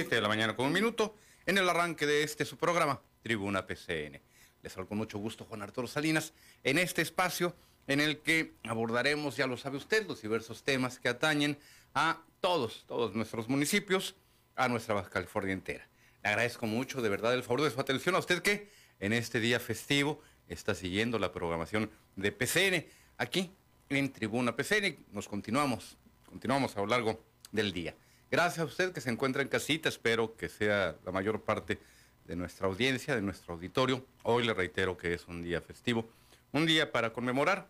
7 0.00 0.14
de 0.14 0.22
la 0.22 0.28
mañana 0.28 0.56
con 0.56 0.64
un 0.64 0.72
minuto 0.72 1.14
en 1.44 1.58
el 1.58 1.68
arranque 1.68 2.06
de 2.06 2.22
este 2.22 2.46
su 2.46 2.56
programa, 2.56 3.02
Tribuna 3.22 3.66
PCN. 3.66 4.18
Les 4.62 4.72
saludo 4.72 4.88
con 4.88 4.96
mucho 4.96 5.18
gusto 5.18 5.44
Juan 5.44 5.60
Arturo 5.60 5.86
Salinas 5.86 6.32
en 6.64 6.78
este 6.78 7.02
espacio 7.02 7.54
en 7.86 8.00
el 8.00 8.20
que 8.20 8.54
abordaremos, 8.64 9.36
ya 9.36 9.46
lo 9.46 9.58
sabe 9.58 9.76
usted, 9.76 10.06
los 10.06 10.22
diversos 10.22 10.62
temas 10.62 10.98
que 10.98 11.10
atañen 11.10 11.58
a 11.92 12.22
todos, 12.40 12.86
todos 12.88 13.14
nuestros 13.14 13.50
municipios, 13.50 14.16
a 14.56 14.68
nuestra 14.68 14.94
Baja 14.94 15.10
California 15.10 15.52
entera. 15.52 15.86
Le 16.22 16.30
agradezco 16.30 16.66
mucho 16.66 17.02
de 17.02 17.10
verdad 17.10 17.34
el 17.34 17.42
favor 17.42 17.60
de 17.60 17.70
su 17.70 17.78
atención 17.78 18.14
a 18.14 18.20
usted 18.20 18.40
que 18.40 18.70
en 19.00 19.12
este 19.12 19.38
día 19.38 19.60
festivo 19.60 20.22
está 20.48 20.74
siguiendo 20.74 21.18
la 21.18 21.30
programación 21.30 21.90
de 22.16 22.32
PCN 22.32 22.86
aquí 23.18 23.52
en 23.90 24.10
Tribuna 24.10 24.56
PCN. 24.56 24.96
Nos 25.12 25.28
continuamos, 25.28 25.98
continuamos 26.24 26.74
a 26.78 26.80
lo 26.80 26.86
largo 26.86 27.22
del 27.52 27.74
día. 27.74 27.94
Gracias 28.30 28.60
a 28.60 28.64
usted 28.64 28.92
que 28.92 29.00
se 29.00 29.10
encuentra 29.10 29.42
en 29.42 29.48
casita, 29.48 29.88
espero 29.88 30.36
que 30.36 30.48
sea 30.48 30.94
la 31.04 31.10
mayor 31.10 31.42
parte 31.42 31.80
de 32.26 32.36
nuestra 32.36 32.68
audiencia, 32.68 33.16
de 33.16 33.22
nuestro 33.22 33.54
auditorio. 33.54 34.06
Hoy 34.22 34.44
le 34.44 34.54
reitero 34.54 34.96
que 34.96 35.14
es 35.14 35.26
un 35.26 35.42
día 35.42 35.60
festivo, 35.60 36.08
un 36.52 36.64
día 36.64 36.92
para 36.92 37.12
conmemorar 37.12 37.66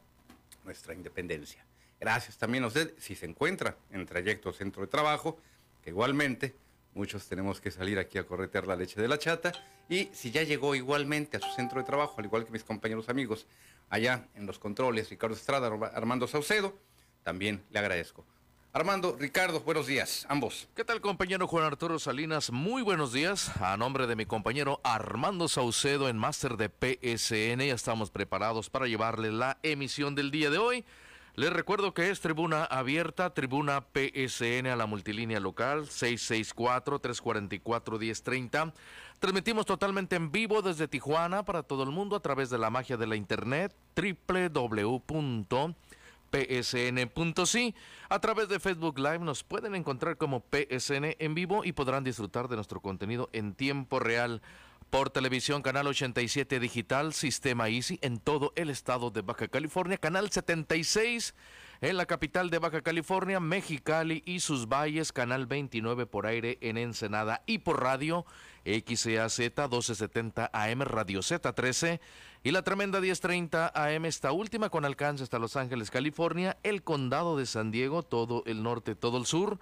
nuestra 0.67 0.93
independencia. 0.93 1.65
Gracias 1.99 2.37
también 2.37 2.65
a 2.65 2.67
usted 2.67 2.93
si 2.99 3.17
se 3.17 3.25
encuentra 3.25 3.75
en 3.91 4.05
trayecto 4.05 4.53
centro 4.53 4.83
de 4.83 4.89
trabajo, 4.89 5.39
que 5.83 5.89
igualmente 5.89 6.55
muchos 6.93 7.27
tenemos 7.27 7.59
que 7.59 7.71
salir 7.71 7.99
aquí 7.99 8.19
a 8.19 8.27
corretear 8.27 8.67
la 8.67 8.77
leche 8.77 9.01
de 9.01 9.09
la 9.09 9.19
chata, 9.19 9.53
y 9.89 10.11
si 10.13 10.31
ya 10.31 10.43
llegó 10.43 10.75
igualmente 10.75 11.39
a 11.39 11.41
su 11.41 11.51
centro 11.55 11.81
de 11.81 11.87
trabajo, 11.87 12.17
al 12.19 12.27
igual 12.27 12.45
que 12.45 12.53
mis 12.53 12.65
compañeros 12.65 13.09
amigos 13.09 13.47
allá 13.89 14.29
en 14.35 14.45
los 14.45 14.59
controles, 14.59 15.09
Ricardo 15.09 15.37
Estrada, 15.37 15.69
Armando 15.95 16.29
Saucedo, 16.29 16.77
también 17.23 17.65
le 17.71 17.79
agradezco. 17.79 18.27
Armando, 18.73 19.17
Ricardo, 19.19 19.59
buenos 19.59 19.89
días, 19.89 20.25
ambos. 20.29 20.69
¿Qué 20.77 20.85
tal, 20.85 21.01
compañero 21.01 21.49
Juan 21.49 21.65
Arturo 21.65 21.99
Salinas? 21.99 22.53
Muy 22.53 22.83
buenos 22.83 23.13
días. 23.13 23.51
A 23.61 23.77
nombre 23.77 24.07
de 24.07 24.15
mi 24.15 24.27
compañero 24.27 24.81
Armando 24.85 25.49
Saucedo 25.49 26.09
en 26.09 26.17
Máster 26.17 26.57
de 26.57 26.69
PSN, 26.69 27.67
ya 27.67 27.75
estamos 27.75 28.13
preparados 28.13 28.71
para 28.71 28.87
llevarle 28.87 29.33
la 29.33 29.59
emisión 29.65 30.15
del 30.15 30.31
día 30.31 30.51
de 30.51 30.59
hoy. 30.59 30.85
Les 31.35 31.53
recuerdo 31.53 31.95
que 31.95 32.11
es 32.11 32.21
tribuna 32.21 32.63
abierta, 32.63 33.35
tribuna 33.35 33.87
PSN 33.93 34.69
a 34.69 34.77
la 34.77 34.87
multilínea 34.87 35.41
local 35.41 35.89
664-344-1030. 35.89 38.73
Transmitimos 39.19 39.67
totalmente 39.67 40.15
en 40.15 40.31
vivo 40.31 40.63
desde 40.63 40.87
Tijuana 40.87 41.45
para 41.45 41.65
todo 41.65 41.83
el 41.83 41.91
mundo 41.91 42.15
a 42.15 42.21
través 42.21 42.51
de 42.51 42.59
la 42.59 42.71
magia 42.71 42.97
de 42.97 43.09
la 43.09 43.17
internet 43.17 43.75
www 43.97 45.75
psn.si. 46.31 47.75
A 48.09 48.19
través 48.21 48.49
de 48.49 48.61
Facebook 48.61 48.99
Live 48.99 49.21
nos 49.21 49.45
pueden 49.45 49.75
encontrar 49.75 50.17
como 50.17 50.41
PSN 50.41 51.17
en 51.19 51.35
vivo 51.35 51.65
y 51.65 51.73
podrán 51.73 52.05
disfrutar 52.05 52.49
de 52.49 52.57
nuestro 52.57 52.81
contenido 52.81 53.29
en 53.33 53.55
tiempo 53.55 53.99
real. 54.01 54.43
Por 54.91 55.11
televisión, 55.11 55.63
canal 55.63 55.87
87 55.87 56.59
digital, 56.59 57.13
sistema 57.13 57.69
Easy 57.69 58.01
en 58.03 58.19
todo 58.19 58.53
el 58.57 58.71
estado 58.71 59.13
de 59.13 59.23
Baja 59.23 59.47
California, 59.47 59.99
canal 59.99 60.31
76 60.31 61.35
en 61.81 61.97
la 61.97 62.07
capital 62.07 62.51
de 62.51 62.59
Baja 62.59 62.83
California, 62.83 63.41
Mexicali 63.41 64.23
y 64.27 64.41
sus 64.41 64.69
valles, 64.69 65.13
canal 65.13 65.47
29 65.47 66.07
por 66.07 66.27
aire 66.27 66.59
en 66.61 66.77
Ensenada 66.77 67.43
y 67.47 67.59
por 67.59 67.83
radio 67.83 68.27
XEAZ 68.65 69.39
1270 69.39 70.51
AM 70.53 70.83
Radio 70.83 71.21
Z13 71.21 72.01
y 72.43 72.53
la 72.53 72.63
tremenda 72.63 73.01
1030 73.01 73.73
AM, 73.75 74.07
esta 74.07 74.33
última 74.33 74.71
con 74.71 74.87
alcance 74.87 75.23
hasta 75.23 75.39
Los 75.39 75.57
Ángeles, 75.57 75.91
California, 75.91 76.57
el 76.63 76.83
condado 76.83 77.37
de 77.37 77.45
San 77.45 77.71
Diego, 77.71 78.03
todo 78.03 78.43
el 78.47 78.63
norte, 78.63 78.95
todo 78.95 79.19
el 79.19 79.27
sur, 79.27 79.59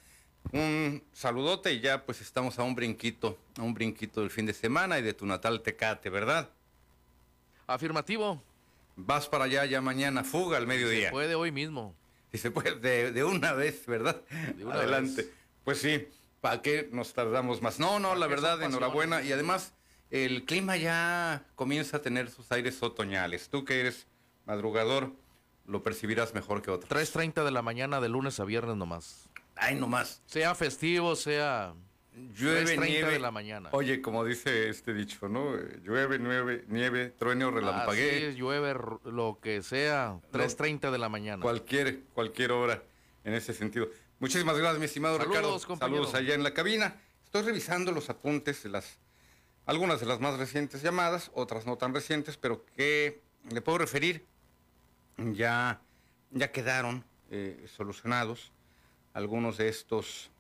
Un 0.53 1.03
saludote 1.15 1.73
y 1.73 1.81
ya 1.81 2.05
pues 2.05 2.21
estamos 2.21 2.59
a 2.59 2.65
un 2.65 2.75
brinquito, 2.75 3.39
a 3.57 3.63
un 3.63 3.73
brinquito 3.73 4.21
del 4.21 4.29
fin 4.29 4.45
de 4.45 4.53
semana 4.53 4.99
y 4.99 5.03
de 5.03 5.15
tu 5.15 5.25
natal 5.25 5.63
Tecate, 5.63 6.11
¿verdad? 6.11 6.51
Afirmativo. 7.67 8.43
Vas 8.95 9.27
para 9.27 9.45
allá 9.45 9.65
ya 9.65 9.81
mañana, 9.81 10.23
fuga 10.23 10.59
al 10.59 10.67
mediodía. 10.67 11.07
Se 11.07 11.13
puede 11.13 11.35
hoy 11.35 11.51
mismo. 11.51 11.95
Si 12.31 12.37
se 12.37 12.51
puede, 12.51 13.11
de, 13.11 13.25
una 13.25 13.55
vez, 13.55 13.87
¿verdad? 13.87 14.21
De 14.55 14.67
una 14.67 14.75
Adelante. 14.75 15.33
Pues 15.65 15.79
sí, 15.79 16.09
¿para 16.43 16.61
qué 16.61 16.91
nos 16.93 17.15
tardamos 17.15 17.63
más? 17.63 17.79
No, 17.79 18.01
no, 18.01 18.17
la 18.17 18.27
verdad, 18.27 18.63
enhorabuena. 18.63 19.23
Y 19.23 19.33
además 19.33 19.73
el 20.11 20.45
clima 20.45 20.77
ya 20.77 21.45
comienza 21.55 21.99
a 21.99 22.03
tener 22.03 22.31
sus 22.31 22.51
aires 22.53 22.83
otoñales. 22.83 23.49
Tú 23.49 23.65
que 23.65 23.81
eres 23.81 24.07
madrugador, 24.45 25.13
lo 25.67 25.83
percibirás 25.83 26.35
mejor 26.35 26.63
que 26.63 26.71
otros. 26.71 26.91
3.30 26.91 27.45
de 27.45 27.51
la 27.51 27.63
mañana 27.63 28.01
de 28.01 28.09
lunes 28.09 28.39
a 28.41 28.45
viernes 28.45 28.77
nomás. 28.77 29.29
Ay, 29.57 29.75
nomás. 29.75 30.23
Sea 30.27 30.55
festivo, 30.55 31.17
sea... 31.17 31.75
Llueve, 32.35 32.79
nieve. 32.79 33.11
de 33.11 33.19
la 33.19 33.31
mañana. 33.31 33.69
Oye, 33.73 34.01
como 34.01 34.25
dice 34.25 34.71
este 34.71 34.95
dicho, 34.95 35.29
¿no? 35.29 35.55
Llueve, 35.85 36.19
nieve, 36.19 36.65
nieve, 36.69 37.11
truene 37.11 37.45
o 37.45 37.51
relampaguee. 37.51 38.29
Así 38.29 38.37
llueve, 38.37 38.75
lo 39.05 39.39
que 39.43 39.63
sea, 39.63 40.19
3.30 40.33 40.91
de 40.91 40.97
la 40.97 41.11
mañana. 41.11 41.43
Cualquier, 41.43 42.05
cualquier 42.15 42.53
hora 42.53 42.83
en 43.23 43.35
ese 43.35 43.53
sentido. 43.53 43.89
Muchísimas 44.19 44.57
gracias, 44.57 44.79
mi 44.79 44.87
estimado 44.87 45.19
Saludos, 45.19 45.37
Ricardo. 45.37 45.67
compañero. 45.67 46.05
Saludos 46.07 46.15
allá 46.15 46.35
en 46.35 46.43
la 46.43 46.55
cabina. 46.55 46.97
Estoy 47.23 47.43
revisando 47.43 47.93
los 47.93 48.09
apuntes 48.09 48.63
de 48.63 48.71
las 48.71 48.99
algunas 49.67 50.01
de 50.01 50.07
las 50.07 50.21
más 50.21 50.39
recientes 50.39 50.83
llamadas, 50.83 51.31
otras 51.35 51.67
no 51.67 51.77
tan 51.77 51.93
recientes, 51.95 52.37
pero 52.37 52.65
que 52.77 53.21
le 53.51 53.61
puedo 53.61 53.79
referir, 53.79 54.25
ya, 55.19 55.81
ya 56.31 56.53
quedaron 56.53 57.05
eh, 57.31 57.67
solucionados 57.77 58.53
algunos 59.13 59.57
de 59.57 59.69
estos 59.69 60.31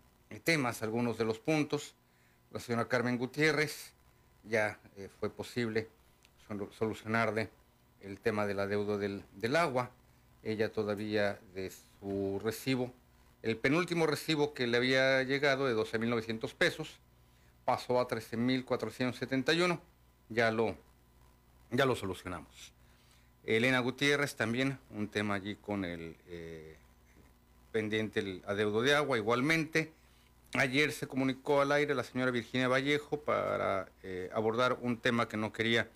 temas, 0.44 0.82
algunos 0.82 1.18
de 1.18 1.24
los 1.24 1.38
puntos. 1.38 1.94
La 2.52 2.60
señora 2.60 2.88
Carmen 2.88 3.18
Gutiérrez 3.18 3.92
ya 4.44 4.78
eh, 4.96 5.08
fue 5.18 5.30
posible 5.30 5.88
solu- 6.48 6.70
solucionarle 6.72 7.50
el 8.02 8.18
tema 8.20 8.46
de 8.46 8.54
la 8.54 8.66
deuda 8.66 8.96
del, 8.98 9.24
del 9.34 9.56
agua. 9.56 9.90
Ella 10.42 10.70
todavía 10.70 11.40
de 11.54 11.72
su 12.00 12.40
recibo, 12.44 12.92
el 13.42 13.56
penúltimo 13.56 14.06
recibo 14.06 14.54
que 14.54 14.66
le 14.68 14.76
había 14.76 15.22
llegado 15.24 15.66
de 15.66 15.74
12.900 15.74 16.54
pesos, 16.54 16.98
pasó 17.66 18.00
a 18.00 18.08
13.471. 18.08 19.78
Ya 20.30 20.50
lo, 20.50 20.74
ya 21.70 21.84
lo 21.84 21.94
solucionamos. 21.94 22.72
Elena 23.44 23.80
Gutiérrez 23.80 24.34
también, 24.34 24.78
un 24.90 25.08
tema 25.08 25.34
allí 25.34 25.56
con 25.56 25.84
el 25.84 26.16
eh, 26.26 26.76
pendiente 27.70 28.20
el 28.20 28.42
adeudo 28.46 28.80
de 28.80 28.94
agua 28.94 29.18
igualmente. 29.18 29.92
Ayer 30.54 30.90
se 30.92 31.06
comunicó 31.06 31.60
al 31.60 31.72
aire 31.72 31.94
la 31.94 32.02
señora 32.02 32.30
Virginia 32.30 32.68
Vallejo 32.68 33.20
para 33.20 33.88
eh, 34.02 34.30
abordar 34.32 34.78
un 34.80 34.96
tema 34.96 35.28
que 35.28 35.36
no 35.36 35.52
quería 35.52 35.88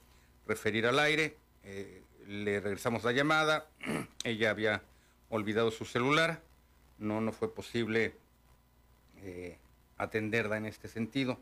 referir 0.47 0.87
al 0.87 0.99
aire. 0.99 1.37
Eh, 1.65 2.03
le 2.27 2.61
regresamos 2.61 3.05
la 3.05 3.13
llamada. 3.13 3.67
Ella 4.25 4.51
había 4.51 4.83
olvidado 5.29 5.71
su 5.71 5.85
celular. 5.85 6.43
No, 6.99 7.21
no 7.21 7.33
fue 7.33 7.53
posible 7.55 8.15
atenderla 9.99 10.57
en 10.57 10.67
este 10.67 10.89
sentido. 10.89 11.39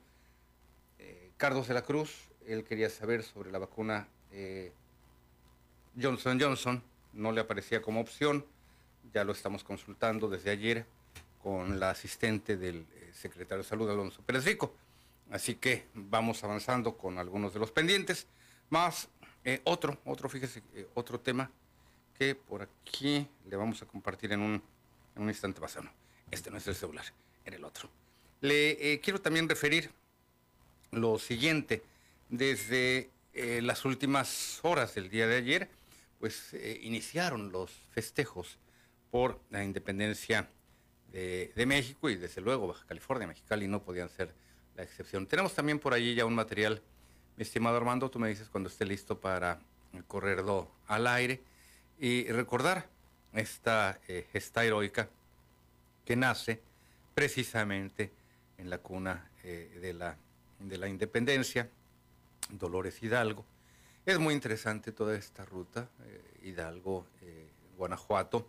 Carlos 1.39 1.69
de 1.69 1.75
la 1.75 1.83
Cruz, 1.83 2.29
él 2.49 2.65
quería 2.65 2.91
saber 2.91 3.23
sobre 3.23 3.53
la 3.53 3.59
vacuna 3.59 4.09
eh, 4.33 4.73
Johnson 6.01 6.39
Johnson 6.41 6.83
no 7.13 7.31
le 7.31 7.41
aparecía 7.41 7.81
como 7.81 8.01
opción, 8.01 8.45
ya 9.15 9.23
lo 9.23 9.33
estamos 9.33 9.63
consultando 9.63 10.29
desde 10.29 10.51
ayer 10.51 10.85
con 11.41 11.79
la 11.79 11.91
asistente 11.91 12.57
del 12.57 12.87
eh, 12.93 13.13
secretario 13.15 13.63
de 13.63 13.69
Salud, 13.69 13.89
Alonso 13.89 14.21
Pérez 14.23 14.45
Rico. 14.45 14.75
Así 15.31 15.55
que 15.55 15.87
vamos 15.95 16.43
avanzando 16.43 16.97
con 16.97 17.19
algunos 17.19 17.55
de 17.55 17.61
los 17.61 17.71
pendientes. 17.71 18.27
Más 18.69 19.09
eh, 19.45 19.61
otro, 19.63 19.97
otro, 20.07 20.29
fíjese, 20.29 20.61
otro 20.95 21.21
tema 21.21 21.51
que 22.19 22.35
por 22.35 22.63
aquí 22.63 23.29
le 23.49 23.57
vamos 23.57 23.81
a 23.83 23.87
compartir 23.87 24.33
en 24.33 24.41
un, 24.41 24.63
instante. 25.29 25.61
No, 25.61 25.91
este 26.33 26.51
no 26.51 26.57
es 26.57 26.67
el 26.67 26.75
celular, 26.75 27.05
era 27.45 27.57
el 27.57 27.65
otro. 27.65 27.89
Le 28.41 29.01
quiero 29.01 29.21
también 29.21 29.49
referir 29.49 29.91
lo 30.91 31.19
siguiente. 31.19 31.83
Desde 32.29 33.11
las 33.63 33.85
últimas 33.85 34.59
horas 34.63 34.95
del 34.95 35.09
día 35.09 35.27
de 35.27 35.37
ayer, 35.37 35.69
pues 36.19 36.55
iniciaron 36.83 37.53
los 37.53 37.71
festejos 37.91 38.59
por 39.11 39.41
la 39.51 39.65
independencia 39.65 40.49
de, 41.13 41.65
México 41.67 42.11
y 42.11 42.17
desde 42.17 42.41
luego 42.41 42.69
Baja 42.69 42.85
California, 42.87 43.27
Mexicali 43.27 43.67
no 43.67 43.83
podían 43.83 44.09
ser 44.09 44.33
la 44.77 44.83
excepción. 44.83 45.27
Tenemos 45.27 45.55
también 45.55 45.79
por 45.79 45.95
allí 45.95 46.15
ya 46.15 46.25
un 46.25 46.35
material, 46.35 46.83
mi 47.37 47.43
estimado 47.43 47.77
Armando, 47.77 48.11
tú 48.11 48.19
me 48.19 48.29
dices 48.29 48.49
cuando 48.49 48.69
esté 48.69 48.85
listo 48.85 49.19
para 49.19 49.61
correrlo 50.07 50.71
al 50.87 51.07
aire 51.07 51.41
y 51.99 52.31
recordar 52.31 52.89
esta 53.33 53.99
eh, 54.09 54.27
gesta 54.33 54.65
heroica 54.65 55.09
que 56.05 56.17
nace 56.17 56.61
precisamente 57.15 58.13
en 58.57 58.71
la 58.71 58.79
cuna 58.79 59.31
eh, 59.45 59.79
de, 59.81 59.95
la, 59.95 60.17
de 60.59 60.79
la 60.79 60.89
independencia, 60.89 61.71
Dolores 62.51 63.03
Hidalgo. 63.03 63.45
Es 64.07 64.19
muy 64.19 64.35
interesante 64.35 64.93
toda 64.93 65.17
esta 65.17 65.45
ruta, 65.45 65.89
eh, 66.05 66.41
Hidalgo, 66.43 67.07
Guanajuato, 67.77 68.47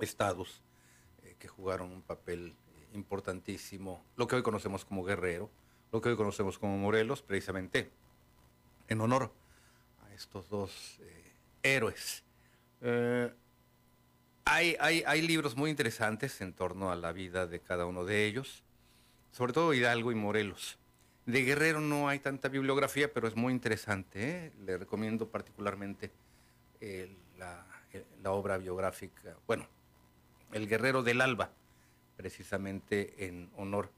estados 0.00 0.62
eh, 1.24 1.36
que 1.38 1.48
jugaron 1.48 1.92
un 1.92 2.02
papel 2.02 2.48
eh, 2.48 2.88
importantísimo, 2.94 4.04
lo 4.16 4.26
que 4.26 4.36
hoy 4.36 4.42
conocemos 4.42 4.84
como 4.84 5.04
Guerrero, 5.04 5.50
lo 5.92 6.00
que 6.00 6.08
hoy 6.08 6.16
conocemos 6.16 6.58
como 6.58 6.78
Morelos, 6.78 7.22
precisamente 7.22 7.90
en 8.88 9.00
honor 9.00 9.32
a 10.04 10.14
estos 10.14 10.48
dos 10.48 10.98
eh, 11.00 11.32
héroes. 11.62 12.24
hay, 14.44 14.76
hay, 14.80 15.04
hay 15.06 15.22
libros 15.22 15.56
muy 15.56 15.70
interesantes 15.70 16.40
en 16.40 16.52
torno 16.52 16.90
a 16.90 16.96
la 16.96 17.12
vida 17.12 17.46
de 17.46 17.60
cada 17.60 17.86
uno 17.86 18.04
de 18.04 18.26
ellos, 18.26 18.64
sobre 19.30 19.52
todo 19.52 19.74
Hidalgo 19.74 20.10
y 20.10 20.14
Morelos. 20.14 20.78
De 21.26 21.42
Guerrero 21.42 21.80
no 21.80 22.08
hay 22.08 22.18
tanta 22.18 22.48
bibliografía, 22.48 23.12
pero 23.12 23.28
es 23.28 23.36
muy 23.36 23.52
interesante. 23.52 24.52
Le 24.64 24.76
recomiendo 24.76 25.28
particularmente 25.28 26.10
la, 27.38 27.64
la, 28.22 28.32
obra 28.32 28.58
biográfica, 28.58 29.36
bueno, 29.46 29.68
el 30.52 30.68
Guerrero 30.68 31.02
del 31.02 31.20
Alba, 31.20 31.50
precisamente 32.16 33.26
en 33.26 33.50
honor 33.56 33.90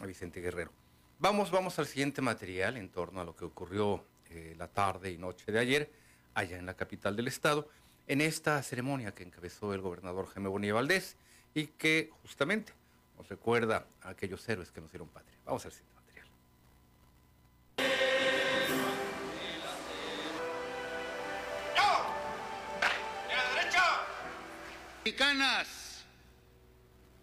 a 0.00 0.06
Vicente 0.06 0.40
Guerrero. 0.40 0.72
Vamos, 1.18 1.50
vamos 1.50 1.78
al 1.78 1.86
siguiente 1.86 2.22
material 2.22 2.76
en 2.76 2.88
torno 2.88 3.20
a 3.20 3.24
lo 3.24 3.34
que 3.34 3.44
ocurrió 3.44 4.04
eh, 4.30 4.54
la 4.56 4.68
tarde 4.68 5.10
y 5.10 5.18
noche 5.18 5.50
de 5.50 5.58
ayer, 5.58 5.90
allá 6.34 6.56
en 6.56 6.66
la 6.66 6.74
capital 6.74 7.16
del 7.16 7.28
estado, 7.28 7.68
en 8.06 8.20
esta 8.20 8.62
ceremonia 8.62 9.12
que 9.12 9.24
encabezó 9.24 9.74
el 9.74 9.80
gobernador 9.80 10.26
Jaime 10.26 10.48
Bonilla 10.48 10.74
Valdés 10.74 11.16
y 11.52 11.66
que 11.66 12.10
justamente 12.22 12.72
nos 13.16 13.28
recuerda 13.28 13.86
a 14.02 14.10
aquellos 14.10 14.48
héroes 14.48 14.70
que 14.70 14.80
nos 14.80 14.90
dieron 14.90 15.08
patria. 15.08 15.36
Vamos 15.44 15.64
al 15.66 15.72
siguiente 15.72 15.99
Mexicanas 25.04 26.04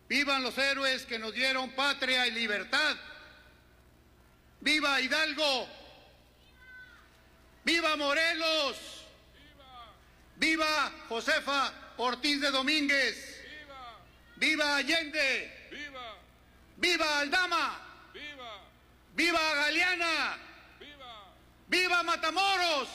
Vivan 0.10 0.42
los 0.42 0.58
héroes 0.58 1.06
que 1.06 1.20
nos 1.20 1.34
dieron 1.34 1.70
patria 1.72 2.26
y 2.28 2.32
libertad. 2.32 2.96
Viva 4.62 5.02
Hidalgo. 5.02 5.68
Viva 7.66 7.96
Morelos. 7.98 9.06
Viva 10.38 10.94
Josefa 11.10 11.74
Ortiz 11.98 12.40
de 12.40 12.52
Domínguez. 12.52 13.44
Viva 14.38 14.78
Allende. 14.78 15.70
Viva 16.78 17.20
Aldama. 17.20 17.82
Viva 19.14 19.56
Galeana. 19.56 20.38
Viva 21.68 22.04
Matamoros. 22.04 22.88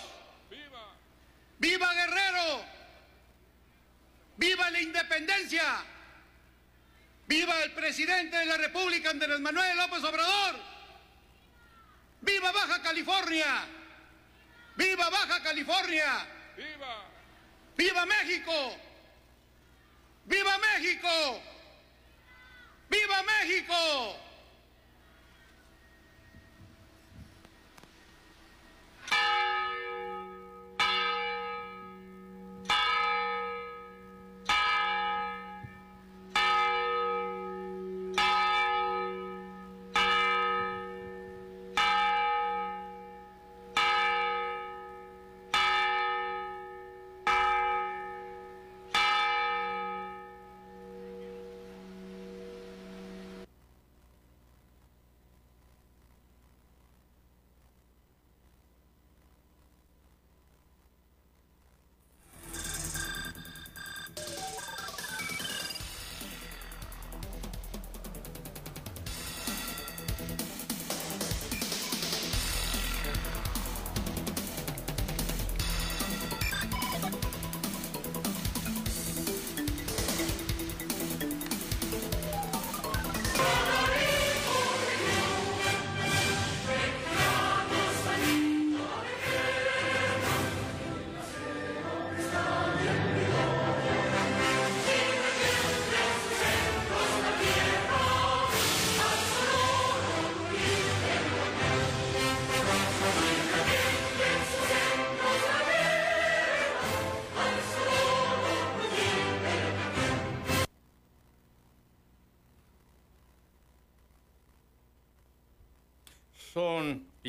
Viva 1.58 1.92
Guerrero. 1.92 2.71
Viva 4.36 4.70
la 4.70 4.80
independencia. 4.80 5.84
¡Viva 7.26 7.62
el 7.62 7.72
presidente 7.72 8.36
de 8.36 8.46
la 8.46 8.56
República, 8.56 9.10
Andrés 9.10 9.40
Manuel 9.40 9.76
López 9.76 10.02
Obrador! 10.04 10.56
¡Viva 12.20 12.52
Baja 12.52 12.82
California! 12.82 13.66
¡Viva 14.76 15.10
Baja 15.10 15.42
California! 15.42 16.26
¡Viva! 16.56 17.04
¡Viva 17.76 18.06
México! 18.06 18.76
¡Viva 20.24 20.58
México! 20.58 21.42
¡Viva 22.88 23.22
México! 23.22 24.31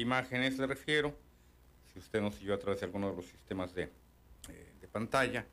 Imágenes, 0.03 0.57
le 0.59 0.67
refiero, 0.67 1.15
si 1.91 1.99
usted 1.99 2.21
nos 2.21 2.35
siguió 2.35 2.53
a 2.53 2.59
través 2.59 2.79
de 2.79 2.85
alguno 2.85 3.09
de 3.09 3.15
los 3.15 3.25
sistemas 3.25 3.73
de, 3.73 3.83
eh, 3.83 4.87
pantalla, 4.91 5.45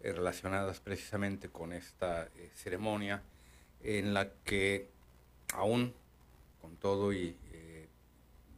eh, 0.00 0.12
relacionadas 0.12 0.78
precisamente 0.78 1.48
con 1.48 1.72
esta 1.72 2.28
eh, 2.36 2.50
ceremonia 2.54 3.22
en 3.82 4.14
la 4.14 4.30
que 4.44 4.88
aún 5.54 5.92
con 6.60 6.76
todo 6.76 7.12
y 7.12 7.36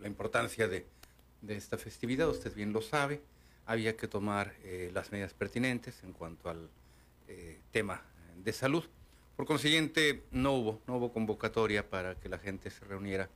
la 0.00 0.06
importancia 0.06 0.68
de, 0.68 0.86
de, 1.42 1.56
esta 1.56 1.76
festividad, 1.76 2.28
usted 2.28 2.54
bien 2.54 2.72
lo 2.72 2.80
sabe, 2.80 3.20
había 3.66 3.96
que 3.96 4.06
tomar 4.06 4.54
las 4.92 5.10
medidas 5.10 5.34
pertinentes 5.34 6.02
en 6.04 6.12
cuanto 6.12 6.48
al 6.48 6.70
tema 7.72 8.00
de 8.36 8.52
salud. 8.52 8.84
Por 9.36 9.44
consiguiente, 9.44 10.22
no 10.30 10.54
hubo, 10.54 10.80
no 10.86 10.96
hubo 10.96 11.12
convocatoria 11.12 11.90
para 11.90 12.14
que 12.14 12.28
la 12.28 12.38
gente 12.38 12.70
se 12.70 12.84
reuniera 12.84 13.28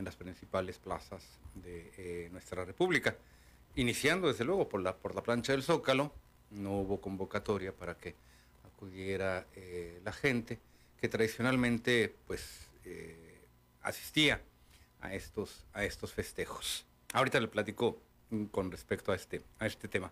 en 0.00 0.06
las 0.06 0.16
principales 0.16 0.78
plazas 0.78 1.22
de 1.54 1.92
eh, 1.96 2.28
nuestra 2.32 2.64
República. 2.64 3.16
iniciando 3.76 4.26
desde 4.26 4.44
luego 4.44 4.68
por 4.68 4.80
la, 4.80 4.96
por 4.96 5.14
la 5.14 5.22
plancha 5.22 5.52
del 5.52 5.62
Zócalo, 5.62 6.12
no 6.50 6.80
hubo 6.80 7.00
convocatoria 7.00 7.72
para 7.72 7.96
que 7.96 8.16
acudiera 8.66 9.46
eh, 9.54 10.00
la 10.04 10.12
gente 10.12 10.58
que 11.00 11.08
tradicionalmente 11.08 12.16
pues 12.26 12.68
eh, 12.84 13.38
asistía 13.82 14.42
a 15.00 15.14
estos, 15.14 15.66
a 15.72 15.84
estos 15.84 16.12
festejos. 16.12 16.84
Ahorita 17.12 17.38
le 17.38 17.46
platico 17.46 18.00
con 18.50 18.72
respecto 18.72 19.12
a 19.12 19.14
este, 19.14 19.42
a 19.58 19.66
este 19.66 19.86
tema. 19.86 20.10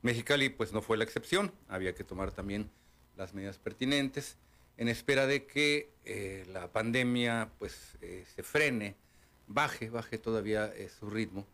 Mexicali 0.00 0.48
pues 0.48 0.72
no 0.72 0.80
fue 0.80 0.96
la 0.96 1.04
excepción, 1.04 1.52
había 1.68 1.94
que 1.94 2.04
tomar 2.04 2.30
también 2.30 2.70
las 3.16 3.34
medidas 3.34 3.58
pertinentes 3.58 4.38
en 4.80 4.88
espera 4.88 5.26
de 5.26 5.44
que 5.44 5.90
eh, 6.06 6.46
la 6.48 6.72
pandemia 6.72 7.50
pues 7.58 7.98
se 8.00 8.42
frene, 8.42 8.96
baje, 9.46 9.90
baje 9.90 10.16
todavía 10.16 10.72
su 10.98 11.10
ritmo. 11.10 11.46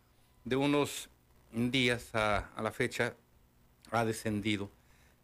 De 0.45 0.55
unos 0.55 1.09
días 1.51 2.15
a, 2.15 2.49
a 2.55 2.61
la 2.61 2.71
fecha 2.71 3.13
ha 3.91 4.05
descendido 4.05 4.71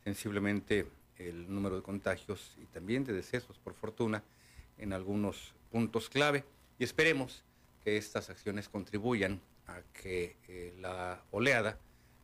sensiblemente 0.04 0.86
el 1.18 1.50
número 1.54 1.78
de 1.78 1.82
contagios 1.82 2.58
y 2.62 2.66
también 2.66 3.06
de 3.06 3.14
decesos, 3.14 3.58
por 3.58 3.74
fortuna, 3.74 4.22
en 4.78 4.92
algunos 4.92 5.54
puntos 5.72 6.10
clave. 6.10 6.44
Y 6.80 6.84
esperemos 6.84 7.46
que 7.86 7.96
estas 7.96 8.30
acciones 8.30 8.68
contribuyan 8.68 9.40
a 9.68 9.80
que 9.94 10.36
eh, 10.50 10.76
la 10.82 11.24
oleada, 11.32 11.78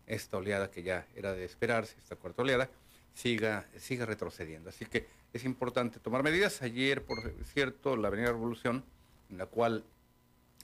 esta 0.08 0.36
oleada 0.36 0.70
que 0.72 0.84
ya 0.84 1.08
era 1.16 1.32
de 1.32 1.46
esperarse, 1.46 1.96
esta 2.00 2.18
cuarta 2.18 2.42
oleada, 2.42 2.70
siga, 3.14 3.66
siga 3.78 4.06
retrocediendo. 4.06 4.70
Así 4.70 4.86
que 4.86 5.08
es 5.34 5.46
importante 5.46 6.00
tomar 6.00 6.24
medidas. 6.24 6.62
Ayer, 6.62 7.04
por 7.04 7.18
cierto, 7.46 7.96
la 7.96 8.08
Avenida 8.08 8.30
Revolución, 8.30 8.84
en 9.30 9.38
la 9.38 9.46
cual 9.46 9.84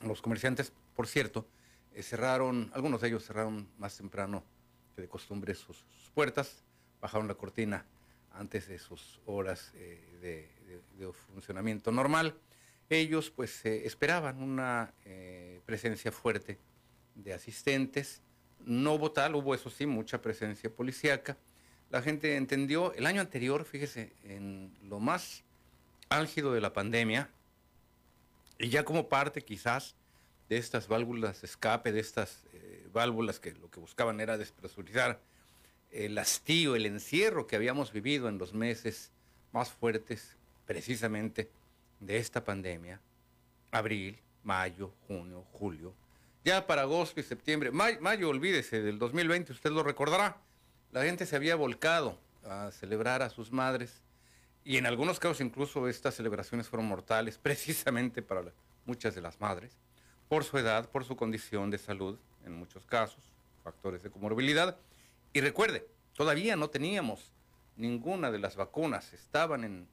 los 0.03 0.22
comerciantes, 0.22 0.74
por 0.95 1.07
cierto, 1.07 1.48
eh, 1.93 2.03
cerraron, 2.03 2.72
algunos 2.74 3.01
de 3.01 3.10
ellos 3.10 3.25
cerraron 3.25 3.67
más 3.77 3.98
temprano 3.98 4.43
que 4.95 5.01
de 5.01 5.07
costumbre 5.07 5.53
sus, 5.55 5.84
puertas, 6.13 6.63
bajaron 7.01 7.27
la 7.27 7.36
cortina 7.36 7.86
antes 8.34 8.67
de 8.67 8.79
sus 8.79 9.19
horas 9.25 9.72
eh, 9.75 10.50
de, 10.98 11.12
funcionamiento 11.34 11.91
normal. 11.91 12.36
Ellos 12.89 13.29
pues 13.29 13.65
eh, 13.65 13.86
esperaban 13.86 14.41
una 14.41 14.93
presencia 15.65 16.12
fuerte 16.12 16.57
de 17.15 17.34
asistentes. 17.34 18.22
No 18.60 19.00
tal, 19.12 19.36
hubo 19.36 19.53
eso 19.53 19.69
sí, 19.69 19.86
mucha 19.86 20.22
presencia 20.22 20.69
policíaca. 20.69 21.38
La 21.89 22.01
gente 22.01 22.36
entendió, 22.36 22.94
el 22.94 23.06
año 23.06 23.22
anterior, 23.22 23.65
fíjese, 23.65 24.13
en 24.24 24.75
lo 24.84 25.00
más 25.00 25.44
álgido 26.10 26.54
de 26.54 26.62
la 26.62 26.74
pandemia, 26.74 27.30
y 28.58 28.70
ya 28.70 28.84
como 28.84 29.08
parte 29.10 29.42
quizás 29.42 29.96
de 30.50 30.58
estas 30.58 30.88
válvulas 30.88 31.42
de 31.42 31.48
escape, 31.48 31.92
de 31.92 32.00
estas 32.00 32.44
válvulas 32.96 33.39
que 33.39 33.51
lo 33.51 33.70
que 33.70 33.80
buscaban 33.80 34.22
era 34.22 34.38
despresurizar 34.38 35.20
el 35.92 36.18
hastío, 36.18 36.75
el 36.75 36.86
encierro 36.86 37.48
que 37.48 37.56
habíamos 37.56 37.92
vivido 37.92 38.30
en 38.30 38.38
los 38.38 38.54
meses 38.54 39.12
más 39.51 39.70
fuertes 39.72 40.36
precisamente 40.65 41.50
de 42.00 42.18
esta 42.18 42.44
pandemia, 42.44 43.00
abril, 43.72 44.18
mayo, 44.44 44.94
junio, 45.08 45.46
julio, 45.51 45.94
ya 46.44 46.65
para 46.68 46.84
agosto 46.84 47.20
y 47.20 47.24
septiembre, 47.24 47.72
mayo, 47.72 48.30
olvídese, 48.30 48.82
del 48.82 49.00
2020, 49.00 49.51
usted 49.51 49.72
lo 49.72 49.84
recordará, 49.84 50.38
la 50.95 51.03
gente 51.03 51.25
se 51.25 51.35
había 51.35 51.57
volcado 51.57 52.17
a 52.45 52.71
celebrar 52.71 53.21
a 53.21 53.29
sus 53.29 53.51
madres. 53.51 54.01
Y 54.63 54.77
en 54.77 54.85
algunos 54.85 55.19
casos 55.19 55.41
incluso 55.41 55.89
estas 55.89 56.15
celebraciones 56.15 56.69
fueron 56.69 56.87
mortales 56.87 57.37
precisamente 57.43 58.21
para 58.21 58.53
muchas 58.85 59.13
de 59.13 59.19
las 59.19 59.41
madres, 59.41 59.75
por 60.29 60.45
su 60.45 60.57
edad, 60.57 60.89
por 60.89 61.03
su 61.03 61.17
condición 61.17 61.69
de 61.69 61.79
salud, 61.79 62.17
en 62.45 62.53
muchos 62.53 62.85
casos, 62.85 63.33
factores 63.61 64.03
de 64.03 64.09
comorbilidad. 64.09 64.77
Y 65.33 65.41
recuerde, 65.41 65.85
todavía 66.13 66.55
no 66.55 66.69
teníamos 66.69 67.33
ninguna 67.75 68.31
de 68.31 68.39
las 68.39 68.55
vacunas, 68.55 69.11
estaban 69.11 69.65
en, 69.65 69.89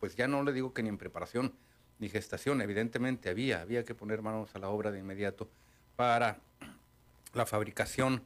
pues 0.00 0.16
ya 0.16 0.26
no 0.26 0.42
le 0.42 0.52
digo 0.52 0.74
que 0.74 0.82
ni 0.82 0.88
en 0.88 0.98
preparación 0.98 1.54
ni 2.00 2.08
gestación, 2.08 2.60
evidentemente 2.62 3.30
había, 3.30 3.60
había 3.60 3.84
que 3.84 3.94
poner 3.94 4.22
manos 4.22 4.56
a 4.56 4.58
la 4.58 4.70
obra 4.70 4.90
de 4.90 4.98
inmediato 4.98 5.48
para 5.94 6.40
la 7.32 7.46
fabricación 7.46 8.24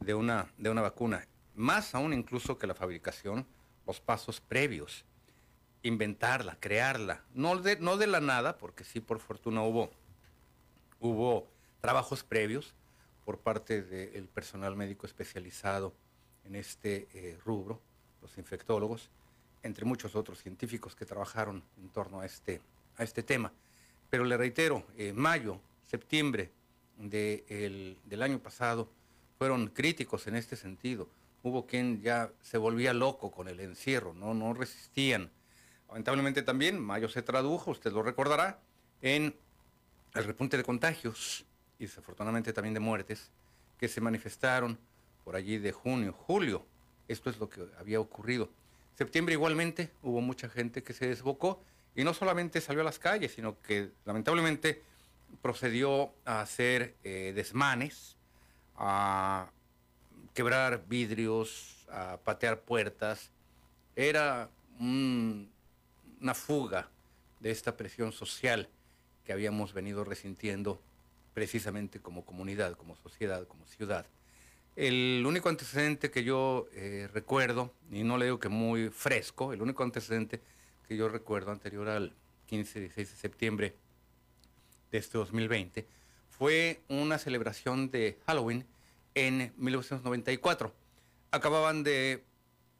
de 0.00 0.12
una, 0.12 0.52
de 0.58 0.68
una 0.68 0.82
vacuna, 0.82 1.26
más 1.54 1.94
aún 1.94 2.12
incluso 2.12 2.58
que 2.58 2.66
la 2.66 2.74
fabricación, 2.74 3.46
los 3.86 4.00
pasos 4.00 4.40
previos, 4.40 5.04
inventarla, 5.82 6.56
crearla, 6.58 7.22
no 7.34 7.56
de, 7.56 7.76
no 7.76 7.96
de 7.96 8.06
la 8.06 8.20
nada, 8.20 8.58
porque 8.58 8.84
sí 8.84 9.00
por 9.00 9.20
fortuna 9.20 9.62
hubo, 9.62 9.90
hubo 11.00 11.46
trabajos 11.80 12.24
previos, 12.24 12.74
por 13.24 13.38
parte 13.38 13.82
del 13.82 14.28
personal 14.28 14.76
médico 14.76 15.06
especializado 15.06 15.94
en 16.44 16.56
este 16.56 17.08
eh, 17.14 17.38
rubro, 17.44 17.80
los 18.20 18.36
infectólogos, 18.38 19.08
entre 19.62 19.84
muchos 19.84 20.14
otros 20.14 20.42
científicos 20.42 20.94
que 20.94 21.06
trabajaron 21.06 21.62
en 21.78 21.88
torno 21.88 22.20
a 22.20 22.26
este, 22.26 22.60
a 22.98 23.02
este 23.02 23.22
tema. 23.22 23.52
Pero 24.10 24.24
le 24.24 24.36
reitero, 24.36 24.84
eh, 24.96 25.12
mayo, 25.12 25.58
septiembre 25.86 26.50
del 26.96 28.22
año 28.22 28.38
pasado 28.38 28.88
fueron 29.38 29.68
críticos 29.68 30.26
en 30.26 30.36
este 30.36 30.54
sentido. 30.54 31.08
Hubo 31.44 31.66
quien 31.66 32.00
ya 32.00 32.32
se 32.40 32.56
volvía 32.56 32.94
loco 32.94 33.30
con 33.30 33.48
el 33.48 33.60
encierro, 33.60 34.14
no, 34.14 34.32
no 34.32 34.54
resistían. 34.54 35.30
Lamentablemente 35.88 36.42
también 36.42 36.80
mayo 36.80 37.08
se 37.10 37.20
tradujo, 37.20 37.70
usted 37.70 37.92
lo 37.92 38.02
recordará, 38.02 38.60
en 39.02 39.36
el 40.14 40.24
repunte 40.24 40.56
de 40.56 40.64
contagios 40.64 41.44
y 41.78 41.84
desafortunadamente 41.84 42.54
también 42.54 42.72
de 42.72 42.80
muertes 42.80 43.30
que 43.76 43.88
se 43.88 44.00
manifestaron 44.00 44.78
por 45.22 45.36
allí 45.36 45.58
de 45.58 45.72
junio, 45.72 46.14
julio. 46.14 46.64
Esto 47.08 47.28
es 47.28 47.38
lo 47.38 47.50
que 47.50 47.66
había 47.78 48.00
ocurrido. 48.00 48.50
Septiembre 48.94 49.34
igualmente 49.34 49.90
hubo 50.02 50.22
mucha 50.22 50.48
gente 50.48 50.82
que 50.82 50.94
se 50.94 51.08
desbocó 51.08 51.62
y 51.94 52.04
no 52.04 52.14
solamente 52.14 52.62
salió 52.62 52.80
a 52.80 52.84
las 52.84 52.98
calles, 52.98 53.32
sino 53.32 53.60
que 53.60 53.92
lamentablemente 54.06 54.82
procedió 55.42 56.14
a 56.24 56.40
hacer 56.40 56.96
eh, 57.04 57.34
desmanes, 57.36 58.16
a 58.76 59.50
quebrar 60.34 60.84
vidrios, 60.88 61.86
a 61.88 62.18
patear 62.22 62.60
puertas. 62.60 63.30
Era 63.96 64.50
una 64.78 66.34
fuga 66.34 66.90
de 67.40 67.50
esta 67.50 67.76
presión 67.76 68.12
social 68.12 68.68
que 69.24 69.32
habíamos 69.32 69.72
venido 69.72 70.04
resintiendo 70.04 70.82
precisamente 71.32 72.00
como 72.00 72.24
comunidad, 72.24 72.76
como 72.76 72.96
sociedad, 72.96 73.46
como 73.46 73.66
ciudad. 73.66 74.06
El 74.76 75.24
único 75.26 75.48
antecedente 75.48 76.10
que 76.10 76.24
yo 76.24 76.66
eh, 76.72 77.08
recuerdo, 77.12 77.72
y 77.90 78.02
no 78.02 78.18
le 78.18 78.26
digo 78.26 78.40
que 78.40 78.48
muy 78.48 78.90
fresco, 78.90 79.52
el 79.52 79.62
único 79.62 79.84
antecedente 79.84 80.40
que 80.88 80.96
yo 80.96 81.08
recuerdo 81.08 81.52
anterior 81.52 81.88
al 81.88 82.12
15, 82.46 82.80
16 82.80 83.10
de 83.10 83.16
septiembre 83.16 83.76
de 84.90 84.98
este 84.98 85.16
2020, 85.16 85.86
fue 86.28 86.80
una 86.88 87.18
celebración 87.18 87.90
de 87.90 88.18
Halloween 88.26 88.66
en 89.14 89.52
1994. 89.56 90.72
Acababan 91.30 91.82
de 91.82 92.24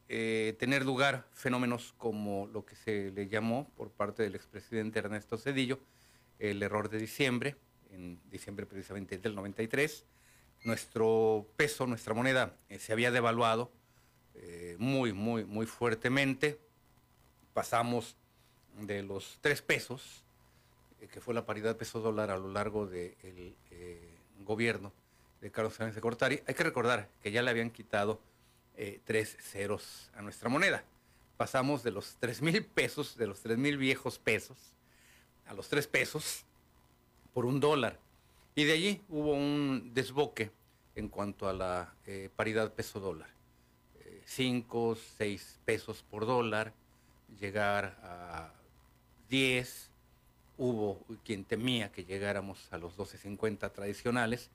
eh, 0.08 0.54
tener 0.58 0.84
lugar 0.84 1.26
fenómenos 1.32 1.94
como 1.96 2.46
lo 2.46 2.64
que 2.64 2.76
se 2.76 3.10
le 3.10 3.28
llamó 3.28 3.70
por 3.76 3.90
parte 3.90 4.22
del 4.22 4.34
expresidente 4.34 4.98
Ernesto 4.98 5.38
Cedillo, 5.38 5.80
el 6.38 6.62
error 6.62 6.88
de 6.88 6.98
diciembre, 6.98 7.56
en 7.90 8.20
diciembre 8.30 8.66
precisamente 8.66 9.18
del 9.18 9.34
93. 9.34 10.04
Nuestro 10.64 11.46
peso, 11.56 11.86
nuestra 11.86 12.14
moneda, 12.14 12.56
eh, 12.68 12.78
se 12.78 12.92
había 12.92 13.10
devaluado 13.10 13.70
eh, 14.34 14.76
muy, 14.78 15.12
muy, 15.12 15.44
muy 15.44 15.66
fuertemente. 15.66 16.58
Pasamos 17.52 18.16
de 18.80 19.02
los 19.02 19.38
tres 19.40 19.62
pesos, 19.62 20.24
que 21.12 21.20
fue 21.20 21.34
la 21.34 21.44
paridad 21.44 21.76
peso-dólar 21.76 22.30
a 22.30 22.38
lo 22.38 22.50
largo 22.50 22.86
del 22.86 23.54
gobierno 24.40 24.92
de 25.44 25.50
Carlos 25.50 25.74
Sánchez 25.74 25.96
de 25.96 26.00
Cortari. 26.00 26.42
Hay 26.46 26.54
que 26.54 26.64
recordar 26.64 27.06
que 27.22 27.30
ya 27.30 27.42
le 27.42 27.50
habían 27.50 27.70
quitado 27.70 28.18
tres 29.04 29.36
ceros 29.38 30.10
a 30.14 30.22
nuestra 30.22 30.48
moneda. 30.48 30.82
Pasamos 31.36 31.82
de 31.82 31.90
los 31.90 32.16
tres 32.18 32.40
mil 32.40 32.64
pesos, 32.64 33.18
de 33.18 33.26
los 33.26 33.40
tres 33.40 33.58
mil 33.58 33.76
viejos 33.76 34.18
pesos, 34.18 34.56
a 35.46 35.52
los 35.52 35.68
tres 35.68 35.86
pesos, 35.86 36.46
por 37.34 37.44
un 37.44 37.60
dólar. 37.60 37.98
Y 38.54 38.64
de 38.64 38.72
allí 38.72 39.02
hubo 39.10 39.34
un 39.34 39.90
desboque 39.92 40.50
en 40.94 41.08
cuanto 41.08 41.46
a 41.46 41.52
la 41.52 41.94
eh, 42.06 42.30
paridad 42.34 42.72
peso-dólar. 42.72 43.28
Eh, 44.00 44.22
cinco, 44.24 44.96
seis 45.18 45.58
pesos 45.66 46.02
por 46.10 46.24
dólar, 46.24 46.72
llegar 47.38 47.98
a 48.02 48.50
10. 49.28 49.90
Hubo 50.56 51.04
quien 51.22 51.44
temía 51.44 51.92
que 51.92 52.04
llegáramos 52.04 52.72
a 52.72 52.78
los 52.78 52.96
12.50 52.96 53.72
tradicionales, 53.72 54.50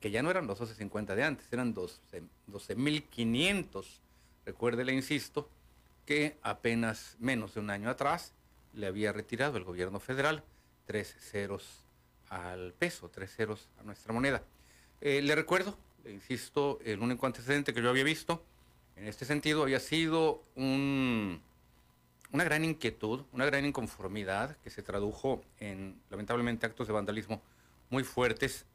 que 0.00 0.10
ya 0.10 0.22
no 0.22 0.30
eran 0.30 0.46
los 0.46 0.60
12.50 0.60 1.14
de 1.14 1.24
antes, 1.24 1.52
eran 1.52 1.74
12.500. 1.74 3.64
12, 3.72 4.00
Recuérdele, 4.46 4.92
insisto, 4.92 5.48
que 6.06 6.38
apenas 6.42 7.16
menos 7.20 7.54
de 7.54 7.60
un 7.60 7.70
año 7.70 7.90
atrás 7.90 8.32
le 8.72 8.86
había 8.86 9.12
retirado 9.12 9.58
el 9.58 9.64
gobierno 9.64 10.00
federal 10.00 10.42
tres 10.86 11.14
ceros 11.20 11.84
al 12.28 12.72
peso, 12.72 13.10
tres 13.10 13.34
ceros 13.34 13.68
a 13.78 13.82
nuestra 13.82 14.12
moneda. 14.12 14.42
Eh, 15.00 15.20
le 15.22 15.34
recuerdo, 15.34 15.76
le 16.02 16.12
insisto, 16.12 16.78
el 16.84 17.00
único 17.00 17.26
antecedente 17.26 17.74
que 17.74 17.82
yo 17.82 17.90
había 17.90 18.04
visto 18.04 18.42
en 18.96 19.06
este 19.06 19.24
sentido 19.24 19.62
había 19.62 19.80
sido 19.80 20.42
un, 20.56 21.40
una 22.32 22.44
gran 22.44 22.64
inquietud, 22.64 23.24
una 23.32 23.46
gran 23.46 23.64
inconformidad 23.64 24.56
que 24.58 24.70
se 24.70 24.82
tradujo 24.82 25.42
en, 25.58 26.00
lamentablemente, 26.10 26.66
actos 26.66 26.86
de 26.86 26.92
vandalismo 26.92 27.40
muy 27.88 28.04
fuertes 28.04 28.66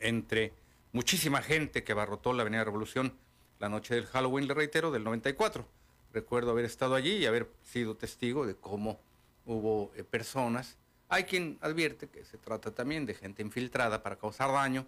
entre 0.00 0.52
muchísima 0.92 1.42
gente 1.42 1.84
que 1.84 1.92
abarrotó 1.92 2.32
la 2.32 2.42
Avenida 2.42 2.64
Revolución 2.64 3.14
la 3.58 3.68
noche 3.68 3.94
del 3.94 4.06
Halloween, 4.06 4.46
le 4.46 4.54
reitero, 4.54 4.90
del 4.90 5.04
94. 5.04 5.66
Recuerdo 6.12 6.50
haber 6.50 6.64
estado 6.64 6.94
allí 6.94 7.16
y 7.16 7.26
haber 7.26 7.50
sido 7.62 7.96
testigo 7.96 8.46
de 8.46 8.54
cómo 8.54 9.00
hubo 9.44 9.92
eh, 9.94 10.04
personas. 10.04 10.76
Hay 11.08 11.24
quien 11.24 11.58
advierte 11.60 12.08
que 12.08 12.24
se 12.24 12.38
trata 12.38 12.72
también 12.72 13.06
de 13.06 13.14
gente 13.14 13.42
infiltrada 13.42 14.02
para 14.02 14.16
causar 14.16 14.50
daño 14.50 14.86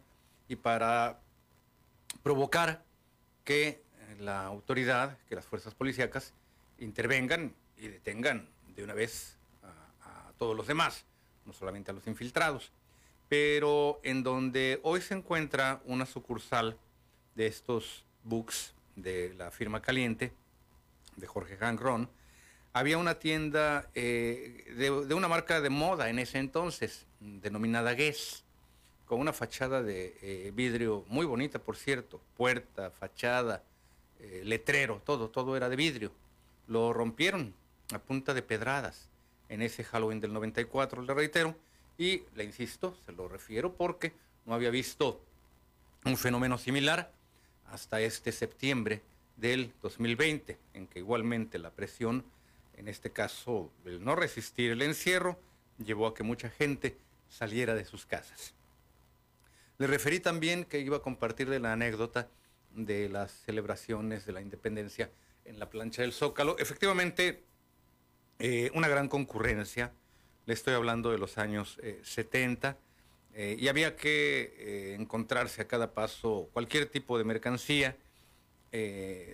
y 0.49 0.57
para 0.57 1.21
provocar 2.23 2.83
que 3.45 3.69
eh, 3.69 3.83
la 4.21 4.45
autoridad, 4.45 5.17
que 5.29 5.35
las 5.35 5.47
fuerzas 5.47 5.75
policíacas 5.75 6.35
intervengan 6.79 7.55
y 7.77 7.89
detengan 7.89 8.49
de 8.75 8.85
una 8.85 8.95
vez 8.95 9.37
a, 9.63 10.29
a 10.29 10.33
todos 10.39 10.57
los 10.57 10.67
demás, 10.67 11.05
no 11.47 11.53
solamente 11.53 11.91
a 11.91 11.95
los 11.95 12.07
infiltrados. 12.07 12.73
Pero 13.29 14.01
en 14.03 14.23
donde 14.23 14.81
hoy 14.83 15.01
se 15.01 15.15
encuentra 15.15 15.81
una 15.85 16.07
sucursal 16.07 16.77
de 17.35 17.47
estos 17.47 18.05
books 18.25 18.75
de 18.97 19.35
la 19.35 19.51
firma 19.51 19.83
Caliente, 19.83 20.33
de 21.17 21.27
Jorge 21.27 21.57
Ron, 21.57 22.09
había 22.73 22.99
una 22.99 23.19
tienda 23.19 23.91
eh, 23.95 24.73
de, 24.77 25.15
una 25.15 25.29
marca 25.29 25.61
de 25.61 25.71
moda 25.71 26.11
en 26.11 26.19
ese 26.19 26.39
entonces, 26.39 27.07
denominada 27.21 27.95
Guess, 27.95 28.45
con 29.07 29.21
una 29.21 29.33
fachada 29.33 29.83
de 29.83 30.17
eh, 30.23 30.53
vidrio 30.55 31.05
muy 31.09 31.27
bonita, 31.27 31.59
por 31.59 31.77
cierto, 31.77 32.21
puerta, 32.37 32.91
fachada, 32.91 33.65
eh, 34.21 34.43
letrero, 34.45 35.01
todo, 35.05 35.29
todo 35.31 35.57
era 35.57 35.69
de 35.69 35.77
vidrio. 35.77 36.13
Lo 36.67 36.93
rompieron 36.93 37.55
a 37.93 37.99
punta 37.99 38.35
de 38.35 38.43
pedradas 38.43 39.09
en 39.49 39.63
ese 39.63 39.83
Halloween 39.83 40.21
del 40.21 40.33
94, 40.33 41.03
le 41.03 41.15
reitero, 41.15 41.57
y 41.99 42.23
le 42.37 42.45
insisto, 42.45 42.97
se 43.05 43.13
lo 43.13 43.29
refiero 43.29 43.75
porque 43.75 44.15
no 44.47 44.55
había 44.55 44.71
visto 44.71 45.21
un 46.05 46.17
fenómeno 46.17 46.57
similar 46.57 47.13
hasta 47.67 48.01
este 48.01 48.33
septiembre 48.33 49.03
del 49.37 49.73
2020, 49.83 50.57
en 50.75 50.87
que 50.87 51.01
igualmente 51.01 51.59
la 51.59 51.71
presión, 51.71 52.25
en 52.77 52.89
este 52.89 53.11
caso 53.11 53.71
el 53.85 54.03
no 54.03 54.15
resistir 54.15 54.71
el 54.71 54.83
encierro, 54.83 55.39
llevó 55.85 56.07
a 56.07 56.15
que 56.15 56.23
mucha 56.23 56.49
gente 56.49 56.97
saliera 57.29 57.75
de 57.75 57.85
sus 57.85 58.07
casas. 58.07 58.55
Le 59.79 59.87
referí 59.87 60.21
también 60.21 60.65
que 60.65 60.81
iba 60.81 60.97
a 60.97 61.03
compartir 61.03 61.51
de 61.51 61.61
la 61.61 61.73
anécdota 61.73 62.29
de 62.75 63.09
las 63.09 63.33
celebraciones 63.33 64.25
de 64.25 64.33
la 64.33 64.41
independencia 64.41 65.11
en 65.45 65.59
la 65.59 65.71
plancha 65.71 66.03
del 66.03 66.13
Zócalo. 66.13 66.59
Efectivamente, 66.59 67.45
eh, 68.39 68.71
una 68.75 68.89
gran 68.89 69.09
concurrencia, 69.09 69.93
le 70.49 70.55
estoy 70.55 70.73
hablando 70.73 71.11
de 71.11 71.19
los 71.19 71.37
años 71.37 71.79
70, 72.03 72.71
eh, 72.71 72.77
eh, 73.35 73.57
y 73.61 73.69
había 73.69 73.97
que 73.97 74.55
eh, 74.57 74.95
encontrarse 74.99 75.61
a 75.61 75.69
cada 75.69 75.93
paso 75.93 76.49
cualquier 76.55 76.87
tipo 76.87 77.19
de 77.19 77.25
mercancía, 77.25 77.99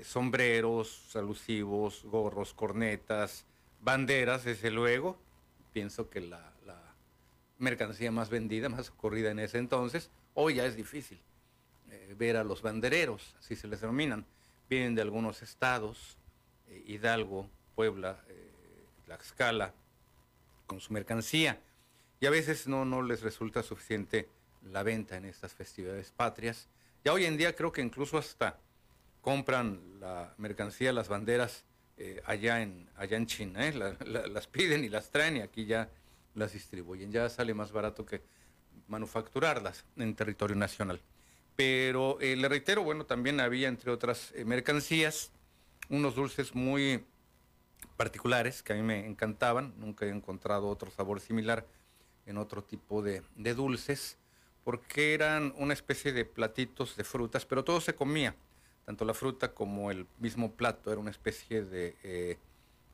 sombreros 0.03 1.15
alusivos, 1.15 2.03
gorros, 2.03 2.53
cornetas, 2.53 3.47
banderas, 3.81 4.43
desde 4.43 4.73
luego. 4.73 5.17
Pienso 5.73 6.11
que 6.11 6.21
la, 6.21 6.53
la, 6.67 6.83
mercancía 7.59 8.11
más 8.11 8.29
vendida, 8.29 8.69
más 8.69 8.91
ocurrida 8.91 9.31
en 9.31 9.39
ese 9.39 9.59
entonces, 9.59 10.11
hoy 10.35 10.57
ya 10.57 10.67
es 10.67 10.75
difícil 10.75 11.21
ver 12.17 12.37
a 12.37 12.43
los 12.43 12.61
bandereros, 12.61 13.37
así 13.39 13.55
se 13.55 13.69
les 13.69 13.81
denominan. 13.81 14.27
Vienen 14.69 14.97
de 14.97 15.03
algunos 15.03 15.43
estados, 15.43 16.19
Hidalgo, 16.87 17.49
Puebla, 17.77 18.25
Tlaxcala, 19.05 19.75
con 20.67 20.81
su 20.81 20.93
mercancía 20.93 21.61
y 22.21 22.27
a 22.27 22.31
veces 22.31 22.67
no, 22.67 22.85
no 22.85 23.03
les 23.03 23.23
resulta 23.23 23.63
suficiente 23.63 24.29
la 24.63 24.83
venta 24.83 25.17
en 25.17 25.25
estas 25.25 25.53
festividades 25.53 26.11
patrias. 26.11 26.69
Ya 27.05 27.13
hoy 27.13 27.27
en 27.27 27.37
día 27.37 27.55
creo 27.55 27.73
que 27.73 27.83
incluso 27.83 28.17
hasta 28.19 28.59
compran 29.21 30.01
la 30.01 30.35
mercancía, 30.39 30.93
las 30.93 31.09
banderas 31.09 31.65
eh, 31.97 32.23
allá, 32.27 32.63
en, 32.63 32.89
allá 32.97 33.17
en 33.17 33.27
China, 33.27 33.67
¿eh? 33.67 33.73
las 33.75 34.47
piden 34.47 34.85
y 34.85 34.89
las 34.89 35.11
traen 35.11 35.37
y 35.37 35.41
aquí 35.41 35.67
ya 35.67 35.91
las 36.35 36.53
distribuyen. 36.53 37.13
Ya 37.13 37.29
sale 37.29 37.55
más 37.55 37.73
barato 37.73 38.05
que 38.05 38.23
manufacturarlas 38.89 39.85
en 39.97 40.15
territorio 40.15 40.57
nacional. 40.57 41.01
Pero 41.57 42.21
eh, 42.21 42.37
le 42.37 42.49
reitero, 42.49 42.83
bueno, 42.83 43.07
también 43.07 43.39
había 43.39 43.69
entre 43.69 43.91
otras 43.91 44.33
mercancías 44.45 45.31
unos 45.89 46.15
dulces 46.15 46.55
muy 46.55 47.05
particulares 47.97 48.63
que 48.63 48.73
a 48.73 48.77
mí 48.77 48.83
me 48.83 49.07
encantaban, 49.07 49.75
nunca 49.79 50.07
he 50.07 50.11
encontrado 50.11 50.69
otro 50.69 50.91
sabor 50.91 51.21
similar 51.21 51.67
en 52.27 52.39
otro 52.39 52.63
tipo 52.63 53.03
de, 53.03 53.23
dulces, 53.55 54.17
porque 54.65 55.15
eran 55.15 55.55
una 55.59 55.75
especie 55.75 56.13
de 56.13 56.25
platitos 56.25 56.97
de 56.97 57.05
frutas, 57.05 57.45
pero 57.45 57.65
todo 57.65 57.81
se 57.81 57.95
comía, 57.95 58.35
tanto 58.87 59.05
la 59.05 59.15
fruta 59.15 59.53
como 59.53 59.91
el 59.91 60.07
mismo 60.19 60.53
plato, 60.53 60.91
era 60.91 61.01
una 61.01 61.11
especie 61.11 61.65
de 61.65 61.97
eh, 62.03 62.39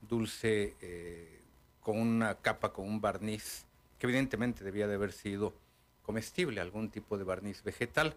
dulce 0.01 0.75
eh, 0.81 1.41
con 1.81 1.99
una 1.99 2.35
capa, 2.37 2.73
con 2.73 2.87
un 2.87 3.01
barniz, 3.01 3.65
que 3.99 4.07
evidentemente 4.07 4.65
debía 4.65 4.89
de 4.89 4.95
haber 4.95 5.13
sido 5.13 5.55
comestible, 6.03 6.61
algún 6.61 6.91
tipo 6.91 7.19
de 7.19 7.25
barniz 7.25 7.63
vegetal, 7.63 8.17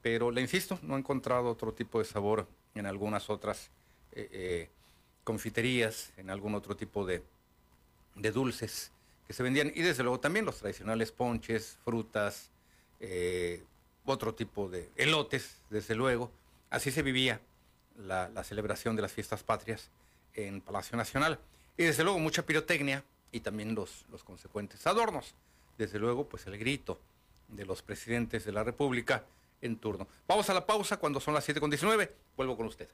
pero 0.00 0.30
le 0.30 0.40
insisto, 0.40 0.78
no 0.82 0.96
he 0.96 0.98
encontrado 0.98 1.48
otro 1.48 1.72
tipo 1.72 1.98
de 1.98 2.04
sabor 2.04 2.46
en 2.74 2.86
algunas 2.86 3.30
otras 3.30 3.70
eh, 4.12 4.68
confiterías, 5.24 6.12
en 6.16 6.30
algún 6.30 6.54
otro 6.54 6.76
tipo 6.76 7.06
de, 7.06 7.22
de 8.14 8.30
dulces 8.32 8.92
que 9.26 9.32
se 9.32 9.42
vendían 9.42 9.72
y 9.74 9.82
desde 9.82 10.02
luego 10.02 10.20
también 10.20 10.44
los 10.44 10.58
tradicionales 10.58 11.12
ponches, 11.12 11.78
frutas, 11.84 12.50
eh, 13.00 13.62
otro 14.04 14.34
tipo 14.34 14.68
de 14.68 14.90
elotes, 14.96 15.56
desde 15.70 15.94
luego. 15.94 16.30
Así 16.70 16.90
se 16.90 17.02
vivía 17.02 17.40
la, 17.96 18.30
celebración 18.44 18.96
de 18.96 19.02
las 19.02 19.12
fiestas 19.12 19.42
patrias 19.42 19.90
en 20.34 20.60
Palacio 20.60 20.96
Nacional. 20.96 21.38
Y 21.76 21.84
desde 21.84 22.04
luego 22.04 22.18
mucha 22.18 22.44
pirotecnia 22.44 23.04
y 23.30 23.40
también 23.40 23.74
los, 23.74 24.04
los 24.10 24.24
consecuentes 24.24 24.86
adornos. 24.86 25.34
Desde 25.78 25.98
luego, 25.98 26.28
pues 26.28 26.46
el 26.46 26.58
grito 26.58 27.00
de 27.48 27.64
los 27.64 27.82
presidentes 27.82 28.44
de 28.44 28.52
la 28.52 28.64
República 28.64 29.24
en 29.60 29.76
turno. 29.76 30.06
Vamos 30.26 30.50
a 30.50 30.54
la 30.54 30.66
pausa 30.66 30.96
cuando 30.96 31.20
son 31.20 31.34
las 31.34 31.48
7.19. 31.48 32.10
Vuelvo 32.36 32.56
con 32.56 32.66
usted. 32.66 32.88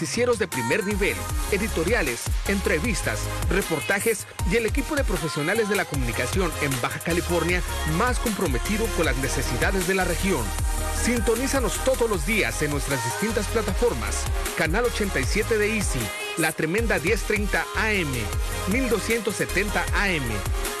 Noticieros 0.00 0.38
de 0.38 0.48
primer 0.48 0.82
nivel, 0.86 1.14
editoriales, 1.52 2.22
entrevistas, 2.48 3.20
reportajes 3.50 4.26
y 4.50 4.56
el 4.56 4.64
equipo 4.64 4.96
de 4.96 5.04
profesionales 5.04 5.68
de 5.68 5.76
la 5.76 5.84
comunicación 5.84 6.50
en 6.62 6.70
Baja 6.80 7.00
California 7.00 7.60
más 7.98 8.18
comprometido 8.18 8.86
con 8.96 9.04
las 9.04 9.18
necesidades 9.18 9.86
de 9.86 9.94
la 9.94 10.06
región. 10.06 10.42
Sintonízanos 11.04 11.84
todos 11.84 12.08
los 12.08 12.24
días 12.24 12.62
en 12.62 12.70
nuestras 12.70 13.04
distintas 13.04 13.46
plataformas. 13.48 14.24
Canal 14.56 14.86
87 14.86 15.58
de 15.58 15.76
Easy, 15.76 16.00
la 16.38 16.52
tremenda 16.52 16.98
1030 16.98 17.60
AM, 17.60 18.72
1270 18.72 19.82
AM, 19.82 20.22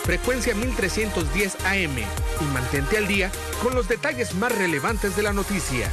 frecuencia 0.04 0.54
1310 0.54 1.56
AM 1.66 1.98
y 1.98 2.44
mantente 2.54 2.96
al 2.96 3.06
día 3.06 3.30
con 3.62 3.74
los 3.74 3.86
detalles 3.86 4.34
más 4.36 4.50
relevantes 4.56 5.14
de 5.14 5.24
la 5.24 5.34
noticia. 5.34 5.90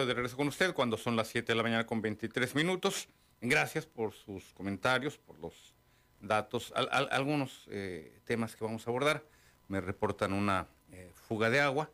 Estoy 0.00 0.08
de 0.08 0.14
regreso 0.14 0.36
con 0.38 0.48
usted 0.48 0.72
cuando 0.72 0.96
son 0.96 1.14
las 1.14 1.28
7 1.28 1.52
de 1.52 1.56
la 1.56 1.62
mañana 1.62 1.84
con 1.84 2.00
23 2.00 2.54
minutos. 2.54 3.06
Gracias 3.42 3.84
por 3.84 4.14
sus 4.14 4.44
comentarios, 4.54 5.18
por 5.18 5.38
los 5.38 5.74
datos, 6.22 6.72
al- 6.74 6.88
al- 6.90 7.08
algunos 7.12 7.66
eh, 7.70 8.18
temas 8.24 8.56
que 8.56 8.64
vamos 8.64 8.86
a 8.86 8.90
abordar. 8.90 9.22
Me 9.68 9.78
reportan 9.82 10.32
una 10.32 10.66
eh, 10.90 11.10
fuga 11.14 11.50
de 11.50 11.60
agua. 11.60 11.90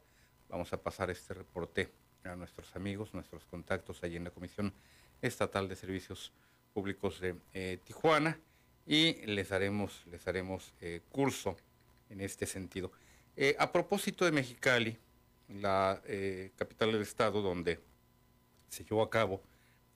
Vamos 0.48 0.72
a 0.72 0.80
pasar 0.80 1.10
este 1.10 1.34
reporte 1.34 1.90
a 2.22 2.36
nuestros 2.36 2.76
amigos, 2.76 3.12
nuestros 3.12 3.44
contactos 3.44 4.04
allí 4.04 4.14
en 4.14 4.22
la 4.24 4.30
Comisión 4.30 4.72
Estatal 5.20 5.68
de 5.68 5.74
Servicios 5.74 6.32
Públicos 6.74 7.18
de 7.20 7.34
eh, 7.54 7.80
Tijuana 7.82 8.38
y 8.86 9.14
les 9.26 9.50
haremos, 9.50 10.04
les 10.12 10.28
haremos 10.28 10.72
curso 11.10 11.56
en 12.08 12.20
este 12.20 12.46
sentido. 12.46 12.92
A 13.58 13.72
propósito 13.72 14.24
de 14.24 14.30
Mexicali, 14.30 14.96
la 15.48 16.00
capital 16.56 16.92
del 16.92 17.02
estado 17.02 17.42
donde 17.42 17.80
se 18.68 18.85
llevó 18.85 19.02
a 19.02 19.11
cabo 19.11 19.42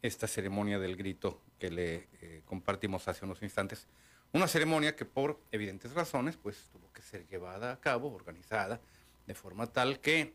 esta 0.03 0.27
ceremonia 0.27 0.79
del 0.79 0.97
grito 0.97 1.41
que 1.59 1.71
le 1.71 2.09
eh, 2.21 2.43
compartimos 2.45 3.07
hace 3.09 3.25
unos 3.25 3.43
instantes. 3.43 3.87
Una 4.33 4.49
ceremonia 4.49 4.97
que 4.97 5.05
por 5.05 5.41
evidentes 5.51 5.93
razones 5.93 6.37
pues 6.37 6.69
tuvo 6.73 6.93
que 6.93 7.03
ser 7.03 7.27
llevada 7.27 7.73
a 7.73 7.81
cabo, 7.81 8.13
organizada, 8.13 8.81
de 9.27 9.35
forma 9.35 9.67
tal 9.67 10.01
que 10.01 10.35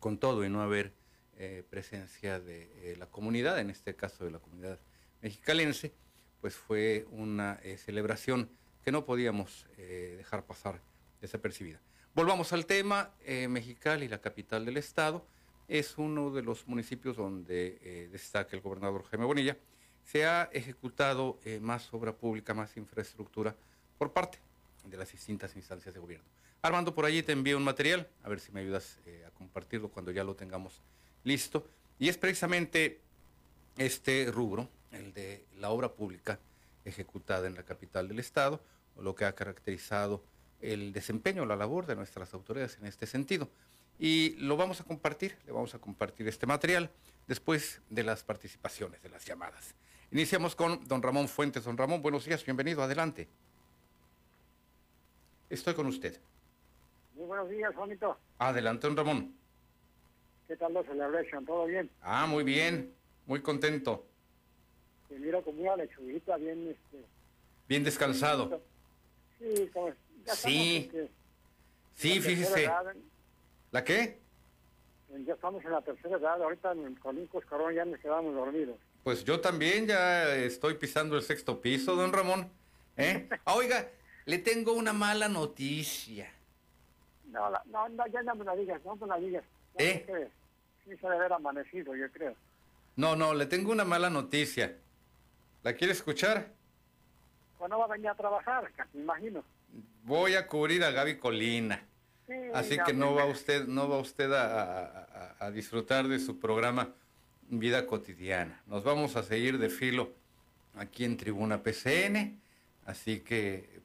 con 0.00 0.18
todo 0.18 0.44
y 0.44 0.50
no 0.50 0.62
haber 0.62 0.92
eh, 1.36 1.64
presencia 1.68 2.40
de 2.40 2.92
eh, 2.92 2.96
la 2.96 3.06
comunidad, 3.06 3.58
en 3.60 3.70
este 3.70 3.94
caso 3.94 4.24
de 4.24 4.32
la 4.32 4.38
comunidad 4.38 4.80
mexicalense, 5.20 5.92
pues 6.40 6.56
fue 6.56 7.06
una 7.10 7.60
celebración 7.76 8.50
que 8.82 8.90
no 8.90 9.04
podíamos 9.04 9.68
dejar 9.76 10.44
pasar 10.44 10.80
desapercibida. 11.20 11.80
Volvamos 12.16 12.52
al 12.52 12.66
tema, 12.66 13.14
Mexicali, 13.48 14.08
la 14.08 14.20
capital 14.20 14.64
del 14.64 14.76
estado, 14.76 15.24
es 15.68 15.96
uno 15.98 16.30
de 16.30 16.42
los 16.42 16.66
municipios 16.66 17.16
donde 17.16 17.78
eh, 17.82 18.08
destaca 18.10 18.56
el 18.56 18.62
gobernador 18.62 19.04
Jaime 19.04 19.24
Bonilla. 19.24 19.56
Se 20.04 20.26
ha 20.26 20.50
ejecutado 20.52 21.38
eh, 21.44 21.60
más 21.60 21.92
obra 21.94 22.12
pública, 22.12 22.54
más 22.54 22.76
infraestructura 22.76 23.54
por 23.98 24.12
parte 24.12 24.38
de 24.84 24.96
las 24.96 25.12
distintas 25.12 25.54
instancias 25.56 25.94
de 25.94 26.00
gobierno. 26.00 26.26
Armando, 26.60 26.94
por 26.94 27.04
allí 27.04 27.22
te 27.22 27.32
envío 27.32 27.56
un 27.56 27.64
material, 27.64 28.08
a 28.22 28.28
ver 28.28 28.40
si 28.40 28.52
me 28.52 28.60
ayudas 28.60 28.98
eh, 29.06 29.24
a 29.26 29.30
compartirlo 29.30 29.88
cuando 29.88 30.10
ya 30.10 30.24
lo 30.24 30.34
tengamos 30.34 30.80
listo. 31.24 31.66
Y 31.98 32.08
es 32.08 32.18
precisamente 32.18 33.00
este 33.76 34.30
rubro, 34.30 34.68
el 34.90 35.12
de 35.12 35.44
la 35.58 35.70
obra 35.70 35.92
pública 35.92 36.38
ejecutada 36.84 37.46
en 37.46 37.54
la 37.54 37.62
capital 37.62 38.08
del 38.08 38.18
estado, 38.18 38.60
lo 39.00 39.14
que 39.14 39.24
ha 39.24 39.34
caracterizado 39.34 40.22
el 40.60 40.92
desempeño, 40.92 41.44
la 41.46 41.56
labor 41.56 41.86
de 41.86 41.96
nuestras 41.96 42.34
autoridades 42.34 42.78
en 42.78 42.86
este 42.86 43.06
sentido. 43.06 43.48
Y 44.04 44.34
lo 44.40 44.56
vamos 44.56 44.80
a 44.80 44.84
compartir, 44.84 45.36
le 45.46 45.52
vamos 45.52 45.76
a 45.76 45.78
compartir 45.78 46.26
este 46.26 46.44
material 46.44 46.90
después 47.28 47.80
de 47.88 48.02
las 48.02 48.24
participaciones, 48.24 49.00
de 49.00 49.08
las 49.08 49.24
llamadas. 49.24 49.76
Iniciamos 50.10 50.56
con 50.56 50.84
don 50.88 51.00
Ramón 51.00 51.28
Fuentes. 51.28 51.62
Don 51.62 51.78
Ramón, 51.78 52.02
buenos 52.02 52.24
días, 52.24 52.44
bienvenido, 52.44 52.82
adelante. 52.82 53.28
Estoy 55.48 55.74
con 55.74 55.86
usted. 55.86 56.20
Muy 57.14 57.26
buenos 57.26 57.48
días, 57.48 57.72
Juanito. 57.76 58.18
Adelante, 58.38 58.88
don 58.88 58.96
Ramón. 58.96 59.36
¿Qué 60.48 60.56
tal 60.56 60.74
la 60.74 60.82
celebration? 60.82 61.46
¿Todo 61.46 61.66
bien? 61.66 61.88
Ah, 62.00 62.26
muy 62.26 62.42
bien, 62.42 62.92
muy 63.26 63.40
contento, 63.40 64.04
Te 65.08 65.16
miro 65.16 65.44
como 65.44 65.62
una 65.62 65.76
lechuguita 65.76 66.36
bien, 66.38 66.70
este... 66.70 67.06
bien 67.68 67.84
descansado. 67.84 68.60
Sí, 69.38 69.70
como... 69.72 69.90
Ya 70.26 70.34
Sí, 70.34 70.88
estamos, 70.90 71.04
este, 71.04 71.10
Sí, 71.94 72.20
fíjese. 72.20 72.64
edad, 72.64 72.94
¿La 73.72 73.82
qué? 73.84 74.20
en- 75.12 75.26
ya 75.26 75.34
estamos 75.34 75.62
en 75.64 75.72
la 75.72 75.82
tercera 75.82 76.16
edad, 76.16 76.42
ahorita 76.42 76.72
en- 76.72 76.94
con 76.96 77.18
un 77.18 77.26
coscarón 77.26 77.74
ya 77.74 77.84
nos 77.84 77.98
quedamos 78.00 78.34
dormidos. 78.34 78.76
Pues 79.04 79.24
yo 79.24 79.40
también 79.40 79.86
ya 79.86 80.34
estoy 80.34 80.74
pisando 80.74 81.16
el 81.16 81.22
sexto 81.22 81.60
piso, 81.60 81.96
don 81.96 82.12
Ramón. 82.12 82.50
¿Eh? 82.96 83.28
Ah, 83.44 83.54
oiga, 83.54 83.88
le 84.26 84.38
tengo 84.38 84.72
una 84.72 84.92
mala 84.94 85.28
noticia. 85.28 86.30
No, 87.26 87.50
no, 87.66 87.88
no, 87.90 88.06
ya 88.08 88.22
no 88.22 88.34
me 88.36 88.44
la 88.44 88.54
digas, 88.54 88.80
no 88.84 88.96
me 88.96 89.06
la 89.06 89.16
digas. 89.18 89.44
No, 89.78 89.84
¿Eh? 89.84 90.30
Sí 90.84 90.90
se 90.96 91.02
debe 91.06 91.16
haber 91.16 91.32
amanecido, 91.32 91.94
yo 91.96 92.10
creo. 92.12 92.34
No, 92.96 93.16
no, 93.16 93.32
le 93.34 93.46
tengo 93.46 93.72
una 93.72 93.84
mala 93.84 94.08
noticia. 94.10 94.76
¿La 95.62 95.72
quiere 95.74 95.92
escuchar? 95.94 96.48
Cuando 97.58 97.78
va 97.78 97.84
a 97.86 97.88
venir 97.88 98.08
a 98.08 98.14
trabajar, 98.14 98.70
me 98.92 99.00
imagino. 99.00 99.44
Voy 100.04 100.34
a 100.34 100.46
cubrir 100.46 100.84
a 100.84 100.90
Gaby 100.90 101.18
Colina. 101.18 101.82
Sí, 102.32 102.48
Así 102.54 102.78
que 102.86 102.92
no 102.94 103.14
va 103.14 103.24
usted, 103.26 103.66
no 103.66 103.88
va 103.88 103.98
usted 103.98 104.32
a, 104.32 104.44
a- 104.44 105.34
a- 105.38 105.46
a 105.46 105.50
disfrutar 105.50 106.08
de 106.08 106.18
su 106.18 106.38
programa 106.38 106.88
Vida 107.48 107.86
Cotidiana. 107.86 108.62
Nos 108.66 108.84
vamos 108.84 109.16
a 109.16 109.22
seguir 109.22 109.58
de 109.58 109.68
filo 109.68 110.12
aquí 110.76 111.04
en 111.04 111.16
Tribuna 111.18 111.62
PCN. 111.62 112.40
Así 112.86 113.20
que, 113.20 113.80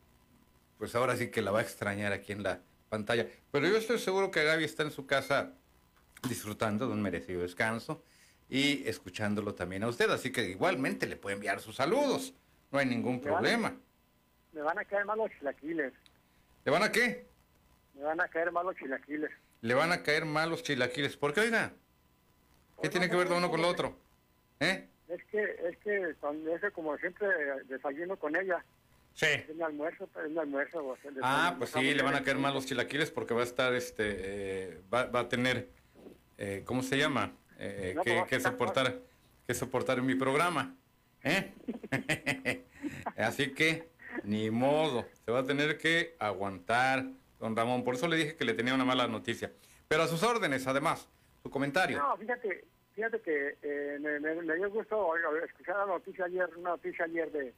pues 0.78 0.96
ahora 0.96 1.16
sí 1.18 1.30
que 1.30 1.42
la 1.42 1.52
va 1.52 1.60
a 1.60 1.62
extrañar 1.64 2.14
aquí 2.14 2.32
en 2.32 2.44
la 2.44 2.62
pantalla. 2.90 3.28
Pero 3.52 3.68
yo 3.68 3.78
estoy 3.78 4.00
seguro 4.00 4.32
que 4.32 4.44
Gaby 4.44 4.64
está 4.64 4.84
en 4.84 4.92
su 4.92 5.06
casa 5.06 5.52
disfrutando 6.28 6.88
de 6.88 6.94
un 6.94 7.02
merecido 7.02 7.42
descanso 7.42 8.02
y 8.50 8.88
escuchándolo 8.88 9.54
también 9.56 9.84
a 9.84 9.88
usted. 9.90 10.10
Así 10.10 10.32
que 10.32 10.50
igualmente 10.50 11.06
le 11.06 11.18
puede 11.18 11.36
enviar 11.36 11.60
sus 11.60 11.76
saludos. 11.76 12.34
No 12.72 12.80
hay 12.80 12.86
ningún 12.86 13.20
problema. 13.20 13.76
Me 14.54 14.62
van 14.62 14.80
a 14.80 14.86
caer 14.86 15.06
mal 15.06 15.18
los 15.18 15.30
chilaquiles. 15.38 15.94
¿Le 16.66 16.72
van 16.72 16.84
a 16.84 16.92
qué? 16.92 17.28
Me 17.98 18.04
van 18.04 18.22
a 18.22 18.28
caer 18.28 18.52
mal 18.52 18.66
los 18.66 18.76
chilaquiles. 18.76 19.32
Le 19.62 19.74
van 19.74 19.92
a 19.92 20.04
caer 20.04 20.26
mal 20.26 20.50
los 20.50 20.64
chilaquiles. 20.64 21.18
¿Por 21.18 21.34
qué, 21.34 21.42
oiga? 21.42 21.74
¿Qué 22.82 22.90
tiene 22.90 23.10
que 23.10 23.16
ver 23.16 23.30
lo 23.30 23.38
uno 23.38 23.50
con 23.50 23.62
lo 23.62 23.68
otro? 23.68 23.98
¿Eh? 24.60 24.88
Es 25.08 25.24
que, 25.32 25.42
es 25.44 25.78
que, 25.78 26.16
cuando, 26.20 26.54
es 26.56 26.62
que 26.62 26.72
como 26.72 26.96
siempre 26.98 27.28
desayuno 27.66 28.18
con 28.18 28.36
ella, 28.36 28.64
Sí. 29.14 29.26
es 29.26 29.56
mi 29.56 29.64
almuerzo, 29.64 30.08
es 30.24 30.30
mi 30.30 30.38
almuerzo. 30.38 30.86
o 30.86 30.96
sea, 30.98 31.10
el 31.10 31.18
Ah, 31.24 31.56
pues 31.58 31.72
sí, 31.72 31.94
le 31.96 32.04
van 32.04 32.14
a 32.14 32.24
caer 32.24 32.38
mal 32.38 32.54
los 32.54 32.68
chilaquiles 32.68 33.10
porque 33.10 33.34
va 33.34 33.42
a 33.42 33.46
estar, 33.46 33.74
este, 33.74 34.04
eh, 34.20 34.82
va, 34.94 35.06
va 35.06 35.22
a 35.22 35.28
tener, 35.30 35.70
eh, 36.38 36.62
¿cómo 36.66 36.84
se 36.84 36.98
llama? 37.00 37.32
Eh, 37.58 37.94
No, 37.96 38.04
que, 38.04 38.24
pues 38.30 38.44
soportar, 38.44 39.00
que 39.48 39.54
soportar 39.56 39.98
en 39.98 40.06
mi 40.06 40.14
programa. 40.14 40.76
¿Eh? 41.24 41.52
Así 43.18 43.54
que, 43.56 43.90
ni 44.24 44.52
modo, 44.52 45.08
se 45.26 45.32
va 45.32 45.40
a 45.40 45.44
tener 45.46 45.80
que 45.80 46.16
aguantar, 46.20 47.06
don 47.40 47.56
Ramón. 47.56 47.84
Por 47.84 47.96
eso 47.96 48.08
le 48.08 48.18
dije 48.18 48.36
que 48.36 48.46
le 48.46 48.54
tenía 48.54 48.74
una 48.74 48.86
mala 48.86 49.08
noticia. 49.08 49.52
Pero 49.88 50.04
a 50.04 50.08
sus 50.08 50.24
órdenes, 50.24 50.66
además, 50.68 51.08
su 51.44 51.50
comentario. 51.50 51.98
No, 52.00 52.18
fíjate, 52.18 52.66
fíjate 52.94 53.22
que 53.22 53.58
eh, 53.62 53.98
me, 54.00 54.20
me, 54.20 54.36
me 54.42 54.56
dio 54.56 54.70
gusto 54.70 55.16
escuchar 55.46 55.78
la 55.78 55.86
noticia 55.86 56.26
ayer, 56.26 56.50
una 56.58 56.72
noticia 56.72 57.06
ayer 57.06 57.32
de, 57.32 57.54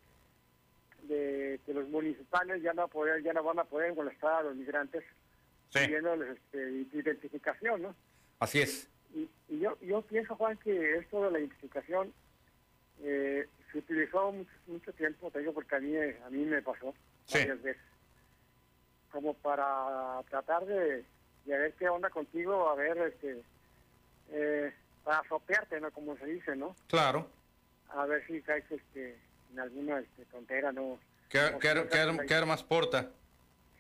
de 1.04 1.60
que 1.65 1.74
los 1.74 1.88
municipales 1.89 2.62
ya 2.62 2.74
no, 2.74 2.88
poder, 2.88 3.24
ya 3.24 3.34
no 3.34 3.44
van 3.44 3.60
a 3.60 3.63
poder 3.63 3.94
molestar 3.96 4.34
a 4.34 4.44
los 4.44 4.56
migrantes 4.56 5.04
Sí, 5.72 5.80
pidiéndoles 5.86 6.36
este, 6.36 6.72
identificación, 6.98 7.84
¿no? 7.84 7.96
así 8.39 8.60
es. 8.60 8.89
Y, 9.13 9.30
y 9.50 9.60
yo, 9.60 9.78
yo 9.82 10.02
pienso, 10.02 10.36
Juan, 10.36 10.58
que 10.58 10.98
esto 10.98 11.24
de 11.26 11.32
la 11.32 11.39
identificación 11.39 12.12
eh, 13.04 13.48
se 13.72 13.78
utilizó 13.78 14.32
mucho, 14.32 14.50
mucho 14.65 14.92
tiempo, 14.94 15.30
te 15.30 15.39
digo, 15.39 15.54
porque 15.54 15.76
a 15.76 15.80
mí, 15.80 15.96
a 15.96 16.30
mí 16.32 16.44
me 16.46 16.62
pasó 16.63 16.94
Sí. 17.26 17.38
varias 17.39 17.62
veces, 17.62 17.82
como 19.12 19.34
para 19.36 20.22
tratar 20.30 20.65
de, 20.65 21.04
de 21.45 21.58
ver 21.58 21.74
qué 21.74 21.89
onda 21.89 22.10
contigo, 22.10 22.69
a 22.69 22.76
ver, 22.76 22.98
este, 22.98 23.41
eh, 24.32 24.74
para 25.04 25.28
sopearte, 25.28 25.80
¿no? 25.80 25.91
Como 25.91 26.17
se 26.17 26.26
dice, 26.26 26.56
¿no? 26.56 26.76
Claro. 26.88 27.30
A 27.89 28.06
ver 28.06 28.26
si 28.28 28.41
caes 28.41 28.65
este, 28.72 29.19
en 29.52 29.60
alguna 29.60 30.00
este, 30.00 30.26
tontera, 30.26 30.72
¿no? 30.72 31.00
¿Qué, 31.30 31.39
qué, 31.60 31.88
qué- 32.28 32.34
armas 32.34 32.63
porta? 32.63 33.10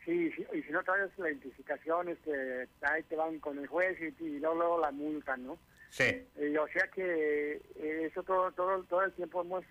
Sí, 0.05 0.31
sí, 0.31 0.45
y 0.53 0.63
si 0.63 0.71
no 0.71 0.81
traes 0.83 1.11
la 1.17 1.29
identificación, 1.29 2.09
este, 2.09 2.67
ahí 2.81 3.03
te 3.03 3.15
van 3.15 3.39
con 3.39 3.59
el 3.59 3.67
juez 3.67 3.97
y, 4.01 4.23
y 4.23 4.39
luego, 4.39 4.55
luego 4.55 4.79
la 4.79 4.91
multan, 4.91 5.45
¿no? 5.45 5.59
Sí. 5.91 6.25
Eh, 6.35 6.57
o 6.59 6.67
sea 6.69 6.87
que 6.87 7.61
eh, 7.75 8.05
eso 8.05 8.23
todo, 8.23 8.51
todo, 8.53 8.83
todo 8.83 9.03
el 9.03 9.13
tiempo 9.13 9.41
hemos 9.41 9.65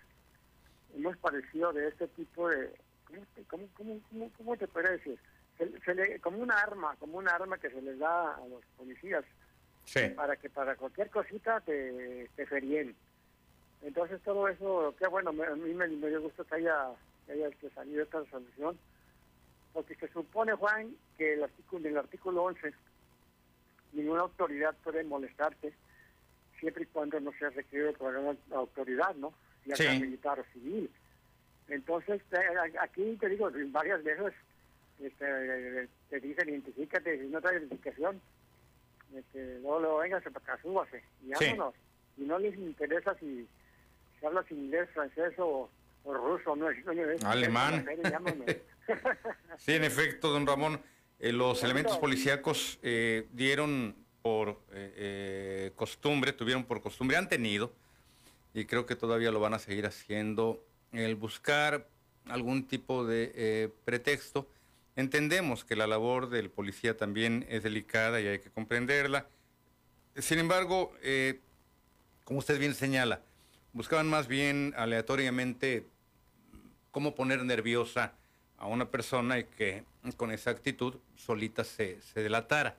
hemos 0.95 1.15
padecido 1.17 1.71
de 1.71 1.87
este 1.87 2.07
tipo 2.09 2.49
de 2.49 2.73
¿cómo, 3.05 3.25
cómo, 3.47 3.67
cómo, 3.75 3.99
cómo, 4.09 4.31
cómo 4.37 4.57
te 4.57 4.67
decir? 4.97 5.19
Se, 5.59 5.79
se 5.81 5.93
le- 5.93 6.19
como 6.21 6.39
un 6.39 6.49
arma, 6.51 6.95
como 6.99 7.17
un 7.19 7.27
arma 7.29 7.57
que 7.59 7.69
se 7.69 7.81
les 7.81 7.99
da 7.99 8.33
a 8.35 8.47
los 8.47 8.63
policías 8.77 9.23
Sí. 9.85 10.07
para 10.15 10.35
que 10.37 10.49
para 10.49 10.75
cualquier 10.75 11.09
cosita 11.11 11.59
te, 11.61 12.29
te 12.35 12.45
ferien. 12.47 12.95
Entonces 13.81 14.21
todo 14.23 14.47
eso, 14.47 14.95
qué 14.97 15.07
bueno, 15.07 15.31
me- 15.33 15.45
a 15.45 15.55
mí 15.55 15.73
me, 15.73 15.87
me 15.87 16.07
dio 16.07 16.21
gusto 16.21 16.43
que 16.45 16.55
haya, 16.55 16.89
que 17.27 17.33
haya 17.33 17.49
salido 17.75 18.03
esta 18.03 18.21
resolución, 18.21 18.79
porque 19.73 19.95
se 19.95 20.07
supone, 20.09 20.53
Juan, 20.53 20.95
que 21.17 21.33
el 21.33 21.43
artículo, 21.43 21.85
en 21.85 21.91
el 21.93 21.97
artículo 21.99 22.43
11 22.43 22.73
ninguna 23.91 24.21
autoridad 24.21 24.75
puede 24.83 25.03
molestarte 25.03 25.73
siempre 26.59 26.83
y 26.83 26.87
cuando 26.87 27.19
no 27.19 27.31
sea 27.33 27.49
requerido 27.49 27.91
por 27.93 28.15
una 28.15 28.37
autoridad, 28.55 29.15
¿no? 29.15 29.33
Ya 29.65 29.75
sea 29.75 29.91
Sí. 29.93 29.99
militar 29.99 30.39
o 30.39 30.43
civil. 30.53 30.89
Entonces, 31.67 32.21
te- 32.29 32.79
aquí 32.79 33.17
te 33.19 33.29
digo, 33.29 33.49
varias 33.71 34.03
veces 34.03 34.33
este, 35.01 35.87
te 36.09 36.19
dicen 36.19 36.49
identifícate, 36.49 37.19
si 37.19 37.27
no 37.27 37.41
traes 37.41 37.61
identificación, 37.61 38.21
este, 39.15 39.59
luego, 39.59 39.79
luego 39.79 39.97
véngase 39.99 40.31
para 40.31 40.53
acá, 40.53 40.61
súbase, 40.61 41.03
y 41.21 41.33
Sí. 41.35 41.45
vámonos. 41.45 41.73
Y 42.17 42.21
no 42.23 42.37
les 42.37 42.55
interesa 42.57 43.15
si, 43.19 43.47
si 44.19 44.25
hablas 44.25 44.49
inglés, 44.51 44.89
francés 44.93 45.33
o, 45.37 45.69
o 46.03 46.13
ruso, 46.13 46.55
no, 46.55 46.69
no, 46.71 46.93
no, 46.93 47.29
Alemán. 47.29 47.85
Sí, 49.57 49.73
en 49.73 49.83
efecto, 49.83 50.29
don 50.29 50.47
Ramón, 50.47 50.81
eh, 51.19 51.31
los 51.31 51.63
elementos 51.63 51.97
policíacos 51.97 52.79
eh, 52.81 53.27
dieron 53.31 53.95
por 54.23 54.49
eh, 54.71 54.93
eh, 54.95 55.71
costumbre, 55.75 56.33
tuvieron 56.33 56.63
por 56.65 56.81
costumbre, 56.81 57.15
han 57.17 57.29
tenido, 57.29 57.71
y 58.53 58.65
creo 58.65 58.85
que 58.85 58.95
todavía 58.95 59.31
lo 59.31 59.39
van 59.39 59.53
a 59.53 59.59
seguir 59.59 59.85
haciendo, 59.85 60.63
el 60.91 61.15
buscar 61.15 61.87
algún 62.25 62.67
tipo 62.67 63.05
de 63.05 63.31
eh, 63.35 63.69
pretexto. 63.85 64.47
Entendemos 64.99 65.63
que 65.63 65.77
la 65.77 65.87
labor 65.87 66.29
del 66.29 66.49
policía 66.49 66.97
también 66.97 67.45
es 67.47 67.63
delicada 67.63 68.19
y 68.19 68.27
hay 68.27 68.39
que 68.39 68.49
comprenderla. 68.49 69.27
Sin 70.17 70.39
embargo, 70.39 70.93
eh, 71.01 71.39
como 72.25 72.39
usted 72.39 72.59
bien 72.59 72.75
señala, 72.75 73.21
buscaban 73.71 74.09
más 74.09 74.27
bien 74.27 74.73
aleatoriamente 74.75 75.85
cómo 76.91 77.15
poner 77.15 77.45
nerviosa 77.45 78.11
a 78.57 78.67
una 78.67 78.91
persona 78.91 79.39
y 79.39 79.45
que 79.45 79.85
con 80.17 80.31
esa 80.31 80.49
actitud 80.49 80.95
solita 81.15 81.63
se, 81.63 82.01
se 82.01 82.21
delatara. 82.21 82.75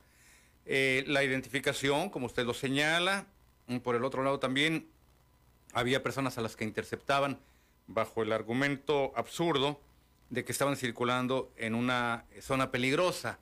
Eh, 0.66 1.04
la 1.06 1.24
identificación, 1.24 2.10
como 2.10 2.26
usted 2.26 2.44
lo 2.44 2.52
señala, 2.52 3.24
y 3.66 3.78
por 3.78 3.96
el 3.96 4.04
otro 4.04 4.22
lado 4.22 4.38
también 4.38 4.86
había 5.72 6.02
personas 6.02 6.36
a 6.36 6.42
las 6.42 6.54
que 6.54 6.64
interceptaban 6.64 7.38
bajo 7.86 8.22
el 8.22 8.34
argumento 8.34 9.10
absurdo 9.16 9.80
de 10.30 10.44
que 10.44 10.52
estaban 10.52 10.76
circulando 10.76 11.52
en 11.56 11.74
una 11.74 12.24
zona 12.40 12.70
peligrosa, 12.70 13.38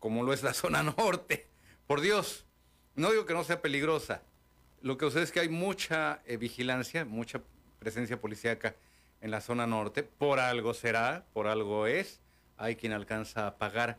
como 0.00 0.22
lo 0.22 0.32
es 0.32 0.42
la 0.42 0.54
zona 0.54 0.82
norte. 0.82 1.46
Por 1.86 2.00
Dios, 2.00 2.46
no 2.96 3.10
digo 3.10 3.26
que 3.26 3.34
no 3.34 3.44
sea 3.44 3.62
peligrosa. 3.62 4.22
Lo 4.80 4.98
que 4.98 5.06
sucede 5.06 5.22
es 5.22 5.32
que 5.32 5.40
hay 5.40 5.48
mucha 5.48 6.22
eh, 6.26 6.36
vigilancia, 6.36 7.04
mucha 7.04 7.40
presencia 7.78 8.20
policíaca 8.20 8.74
en 9.20 9.30
la 9.30 9.40
zona 9.40 9.66
norte. 9.66 10.02
Por 10.02 10.40
algo 10.40 10.74
será, 10.74 11.26
por 11.32 11.46
algo 11.46 11.86
es. 11.86 12.20
Hay 12.56 12.76
quien 12.76 12.92
alcanza 12.92 13.46
a 13.46 13.56
pagar 13.56 13.98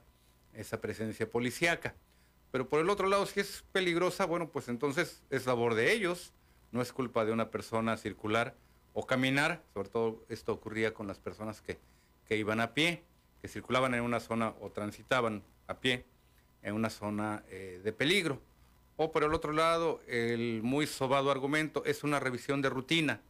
esa 0.53 0.81
presencia 0.81 1.29
policíaca. 1.29 1.95
Pero 2.51 2.69
por 2.69 2.79
el 2.79 2.89
otro 2.89 3.07
lado, 3.07 3.25
si 3.25 3.39
es 3.39 3.63
peligrosa, 3.71 4.25
bueno, 4.25 4.49
pues 4.49 4.69
entonces 4.69 5.23
es 5.29 5.45
labor 5.45 5.75
de 5.75 5.91
ellos. 5.91 6.33
No 6.71 6.81
es 6.81 6.93
culpa 6.93 7.25
de 7.25 7.31
una 7.31 7.51
persona 7.51 7.97
circular 7.97 8.55
o 8.93 9.05
caminar. 9.05 9.61
Sobre 9.73 9.89
todo 9.89 10.25
esto 10.29 10.53
ocurría 10.53 10.93
con 10.93 11.07
las 11.07 11.19
personas 11.19 11.61
que, 11.61 11.79
que 12.27 12.37
iban 12.37 12.59
a 12.59 12.73
pie, 12.73 13.03
que 13.41 13.47
circulaban 13.47 13.93
en 13.93 14.01
una 14.01 14.19
zona 14.19 14.53
o 14.61 14.71
transitaban 14.71 15.43
a 15.67 15.79
pie 15.79 16.05
en 16.61 16.73
una 16.73 16.89
zona 16.89 17.43
eh, 17.49 17.79
de 17.83 17.93
peligro. 17.93 18.41
O 18.97 19.11
por 19.11 19.23
el 19.23 19.33
otro 19.33 19.51
lado, 19.51 20.01
el 20.07 20.61
muy 20.63 20.87
sobado 20.87 21.29
argumento 21.29 21.83
es 21.85 22.03
una 22.03 22.19
revisión 22.19 22.61
de 22.61 22.69
rutina. 22.69 23.21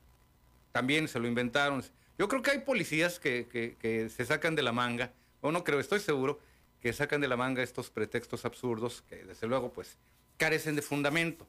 También 0.71 1.07
se 1.07 1.19
lo 1.19 1.27
inventaron. 1.27 1.83
Yo 2.17 2.27
creo 2.27 2.41
que 2.41 2.51
hay 2.51 2.59
policías 2.59 3.19
que, 3.19 4.09
se 4.15 4.25
sacan 4.25 4.55
de 4.55 4.63
la 4.63 4.71
manga, 4.71 5.11
o 5.41 5.51
no 5.51 5.63
creo, 5.63 5.79
estoy 5.79 5.99
seguro, 5.99 6.39
que 6.81 6.93
sacan 6.93 7.19
de 7.19 7.27
la 7.27 7.35
manga 7.35 7.63
estos 7.63 7.89
pretextos 7.89 8.45
absurdos 8.45 9.03
que 9.09 9.25
desde 9.25 9.47
luego 9.47 9.71
pues 9.73 9.97
carecen 10.37 10.75
de 10.75 10.81
fundamento. 10.81 11.47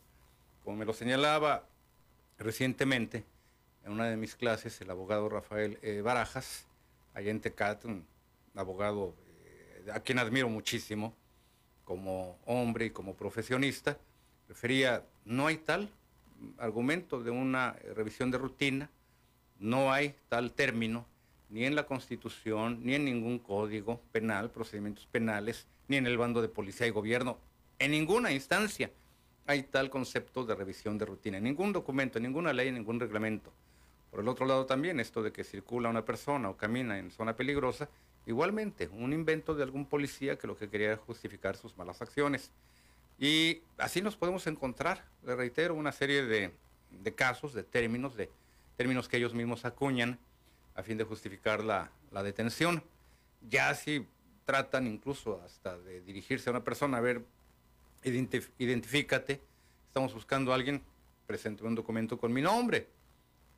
Como 0.65 0.79
me 0.79 0.85
lo 0.85 0.93
señalaba 0.93 1.67
recientemente 2.39 3.25
en 3.85 3.93
una 3.93 4.07
de 4.07 4.17
mis 4.17 4.35
clases 4.35 4.81
el 4.81 4.91
abogado 4.91 5.29
Rafael 5.29 5.79
eh, 5.83 6.01
Barajas, 6.01 6.67
allá 7.17 7.31
en 7.31 7.41
un 7.85 8.07
abogado 8.55 9.17
eh, 9.47 9.91
a 9.93 10.01
quien 10.01 10.19
admiro 10.19 10.51
muchísimo 10.51 11.15
como 11.83 12.39
hombre 12.45 12.87
y 12.87 12.91
como 12.91 13.15
profesionista, 13.15 13.97
refería, 14.49 15.03
no 15.25 15.47
hay 15.47 15.57
tal 15.57 15.89
argumento 16.59 17.23
de 17.23 17.31
una 17.31 17.75
eh, 17.81 17.95
revisión 17.95 18.31
de 18.31 18.37
rutina, 18.37 18.91
no 19.59 19.91
hay 19.93 20.15
tal 20.29 20.53
término 20.53 21.07
ni 21.49 21.65
en 21.65 21.75
la 21.75 21.87
Constitución, 21.87 22.81
ni 22.83 22.95
en 22.95 23.07
ningún 23.07 23.39
código 23.39 24.03
penal, 24.13 24.51
procedimientos 24.51 25.07
penales, 25.07 25.67
ni 25.89 25.97
en 25.97 26.07
el 26.07 26.19
bando 26.19 26.43
de 26.43 26.49
policía 26.49 26.87
y 26.87 26.91
gobierno. 26.91 27.39
En 27.79 27.93
ninguna 27.93 28.33
instancia 28.33 28.91
hay 29.47 29.63
tal 29.63 29.89
concepto 29.89 30.45
de 30.45 30.55
revisión 30.55 30.99
de 30.99 31.07
rutina, 31.07 31.39
en 31.39 31.45
ningún 31.45 31.73
documento, 31.73 32.19
en 32.19 32.25
ninguna 32.25 32.53
ley, 32.53 32.69
en 32.69 32.75
ningún 32.75 33.01
reglamento. 33.01 33.53
Por 34.11 34.21
el 34.21 34.29
otro 34.29 34.47
lado 34.47 34.66
también, 34.66 35.01
esto 35.01 35.23
de 35.23 35.33
que 35.33 35.45
circula 35.45 35.90
una 35.90 36.05
persona 36.05 36.49
o 36.49 36.57
camina 36.57 36.99
en 36.99 37.11
zona 37.11 37.37
peligrosa, 37.37 37.88
igualmente, 38.25 38.88
un 38.88 39.12
invento 39.12 39.55
de 39.55 39.62
algún 39.62 39.87
policía 39.87 40.38
que 40.38 40.47
lo 40.47 40.57
que 40.57 40.69
quería 40.69 40.88
era 40.88 40.97
justificar 40.97 41.57
sus 41.57 41.77
malas 41.77 42.01
acciones. 42.03 42.51
Y 43.19 43.62
así 43.79 44.03
nos 44.03 44.16
podemos 44.16 44.47
encontrar, 44.47 45.05
le 45.23 45.37
reitero, 45.37 45.75
una 45.75 45.92
serie 45.92 46.25
de, 46.25 46.53
casos, 47.14 47.53
de 47.53 47.62
términos, 47.62 48.16
de 48.16 48.31
términos 48.77 49.09
que 49.09 49.16
ellos 49.16 49.35
mismos 49.35 49.64
acuñan 49.64 50.19
a 50.75 50.83
fin 50.83 50.99
de 50.99 51.05
justificar 51.05 51.64
la, 51.64 51.90
la 52.11 52.23
detención. 52.23 52.83
Ya 53.49 53.75
si 53.75 54.07
tratan 54.45 54.87
incluso 54.87 55.40
hasta 55.45 55.79
de 55.79 56.01
dirigirse 56.01 56.51
a 56.51 56.53
una 56.53 56.64
persona, 56.64 56.99
a 56.99 57.01
ver, 57.01 57.25
identif- 58.05 58.51
identifícate, 58.59 59.40
estamos 59.88 60.12
buscando 60.14 60.53
a 60.53 60.55
alguien, 60.55 60.83
presente 61.27 61.64
un 61.64 61.75
documento 61.75 62.19
con 62.19 62.33
mi 62.33 62.42
nombre. 62.42 62.87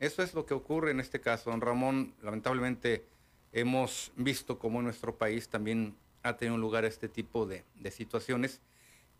Eso 0.00 0.22
es 0.22 0.34
lo 0.34 0.46
que 0.46 0.54
ocurre 0.54 0.90
en 0.90 1.00
este 1.00 1.20
caso. 1.20 1.50
Don 1.50 1.60
Ramón, 1.60 2.14
lamentablemente 2.22 3.04
hemos 3.52 4.12
visto 4.16 4.58
cómo 4.58 4.78
en 4.78 4.84
nuestro 4.84 5.16
país 5.16 5.48
también 5.48 5.96
ha 6.22 6.36
tenido 6.36 6.58
lugar 6.58 6.84
este 6.84 7.08
tipo 7.08 7.46
de, 7.46 7.64
situaciones. 7.90 8.60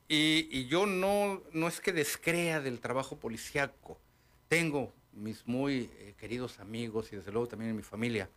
Y, 0.09 0.67
yo 0.67 0.87
no, 0.87 1.43
no 1.53 1.69
es 1.69 1.81
que 1.81 1.93
descrea 1.93 2.61
del 2.61 2.81
trabajo 2.81 3.17
policíaco. 3.17 3.99
Tengo 4.49 4.93
mis 5.13 5.47
muy 5.47 5.91
eh, 5.99 6.15
queridos 6.17 6.61
amigos 6.61 7.13
y 7.13 7.17
desde 7.17 7.33
luego 7.33 7.49
también 7.49 7.71
en 7.71 7.77
mi 7.77 7.83
familia 7.83 8.31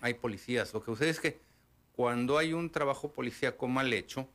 hay 0.00 0.14
policías. 0.14 0.72
Lo 0.72 0.80
que 0.80 0.86
sucede 0.86 1.10
es 1.10 1.20
que 1.20 1.38
cuando 1.94 2.38
hay 2.38 2.52
un 2.52 2.70
trabajo 2.70 3.12
policíaco 3.12 3.68
mal 3.68 3.92
hecho, 3.92 4.28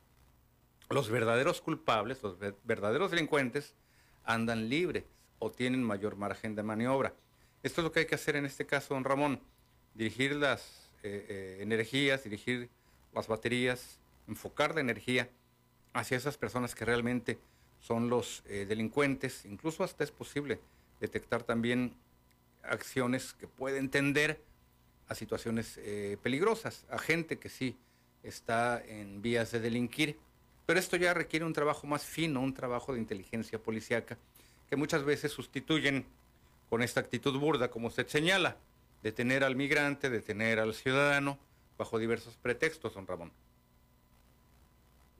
los 0.88 1.10
verdaderos 1.10 1.60
culpables, 1.60 2.22
los 2.22 2.38
ver- 2.38 2.56
verdaderos 2.64 3.10
delincuentes, 3.10 3.74
andan 4.24 4.68
libres 4.68 5.04
o 5.38 5.50
tienen 5.50 5.82
mayor 5.82 6.16
margen 6.16 6.54
de 6.54 6.62
maniobra. 6.62 7.14
Esto 7.62 7.82
es 7.82 7.84
lo 7.84 7.92
que 7.92 8.00
hay 8.00 8.06
que 8.06 8.14
hacer 8.14 8.36
en 8.36 8.46
este 8.46 8.64
caso, 8.64 8.94
don 8.94 9.04
Ramón. 9.04 9.38
Dirigir 9.94 10.34
las 10.34 10.62
eh, 11.02 11.26
eh, 11.28 11.58
energías, 11.60 12.24
dirigir 12.24 12.70
las 13.12 13.28
baterías, 13.28 13.98
enfocar 14.26 14.74
la 14.74 14.80
energía 14.80 15.28
hacia 15.92 16.16
esas 16.16 16.38
personas 16.38 16.74
que 16.74 16.86
realmente 16.86 17.38
son 17.80 18.08
los 18.08 18.42
eh, 18.46 18.64
delincuentes. 18.66 19.44
Incluso 19.44 19.84
hasta 19.84 20.04
es 20.04 20.10
posible 20.10 20.58
detectar 21.00 21.42
también 21.42 21.94
acciones 22.62 23.34
que 23.34 23.46
pueden 23.46 23.90
tender 23.90 24.40
a 25.08 25.14
situaciones 25.14 25.80
peligrosas, 26.22 26.84
a 26.88 26.98
gente 26.98 27.38
que 27.38 27.48
sí 27.48 27.76
está 28.22 28.80
en 28.86 29.20
vías 29.20 29.50
de 29.50 29.58
delinquir. 29.58 30.16
Pero 30.66 30.78
esto 30.78 30.96
ya 30.96 31.12
requiere 31.12 31.44
un 31.44 31.52
trabajo 31.52 31.86
más 31.86 32.04
fino, 32.04 32.40
un 32.40 32.54
trabajo 32.54 32.92
de 32.92 33.00
inteligencia 33.00 33.58
policíaca, 33.58 34.16
que 34.68 34.76
muchas 34.76 35.02
veces 35.02 35.32
sustituyen 35.32 36.06
con 36.70 36.82
esta 36.82 37.00
actitud 37.00 37.36
burda, 37.38 37.68
como 37.68 37.88
usted 37.88 38.06
señala, 38.06 38.56
de 39.02 39.10
tener 39.10 39.42
al 39.42 39.56
migrante, 39.56 40.08
de 40.08 40.20
tener 40.20 40.60
al 40.60 40.72
ciudadano, 40.72 41.36
bajo 41.76 41.98
diversos 41.98 42.36
pretextos, 42.36 42.94
don 42.94 43.08
Ramón. 43.08 43.32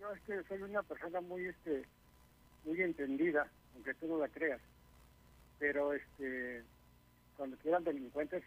Yo 0.01 0.13
es 0.13 0.21
que 0.21 0.43
soy 0.45 0.63
una 0.63 0.83
persona 0.85 1.21
muy 1.21 1.47
este 1.47 1.85
muy 2.65 2.81
entendida, 2.81 3.51
aunque 3.75 3.95
tú 3.95 4.07
no 4.07 4.19
la 4.19 4.29
creas. 4.29 4.61
Pero 5.59 5.93
este 5.93 6.63
cuando 7.37 7.57
quieran 7.57 7.83
delincuentes, 7.83 8.45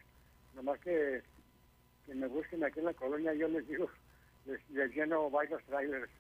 nomás 0.56 0.80
que 0.80 1.24
que 2.06 2.16
me 2.16 2.28
busquen 2.28 2.64
aquí 2.64 2.80
en 2.80 2.86
la 2.86 2.94
colonia, 2.94 3.34
yo 3.34 3.48
les 3.50 3.68
digo, 3.68 3.90
les, 4.46 4.62
les 4.70 4.96
lleno 4.96 5.30
varios 5.30 5.62
trailers. 5.66 6.12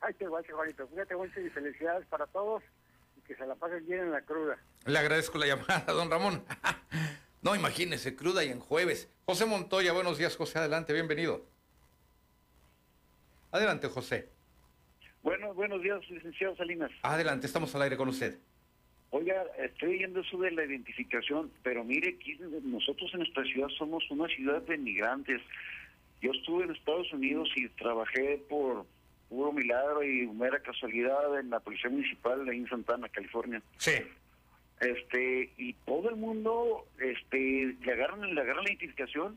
Ay, 0.00 0.14
qué 0.14 0.26
guay, 0.26 0.44
Juanito. 0.44 0.86
Fíjate, 0.88 1.16
mucho 1.16 1.40
y 1.40 1.50
felicidades 1.50 2.06
para 2.06 2.26
todos 2.26 2.62
que 3.26 3.34
se 3.34 3.46
la 3.46 3.54
pasen 3.54 3.84
bien 3.86 4.00
en 4.00 4.12
la 4.12 4.22
cruda. 4.22 4.58
Le 4.86 4.98
agradezco 4.98 5.38
la 5.38 5.46
llamada, 5.46 5.92
don 5.92 6.10
Ramón. 6.10 6.44
no, 7.42 7.54
imagínese, 7.54 8.16
cruda 8.16 8.44
y 8.44 8.48
en 8.48 8.60
jueves. 8.60 9.10
José 9.24 9.46
Montoya, 9.46 9.92
buenos 9.92 10.18
días, 10.18 10.36
José, 10.36 10.58
adelante, 10.58 10.92
bienvenido. 10.92 11.44
Adelante, 13.50 13.88
José. 13.88 14.28
Bueno, 15.22 15.54
buenos 15.54 15.82
días, 15.82 16.00
licenciado 16.10 16.54
Salinas. 16.56 16.90
Adelante, 17.02 17.46
estamos 17.46 17.74
al 17.74 17.82
aire 17.82 17.96
con 17.96 18.08
usted. 18.08 18.38
Oiga, 19.10 19.44
estoy 19.58 19.94
oyendo 19.94 20.20
eso 20.20 20.38
de 20.38 20.50
la 20.50 20.64
identificación, 20.64 21.50
pero 21.62 21.84
mire, 21.84 22.16
aquí 22.16 22.36
nosotros 22.64 23.10
en 23.14 23.20
nuestra 23.20 23.44
ciudad 23.44 23.68
somos 23.78 24.02
una 24.10 24.26
ciudad 24.28 24.60
de 24.62 24.76
migrantes. 24.76 25.40
Yo 26.20 26.32
estuve 26.32 26.64
en 26.64 26.72
Estados 26.72 27.12
Unidos 27.12 27.48
y 27.54 27.68
trabajé 27.68 28.42
por 28.48 28.84
puro 29.34 29.52
milagro 29.52 30.02
y 30.04 30.26
mera 30.28 30.60
casualidad 30.60 31.38
en 31.40 31.50
la 31.50 31.58
policía 31.60 31.90
municipal 31.90 32.44
de 32.44 32.54
en 32.54 32.68
Santana, 32.68 33.08
California. 33.08 33.60
Sí. 33.78 33.92
Este, 34.80 35.52
y 35.56 35.72
todo 35.86 36.08
el 36.10 36.16
mundo 36.16 36.86
este, 37.00 37.74
le, 37.84 37.92
agarran, 37.92 38.34
le 38.34 38.40
agarran 38.40 38.64
la 38.64 38.70
identificación 38.70 39.36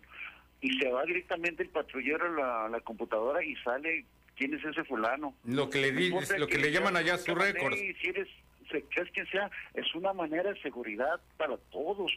y 0.62 0.78
se 0.80 0.90
va 0.90 1.04
directamente 1.06 1.64
el 1.64 1.70
patrullero 1.70 2.26
a 2.44 2.70
la, 2.70 2.80
computadora 2.82 3.44
y 3.44 3.56
sale 3.58 4.06
quién 4.36 4.54
es 4.54 4.64
ese 4.64 4.84
fulano. 4.84 5.34
Lo 5.46 5.70
que 5.70 5.80
le, 5.80 5.92
di- 5.92 6.10
lo 6.38 6.48
que 6.48 6.58
le 6.58 6.72
llaman 6.72 6.96
allá 6.96 7.18
su 7.18 7.34
récord. 7.34 7.74
Si 7.74 8.08
eres, 8.08 8.28
se- 8.72 8.84
crees 8.84 9.12
que 9.12 9.26
sea, 9.28 9.50
es 9.74 9.94
una 9.96 10.14
manera 10.14 10.52
de 10.54 10.62
seguridad 10.62 11.20
para 11.38 11.58
todos. 11.72 12.12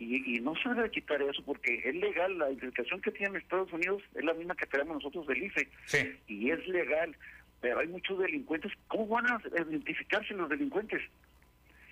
Y, 0.00 0.36
y 0.36 0.40
no 0.40 0.54
se 0.56 0.70
debe 0.70 0.90
quitar 0.90 1.20
eso 1.22 1.42
porque 1.44 1.80
es 1.84 1.94
legal. 1.94 2.36
La 2.38 2.48
identificación 2.50 3.00
que 3.02 3.10
tienen 3.12 3.36
Estados 3.40 3.70
Unidos 3.72 4.02
es 4.14 4.24
la 4.24 4.32
misma 4.34 4.54
que 4.56 4.66
tenemos 4.66 4.94
nosotros 4.96 5.26
del 5.26 5.42
IFE. 5.44 5.68
Sí. 5.84 5.98
Y 6.26 6.50
es 6.50 6.66
legal. 6.66 7.14
Pero 7.60 7.78
hay 7.80 7.86
muchos 7.88 8.18
delincuentes. 8.18 8.72
¿Cómo 8.88 9.06
van 9.06 9.26
a 9.26 9.38
identificarse 9.68 10.32
los 10.34 10.48
delincuentes? 10.48 11.02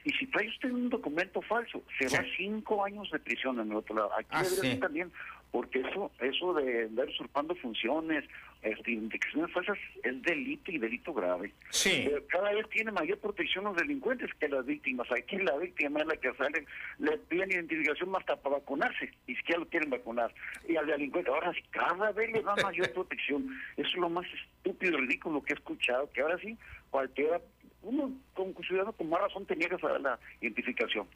Y 0.04 0.10
si 0.12 0.26
trae 0.28 0.48
usted 0.48 0.70
un 0.70 0.88
documento 0.88 1.42
falso, 1.42 1.84
se 1.98 2.08
Sí. 2.08 2.16
va 2.16 2.24
cinco 2.38 2.82
años 2.82 3.10
de 3.10 3.18
prisión 3.18 3.60
en 3.60 3.70
el 3.70 3.76
otro 3.76 3.94
lado. 3.96 4.10
Aquí 4.18 4.28
Ah, 4.30 4.42
debería 4.42 4.62
sí. 4.62 4.68
ser 4.70 4.80
también, 4.80 5.12
porque 5.50 5.80
eso 5.80 6.10
eso 6.20 6.54
de 6.54 6.84
andar 6.84 7.08
usurpando 7.08 7.54
funciones, 7.56 8.24
este, 8.62 8.92
identificaciones 8.92 9.52
falsas, 9.52 9.78
es 10.02 10.22
delito 10.22 10.70
y 10.70 10.78
delito 10.78 11.14
grave. 11.14 11.52
Sí. 11.70 12.02
Pero 12.04 12.26
cada 12.26 12.52
vez 12.52 12.68
tiene 12.70 12.90
mayor 12.90 13.18
protección 13.18 13.64
los 13.64 13.76
delincuentes 13.76 14.30
que 14.40 14.48
las 14.48 14.66
víctimas. 14.66 15.10
Aquí 15.12 15.36
la 15.38 15.56
víctima 15.56 16.00
es 16.00 16.06
la 16.06 16.16
que 16.16 16.34
sale, 16.34 16.66
le 16.98 17.18
piden 17.18 17.52
identificación 17.52 18.14
hasta 18.16 18.36
para 18.36 18.56
vacunarse, 18.56 19.12
y 19.26 19.36
siquiera 19.36 19.60
lo 19.60 19.68
quieren 19.68 19.90
vacunar. 19.90 20.34
Y 20.68 20.76
al 20.76 20.86
delincuente, 20.86 21.30
ahora 21.30 21.52
sí, 21.52 21.62
cada 21.70 22.12
vez 22.12 22.32
le 22.32 22.42
dan 22.42 22.56
mayor 22.62 22.92
protección. 22.92 23.48
Eso 23.76 23.88
es 23.88 23.96
lo 23.96 24.08
más 24.08 24.26
estúpido 24.26 24.98
y 24.98 25.02
ridículo 25.02 25.42
que 25.42 25.52
he 25.52 25.56
escuchado, 25.56 26.10
que 26.10 26.20
ahora 26.20 26.38
sí, 26.38 26.56
cualquiera, 26.90 27.40
uno 27.82 28.12
como 28.34 28.52
ciudadano 28.62 28.92
con 28.92 29.08
más 29.08 29.20
razón 29.20 29.46
te 29.46 29.56
niegas 29.56 29.82
a 29.84 29.88
dar 29.88 30.00
la 30.00 30.18
identificación. 30.40 31.06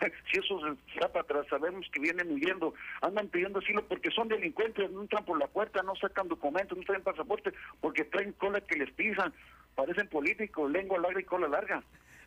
Si 0.32 0.38
eso 0.38 0.60
se 0.60 0.94
está 0.94 1.08
para 1.08 1.22
atrás, 1.22 1.46
sabemos 1.48 1.86
que 1.92 2.00
vienen 2.00 2.32
huyendo, 2.32 2.74
andan 3.00 3.28
pidiendo 3.28 3.58
asilo 3.58 3.84
porque 3.86 4.10
son 4.10 4.28
delincuentes, 4.28 4.90
no 4.90 5.02
entran 5.02 5.24
por 5.24 5.38
la 5.38 5.46
puerta, 5.46 5.82
no 5.82 5.94
sacan 5.96 6.28
documentos, 6.28 6.76
no 6.76 6.84
traen 6.84 7.02
pasaporte, 7.02 7.52
porque 7.80 8.04
traen 8.04 8.32
cola 8.32 8.60
que 8.60 8.78
les 8.78 8.90
pisan, 8.92 9.32
parecen 9.74 10.08
políticos, 10.08 10.70
lengua 10.70 10.98
larga 10.98 11.20
y 11.20 11.24
cola 11.24 11.48
larga. 11.48 11.82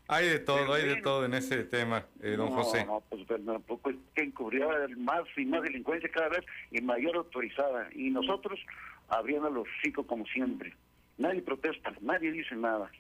Hay 0.08 0.28
de 0.28 0.40
todo, 0.40 0.58
Pero 0.58 0.74
hay 0.74 0.88
de 0.88 0.96
todo 0.98 1.26
en 1.26 1.34
ese 1.34 1.64
tema, 1.64 2.06
eh, 2.22 2.36
don 2.36 2.50
no, 2.50 2.64
José. 2.64 2.86
No, 2.86 3.02
pues 3.08 3.24
pero 3.28 3.44
tampoco 3.44 3.92
es 3.92 3.96
que 4.14 4.24
encubrir 4.24 4.66
más 4.98 5.22
y 5.38 5.46
más 5.46 5.62
delincuencia 5.62 6.10
cada 6.10 6.30
vez 6.30 6.46
y 6.72 6.82
mayor 6.82 7.16
autorizada. 7.16 7.88
Y 7.94 8.10
nosotros 8.10 8.60
abriendo 9.08 9.50
los 9.50 9.68
hocico 9.68 10.06
como 10.06 10.26
siempre. 10.26 10.76
Nadie 11.18 11.42
protesta, 11.42 11.94
nadie 12.02 12.32
dice 12.32 12.56
nada. 12.56 12.92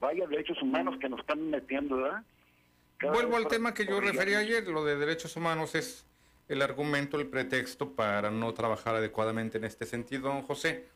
Vaya 0.00 0.26
derechos 0.26 0.60
humanos 0.60 0.98
que 1.00 1.08
nos 1.08 1.20
están 1.20 1.48
metiendo, 1.48 1.96
¿verdad? 1.96 2.22
Vuelvo 3.10 3.36
al 3.36 3.48
tema 3.48 3.74
que 3.74 3.84
yo 3.86 3.98
ellos. 4.00 4.18
ayer, 4.18 4.66
lo 4.68 4.84
de 4.84 4.96
derechos 4.96 5.36
humanos 5.36 5.74
es 5.74 6.04
el 6.48 6.62
argumento, 6.62 7.18
el 7.18 7.26
pretexto 7.26 7.92
para 7.92 8.30
no 8.30 8.52
trabajar 8.54 8.94
adecuadamente 8.96 9.58
en 9.58 9.64
este 9.64 9.86
sentido, 9.86 10.28
don 10.28 10.42
José. 10.42 10.88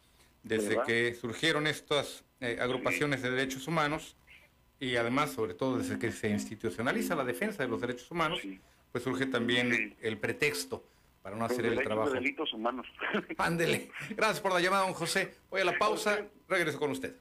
Desde 0.42 0.70
¿Verdad? 0.70 0.84
que 0.86 1.14
surgieron 1.14 1.66
estas 1.66 2.22
eh, 2.40 2.58
agrupaciones 2.60 3.22
de 3.22 3.30
derechos 3.30 3.66
humanos 3.66 4.16
y 4.78 4.94
además, 4.96 5.30
sobre 5.32 5.54
todo, 5.54 5.78
desde 5.78 5.98
que 5.98 6.12
se 6.12 6.28
institucionaliza 6.28 7.16
la 7.16 7.24
defensa 7.24 7.62
de 7.62 7.68
los 7.68 7.80
derechos 7.80 8.10
humanos, 8.10 8.38
Sí. 8.42 8.60
pues 8.92 9.02
surge 9.02 9.26
también 9.26 9.74
Sí. 9.74 9.96
el 10.02 10.18
pretexto 10.18 10.84
para 11.22 11.34
no 11.34 11.44
hacer 11.46 11.66
el 11.66 11.82
trabajo. 11.82 12.10
de 12.10 12.20
delitos 12.20 12.52
humanos. 12.52 12.86
Ándele. 13.38 13.90
Gracias 14.10 14.40
por 14.40 14.52
la 14.52 14.60
llamada, 14.60 14.84
don 14.84 14.94
José. 14.94 15.34
Voy 15.50 15.62
a 15.62 15.64
la 15.64 15.76
pausa, 15.78 16.24
regreso 16.48 16.78
con 16.78 16.90
usted. 16.92 17.16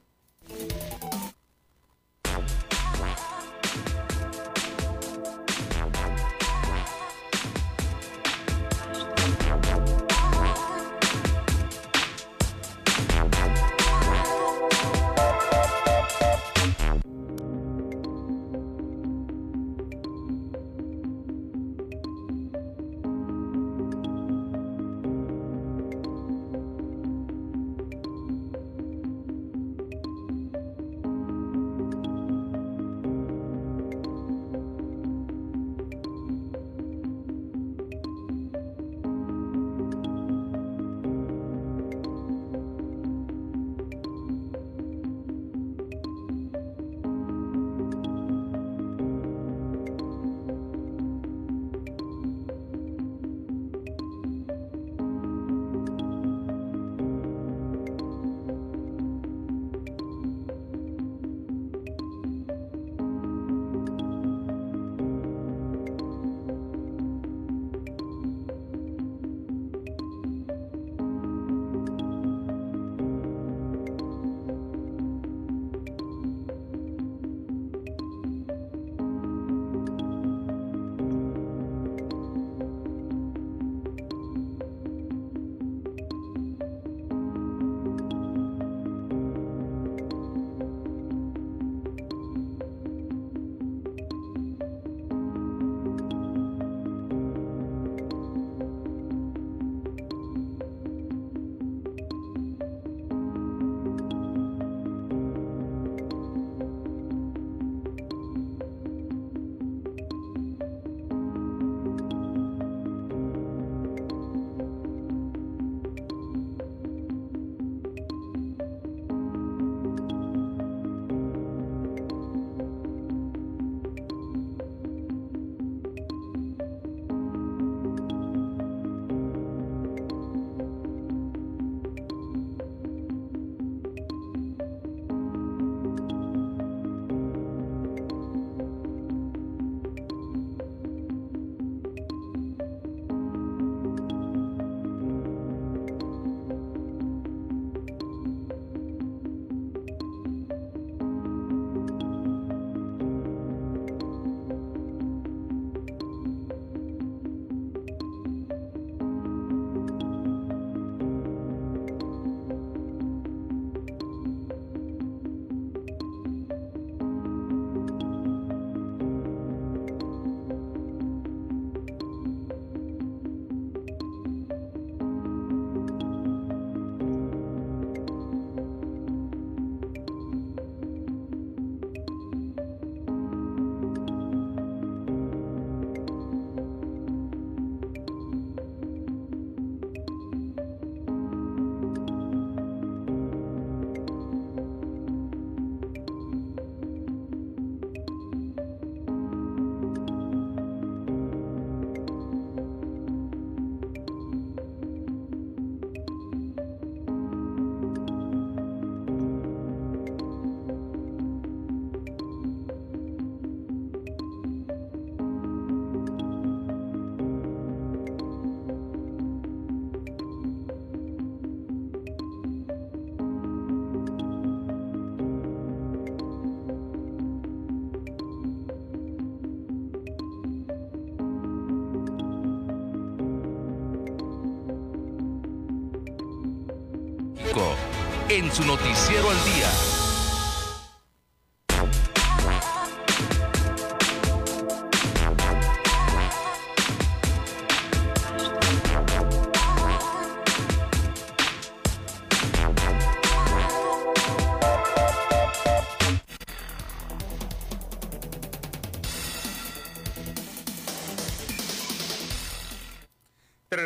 Su 238.52 238.64
noticiero 238.64 239.28
al 239.28 239.44
día. 239.44 239.96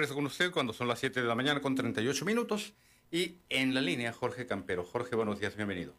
con 0.09 0.27
usted 0.27 0.51
cuando 0.51 0.73
son 0.73 0.89
las 0.89 0.99
7 0.99 1.23
de 1.23 1.27
la 1.27 1.35
mañana 1.35 1.61
con 1.61 1.75
38 1.75 2.25
minutos. 2.25 2.75
Y 3.11 3.39
en 3.49 3.75
la 3.75 3.81
línea, 3.81 4.13
Jorge 4.13 4.47
Campero. 4.47 4.85
Jorge, 4.85 5.17
buenos 5.17 5.41
días, 5.41 5.57
bienvenido. 5.57 5.93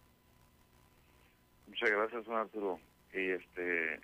Muchas 1.68 1.89
gracias, 1.89 2.28
Arturo. 2.30 2.80
Y 3.14 3.32
este, 3.32 3.99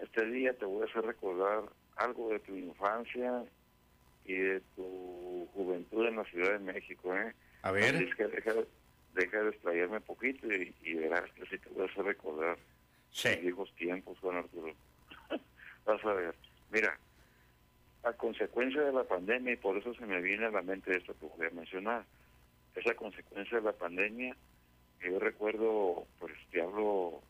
este 0.00 0.26
día 0.26 0.52
te 0.54 0.64
voy 0.64 0.82
a 0.82 0.90
hacer 0.90 1.04
recordar 1.04 1.62
algo 1.96 2.30
de 2.30 2.40
tu 2.40 2.56
infancia 2.56 3.44
y 4.24 4.34
de 4.34 4.60
tu 4.74 5.48
juventud 5.54 6.06
en 6.08 6.16
la 6.16 6.24
Ciudad 6.24 6.52
de 6.52 6.58
México, 6.58 7.14
¿eh? 7.14 7.32
A 7.62 7.70
ver. 7.70 7.94
es 7.94 8.14
que 8.16 8.26
deja, 8.26 8.52
deja 9.14 9.42
de 9.42 9.50
explayarme 9.50 10.00
poquito 10.00 10.48
y, 10.48 10.94
verás 10.94 11.30
que 11.32 11.46
sí 11.46 11.58
te 11.58 11.68
voy 11.70 11.82
a 11.82 11.90
hacer 11.90 12.04
recordar 12.04 12.58
sí. 13.10 13.28
viejos 13.42 13.72
tiempos, 13.76 14.18
Juan 14.18 14.38
Arturo. 14.38 14.74
Vas 15.84 16.04
a 16.04 16.12
ver. 16.12 16.34
Mira, 16.72 16.98
a 18.02 18.12
consecuencia 18.14 18.82
de 18.82 18.92
la 18.92 19.04
pandemia, 19.04 19.52
y 19.52 19.56
por 19.56 19.76
eso 19.76 19.94
se 19.94 20.04
me 20.04 20.20
viene 20.20 20.46
a 20.46 20.50
la 20.50 20.62
mente 20.62 20.96
esto 20.96 21.14
que 21.18 21.26
voy 21.26 21.46
a 21.46 21.50
mencionar, 21.50 22.04
es 22.74 22.86
la 22.86 22.94
consecuencia 22.94 23.58
de 23.58 23.64
la 23.64 23.72
pandemia, 23.72 24.36
yo 25.00 25.18
recuerdo, 25.18 26.06
pues 26.18 26.32
te 26.50 26.62
hablo, 26.62 27.20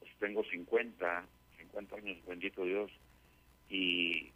pues 0.00 0.10
tengo 0.18 0.42
50, 0.44 1.26
50 1.58 1.96
años, 1.96 2.16
bendito 2.26 2.64
Dios, 2.64 2.90
y, 3.68 4.30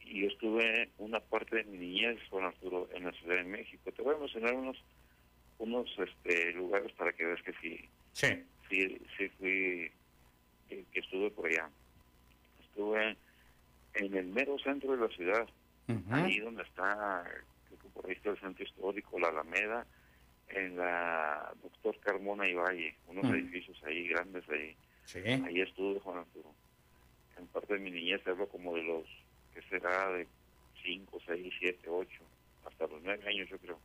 y 0.00 0.26
estuve 0.26 0.90
una 0.98 1.20
parte 1.20 1.56
de 1.56 1.64
mi 1.64 1.78
niñez, 1.78 2.20
con 2.28 2.44
Arturo, 2.44 2.88
en 2.92 3.04
la 3.04 3.12
Ciudad 3.12 3.36
de 3.36 3.44
México. 3.44 3.90
Te 3.90 4.02
voy 4.02 4.14
a 4.14 4.18
mencionar 4.18 4.54
unos 4.54 4.76
unos 5.58 5.88
este 5.98 6.52
lugares 6.52 6.92
para 6.92 7.12
que 7.12 7.24
veas 7.24 7.40
que 7.42 7.52
sí, 7.62 7.88
sí, 8.12 8.44
sí, 8.68 8.98
sí 9.16 9.28
fui, 9.38 9.90
que, 10.68 10.84
que 10.92 11.00
estuve 11.00 11.30
por 11.30 11.46
allá. 11.46 11.70
Estuve 12.60 13.16
en 13.94 14.16
el 14.16 14.26
mero 14.26 14.58
centro 14.58 14.96
de 14.96 15.08
la 15.08 15.14
ciudad, 15.14 15.48
ahí 16.10 16.40
donde 16.40 16.62
está, 16.64 17.24
por 17.94 18.06
ahí 18.06 18.12
está 18.12 18.30
el 18.30 18.40
centro 18.40 18.64
histórico, 18.64 19.18
la 19.18 19.28
Alameda, 19.28 19.86
en 20.48 20.76
la 20.76 21.54
Doctor 21.62 21.98
Carmona 22.00 22.46
y 22.48 22.54
Valle, 22.54 22.96
unos 23.06 23.24
edificios 23.32 23.80
ahí 23.84 24.08
grandes 24.08 24.44
ahí. 24.50 24.76
Ahí 25.44 25.60
estuve, 25.60 26.00
Juan 26.00 26.18
Arturo. 26.18 26.52
En 27.38 27.46
parte 27.48 27.74
de 27.74 27.80
mi 27.80 27.90
niñez 27.90 28.26
hablo 28.26 28.48
como 28.48 28.74
de 28.74 28.82
los, 28.82 29.04
que 29.54 29.62
será? 29.62 30.10
De 30.12 30.26
5, 30.82 31.18
6, 31.26 31.54
7, 31.60 31.88
8, 31.88 32.08
hasta 32.66 32.86
los 32.86 33.02
9 33.02 33.28
años 33.28 33.48
yo 33.48 33.58
creo. 33.58 33.78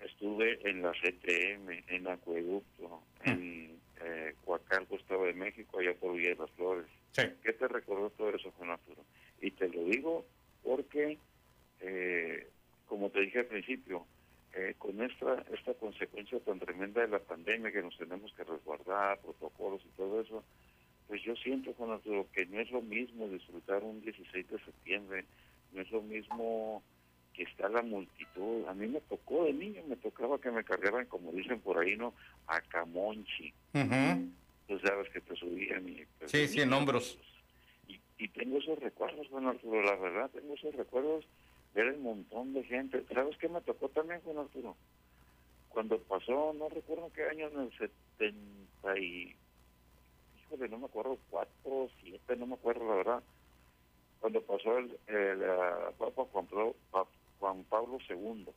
Estuve 0.00 0.58
en 0.68 0.82
la 0.82 0.92
CTM, 0.92 1.84
en 1.88 2.08
Acueducto, 2.08 3.02
en 3.24 3.78
eh, 4.02 4.34
Coacalco, 4.44 4.96
Estado 4.96 5.24
de 5.24 5.32
México, 5.32 5.78
allá 5.78 5.94
por 5.94 6.14
Villa 6.14 6.30
de 6.30 6.36
las 6.36 6.50
Flores. 6.52 6.86
¿Qué 7.14 7.52
te 7.52 7.68
recordó 7.68 8.10
todo 8.10 8.30
eso, 8.30 8.52
Juan 8.52 8.70
Arturo? 8.70 9.04
Y 9.40 9.50
te 9.52 9.68
lo 9.68 9.84
digo 9.84 10.26
porque, 10.62 11.18
eh, 11.80 12.50
como 12.86 13.10
te 13.10 13.20
dije 13.20 13.40
al 13.40 13.46
principio, 13.46 14.06
eh, 14.54 14.74
con 14.78 15.02
esta, 15.02 15.44
esta 15.52 15.74
consecuencia 15.74 16.40
tan 16.40 16.58
tremenda 16.58 17.02
de 17.02 17.08
la 17.08 17.18
pandemia 17.18 17.72
que 17.72 17.82
nos 17.82 17.96
tenemos 17.96 18.32
que 18.34 18.44
resguardar, 18.44 19.18
protocolos 19.20 19.82
y 19.84 19.96
todo 19.96 20.20
eso, 20.20 20.44
pues 21.08 21.22
yo 21.22 21.36
siento, 21.36 21.72
Juan 21.74 21.92
Arturo, 21.92 22.26
que 22.32 22.46
no 22.46 22.60
es 22.60 22.70
lo 22.70 22.80
mismo 22.80 23.28
disfrutar 23.28 23.82
un 23.84 24.00
16 24.00 24.48
de 24.48 24.58
septiembre, 24.58 25.24
no 25.72 25.82
es 25.82 25.90
lo 25.90 26.02
mismo 26.02 26.82
que 27.32 27.42
está 27.42 27.68
la 27.68 27.82
multitud. 27.82 28.66
A 28.66 28.74
mí 28.74 28.86
me 28.86 29.00
tocó 29.02 29.44
de 29.44 29.52
niño, 29.52 29.82
me 29.86 29.96
tocaba 29.96 30.40
que 30.40 30.50
me 30.50 30.64
cargaran, 30.64 31.06
como 31.06 31.32
dicen 31.32 31.60
por 31.60 31.78
ahí, 31.78 31.96
¿no? 31.96 32.14
A 32.46 32.60
Camonchi. 32.62 33.52
Tú 34.66 34.78
sabes 34.80 35.08
que 35.10 35.20
te 35.20 35.36
subían 35.36 35.88
y... 35.88 36.04
Pues, 36.18 36.30
sí, 36.30 36.48
sí, 36.48 36.60
en 36.60 36.72
hombros 36.72 37.18
y 38.18 38.28
tengo 38.28 38.58
esos 38.58 38.78
recuerdos, 38.78 39.26
Juan 39.28 39.46
Arturo, 39.46 39.82
la 39.82 39.96
verdad, 39.96 40.30
tengo 40.30 40.54
esos 40.54 40.74
recuerdos, 40.74 41.24
ver 41.76 41.88
el 41.88 41.98
montón 41.98 42.54
de 42.54 42.64
gente. 42.64 43.04
¿Sabes 43.12 43.36
qué 43.36 43.48
me 43.48 43.60
tocó 43.60 43.88
también, 43.90 44.20
Juan 44.22 44.38
Arturo? 44.38 44.74
Cuando 45.68 45.98
pasó, 45.98 46.54
no 46.58 46.70
recuerdo 46.70 47.12
qué 47.14 47.24
año, 47.28 47.48
en 47.48 47.60
el 47.60 47.78
70 47.78 48.98
y... 48.98 49.36
Híjole, 50.40 50.68
no 50.70 50.78
me 50.78 50.86
acuerdo, 50.86 51.18
cuatro, 51.28 51.90
siete, 52.00 52.36
no 52.36 52.46
me 52.46 52.54
acuerdo, 52.54 52.88
la 52.88 52.94
verdad. 52.94 53.22
Cuando 54.20 54.40
pasó 54.42 54.78
el, 54.78 54.88
Papa 55.98 56.24
Juan 56.32 56.46
Pablo, 56.46 56.76
Juan 57.38 57.64
Pablo 57.64 57.98
II. 58.08 58.48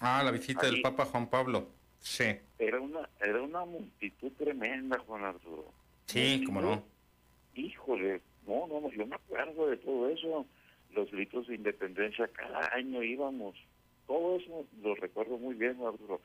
Ah, 0.00 0.22
la 0.22 0.30
visita 0.30 0.66
del 0.66 0.82
Papa 0.82 1.06
Juan 1.06 1.28
Pablo. 1.28 1.68
Sí. 2.00 2.36
Era 2.58 2.80
una, 2.80 3.08
era 3.20 3.40
una 3.40 3.64
multitud 3.64 4.30
tremenda, 4.32 4.98
Juan 5.06 5.24
Arturo. 5.24 5.72
Sí, 6.04 6.42
cómo 6.44 6.60
no. 6.60 6.82
Híjole, 7.54 8.20
no, 8.46 8.66
no, 8.66 8.90
yo 8.90 9.06
me 9.06 9.16
acuerdo 9.16 9.68
de 9.68 9.76
todo 9.78 10.08
eso. 10.10 10.46
Los 10.94 11.10
gritos 11.10 11.46
de 11.46 11.54
independencia, 11.54 12.28
cada 12.28 12.74
año 12.74 13.02
íbamos. 13.02 13.56
Todo 14.06 14.36
eso 14.36 14.66
lo 14.82 14.94
recuerdo 14.94 15.38
muy 15.38 15.54
bien, 15.54 15.76
Arturo. 15.84 16.20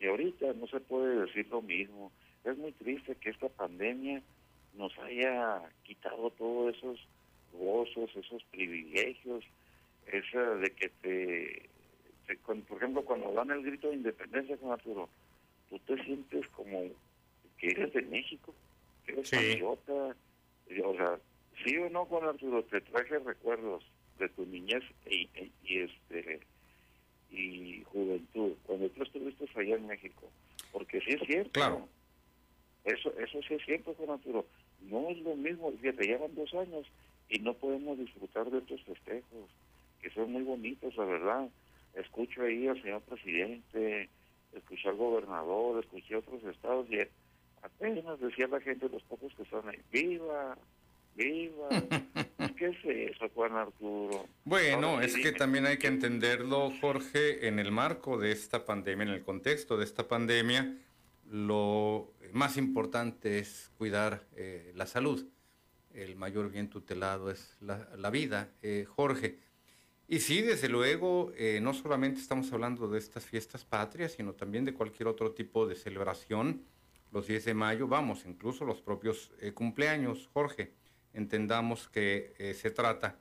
Y 0.00 0.06
ahorita 0.06 0.52
no 0.54 0.66
se 0.66 0.80
puede 0.80 1.26
decir 1.26 1.48
lo 1.48 1.62
mismo. 1.62 2.12
Es 2.44 2.56
muy 2.56 2.72
triste 2.72 3.14
que 3.16 3.30
esta 3.30 3.48
pandemia 3.48 4.22
nos 4.74 4.96
haya 4.98 5.62
quitado 5.82 6.30
todos 6.30 6.76
esos 6.76 7.06
gozos, 7.52 8.10
esos 8.16 8.42
privilegios, 8.44 9.44
esa 10.06 10.54
de 10.56 10.70
que 10.70 10.88
te, 11.02 11.68
por 12.44 12.76
ejemplo, 12.76 13.04
cuando 13.04 13.32
dan 13.32 13.50
el 13.50 13.62
grito 13.62 13.88
de 13.88 13.96
independencia 13.96 14.56
con 14.56 14.72
Arturo, 14.72 15.08
tú 15.68 15.78
te 15.80 16.02
sientes 16.04 16.46
como 16.48 16.82
que 17.58 17.68
eres 17.68 17.92
de 17.92 18.02
México, 18.02 18.54
que 19.04 19.12
eres 19.12 19.30
patriota, 19.30 20.16
o 20.84 20.94
sea, 20.94 21.18
Sí 21.64 21.76
o 21.76 21.90
no, 21.90 22.04
Juan 22.06 22.24
Arturo, 22.24 22.62
te 22.64 22.80
traje 22.80 23.18
recuerdos 23.18 23.84
de 24.18 24.28
tu 24.30 24.44
niñez 24.46 24.82
y, 25.10 25.28
este 25.68 26.40
y 27.30 27.82
juventud, 27.84 28.52
cuando 28.64 28.88
tú 28.90 29.02
estuviste 29.02 29.46
allá 29.54 29.76
en 29.76 29.86
México. 29.86 30.30
Porque 30.72 31.00
sí 31.00 31.12
es 31.12 31.26
cierto. 31.26 31.50
Claro. 31.52 31.88
Eso, 32.84 33.12
eso 33.18 33.40
sí 33.46 33.54
es 33.54 33.64
cierto, 33.64 33.94
Juan 33.94 34.10
Arturo. 34.10 34.46
No 34.80 35.10
es 35.10 35.18
lo 35.18 35.36
mismo, 35.36 35.72
te 35.72 35.92
llevan 35.92 36.34
dos 36.34 36.52
años 36.54 36.86
y 37.28 37.38
no 37.40 37.54
podemos 37.54 37.98
disfrutar 37.98 38.50
de 38.50 38.58
estos 38.58 38.82
festejos, 38.84 39.50
que 40.00 40.10
son 40.10 40.32
muy 40.32 40.42
bonitos, 40.42 40.96
la 40.96 41.04
verdad. 41.04 41.48
Escucho 41.94 42.42
ahí 42.42 42.66
al 42.66 42.80
señor 42.80 43.02
presidente, 43.02 44.08
escuché 44.54 44.88
al 44.88 44.96
gobernador, 44.96 45.82
escuché 45.84 46.14
a 46.14 46.18
otros 46.18 46.42
estados 46.44 46.86
y 46.90 47.00
apenas 47.62 48.20
decía 48.20 48.46
la 48.46 48.60
gente, 48.60 48.88
los 48.88 49.02
pocos 49.02 49.34
que 49.34 49.42
están 49.42 49.68
ahí, 49.68 49.78
¡viva! 49.90 50.56
viva. 51.18 51.68
¿Qué 52.58 52.66
es 52.66 53.12
eso, 53.14 53.28
Juan 53.34 53.52
Arturo? 53.52 54.26
Bueno, 54.44 55.00
es 55.00 55.14
que 55.14 55.30
también 55.30 55.64
hay 55.64 55.78
que 55.78 55.86
entenderlo, 55.86 56.72
Jorge, 56.80 57.46
en 57.46 57.60
el 57.60 57.70
marco 57.70 58.18
de 58.18 58.32
esta 58.32 58.64
pandemia, 58.64 59.04
en 59.04 59.10
el 59.10 59.22
contexto 59.22 59.76
de 59.76 59.84
esta 59.84 60.08
pandemia, 60.08 60.76
lo 61.30 62.14
más 62.32 62.56
importante 62.56 63.38
es 63.38 63.70
cuidar 63.78 64.26
eh, 64.34 64.72
la 64.74 64.86
salud. 64.86 65.24
El 65.94 66.16
mayor 66.16 66.50
bien 66.50 66.68
tutelado 66.68 67.30
es 67.30 67.56
la, 67.60 68.10
vida, 68.10 68.50
eh, 68.62 68.86
Jorge. 68.88 69.38
Y 70.08 70.18
sí, 70.18 70.42
desde 70.42 70.68
luego, 70.68 71.32
eh, 71.36 71.60
no 71.62 71.74
solamente 71.74 72.20
estamos 72.20 72.52
hablando 72.52 72.88
de 72.88 72.98
estas 72.98 73.24
fiestas 73.24 73.64
patrias, 73.64 74.12
sino 74.12 74.32
también 74.32 74.64
de 74.64 74.74
cualquier 74.74 75.06
otro 75.06 75.30
tipo 75.30 75.66
de 75.68 75.76
celebración. 75.76 76.64
Los 77.12 77.28
10 77.28 77.44
de 77.44 77.54
mayo, 77.54 77.86
vamos, 77.86 78.24
incluso 78.26 78.64
los 78.64 78.82
propios 78.82 79.32
cumpleaños, 79.54 80.28
Jorge 80.32 80.72
entendamos 81.18 81.88
que 81.88 82.34
eh, 82.38 82.54
se 82.54 82.70
trata 82.70 83.16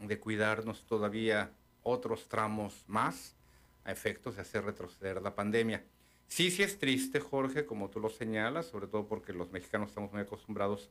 de 0.00 0.18
cuidarnos 0.18 0.84
todavía 0.84 1.52
otros 1.82 2.28
tramos 2.28 2.84
más 2.86 3.36
a 3.84 3.92
efectos 3.92 4.36
de 4.36 4.42
hacer 4.42 4.64
retroceder 4.64 5.22
la 5.22 5.34
pandemia. 5.34 5.84
Sí, 6.26 6.50
sí 6.50 6.62
es 6.62 6.78
triste, 6.78 7.20
Jorge, 7.20 7.64
como 7.64 7.88
tú 7.88 8.00
lo 8.00 8.10
señalas, 8.10 8.66
sobre 8.66 8.86
todo 8.86 9.06
porque 9.06 9.32
los 9.32 9.50
mexicanos 9.50 9.88
estamos 9.88 10.12
muy 10.12 10.20
acostumbrados 10.20 10.90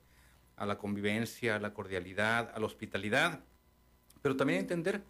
a 0.55 0.65
la 0.65 0.77
convivencia, 0.77 1.57
a 1.57 1.59
la 1.59 1.73
cordialidad, 1.73 2.51
a 2.55 2.59
la 2.59 2.65
hospitalidad, 2.65 3.41
pero 4.21 4.35
también 4.35 4.59
entender 4.59 5.03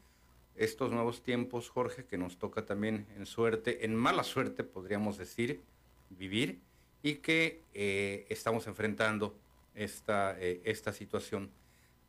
estos 0.55 0.91
nuevos 0.91 1.23
tiempos, 1.23 1.69
Jorge, 1.69 2.05
que 2.05 2.17
nos 2.17 2.37
toca 2.37 2.65
también 2.65 3.07
en 3.15 3.25
suerte, 3.25 3.85
en 3.85 3.95
mala 3.95 4.23
suerte, 4.23 4.63
podríamos 4.63 5.17
decir, 5.17 5.61
vivir, 6.09 6.59
y 7.03 7.15
que 7.15 7.61
eh, 7.73 8.25
estamos 8.29 8.67
enfrentando 8.67 9.37
esta, 9.77 10.35
eh, 10.39 10.61
esta 10.65 10.91
situación. 10.91 11.51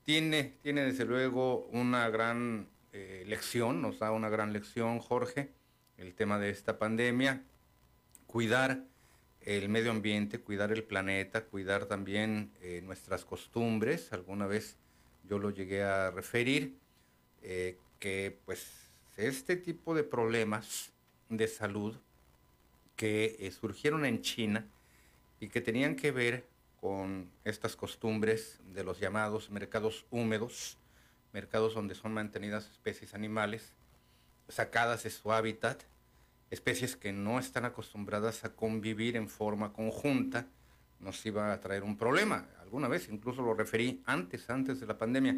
Tiene, 0.05 0.57
tiene 0.63 0.85
desde 0.85 1.05
luego 1.05 1.67
una 1.67 2.09
gran 2.09 2.69
eh, 2.93 3.25
lección, 3.27 3.83
nos 3.83 3.99
da 3.99 4.11
una 4.11 4.31
gran 4.31 4.53
lección, 4.53 4.99
Jorge, 4.99 5.53
el 5.99 6.15
tema 6.15 6.39
de 6.39 6.51
esta 6.51 6.79
pandemia, 6.79 7.45
cuidar 8.27 8.85
el 9.43 9.69
medio 9.69 9.91
ambiente, 9.91 10.41
cuidar 10.41 10.73
el 10.73 10.83
planeta, 10.83 11.45
cuidar 11.45 11.87
también 11.87 12.53
eh, 12.61 12.81
nuestras 12.83 13.25
costumbres. 13.25 14.13
Alguna 14.13 14.47
vez 14.47 14.77
yo 15.25 15.39
lo 15.39 15.51
llegué 15.51 15.83
a 15.83 16.11
referir, 16.11 16.77
que 18.01 18.39
pues 18.45 18.91
este 19.17 19.57
tipo 19.57 19.95
de 19.95 20.03
problemas 20.03 20.93
de 21.29 21.47
salud 21.47 21.97
que 22.97 23.51
surgieron 23.59 24.05
en 24.05 24.23
China 24.23 24.67
y 25.39 25.49
que 25.49 25.61
tenían 25.61 25.95
que 25.95 26.11
ver 26.11 26.45
con 26.81 27.31
estas 27.45 27.77
costumbres 27.77 28.61
de 28.65 28.85
los 28.85 29.01
llamados 29.01 29.51
mercados 29.51 30.07
húmedos, 30.11 30.79
mercados 31.33 31.75
donde 31.75 31.95
son 31.95 32.15
mantenidas 32.15 32.71
especies 32.71 33.15
animales 33.15 33.75
sacadas 34.49 35.03
de 35.03 35.11
su 35.11 35.33
hábitat, 35.33 35.83
especies 36.51 36.97
que 36.97 37.13
no 37.13 37.39
están 37.39 37.65
acostumbradas 37.65 38.45
a 38.45 38.55
convivir 38.55 39.17
en 39.17 39.29
forma 39.29 39.73
conjunta, 39.73 40.47
nos 41.01 41.25
iba 41.27 41.53
a 41.53 41.61
traer 41.61 41.85
un 41.85 41.97
problema. 41.97 42.49
Alguna 42.61 42.89
vez 42.89 43.09
incluso 43.09 43.43
lo 43.43 43.55
referí 43.55 44.03
antes, 44.07 44.49
antes 44.51 44.81
de 44.81 44.87
la 44.87 44.99
pandemia. 44.99 45.37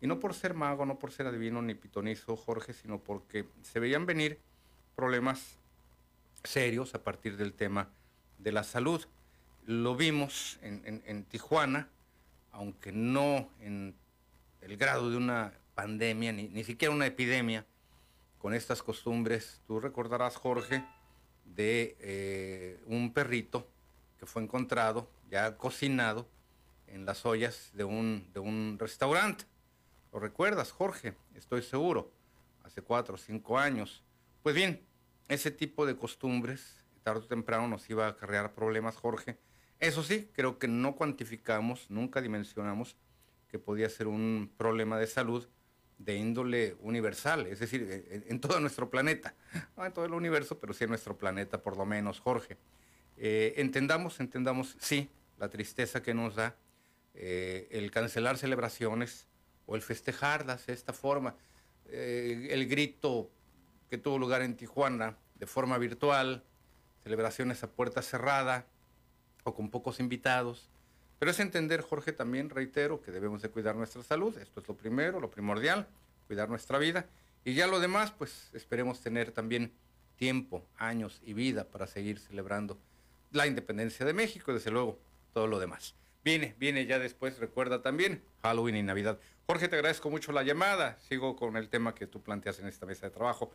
Y 0.00 0.06
no 0.06 0.20
por 0.20 0.34
ser 0.34 0.54
mago, 0.54 0.86
no 0.86 0.98
por 0.98 1.12
ser 1.12 1.26
adivino 1.26 1.62
ni 1.62 1.74
pitonizo, 1.74 2.36
Jorge, 2.36 2.72
sino 2.72 2.98
porque 3.00 3.48
se 3.62 3.80
veían 3.80 4.06
venir 4.06 4.38
problemas 4.94 5.58
serios 6.42 6.94
a 6.94 7.02
partir 7.02 7.36
del 7.36 7.54
tema 7.54 7.90
de 8.38 8.52
la 8.52 8.64
salud. 8.64 9.04
Lo 9.66 9.96
vimos 9.96 10.58
en, 10.62 11.24
Tijuana, 11.24 11.88
aunque 12.52 12.92
no 12.92 13.48
en 13.60 13.94
el 14.60 14.76
grado 14.76 15.10
de 15.10 15.16
una 15.16 15.54
pandemia, 15.74 16.32
ni, 16.32 16.48
ni 16.48 16.64
siquiera 16.64 16.94
una 16.94 17.06
epidemia, 17.06 17.66
con 18.38 18.52
estas 18.52 18.82
costumbres. 18.82 19.62
Tú 19.66 19.80
recordarás, 19.80 20.36
Jorge, 20.36 20.84
de 21.44 21.96
eh, 22.00 22.80
un 22.86 23.12
perrito 23.12 23.66
que 24.18 24.26
fue 24.26 24.42
encontrado 24.42 25.08
ya 25.30 25.56
cocinado 25.56 26.28
en 26.86 27.06
las 27.06 27.24
ollas 27.24 27.70
de 27.72 27.84
un, 27.84 28.30
de 28.32 28.40
un 28.40 28.76
restaurante. 28.78 29.46
¿Lo 30.12 30.20
recuerdas, 30.20 30.72
Jorge? 30.72 31.14
Estoy 31.34 31.62
seguro. 31.62 32.12
Hace 32.62 32.82
cuatro 32.82 33.14
o 33.14 33.18
cinco 33.18 33.58
años. 33.58 34.04
Pues 34.42 34.54
bien, 34.54 34.86
ese 35.28 35.50
tipo 35.50 35.86
de 35.86 35.96
costumbres, 35.96 36.84
tarde 37.02 37.20
o 37.20 37.26
temprano, 37.26 37.66
nos 37.66 37.88
iba 37.90 38.06
a 38.06 38.10
acarrear 38.10 38.52
problemas, 38.52 38.96
Jorge. 38.96 39.38
Eso 39.80 40.02
sí, 40.02 40.30
creo 40.32 40.58
que 40.58 40.68
no 40.68 40.96
cuantificamos, 40.96 41.90
nunca 41.90 42.20
dimensionamos 42.20 42.96
que 43.48 43.58
podía 43.58 43.88
ser 43.88 44.06
un 44.06 44.50
problema 44.56 44.98
de 44.98 45.06
salud 45.06 45.46
de 45.98 46.16
índole 46.16 46.76
universal, 46.80 47.46
es 47.46 47.60
decir, 47.60 48.04
en, 48.26 48.40
todo 48.40 48.58
nuestro 48.60 48.90
planeta, 48.90 49.34
no 49.76 49.86
en 49.86 49.92
todo 49.92 50.04
el 50.04 50.12
universo, 50.12 50.58
pero 50.58 50.72
sí 50.72 50.84
en 50.84 50.90
nuestro 50.90 51.16
planeta, 51.16 51.62
por 51.62 51.76
lo 51.76 51.86
menos, 51.86 52.20
Jorge. 52.20 52.56
Eh, 53.16 53.54
entendamos, 53.58 54.18
entendamos, 54.20 54.76
sí, 54.80 55.08
la 55.38 55.48
tristeza 55.48 56.02
que 56.02 56.14
nos 56.14 56.34
da 56.34 56.56
eh, 57.14 57.68
el 57.70 57.90
cancelar 57.90 58.38
celebraciones 58.38 59.28
o 59.66 59.76
el 59.76 59.82
festejarlas 59.82 60.66
de 60.66 60.72
esta 60.72 60.92
forma, 60.92 61.36
eh, 61.86 62.48
el 62.50 62.66
grito 62.66 63.30
que 63.88 63.98
tuvo 63.98 64.18
lugar 64.18 64.42
en 64.42 64.56
Tijuana 64.56 65.16
de 65.36 65.46
forma 65.46 65.78
virtual, 65.78 66.42
celebraciones 67.02 67.62
a 67.62 67.70
puerta 67.70 68.02
cerrada 68.02 68.66
o 69.44 69.54
con 69.54 69.70
pocos 69.70 70.00
invitados, 70.00 70.68
pero 71.18 71.30
es 71.30 71.40
entender, 71.40 71.80
Jorge, 71.80 72.12
también 72.12 72.50
reitero 72.50 73.00
que 73.00 73.12
debemos 73.12 73.40
de 73.40 73.48
cuidar 73.48 73.76
nuestra 73.76 74.02
salud. 74.02 74.36
Esto 74.38 74.60
es 74.60 74.68
lo 74.68 74.76
primero, 74.76 75.20
lo 75.20 75.30
primordial, 75.30 75.86
cuidar 76.26 76.48
nuestra 76.48 76.78
vida. 76.78 77.06
Y 77.44 77.54
ya 77.54 77.66
lo 77.66 77.80
demás, 77.80 78.10
pues 78.10 78.50
esperemos 78.52 79.00
tener 79.00 79.30
también 79.30 79.72
tiempo, 80.16 80.66
años 80.76 81.20
y 81.24 81.32
vida 81.32 81.64
para 81.64 81.86
seguir 81.86 82.18
celebrando 82.18 82.78
la 83.32 83.46
independencia 83.46 84.04
de 84.04 84.12
México 84.12 84.50
y 84.50 84.54
desde 84.54 84.70
luego 84.70 84.98
todo 85.32 85.46
lo 85.46 85.58
demás. 85.58 85.94
Viene, 86.24 86.54
viene 86.58 86.86
ya 86.86 86.98
después, 86.98 87.38
recuerda 87.38 87.82
también 87.82 88.22
Halloween 88.42 88.76
y 88.76 88.82
Navidad. 88.82 89.18
Jorge, 89.46 89.68
te 89.68 89.76
agradezco 89.76 90.10
mucho 90.10 90.32
la 90.32 90.42
llamada. 90.42 90.98
Sigo 91.08 91.36
con 91.36 91.56
el 91.56 91.68
tema 91.68 91.94
que 91.94 92.06
tú 92.06 92.22
planteas 92.22 92.60
en 92.60 92.66
esta 92.66 92.86
mesa 92.86 93.06
de 93.06 93.10
trabajo. 93.10 93.52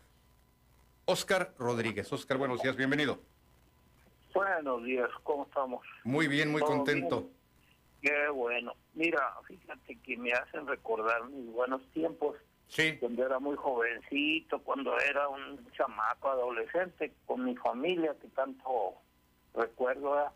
Oscar 1.06 1.56
Rodríguez. 1.58 2.12
Oscar, 2.14 2.38
buenos 2.38 2.62
días, 2.62 2.76
bienvenido. 2.76 3.20
Buenos 4.34 4.84
días, 4.84 5.10
¿cómo 5.24 5.44
estamos? 5.44 5.86
Muy 6.04 6.28
bien, 6.28 6.52
muy 6.52 6.62
contento. 6.62 7.30
Qué 8.02 8.30
bueno. 8.30 8.74
Mira, 8.94 9.34
fíjate 9.48 9.98
que 10.02 10.18
me 10.18 10.32
hacen 10.32 10.68
recordar 10.68 11.26
mis 11.30 11.52
buenos 11.52 11.82
tiempos. 11.92 12.38
Sí. 12.68 12.98
Cuando 13.00 13.26
era 13.26 13.40
muy 13.40 13.56
jovencito, 13.56 14.60
cuando 14.60 14.98
era 15.00 15.28
un 15.28 15.68
chamaco 15.72 16.30
adolescente, 16.30 17.12
con 17.26 17.44
mi 17.44 17.56
familia, 17.56 18.16
que 18.22 18.28
tanto 18.30 18.94
recuerdo, 19.56 20.32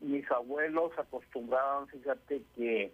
mis 0.00 0.28
abuelos 0.30 0.92
acostumbraban, 0.98 1.86
fíjate 1.88 2.42
que 2.56 2.92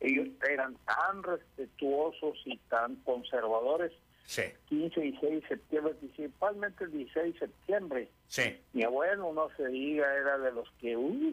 ellos 0.00 0.28
eran 0.48 0.76
tan 0.86 1.22
respetuosos 1.22 2.40
y 2.46 2.56
tan 2.68 2.96
conservadores. 2.96 3.92
Sí. 4.24 4.42
15 4.68 5.00
y 5.00 5.10
16 5.12 5.42
de 5.42 5.48
septiembre, 5.48 5.94
principalmente 5.94 6.84
el 6.84 6.92
16 6.92 7.34
de 7.34 7.38
septiembre. 7.40 8.08
Sí. 8.28 8.60
Mi 8.72 8.82
abuelo, 8.84 9.32
no 9.32 9.48
se 9.56 9.66
diga, 9.68 10.12
era 10.14 10.38
de 10.38 10.52
los 10.52 10.70
que, 10.80 10.96
uh, 10.96 11.32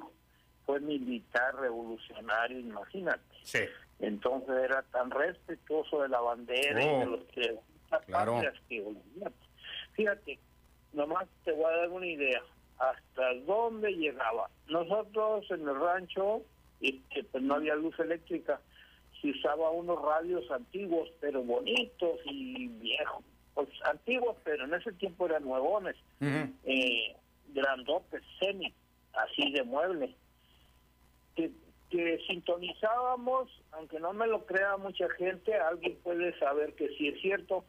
fue 0.65 0.79
militar 0.81 1.55
revolucionario, 1.55 2.59
imagínate. 2.59 3.21
Sí. 3.43 3.59
Entonces 3.99 4.55
era 4.63 4.81
tan 4.91 5.09
respetuoso 5.11 6.01
de 6.01 6.09
la 6.09 6.19
bandera 6.19 6.83
y 6.83 6.87
de 6.87 7.05
Oh. 7.05 7.05
los 7.05 7.23
que 7.25 7.59
Claro. 8.05 8.39
que. 8.67 8.83
Fíjate, 9.93 10.39
nomás 10.93 11.27
te 11.43 11.51
voy 11.51 11.65
a 11.65 11.77
dar 11.77 11.89
una 11.89 12.05
idea 12.05 12.41
hasta 12.77 13.33
dónde 13.45 13.91
llegaba. 13.91 14.49
Nosotros 14.67 15.45
en 15.51 15.67
el 15.67 15.75
rancho, 15.79 16.43
este, 16.81 17.23
pues 17.25 17.43
no 17.43 17.55
había 17.55 17.75
luz 17.75 17.97
eléctrica, 17.99 18.61
se 19.21 19.31
usaba 19.31 19.69
unos 19.71 20.01
radios 20.01 20.49
antiguos, 20.51 21.09
pero 21.19 21.43
bonitos 21.43 22.19
y 22.25 22.67
viejos. 22.67 23.23
Pues 23.53 23.67
antiguos, 23.85 24.37
pero 24.43 24.65
en 24.65 24.73
ese 24.73 24.91
tiempo 24.93 25.25
eran 25.25 25.43
nuevones, 25.43 25.95
eh, 26.21 27.15
grandotes, 27.49 28.21
semi, 28.39 28.73
así 29.13 29.51
de 29.51 29.63
mueble 29.63 30.15
que, 31.35 31.51
que 31.89 32.19
sintonizábamos, 32.27 33.49
aunque 33.71 33.99
no 33.99 34.13
me 34.13 34.27
lo 34.27 34.45
crea 34.45 34.77
mucha 34.77 35.09
gente, 35.17 35.53
alguien 35.55 35.97
puede 36.03 36.37
saber 36.39 36.73
que 36.75 36.89
sí 36.97 37.07
es 37.09 37.19
cierto, 37.21 37.65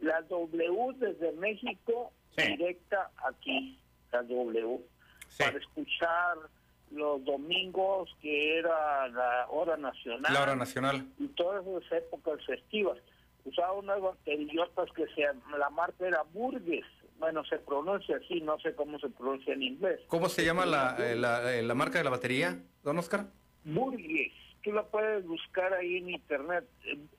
la 0.00 0.22
W 0.22 0.94
desde 0.96 1.32
México 1.32 2.12
Sí. 2.36 2.46
directa 2.56 3.10
aquí, 3.26 3.78
la 4.12 4.22
W, 4.22 4.80
Sí. 5.28 5.42
para 5.42 5.58
escuchar 5.58 6.36
los 6.90 7.24
domingos 7.24 8.08
que 8.20 8.58
era 8.58 9.08
la 9.08 9.46
hora 9.50 9.76
nacional 9.76 10.32
La 10.32 10.42
hora 10.42 10.56
nacional. 10.56 11.06
y 11.18 11.28
todas 11.28 11.64
esas 11.66 11.98
épocas 11.98 12.44
festivas. 12.46 12.98
Usaba 13.44 13.72
unas 13.72 14.00
baterillotas 14.00 14.90
que 14.92 15.06
se, 15.14 15.22
la 15.56 15.70
marca 15.70 16.06
era 16.06 16.22
Burgues, 16.34 16.84
bueno, 17.18 17.44
se 17.44 17.58
pronuncia 17.58 18.16
así, 18.16 18.40
no 18.40 18.58
sé 18.60 18.74
cómo 18.74 18.98
se 18.98 19.08
pronuncia 19.08 19.54
en 19.54 19.62
inglés. 19.62 20.00
¿Cómo 20.08 20.28
se 20.28 20.44
llama 20.44 20.66
la, 20.66 20.96
eh, 20.98 21.16
la, 21.16 21.52
eh, 21.54 21.62
la 21.62 21.74
marca 21.74 21.98
de 21.98 22.04
la 22.04 22.10
batería, 22.10 22.60
don 22.84 22.98
Oscar? 22.98 23.26
Burgues. 23.64 24.32
Tú 24.62 24.72
la 24.72 24.84
puedes 24.84 25.26
buscar 25.26 25.72
ahí 25.74 25.96
en 25.96 26.10
internet. 26.10 26.64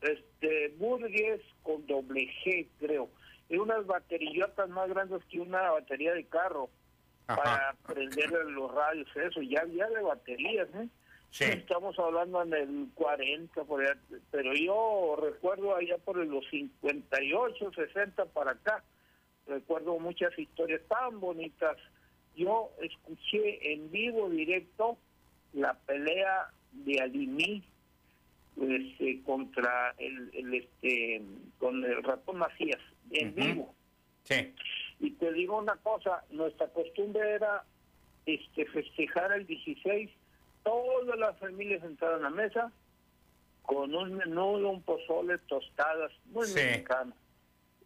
Este, 0.02 0.70
Burgues 0.78 1.42
con 1.64 1.86
doble 1.88 2.28
G, 2.44 2.68
creo. 2.80 3.10
Y 3.50 3.58
unas 3.58 3.86
baterillotas 3.88 4.70
más 4.70 4.88
grandes 4.90 5.24
que 5.26 5.40
una 5.40 5.72
batería 5.72 6.14
de 6.14 6.26
carro 6.26 6.70
para 7.36 7.76
prender 7.86 8.32
los 8.32 8.74
radios, 8.74 9.08
eso. 9.16 9.42
Ya 9.42 9.62
había 9.62 9.88
de 9.88 10.02
baterías, 10.02 10.68
¿eh? 10.76 10.88
Sí. 11.32 11.44
Estamos 11.44 11.98
hablando 12.00 12.42
en 12.42 12.54
el 12.54 12.88
40, 12.96 13.64
por 13.66 13.82
allá, 13.82 13.96
pero 14.32 14.54
yo 14.56 15.16
recuerdo 15.22 15.76
allá 15.76 15.98
por 16.00 16.18
los 16.18 16.44
58, 16.50 17.72
60 17.72 18.26
para 18.26 18.52
acá. 18.52 18.84
Recuerdo 19.46 20.00
muchas 20.00 20.38
historias 20.38 20.82
tan 20.88 21.20
bonitas. 21.20 21.78
Yo 22.36 22.72
escuché 22.82 23.74
en 23.74 23.92
vivo 23.92 24.30
directo 24.30 24.98
la 25.54 25.74
pelea 25.74 26.50
de 26.72 27.00
Alimí 27.00 27.64
este, 28.60 29.22
contra 29.24 29.94
el, 29.98 30.30
el, 30.34 30.54
este 30.54 31.22
con 31.58 31.84
el 31.84 32.04
ratón 32.04 32.38
Macías 32.38 32.82
en 33.12 33.34
vivo 33.36 33.74
Sí. 34.24 34.54
Y 35.00 35.12
te 35.12 35.32
digo 35.34 35.58
una 35.58 35.76
cosa 35.78 36.24
nuestra 36.32 36.68
costumbre 36.68 37.32
era 37.36 37.64
este 38.26 38.66
festejar 38.66 39.32
el 39.34 39.46
16 39.48 40.10
todas 40.64 41.18
las 41.18 41.38
familias 41.40 41.82
sentadas 41.82 42.18
en 42.18 42.24
la 42.24 42.30
mesa 42.30 42.72
con 43.64 43.94
un 43.96 44.16
menudo 44.16 44.70
un 44.70 44.82
pozole 44.82 45.38
tostadas 45.40 46.12
muy 46.26 46.46
Sí. 46.48 46.56
mexicano 46.56 47.14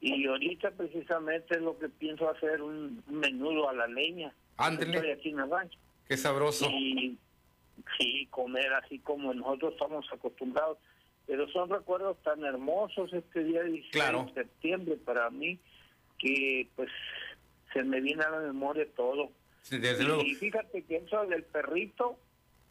y 0.01 0.25
ahorita 0.27 0.71
precisamente 0.71 1.55
es 1.55 1.61
lo 1.61 1.77
que 1.77 1.87
pienso 1.87 2.29
hacer 2.29 2.61
un 2.61 3.03
menudo 3.07 3.69
a 3.69 3.73
la 3.73 3.87
leña 3.87 4.33
Ándele. 4.57 4.95
estoy 4.97 5.11
aquí 5.11 5.29
en 5.29 5.39
el 5.39 5.49
rancho 5.49 5.79
Qué 6.07 6.17
sabroso. 6.17 6.67
y 6.69 7.17
sí, 7.97 8.27
comer 8.29 8.73
así 8.73 8.99
como 8.99 9.33
nosotros 9.33 9.73
estamos 9.73 10.05
acostumbrados. 10.11 10.77
Pero 11.25 11.47
son 11.47 11.69
recuerdos 11.69 12.21
tan 12.23 12.43
hermosos 12.43 13.13
este 13.13 13.45
día 13.45 13.63
16 13.63 13.91
Claro. 13.93 14.25
de 14.25 14.33
septiembre 14.43 14.97
para 14.97 15.29
mí 15.29 15.57
que 16.17 16.67
pues 16.75 16.89
se 17.73 17.83
me 17.83 18.01
viene 18.01 18.23
a 18.23 18.29
la 18.29 18.39
memoria 18.39 18.85
todo. 18.95 19.31
Sí, 19.61 19.77
desde 19.77 20.03
luego. 20.03 20.21
Y 20.21 20.35
fíjate 20.35 20.83
que 20.83 20.97
eso 20.97 21.25
del 21.25 21.43
perrito, 21.43 22.17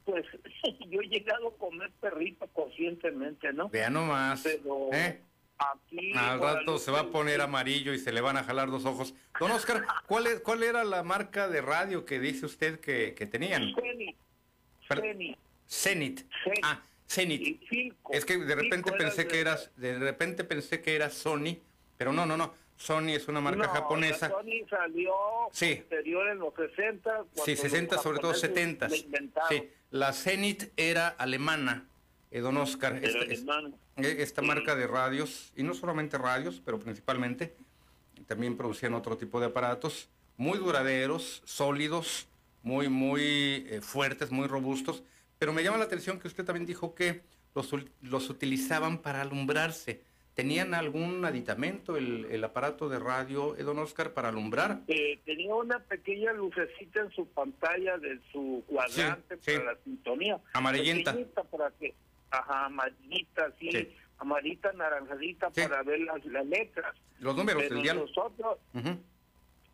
pues 0.05 0.24
yo 0.88 1.01
he 1.01 1.09
llegado 1.09 1.49
a 1.49 1.59
comer 1.59 1.90
perrito 2.01 2.47
conscientemente, 2.49 3.53
¿no? 3.53 3.68
Vea 3.68 3.90
nomás. 3.90 4.43
Pero 4.43 4.90
¿eh? 4.93 5.20
aquí... 5.59 6.12
Al 6.14 6.40
rato 6.40 6.78
se 6.78 6.90
va 6.90 7.01
a 7.01 7.11
poner 7.11 7.40
amarillo 7.40 7.93
y 7.93 7.99
se 7.99 8.12
le 8.12 8.20
van 8.20 8.36
a 8.36 8.45
jalar 8.45 8.70
dos 8.70 8.84
ojos. 8.84 9.14
Don 9.40 9.51
Oscar, 9.51 9.84
¿cuál, 10.07 10.26
es, 10.26 10.40
cuál 10.40 10.62
era 10.62 10.84
la 10.84 11.03
marca 11.03 11.49
de 11.49 11.61
radio 11.61 12.05
que 12.05 12.20
dice 12.20 12.47
usted 12.47 12.80
que, 12.80 13.14
que 13.14 13.26
tenían? 13.26 13.74
Zenit. 13.74 14.16
Zenit. 14.86 15.38
Zenit. 15.68 16.18
Zenit. 16.45 16.62
Ah, 16.62 16.82
Zenit. 17.09 17.62
Es 18.11 18.24
que 18.24 18.38
de 18.38 18.55
repente 18.55 18.93
pensé 18.93 19.26
que 19.26 19.40
eras, 19.40 19.70
de 19.76 19.99
repente 19.99 20.45
pensé 20.45 20.80
que 20.80 20.95
era 20.95 21.11
Sony, 21.11 21.59
pero 21.97 22.12
no, 22.12 22.26
no, 22.26 22.36
no. 22.36 22.55
Sony 22.83 23.11
es 23.14 23.28
una 23.28 23.41
marca 23.41 23.66
No, 23.66 23.68
japonesa. 23.72 24.28
la 24.28 24.35
Sony 24.35 24.66
salió 24.68 25.12
Sí. 25.53 25.76
posterior 25.76 26.28
en 26.30 26.39
los 26.41 26.53
60. 26.55 27.11
cuando 27.14 27.45
Sí, 27.45 27.53
los 27.53 27.61
60, 27.61 27.99
sobre 27.99 28.18
todo 28.18 28.33
japoneses 28.33 28.41
70. 28.57 28.89
la 28.89 28.97
inventaron. 28.97 29.49
Sí, 29.49 29.68
la 29.91 30.12
Zenit 30.12 30.72
era 30.76 31.09
alemana, 31.09 31.87
eh, 32.33 32.41
don 32.41 32.57
Oscar. 32.57 32.97
Era 32.97 33.07
Esta, 33.07 33.18
es- 33.20 33.41
alemana. 33.43 33.76
eh, 33.99 34.16
esta 34.18 34.41
Sí. 34.43 34.47
marca 34.49 34.74
de 34.74 34.89
radios, 34.89 35.53
y 35.55 35.62
no 35.62 35.74
solamente 35.74 36.18
radios, 36.18 36.61
pero 36.64 36.80
principalmente, 36.80 37.55
también 38.26 38.57
producían 38.57 38.95
otro 38.95 39.16
tipo 39.16 39.39
de 39.39 39.47
aparatos, 39.47 40.09
muy 40.37 40.59
duraderos, 40.59 41.43
sólidos, 41.45 42.26
muy, 42.64 42.89
muy 42.89 43.66
eh, 43.70 43.80
fuertes, 43.80 44.33
muy 44.33 44.49
robustos. 44.49 45.05
Pero 45.39 45.53
me 45.53 45.62
llama 45.62 45.78
la 45.78 45.85
atención 45.85 46.18
que 46.18 46.26
usted 46.28 46.45
también 46.45 46.66
dijo 46.66 46.95
que 46.97 47.22
los, 47.55 47.70
los 48.01 48.28
utilizaban 48.30 48.99
para 48.99 49.20
alumbrarse. 49.20 50.03
¿Tenían 50.35 50.72
algún 50.72 51.22
aditamento 51.26 51.97
el, 51.99 52.24
el 52.30 52.43
aparato 52.43 52.89
de 52.89 52.99
radio, 52.99 53.55
eh, 53.57 53.64
don 53.64 53.78
Oscar, 53.78 54.14
para 54.14 54.28
alumbrar? 54.30 54.80
Eh, 54.89 55.20
tenía 55.26 55.55
una 55.55 55.78
pequeña 55.80 56.33
lucecita 56.33 57.01
en 57.01 57.11
su 57.11 57.26
pantalla 57.28 57.99
de 57.99 58.18
su 58.33 58.64
cuadrante 58.66 59.37
Sí, 59.41 59.53
sí. 59.53 59.59
para 59.59 59.72
la 59.74 59.78
sintonía. 59.85 60.41
Amarillenta. 60.55 61.14
Para 61.51 61.70
que, 61.72 61.95
ajá, 62.30 62.64
amarillita, 62.64 63.53
sí, 63.59 63.70
Sí. 63.70 63.95
amarita, 64.18 64.72
naranjadita 64.72 65.51
para 65.51 65.83
ver 65.83 66.01
las, 66.01 66.24
las 66.24 66.47
letras. 66.47 66.97
Los 67.20 67.37
números 67.37 67.64
Pero 67.68 67.83
diálogo. 67.83 68.07
nosotros, 68.07 68.59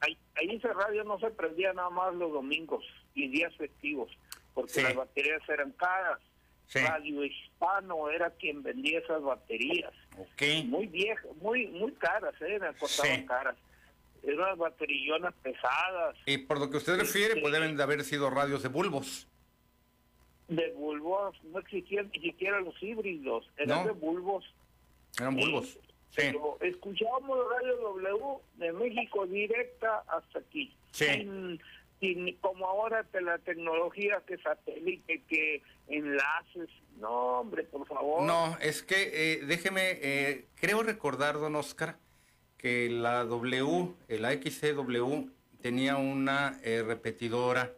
ahí, 0.00 0.18
ahí 0.34 0.56
esa 0.56 0.72
radio 0.72 1.04
no 1.04 1.20
se 1.20 1.30
prendía 1.30 1.72
nada 1.72 1.90
más 1.90 2.12
los 2.16 2.32
domingos 2.32 2.84
y 3.14 3.28
días 3.28 3.54
festivos, 3.56 4.10
porque 4.54 4.82
las 4.82 4.96
baterías 4.96 5.40
eran 5.48 5.70
caras. 5.72 6.18
Radio 6.74 7.24
Hispano 7.24 8.10
era 8.10 8.28
quien 8.32 8.62
vendía 8.62 8.98
esas 8.98 9.22
baterías. 9.22 9.90
Ok. 10.18 10.42
Muy 10.66 10.86
viejas, 10.86 11.26
muy 11.40 11.66
muy 11.68 11.92
caras, 11.92 12.34
¿eh? 12.40 12.58
Me 12.60 12.72
costaban 12.74 13.16
Sí. 13.20 13.26
caras. 13.26 13.56
Eran 14.22 14.38
unas 14.40 14.58
baterillonas 14.58 15.32
pesadas, 15.42 16.16
Y 16.26 16.38
por 16.38 16.58
lo 16.58 16.68
que 16.70 16.76
usted 16.78 16.98
refiere, 16.98 17.40
pues 17.40 17.52
deben 17.52 17.76
de 17.76 17.82
haber 17.82 18.02
sido 18.04 18.28
radios 18.30 18.62
de 18.62 18.68
bulbos. 18.68 19.26
de 20.48 20.72
bulbos, 20.72 21.36
no 21.44 21.58
existían 21.58 22.10
ni 22.14 22.20
siquiera 22.22 22.58
los 22.60 22.74
híbridos, 22.82 23.44
eran 23.58 23.80
No. 23.80 23.84
de 23.84 23.90
bulbos. 23.92 24.44
Eran 25.20 25.36
bulbos. 25.36 25.78
Sí. 26.08 26.22
Pero 26.32 26.56
escuchábamos 26.62 27.38
Radio 27.54 27.76
W 27.76 28.38
de 28.54 28.72
México 28.72 29.26
directa 29.26 30.02
hasta 30.08 30.38
aquí. 30.38 30.74
Sí. 30.92 31.04
Sin- 32.00 32.36
como 32.36 32.66
ahora 32.66 33.04
que 33.12 33.20
la 33.20 33.38
tecnología, 33.38 34.22
que 34.26 34.38
satélite, 34.38 35.22
que 35.28 35.62
enlaces. 35.88 36.68
No, 36.98 37.40
hombre, 37.40 37.64
por 37.64 37.86
favor. 37.86 38.22
No, 38.22 38.56
es 38.60 38.82
que 38.82 39.10
eh, 39.34 39.44
déjeme, 39.46 39.90
eh, 40.02 40.46
creo 40.56 40.82
recordar, 40.82 41.34
don 41.38 41.54
Oscar, 41.56 41.96
que 42.56 42.88
la 42.90 43.24
W, 43.24 43.94
el 44.08 44.24
XCW, 44.24 45.30
tenía 45.62 45.96
una 45.96 46.58
eh, 46.62 46.82
repetidora, 46.86 47.72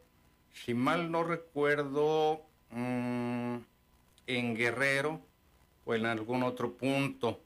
si 0.53 0.75
mal 0.75 1.11
no 1.11 1.23
recuerdo, 1.25 2.43
mm, 2.71 3.57
en 4.27 4.55
Guerrero 4.57 5.21
o 5.85 5.95
en 5.95 6.07
algún 6.07 6.43
otro 6.43 6.73
punto. 6.75 7.41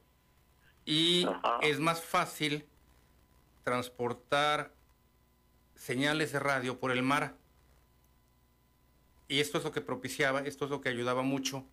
Y 0.85 1.25
Ajá. 1.27 1.59
es 1.63 1.81
más 1.81 2.03
fácil 2.03 2.65
transportar 3.65 4.71
señales 5.85 6.33
de 6.33 6.39
radio 6.39 6.81
por 6.81 6.93
el 6.93 7.03
mar. 7.03 7.35
Y 9.29 9.41
esto 9.41 9.59
es 9.59 9.65
lo 9.65 9.73
que 9.73 9.83
propiciaba, 9.83 10.41
esto 10.41 10.65
es 10.65 10.71
lo 10.71 10.81
que 10.81 10.89
ayudaba 10.89 11.23
mucho 11.23 11.67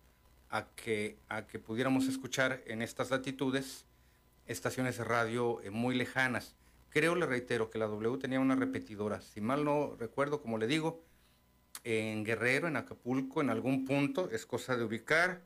a 0.50 0.66
que, 0.76 1.16
a 1.30 1.46
que 1.46 1.58
pudiéramos 1.58 2.06
escuchar 2.08 2.62
en 2.66 2.82
estas 2.82 3.10
latitudes 3.10 3.86
estaciones 4.46 4.98
de 4.98 5.04
radio 5.04 5.62
eh, 5.62 5.70
muy 5.70 5.94
lejanas. 5.94 6.54
Creo, 6.90 7.14
le 7.14 7.24
reitero, 7.24 7.70
que 7.70 7.78
la 7.78 7.86
W 7.86 8.18
tenía 8.18 8.38
una 8.38 8.54
repetidora. 8.54 9.22
Si 9.22 9.40
mal 9.40 9.64
no 9.64 9.96
recuerdo, 9.98 10.42
como 10.42 10.58
le 10.58 10.66
digo, 10.66 11.02
en 11.82 12.22
Guerrero, 12.22 12.68
en 12.68 12.76
Acapulco, 12.76 13.40
en 13.40 13.48
algún 13.48 13.86
punto, 13.86 14.28
es 14.30 14.44
cosa 14.44 14.76
de 14.76 14.84
ubicar. 14.84 15.40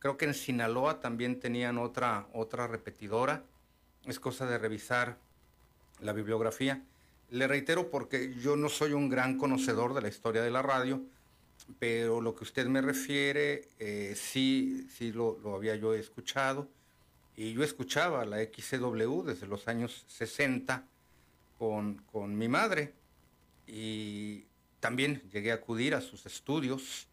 Creo 0.00 0.16
que 0.16 0.24
en 0.24 0.34
Sinaloa 0.34 0.98
también 0.98 1.38
tenían 1.38 1.78
otra, 1.78 2.26
otra 2.32 2.66
repetidora. 2.66 3.44
Es 4.04 4.18
cosa 4.18 4.46
de 4.46 4.58
revisar 4.58 5.16
la 6.00 6.12
bibliografía. 6.12 6.82
Le 7.30 7.46
reitero 7.46 7.90
porque 7.90 8.34
yo 8.34 8.56
no 8.56 8.68
soy 8.68 8.92
un 8.92 9.08
gran 9.08 9.38
conocedor 9.38 9.94
de 9.94 10.02
la 10.02 10.08
historia 10.08 10.42
de 10.42 10.50
la 10.50 10.62
radio, 10.62 11.00
pero 11.78 12.20
lo 12.20 12.34
que 12.34 12.42
usted 12.42 12.66
me 12.66 12.80
refiere, 12.80 13.68
eh, 13.78 14.14
sí, 14.16 14.88
sí 14.90 15.12
lo, 15.12 15.38
había 15.54 15.76
yo 15.76 15.94
escuchado. 15.94 16.68
Y 17.36 17.52
yo 17.52 17.62
escuchaba 17.62 18.24
la 18.24 18.38
XCW 18.38 19.22
desde 19.22 19.46
los 19.46 19.68
años 19.68 20.04
60 20.08 20.84
con, 21.56 22.02
con 22.10 22.36
mi 22.36 22.48
madre. 22.48 22.94
Y 23.66 24.46
también 24.80 25.22
llegué 25.30 25.52
a 25.52 25.56
acudir 25.56 25.94
a 25.94 26.00
sus 26.00 26.26
estudios. 26.26 27.06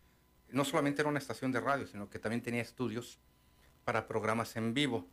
No 0.50 0.66
solamente 0.66 1.02
era 1.02 1.10
una 1.10 1.20
estación 1.20 1.52
de 1.52 1.60
radio, 1.60 1.86
sino 1.86 2.10
que 2.10 2.18
también 2.18 2.42
tenía 2.42 2.64
estudios 2.64 3.20
para 3.86 4.08
programas 4.08 4.56
en 4.56 4.74
vivo. 4.74 5.06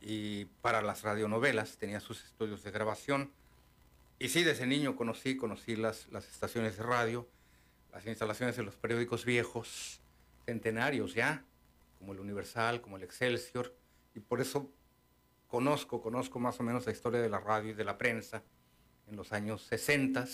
Y 0.00 0.46
para 0.62 0.82
las 0.82 1.02
radionovelas 1.02 1.76
tenía 1.76 2.00
sus 2.00 2.24
estudios 2.24 2.64
de 2.64 2.72
grabación. 2.72 3.30
Y 4.20 4.28
sí, 4.28 4.44
desde 4.44 4.66
niño 4.66 4.96
conocí, 4.96 5.34
conocí 5.34 5.76
las, 5.76 6.06
las 6.10 6.28
estaciones 6.28 6.76
de 6.76 6.82
radio, 6.82 7.26
las 7.90 8.04
instalaciones 8.06 8.54
de 8.54 8.62
los 8.62 8.76
periódicos 8.76 9.24
viejos, 9.24 10.02
centenarios 10.44 11.14
ya, 11.14 11.42
como 11.98 12.12
el 12.12 12.20
Universal, 12.20 12.82
como 12.82 12.98
el 12.98 13.02
Excelsior, 13.02 13.74
y 14.14 14.20
por 14.20 14.42
eso 14.42 14.70
conozco, 15.48 16.02
conozco 16.02 16.38
más 16.38 16.60
o 16.60 16.62
menos 16.62 16.84
la 16.84 16.92
historia 16.92 17.22
de 17.22 17.30
la 17.30 17.40
radio 17.40 17.70
y 17.70 17.72
de 17.72 17.82
la 17.82 17.96
prensa 17.96 18.42
en 19.08 19.16
los 19.16 19.32
años 19.32 19.62
60 19.62 20.26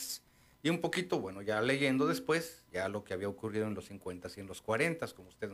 y 0.65 0.69
un 0.69 0.81
poquito, 0.81 1.21
bueno, 1.21 1.43
ya 1.43 1.61
leyendo 1.61 2.09
después, 2.09 2.65
ya 2.73 2.89
lo 2.89 3.05
que 3.05 3.15
había 3.15 3.29
ocurrido 3.29 3.69
en 3.69 3.75
los 3.75 3.87
50 3.87 4.29
y 4.37 4.41
en 4.41 4.49
los 4.49 4.63
40, 4.63 5.07
como 5.15 5.29
usted 5.29 5.51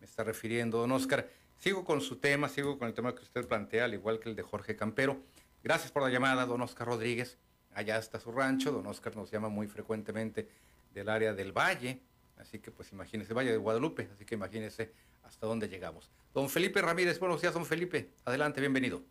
me 0.00 0.04
está 0.04 0.22
refiriendo, 0.22 0.76
don 0.76 0.92
Oscar. 0.92 1.30
Sigo 1.56 1.82
con 1.86 2.02
su 2.02 2.16
tema, 2.16 2.50
sigo 2.50 2.78
con 2.78 2.88
el 2.88 2.92
tema 2.92 3.14
que 3.14 3.22
usted 3.22 3.48
plantea, 3.48 3.86
al 3.86 3.94
igual 3.94 4.20
que 4.20 4.28
el 4.28 4.36
de 4.36 4.42
Jorge 4.42 4.76
Campero. 4.76 5.22
Gracias 5.62 5.90
por 5.90 6.02
la 6.02 6.10
llamada, 6.10 6.44
don 6.44 6.60
Oscar 6.60 6.88
Rodríguez. 6.88 7.38
Allá 7.74 7.98
está 7.98 8.18
su 8.18 8.32
rancho, 8.32 8.72
don 8.72 8.86
Oscar 8.86 9.16
nos 9.16 9.30
llama 9.30 9.48
muy 9.48 9.66
frecuentemente 9.68 10.48
del 10.92 11.08
área 11.08 11.32
del 11.32 11.52
Valle, 11.52 12.00
así 12.38 12.58
que 12.58 12.70
pues 12.70 12.92
imagínese, 12.92 13.32
Valle 13.32 13.52
de 13.52 13.56
Guadalupe, 13.56 14.08
así 14.12 14.24
que 14.24 14.34
imagínese 14.34 14.92
hasta 15.22 15.46
dónde 15.46 15.68
llegamos. 15.68 16.10
Don 16.34 16.48
Felipe 16.48 16.82
Ramírez, 16.82 17.18
buenos 17.20 17.40
días, 17.40 17.54
don 17.54 17.64
Felipe. 17.64 18.10
Adelante, 18.24 18.60
bienvenido. 18.60 19.02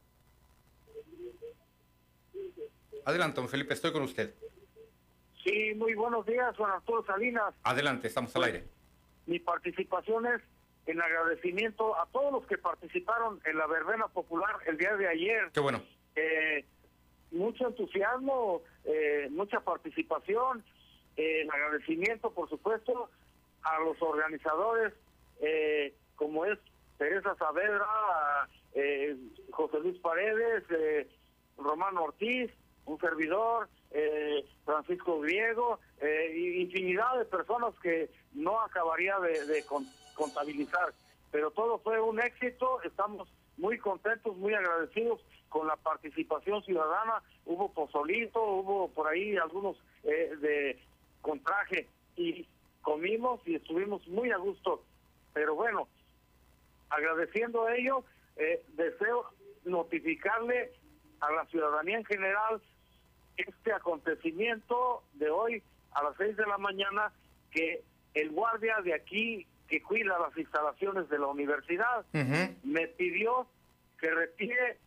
Adelante, 3.06 3.40
don 3.40 3.50
Felipe, 3.50 3.74
estoy 3.74 3.92
con 3.92 4.04
usted. 4.04 4.36
Sí, 5.44 5.74
muy 5.76 5.96
buenos 5.96 6.26
días, 6.26 6.56
Juan 6.58 6.72
Arturo 6.72 7.04
Salinas. 7.06 7.56
Adelante, 7.64 8.08
estamos 8.08 8.36
al 8.36 8.44
aire. 8.44 8.66
Mi 9.26 9.40
participación 9.40 10.26
es 10.28 10.42
en 10.86 11.02
agradecimiento 11.02 11.96
a 12.00 12.06
todos 12.08 12.32
los 12.32 12.46
que 12.48 12.58
participaron 12.58 13.40
en 13.46 13.58
la 13.58 13.68
verbena 13.68 14.08
popular 14.08 14.56
el 14.66 14.78
día 14.78 14.96
de 14.96 15.08
ayer. 15.08 15.50
Qué 15.54 15.60
bueno. 15.60 15.82
Eh, 16.16 16.66
mucho 17.32 17.68
entusiasmo, 17.68 18.62
eh, 18.86 19.28
mucha 19.32 19.60
participación, 19.60 20.64
eh, 21.18 21.42
en 21.42 21.52
agradecimiento, 21.52 22.32
por 22.32 22.50
supuesto, 22.50 23.10
a 23.64 23.80
los 23.82 24.02
organizadores, 24.02 24.94
eh, 25.42 25.94
como 26.16 26.46
es 26.46 26.58
Teresa 26.98 27.36
Saavedra, 27.36 27.86
eh, 28.74 29.18
José 29.52 29.80
Luis 29.80 30.00
Paredes, 30.00 30.64
eh, 30.70 31.08
Romano 31.58 32.04
Ortiz, 32.04 32.52
un 32.86 33.00
servidor, 33.00 33.70
eh, 33.92 34.46
Francisco 34.66 35.20
Griego, 35.20 35.80
infinidad 36.36 37.18
de 37.18 37.26
personas 37.26 37.74
que 37.82 38.10
no 38.34 38.62
acabaría 38.62 39.20
de, 39.20 39.46
de 39.46 39.66
con- 39.66 39.86
contabilizar. 40.16 40.94
Pero 41.32 41.52
todo 41.52 41.80
fue 41.80 42.00
un 42.00 42.20
éxito, 42.20 42.82
estamos 42.84 43.28
muy 43.58 43.78
contentos, 43.78 44.36
muy 44.38 44.54
agradecidos 44.54 45.20
con 45.50 45.68
la 45.68 45.76
participación 45.76 46.64
ciudadana. 46.64 47.22
Hubo 47.46 47.72
pozolito, 47.74 48.42
hubo 48.42 48.90
por 48.90 49.08
ahí 49.08 49.36
algunos 49.38 49.78
eh, 50.04 50.36
de 50.40 50.80
con 51.22 51.40
traje 51.42 51.88
y 52.16 52.48
comimos 52.82 53.42
y 53.46 53.56
estuvimos 53.56 54.08
muy 54.08 54.32
a 54.32 54.38
gusto. 54.38 54.84
Pero 55.34 55.56
bueno, 55.56 55.88
agradeciendo 56.90 57.68
ello, 57.70 58.04
eh, 58.38 58.64
deseo 58.70 59.26
notificarle 59.66 60.72
a 61.20 61.32
la 61.32 61.46
ciudadanía 61.48 61.98
en 61.98 62.06
general 62.06 62.62
este 63.38 63.74
acontecimiento 63.74 65.04
de 65.14 65.30
hoy 65.30 65.64
a 65.92 66.04
las 66.04 66.16
seis 66.18 66.36
de 66.38 66.46
la 66.46 66.58
mañana 66.58 67.12
que 67.52 67.84
el 68.14 68.32
guardia 68.32 68.78
de 68.84 68.94
aquí 68.94 69.46
que 69.68 69.82
cuida 69.82 70.18
las 70.20 70.36
instalaciones 70.38 71.10
de 71.10 71.20
la 71.20 71.28
universidad 71.28 72.06
me 72.64 72.88
pidió 72.88 73.48
que 74.00 74.10
retire 74.10 74.78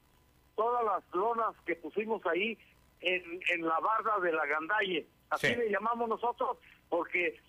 todas 0.63 0.85
las 0.85 1.03
lonas 1.13 1.57
que 1.67 1.75
pusimos 1.75 2.25
ahí 2.25 2.57
en, 3.01 3.41
en 3.51 3.67
la 3.67 3.81
barda 3.81 4.21
de 4.21 4.31
la 4.31 4.47
Gandalle. 4.47 5.09
Así 5.29 5.53
le 5.57 5.69
llamamos 5.69 6.09
nosotros 6.09 6.57
porque 6.89 7.41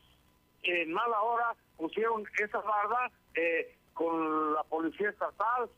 en 0.63 0.91
mala 0.91 1.21
hora 1.21 1.53
pusieron 1.77 2.23
esa 2.39 2.57
barda 2.61 3.11
eh, 3.35 3.75
con 3.93 4.53
la 4.53 4.63
policía 4.63 5.11
estatal 5.11 5.69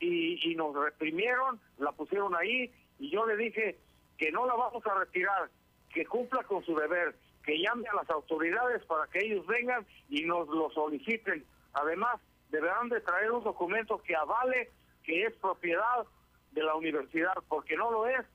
y, 0.00 0.50
y 0.50 0.56
nos 0.56 0.74
reprimieron, 0.74 1.60
la 1.78 1.92
pusieron 1.92 2.34
ahí 2.34 2.72
y 2.98 3.08
yo 3.10 3.24
le 3.24 3.36
dije 3.36 3.78
que 4.18 4.32
no 4.32 4.44
la 4.46 4.54
vamos 4.54 4.84
a 4.84 4.98
retirar, 4.98 5.48
que 5.94 6.04
cumpla 6.06 6.42
con 6.42 6.64
su 6.64 6.74
deber, 6.74 7.14
que 7.44 7.56
llame 7.56 7.86
a 7.86 7.94
las 7.94 8.10
autoridades 8.10 8.84
para 8.86 9.06
que 9.06 9.20
ellos 9.20 9.46
vengan 9.46 9.86
y 10.08 10.22
nos 10.24 10.48
lo 10.48 10.68
soliciten. 10.70 11.44
Además, 11.72 12.20
deberán 12.50 12.88
de 12.88 13.00
traer 13.00 13.30
un 13.30 13.44
documento 13.44 14.02
que 14.02 14.16
avale 14.16 14.70
que 15.04 15.26
es 15.26 15.34
propiedad 15.36 16.04
de 16.52 16.62
la 16.62 16.74
universidad, 16.74 17.32
porque 17.48 17.76
no 17.76 17.90
lo 17.90 18.06
es 18.06 18.26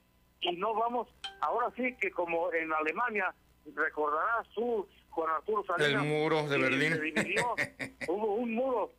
y 0.42 0.56
no 0.58 0.74
vamos, 0.74 1.08
ahora 1.42 1.72
sí 1.76 1.96
que 2.00 2.12
como 2.12 2.52
en 2.54 2.72
Alemania, 2.72 3.34
recordarás 3.74 4.48
tú 4.54 4.88
con 5.10 5.30
Arturo 5.30 5.64
Salinas. 5.66 6.04
El 6.04 6.10
muro 6.10 6.48
de 6.48 6.58
Berlín. 6.58 6.94
hubo 8.08 8.36
un 8.36 8.54
muro, 8.54 8.92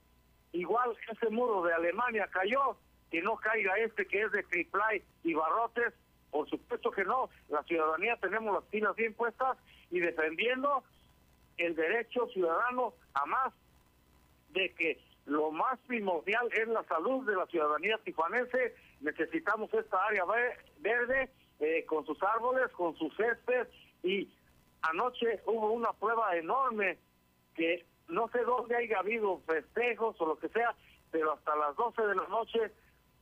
igual 0.52 0.96
ese 1.10 1.30
muro 1.30 1.62
de 1.62 1.74
Alemania 1.74 2.28
cayó, 2.32 2.76
que 3.10 3.22
no 3.22 3.36
caiga 3.36 3.78
este 3.78 4.06
que 4.06 4.22
es 4.22 4.32
de 4.32 4.42
triplay 4.44 5.02
y 5.22 5.34
barrotes, 5.34 5.92
por 6.30 6.48
supuesto 6.50 6.90
que 6.90 7.04
no, 7.04 7.30
la 7.48 7.62
ciudadanía 7.62 8.16
tenemos 8.16 8.54
las 8.54 8.64
pilas 8.64 8.96
bien 8.96 9.14
puestas 9.14 9.56
y 9.90 10.00
defendiendo 10.00 10.82
el 11.56 11.74
derecho 11.74 12.26
ciudadano 12.32 12.94
a 13.14 13.24
más 13.26 13.54
de 14.50 14.72
que 14.74 15.00
lo 15.26 15.50
más 15.50 15.78
primordial 15.86 16.48
es 16.52 16.68
la 16.68 16.84
salud 16.84 17.26
de 17.26 17.36
la 17.36 17.46
ciudadanía 17.46 17.98
tijuanense. 18.04 18.74
Necesitamos 19.00 19.72
esta 19.74 20.04
área 20.04 20.24
verde 20.78 21.30
eh, 21.60 21.84
con 21.86 22.04
sus 22.06 22.22
árboles, 22.22 22.70
con 22.72 22.96
sus 22.96 23.14
césped 23.16 23.68
y 24.02 24.30
anoche 24.82 25.40
hubo 25.46 25.72
una 25.72 25.92
prueba 25.92 26.36
enorme 26.36 26.98
que 27.54 27.86
no 28.08 28.28
sé 28.28 28.42
dónde 28.42 28.76
haya 28.76 28.98
habido 28.98 29.40
festejos 29.46 30.20
o 30.20 30.26
lo 30.26 30.38
que 30.38 30.48
sea, 30.48 30.74
pero 31.10 31.32
hasta 31.32 31.56
las 31.56 31.74
12 31.76 32.02
de 32.02 32.14
la 32.14 32.26
noche 32.28 32.72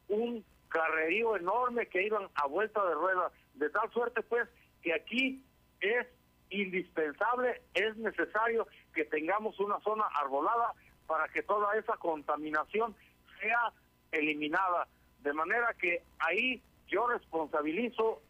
un 0.09 0.45
carrerío 0.69 1.37
enorme 1.37 1.87
que 1.87 2.03
iban 2.03 2.29
a 2.35 2.47
vuelta 2.47 2.85
de 2.85 2.95
rueda, 2.95 3.31
de 3.55 3.71
tal 3.71 3.91
suerte 3.93 4.23
pues 4.23 4.49
que 4.83 4.93
aquí 4.93 5.45
es 5.81 6.07
indispensable, 6.51 7.63
es 7.75 7.97
necesario 7.97 8.67
que 8.93 9.05
tengamos 9.05 9.59
una 9.61 9.81
zona 9.81 10.05
arbolada 10.21 10.73
para 11.07 11.29
que 11.29 11.43
toda 11.43 11.77
esa 11.77 11.97
contaminación 11.97 12.95
sea 13.41 13.73
eliminada. 14.13 14.89
De 15.25 15.33
manera 15.33 15.75
que 15.81 16.03
ahí 16.21 16.63
yo 16.87 17.09
responsabilizo 17.09 18.23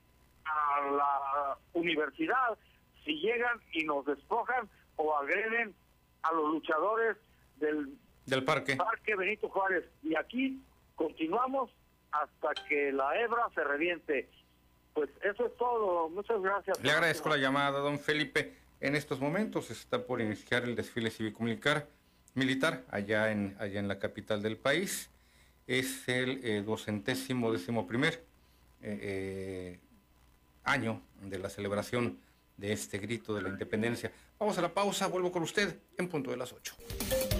a 0.45 0.81
la 0.91 1.59
universidad 1.73 2.57
si 3.05 3.21
llegan 3.21 3.61
y 3.73 3.85
nos 3.85 4.07
despojan 4.07 4.69
o 4.97 5.15
agreden 5.17 5.75
a 6.23 6.33
los 6.33 6.51
luchadores 6.51 7.17
del, 7.57 7.99
del 8.27 8.45
parque. 8.45 8.77
parque 8.77 9.15
Benito 9.17 9.49
Juárez. 9.49 9.85
Y 10.03 10.17
aquí 10.17 10.63
continuamos 10.95 11.71
hasta 12.13 12.55
que 12.69 12.93
la 12.93 13.21
hebra 13.21 13.51
se 13.55 13.65
reviente. 13.65 14.31
Pues 14.95 15.11
eso 15.23 15.47
es 15.47 15.57
todo. 15.57 16.09
Muchas 16.09 16.41
gracias. 16.41 16.83
Le 16.83 16.93
agradezco 16.93 17.29
la 17.29 17.37
llamada, 17.37 17.81
don 17.81 17.99
Felipe. 17.99 18.57
En 18.81 18.95
estos 18.95 19.21
momentos 19.21 19.71
está 19.71 20.07
por 20.07 20.21
iniciar 20.21 20.65
el 20.65 20.77
desfile 20.77 21.11
cívico-militar 21.11 21.89
militar 22.35 22.85
allá 22.91 23.31
en, 23.31 23.57
allá 23.59 23.81
en 23.81 23.89
la 23.89 23.99
capital 23.99 24.43
del 24.43 24.57
país 24.57 25.11
es 25.67 26.09
el 26.09 26.41
eh, 26.43 26.65
décimo 27.05 27.87
primer 27.87 28.25
eh, 28.83 28.99
eh, 29.01 29.79
año 30.65 31.01
de 31.23 31.39
la 31.39 31.49
celebración 31.49 32.19
de 32.57 32.73
este 32.73 32.99
grito 32.99 33.35
de 33.35 33.43
la 33.43 33.49
independencia. 33.49 34.13
Vamos 34.39 34.59
a 34.59 34.63
la 34.63 34.73
pausa, 34.73 35.07
vuelvo 35.07 35.33
con 35.33 35.43
usted 35.43 35.79
en 35.97 36.09
punto 36.09 36.31
de 36.31 36.37
las 36.37 36.53
8. 36.53 37.34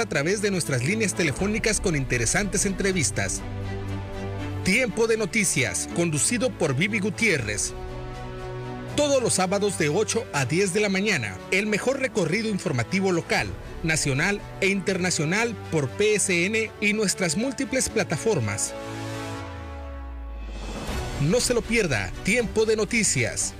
A 0.00 0.06
través 0.06 0.42
de 0.42 0.50
nuestras 0.50 0.84
líneas 0.84 1.14
telefónicas 1.14 1.80
con 1.80 1.96
interesantes 1.96 2.66
entrevistas. 2.66 3.40
Tiempo 4.64 5.06
de 5.06 5.16
Noticias, 5.16 5.88
conducido 5.94 6.50
por 6.50 6.74
Vivi 6.74 6.98
Gutiérrez. 6.98 7.72
Todos 8.96 9.22
los 9.22 9.34
sábados 9.34 9.78
de 9.78 9.88
8 9.88 10.26
a 10.32 10.44
10 10.44 10.72
de 10.72 10.80
la 10.80 10.88
mañana, 10.88 11.36
el 11.50 11.66
mejor 11.66 12.00
recorrido 12.00 12.48
informativo 12.48 13.12
local, 13.12 13.46
nacional 13.82 14.40
e 14.60 14.68
internacional 14.68 15.54
por 15.70 15.88
PSN 15.88 16.70
y 16.80 16.92
nuestras 16.94 17.36
múltiples 17.36 17.88
plataformas. 17.88 18.72
No 21.20 21.40
se 21.40 21.54
lo 21.54 21.62
pierda, 21.62 22.10
Tiempo 22.24 22.66
de 22.66 22.76
Noticias. 22.76 23.54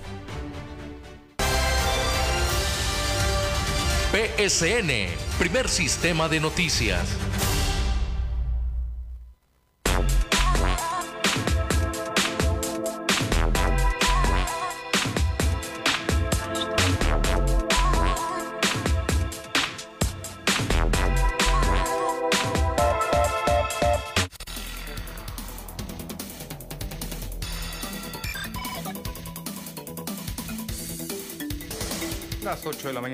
PSN, 4.26 4.90
primer 5.38 5.68
sistema 5.68 6.28
de 6.28 6.40
noticias. 6.40 7.25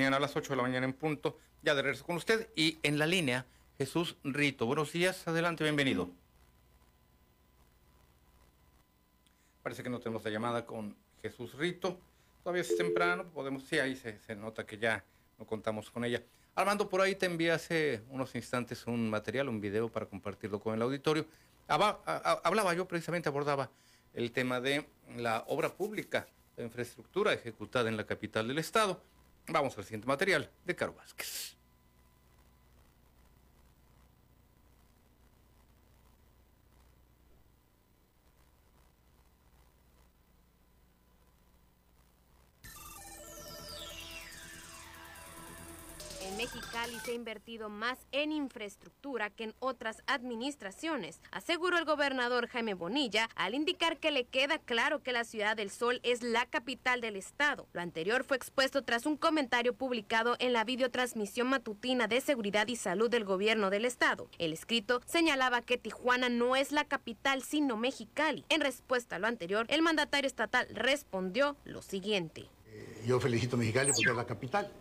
A 0.07 0.19
las 0.19 0.35
8 0.35 0.53
de 0.53 0.57
la 0.57 0.63
mañana 0.63 0.85
en 0.85 0.93
punto, 0.93 1.39
ya 1.63 1.75
de 1.75 1.83
regreso 1.83 2.05
con 2.05 2.17
usted. 2.17 2.51
Y 2.57 2.79
en 2.83 2.99
la 2.99 3.07
línea, 3.07 3.47
Jesús 3.79 4.17
Rito. 4.25 4.67
Buenos 4.67 4.93
días, 4.93 5.27
adelante, 5.29 5.63
bienvenido. 5.63 6.11
Parece 9.63 9.85
que 9.85 9.91
no 9.91 10.01
tenemos 10.01 10.25
la 10.25 10.31
llamada 10.31 10.67
con 10.67 10.97
Jesús 11.23 11.55
Rito. 11.55 12.01
Todavía 12.43 12.63
es 12.63 12.77
temprano, 12.77 13.31
podemos, 13.31 13.63
sí, 13.63 13.79
ahí 13.79 13.95
se, 13.95 14.19
se 14.19 14.35
nota 14.35 14.67
que 14.67 14.77
ya 14.77 15.05
no 15.39 15.47
contamos 15.47 15.89
con 15.91 16.05
ella. 16.05 16.21
Armando, 16.57 16.89
por 16.89 17.01
ahí 17.01 17.15
te 17.15 17.27
envié 17.27 17.53
hace 17.53 18.03
unos 18.11 18.35
instantes 18.35 18.87
un 18.89 19.09
material, 19.09 19.49
un 19.49 19.61
video 19.61 19.89
para 19.89 20.07
compartirlo 20.07 20.59
con 20.59 20.75
el 20.75 20.83
auditorio. 20.83 21.27
Hablaba 21.69 22.75
yo, 22.75 22.89
precisamente 22.89 23.29
abordaba 23.29 23.71
el 24.15 24.33
tema 24.33 24.61
de 24.61 24.85
la 25.17 25.45
obra 25.47 25.73
pública, 25.73 26.27
la 26.57 26.65
infraestructura 26.65 27.33
ejecutada 27.33 27.89
en 27.89 27.97
la 27.97 28.05
capital 28.05 28.49
del 28.49 28.59
estado. 28.59 29.01
Vamos 29.49 29.77
al 29.79 29.85
siguiente 29.85 30.07
material 30.07 30.51
de 30.65 30.77
Caro 30.77 30.95
Vázquez. 30.95 31.57
Mexicali 46.43 46.99
se 47.05 47.13
ha 47.13 47.15
invertido 47.15 47.69
más 47.69 48.01
en 48.11 48.33
infraestructura 48.33 49.31
que 49.31 49.45
en 49.45 49.55
otras 49.61 50.03
administraciones, 50.09 51.21
aseguró 51.31 51.79
el 51.79 51.85
gobernador 51.85 52.49
Jaime 52.49 52.75
Bonilla 52.75 53.29
al 53.37 53.55
indicar 53.55 53.99
que 53.99 54.11
le 54.11 54.25
queda 54.25 54.59
claro 54.59 55.05
que 55.05 55.13
la 55.13 55.23
Ciudad 55.23 55.57
del 55.57 55.71
Sol 55.71 56.01
es 56.03 56.25
la 56.25 56.47
capital 56.47 57.01
del 57.01 57.15
estado. 57.15 57.69
Lo 57.73 57.81
anterior 57.81 58.25
fue 58.25 58.37
expuesto 58.37 58.83
tras 58.83 59.07
un 59.07 59.17
comentario 59.17 59.73
publicado 59.75 60.35
en 60.41 60.53
la 60.53 60.65
videotransmisión 60.65 61.47
matutina 61.47 62.09
de 62.09 62.21
seguridad 62.21 62.67
y 62.67 62.75
salud 62.75 63.09
del 63.09 63.25
gobierno 63.25 63.71
del 63.71 63.85
estado. 63.85 64.29
El 64.39 64.53
escrito 64.53 65.01
señalaba 65.07 65.63
que 65.63 65.79
Tijuana 65.79 66.29
no 66.29 66.57
es 66.57 66.73
la 66.73 66.87
capital 66.87 67.45
sino 67.45 67.77
Mexicali. 67.77 68.45
En 68.49 68.63
respuesta 68.63 69.15
a 69.15 69.19
lo 69.21 69.29
anterior, 69.29 69.65
el 69.69 69.83
mandatario 69.83 70.27
estatal 70.27 70.67
respondió 70.75 71.57
lo 71.65 71.83
siguiente. 71.83 72.49
Yo 73.07 73.21
felicito 73.21 73.55
a 73.55 73.61
Mexicali 73.61 73.93
porque 73.93 74.11
es 74.11 74.17
la 74.17 74.27
capital. 74.27 74.73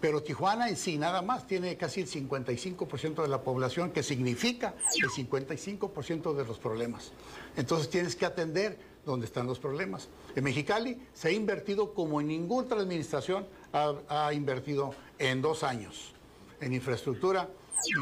Pero 0.00 0.22
Tijuana 0.22 0.68
en 0.68 0.76
sí 0.76 0.96
nada 0.96 1.22
más 1.22 1.46
tiene 1.46 1.76
casi 1.76 2.02
el 2.02 2.08
55% 2.08 3.22
de 3.22 3.28
la 3.28 3.42
población, 3.42 3.90
que 3.90 4.02
significa 4.02 4.74
el 5.02 5.10
55% 5.10 6.34
de 6.34 6.44
los 6.44 6.58
problemas. 6.58 7.12
Entonces 7.56 7.90
tienes 7.90 8.14
que 8.14 8.24
atender 8.24 8.78
donde 9.04 9.26
están 9.26 9.46
los 9.46 9.58
problemas. 9.58 10.08
En 10.36 10.44
Mexicali 10.44 11.00
se 11.14 11.28
ha 11.28 11.30
invertido 11.32 11.94
como 11.94 12.20
en 12.20 12.28
ninguna 12.28 12.66
otra 12.66 12.80
administración 12.80 13.46
ha, 13.72 14.32
invertido 14.32 14.94
en 15.18 15.42
dos 15.42 15.62
años 15.62 16.12
en 16.60 16.74
infraestructura 16.74 17.48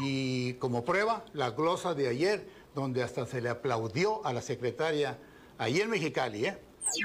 y 0.01 0.53
como 0.55 0.83
prueba 0.83 1.25
la 1.33 1.51
glosa 1.51 1.93
de 1.93 2.07
ayer, 2.07 2.47
donde 2.75 3.03
hasta 3.03 3.25
se 3.25 3.41
le 3.41 3.49
aplaudió 3.49 4.25
a 4.25 4.33
la 4.33 4.41
secretaria, 4.41 5.17
ahí 5.57 5.79
en 5.79 5.89
Mexicali, 5.89 6.45
¿eh? 6.45 6.57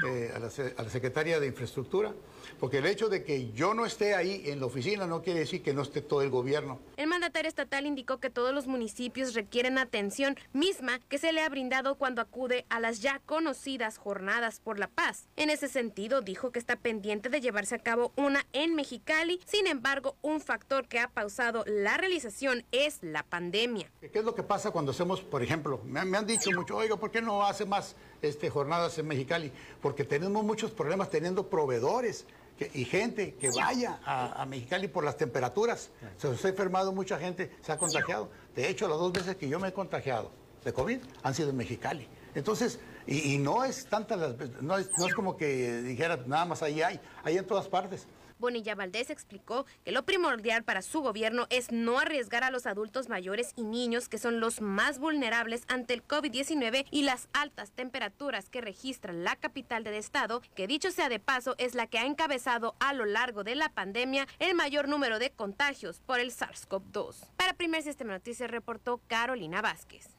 Eh, 0.07 0.31
a, 0.33 0.39
la, 0.39 0.49
a 0.77 0.83
la 0.83 0.89
secretaria 0.89 1.39
de 1.39 1.47
infraestructura, 1.47 2.13
porque 2.59 2.77
el 2.79 2.85
hecho 2.85 3.09
de 3.09 3.23
que 3.23 3.51
yo 3.51 3.73
no 3.73 3.85
esté 3.85 4.15
ahí 4.15 4.43
en 4.45 4.59
la 4.59 4.65
oficina 4.65 5.07
no 5.07 5.21
quiere 5.21 5.39
decir 5.41 5.61
que 5.63 5.73
no 5.73 5.81
esté 5.81 6.01
todo 6.01 6.21
el 6.21 6.29
gobierno. 6.29 6.79
El 6.97 7.07
mandatario 7.07 7.49
estatal 7.49 7.85
indicó 7.85 8.19
que 8.19 8.29
todos 8.29 8.53
los 8.53 8.67
municipios 8.67 9.33
requieren 9.33 9.77
atención 9.77 10.37
misma 10.53 10.99
que 11.09 11.17
se 11.17 11.31
le 11.33 11.41
ha 11.41 11.49
brindado 11.49 11.95
cuando 11.95 12.21
acude 12.21 12.65
a 12.69 12.79
las 12.79 13.01
ya 13.01 13.19
conocidas 13.25 13.97
jornadas 13.97 14.59
por 14.59 14.79
la 14.79 14.87
paz. 14.87 15.27
En 15.35 15.49
ese 15.49 15.67
sentido, 15.67 16.21
dijo 16.21 16.51
que 16.51 16.59
está 16.59 16.75
pendiente 16.75 17.29
de 17.29 17.41
llevarse 17.41 17.75
a 17.75 17.79
cabo 17.79 18.11
una 18.15 18.45
en 18.53 18.75
Mexicali. 18.75 19.39
Sin 19.45 19.67
embargo, 19.67 20.15
un 20.21 20.39
factor 20.41 20.87
que 20.87 20.99
ha 20.99 21.07
pausado 21.09 21.63
la 21.67 21.97
realización 21.97 22.63
es 22.71 22.99
la 23.01 23.23
pandemia. 23.23 23.89
¿Qué 24.01 24.19
es 24.19 24.25
lo 24.25 24.35
que 24.35 24.43
pasa 24.43 24.71
cuando 24.71 24.91
hacemos, 24.91 25.21
por 25.21 25.41
ejemplo, 25.43 25.81
me, 25.85 25.99
han- 25.99 26.23
dicho 26.27 26.51
mucho, 26.51 26.77
oiga, 26.77 26.95
¿por 26.95 27.11
qué 27.11 27.21
no 27.21 27.43
hace 27.43 27.65
más 27.65 27.95
este, 28.23 28.49
jornadas 28.49 28.97
en 28.97 29.07
Mexicali? 29.07 29.51
Porque 29.81 30.03
tenemos 30.03 30.43
muchos 30.43 30.71
problemas 30.71 31.09
teniendo 31.09 31.49
proveedores 31.49 32.25
que- 32.57 32.71
y 32.73 32.85
gente 32.85 33.35
que 33.35 33.49
vaya 33.51 33.99
a, 34.05 34.41
a 34.41 34.45
Mexicali 34.45 34.87
por 34.87 35.03
las 35.03 35.17
temperaturas. 35.17 35.89
Se 36.17 36.27
ha 36.27 36.49
enfermado 36.49 36.91
mucha 36.93 37.19
gente, 37.19 37.51
se 37.61 37.71
ha 37.71 37.77
contagiado. 37.77 38.29
De 38.55 38.67
hecho, 38.69 38.87
las 38.87 38.97
dos 38.97 39.11
veces 39.11 39.35
que 39.35 39.47
yo 39.49 39.59
me 39.59 39.67
he 39.67 39.73
contagiado 39.73 40.31
de 40.63 40.71
COVID 40.73 40.99
han 41.21 41.35
sido 41.35 41.49
en 41.49 41.57
Mexicali. 41.57 42.07
Entonces, 42.35 42.79
y, 43.05 43.33
y 43.33 43.37
no 43.37 43.63
es 43.65 43.85
tanta 43.85 44.15
las 44.15 44.35
no 44.61 44.77
es, 44.77 44.89
no 44.97 45.05
es 45.07 45.13
como 45.13 45.35
que 45.37 45.81
dijera 45.81 46.17
nada 46.25 46.45
más 46.45 46.63
ahí 46.63 46.81
hay, 46.81 46.99
hay 47.23 47.37
en 47.37 47.45
todas 47.45 47.67
partes. 47.67 48.07
Bonilla 48.43 48.75
Valdés 48.75 49.09
explicó 49.09 49.65
que 49.85 49.93
lo 49.93 50.03
primordial 50.03 50.65
para 50.65 50.81
su 50.81 50.99
gobierno 50.99 51.47
es 51.49 51.71
no 51.71 51.97
arriesgar 51.97 52.43
a 52.43 52.51
los 52.51 52.65
adultos 52.65 53.07
mayores 53.07 53.53
y 53.55 53.63
niños 53.63 54.09
que 54.09 54.17
son 54.17 54.41
los 54.41 54.59
más 54.59 54.99
vulnerables 54.99 55.63
ante 55.69 55.93
el 55.93 56.05
COVID-19 56.05 56.85
y 56.91 57.03
las 57.03 57.29
altas 57.31 57.71
temperaturas 57.71 58.49
que 58.49 58.59
registra 58.59 59.13
la 59.13 59.37
capital 59.37 59.85
del 59.85 59.93
estado, 59.93 60.41
que 60.55 60.67
dicho 60.67 60.91
sea 60.91 61.07
de 61.07 61.19
paso 61.19 61.55
es 61.57 61.73
la 61.73 61.87
que 61.87 61.99
ha 61.99 62.05
encabezado 62.05 62.75
a 62.81 62.93
lo 62.93 63.05
largo 63.05 63.45
de 63.45 63.55
la 63.55 63.69
pandemia 63.69 64.27
el 64.39 64.55
mayor 64.55 64.89
número 64.89 65.19
de 65.19 65.31
contagios 65.31 66.01
por 66.01 66.19
el 66.19 66.31
SARS-CoV-2. 66.31 67.29
Para 67.37 67.53
Primer 67.53 67.81
Sistema 67.81 68.11
Noticias 68.11 68.51
reportó 68.51 68.99
Carolina 69.07 69.61
Vázquez. 69.61 70.09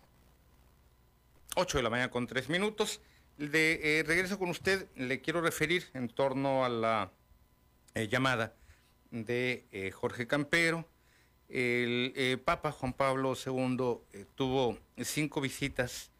8 1.56 1.76
de 1.76 1.82
la 1.82 1.90
mañana 1.90 2.10
con 2.10 2.26
3 2.26 2.48
minutos. 2.48 3.02
De 3.36 3.98
eh, 3.98 4.02
regreso 4.04 4.38
con 4.38 4.48
usted, 4.48 4.88
le 4.96 5.20
quiero 5.20 5.42
referir 5.42 5.90
en 5.92 6.08
torno 6.08 6.64
a 6.64 6.70
la 6.70 7.10
eh, 7.94 8.08
llamada 8.08 8.54
de 9.12 9.66
eh, 9.70 9.92
Jorge 9.92 10.26
Campero. 10.26 10.88
El 11.48 12.12
eh, 12.16 12.36
Papa 12.44 12.72
Juan 12.72 12.92
Pablo 12.92 13.34
II 13.34 14.26
tuvo 14.34 14.78
cinco 15.02 15.40
visitas 15.40 16.10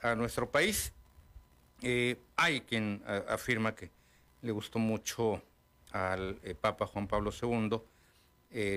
a 0.00 0.14
nuestro 0.14 0.50
país. 0.50 0.94
Hay 2.36 2.62
quien 2.62 3.02
afirma 3.28 3.74
que 3.74 3.90
le 4.42 4.52
gustó 4.52 4.78
mucho 4.78 5.42
al 5.92 6.40
Papa 6.60 6.86
Juan 6.86 7.06
Pablo 7.06 7.30
II 7.30 7.80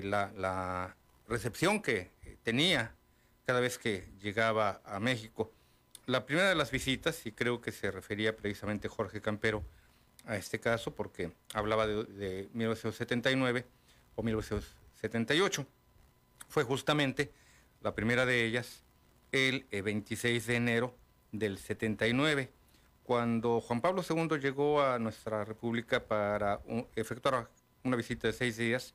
la, 0.04 0.32
la 0.36 0.95
recepción 1.28 1.82
que 1.82 2.12
tenía 2.43 2.93
cada 3.45 3.60
vez 3.60 3.78
que 3.78 4.10
llegaba 4.20 4.82
a 4.86 4.99
México. 4.99 5.52
La 6.06 6.26
primera 6.26 6.49
de 6.49 6.56
las 6.56 6.72
visitas, 6.72 7.26
y 7.26 7.32
creo 7.32 7.62
que 7.62 7.72
se 7.72 7.89
refería 7.91 8.36
precisamente 8.36 8.88
Jorge 8.88 9.22
Campero 9.22 9.64
a 10.26 10.36
este 10.38 10.59
caso, 10.59 10.93
porque 10.95 11.32
hablaba 11.53 11.88
de, 11.88 12.03
de 12.05 12.49
1979 12.53 13.65
o 14.15 14.24
1978, 14.24 15.65
fue 16.47 16.63
justamente 16.63 17.32
la 17.82 17.95
primera 17.95 18.26
de 18.26 18.45
ellas 18.45 18.84
el 19.32 19.65
eh, 19.72 19.82
26 19.82 20.45
de 20.47 20.55
enero 20.55 20.95
del 21.32 21.57
79, 21.57 22.51
cuando 23.03 23.61
Juan 23.61 23.82
Pablo 23.82 24.03
II 24.07 24.38
llegó 24.39 24.82
a 24.84 24.99
nuestra 24.99 25.43
república 25.45 26.05
para 26.05 26.61
efectuar 26.95 27.49
una 27.84 27.95
visita 27.95 28.28
de 28.28 28.34
seis 28.34 28.57
días 28.57 28.93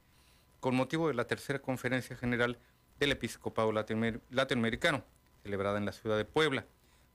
con 0.60 0.74
motivo 0.74 1.08
de 1.08 1.14
la 1.14 1.26
tercera 1.26 1.58
conferencia 1.60 2.16
general 2.16 2.58
del 2.98 3.12
episcopado 3.12 3.72
latinoamer- 3.72 4.20
latinoamericano, 4.30 5.04
celebrada 5.42 5.78
en 5.78 5.84
la 5.86 5.92
ciudad 5.92 6.16
de 6.16 6.24
Puebla. 6.24 6.66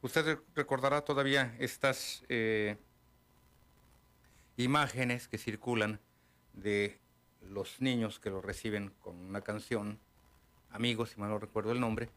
Usted 0.01 0.25
re- 0.25 0.39
recordará 0.55 1.01
todavía 1.01 1.55
estas 1.59 2.23
eh, 2.29 2.77
imágenes 4.63 5.27
que 5.27 5.37
circulan 5.37 5.99
de 6.53 6.99
los 7.41 7.81
niños 7.81 8.19
que 8.19 8.29
lo 8.29 8.41
reciben 8.41 8.91
con 9.01 9.15
una 9.17 9.41
canción, 9.41 9.99
Amigos, 10.73 11.09
si 11.09 11.19
mal 11.19 11.29
no 11.29 11.37
recuerdo 11.37 11.73
el 11.73 11.81
nombre, 11.81 12.09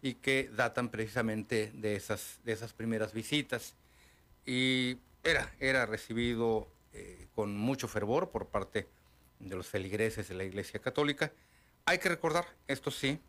y 0.00 0.14
que 0.14 0.48
datan 0.54 0.88
precisamente 0.88 1.70
de 1.74 1.96
esas, 1.96 2.40
de 2.44 2.52
esas 2.52 2.72
primeras 2.72 3.12
visitas. 3.12 3.74
Y 4.46 4.98
era, 5.22 5.52
era 5.60 5.84
recibido 5.84 6.66
eh, 6.94 7.26
con 7.34 7.56
mucho 7.56 7.88
fervor 7.88 8.30
por 8.30 8.46
parte 8.46 8.88
de 9.38 9.56
los 9.56 9.66
feligreses 9.66 10.28
de 10.28 10.34
la 10.34 10.44
Iglesia 10.44 10.80
Católica. 10.80 11.30
Hay 11.84 11.98
que 11.98 12.08
recordar, 12.08 12.46
esto 12.68 12.90
sí, 12.90 13.20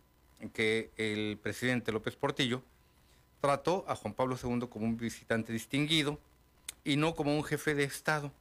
que 0.53 0.91
el 0.95 1.37
presidente 1.37 1.91
López 1.91 2.15
Portillo 2.15 2.63
trató 3.41 3.83
a 3.87 3.95
Juan 3.95 4.13
Pablo 4.13 4.37
II 4.41 4.67
como 4.69 4.85
un 4.85 4.97
visitante 4.97 5.51
distinguido 5.51 6.19
y 6.83 6.95
no 6.95 7.13
como 7.15 7.35
un 7.35 7.43
jefe 7.43 7.75
de 7.75 7.83
Estado, 7.83 8.31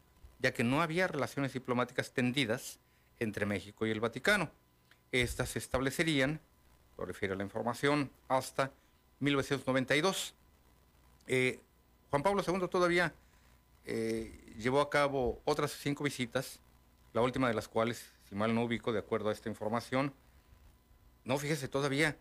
ya 0.40 0.52
que 0.52 0.64
no 0.64 0.82
había 0.82 1.06
relaciones 1.06 1.52
diplomáticas 1.52 2.12
tendidas 2.12 2.78
entre 3.18 3.46
México 3.46 3.86
y 3.86 3.90
el 3.90 4.00
Vaticano. 4.00 4.50
Estas 5.12 5.50
se 5.50 5.58
establecerían, 5.58 6.40
lo 6.96 7.04
refiere 7.04 7.34
a 7.34 7.36
la 7.36 7.44
información, 7.44 8.10
hasta 8.28 8.72
1992. 9.20 10.34
Eh, 11.26 11.60
Juan 12.10 12.22
Pablo 12.22 12.42
II 12.46 12.68
todavía 12.68 13.14
eh, 13.84 14.54
llevó 14.56 14.80
a 14.80 14.90
cabo 14.90 15.40
otras 15.44 15.72
cinco 15.72 16.04
visitas, 16.04 16.60
la 17.12 17.22
última 17.22 17.48
de 17.48 17.54
las 17.54 17.68
cuales, 17.68 18.12
si 18.28 18.34
mal 18.34 18.54
no 18.54 18.64
ubico, 18.64 18.92
de 18.92 18.98
acuerdo 18.98 19.28
a 19.28 19.32
esta 19.32 19.48
información, 19.48 20.12
no, 21.24 21.38
fíjese, 21.38 21.68
todavía, 21.68 22.16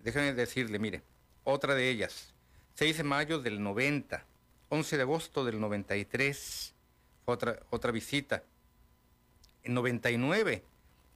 déjenme 0.00 0.34
decirle, 0.34 0.78
mire, 0.78 1.02
otra 1.44 1.74
de 1.74 1.88
ellas, 1.88 2.34
6 2.74 2.98
de 2.98 3.04
mayo 3.04 3.38
del 3.38 3.62
90, 3.62 4.24
11 4.68 4.96
de 4.96 5.02
agosto 5.02 5.44
del 5.44 5.60
93, 5.60 6.74
otra, 7.26 7.60
otra 7.70 7.92
visita. 7.92 8.42
En 9.62 9.74
99, 9.74 10.62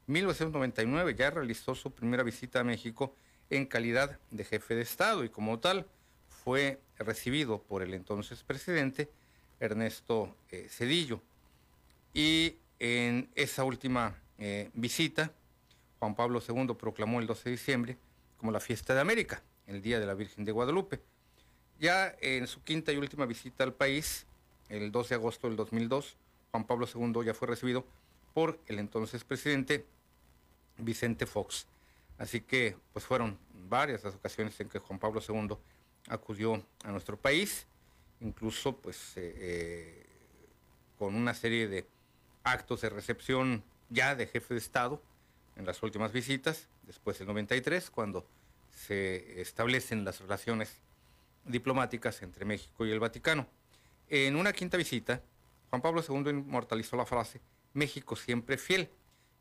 1999, 0.07 1.15
ya 1.15 1.31
realizó 1.31 1.75
su 1.75 1.93
primera 1.93 2.23
visita 2.23 2.61
a 2.61 2.65
México 2.65 3.15
en 3.49 3.67
calidad 3.67 4.19
de 4.31 4.45
jefe 4.45 4.75
de 4.75 4.83
Estado 4.83 5.25
y 5.25 5.29
como 5.29 5.59
tal 5.59 5.87
fue 6.45 6.81
recibido 6.99 7.63
por 7.63 7.83
el 7.83 7.95
entonces 7.95 8.43
presidente 8.43 9.09
Ernesto 9.61 10.35
eh, 10.51 10.67
Cedillo. 10.69 11.21
Y 12.13 12.57
en 12.79 13.29
esa 13.35 13.65
última 13.65 14.17
eh, 14.39 14.71
visita, 14.75 15.33
Juan 15.99 16.15
Pablo 16.15 16.43
II 16.47 16.75
proclamó 16.79 17.21
el 17.21 17.27
12 17.27 17.45
de 17.45 17.51
diciembre 17.51 17.99
como 18.39 18.51
la 18.51 18.61
fiesta 18.61 18.95
de 18.95 19.01
América, 19.01 19.43
el 19.67 19.83
Día 19.83 20.01
de 20.01 20.07
la 20.07 20.15
Virgen 20.15 20.45
de 20.45 20.53
Guadalupe. 20.53 21.01
Ya 21.79 22.15
en 22.21 22.47
su 22.47 22.63
quinta 22.63 22.91
y 22.93 22.97
última 22.97 23.27
visita 23.27 23.65
al 23.65 23.75
país, 23.75 24.27
el 24.71 24.91
12 24.91 25.11
de 25.11 25.15
agosto 25.17 25.49
del 25.49 25.57
2002, 25.57 26.17
Juan 26.51 26.65
Pablo 26.65 26.87
II 26.93 27.25
ya 27.25 27.35
fue 27.35 27.49
recibido 27.49 27.85
por 28.33 28.59
el 28.67 28.79
entonces 28.79 29.25
presidente 29.25 29.85
Vicente 30.79 31.27
Fox. 31.27 31.67
Así 32.19 32.41
que 32.41 32.77
pues 32.93 33.05
fueron 33.05 33.39
varias 33.69 34.05
las 34.05 34.15
ocasiones 34.15 34.59
en 34.61 34.69
que 34.69 34.79
Juan 34.79 34.99
Pablo 34.99 35.21
II 35.27 35.57
acudió 36.09 36.63
a 36.85 36.91
nuestro 36.91 37.17
país, 37.17 37.67
incluso 38.21 38.77
pues 38.77 39.17
eh, 39.17 39.35
eh, 39.37 40.07
con 40.99 41.15
una 41.15 41.35
serie 41.35 41.69
de 41.69 41.87
actos 42.45 42.81
de 42.83 42.91
recepción 42.91 43.63
ya 43.89 44.15
de 44.15 44.27
jefe 44.27 44.55
de 44.55 44.59
Estado, 44.59 45.03
en 45.57 45.67
las 45.67 45.83
últimas 45.83 46.13
visitas, 46.13 46.69
después 46.87 47.19
del 47.19 47.29
93, 47.29 47.91
cuando 47.91 48.27
se 48.71 49.41
establecen 49.41 50.05
las 50.05 50.21
relaciones 50.21 50.77
diplomáticas 51.45 52.23
entre 52.23 52.45
México 52.45 52.87
y 52.87 52.91
el 52.91 53.01
Vaticano. 53.01 53.47
En 54.13 54.35
una 54.35 54.53
quinta 54.53 54.77
visita, 54.77 55.23
Juan 55.71 55.81
Pablo 55.81 56.03
II 56.07 56.31
inmortalizó 56.31 56.97
la 56.97 57.07
frase 57.07 57.41
México 57.75 58.17
siempre 58.17 58.59
fiel, 58.59 58.91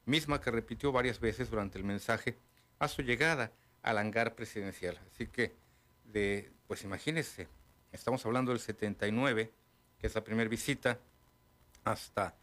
misma 0.06 0.40
que 0.40 0.52
repitió 0.52 0.92
varias 0.92 1.20
veces 1.20 1.50
durante 1.50 1.80
el 1.80 1.84
mensaje 1.84 2.38
a 2.78 2.88
su 2.88 3.02
llegada 3.02 3.52
al 3.82 3.98
hangar 3.98 4.36
presidencial. 4.36 5.00
Así 5.12 5.26
que, 5.26 5.56
pues 6.68 6.84
imagínense, 6.84 7.48
estamos 7.92 8.24
hablando 8.28 8.52
del 8.52 8.60
79, 8.60 9.52
que 9.98 10.06
es 10.06 10.14
la 10.14 10.24
primera 10.24 10.48
visita, 10.48 11.00
hasta 11.84 12.36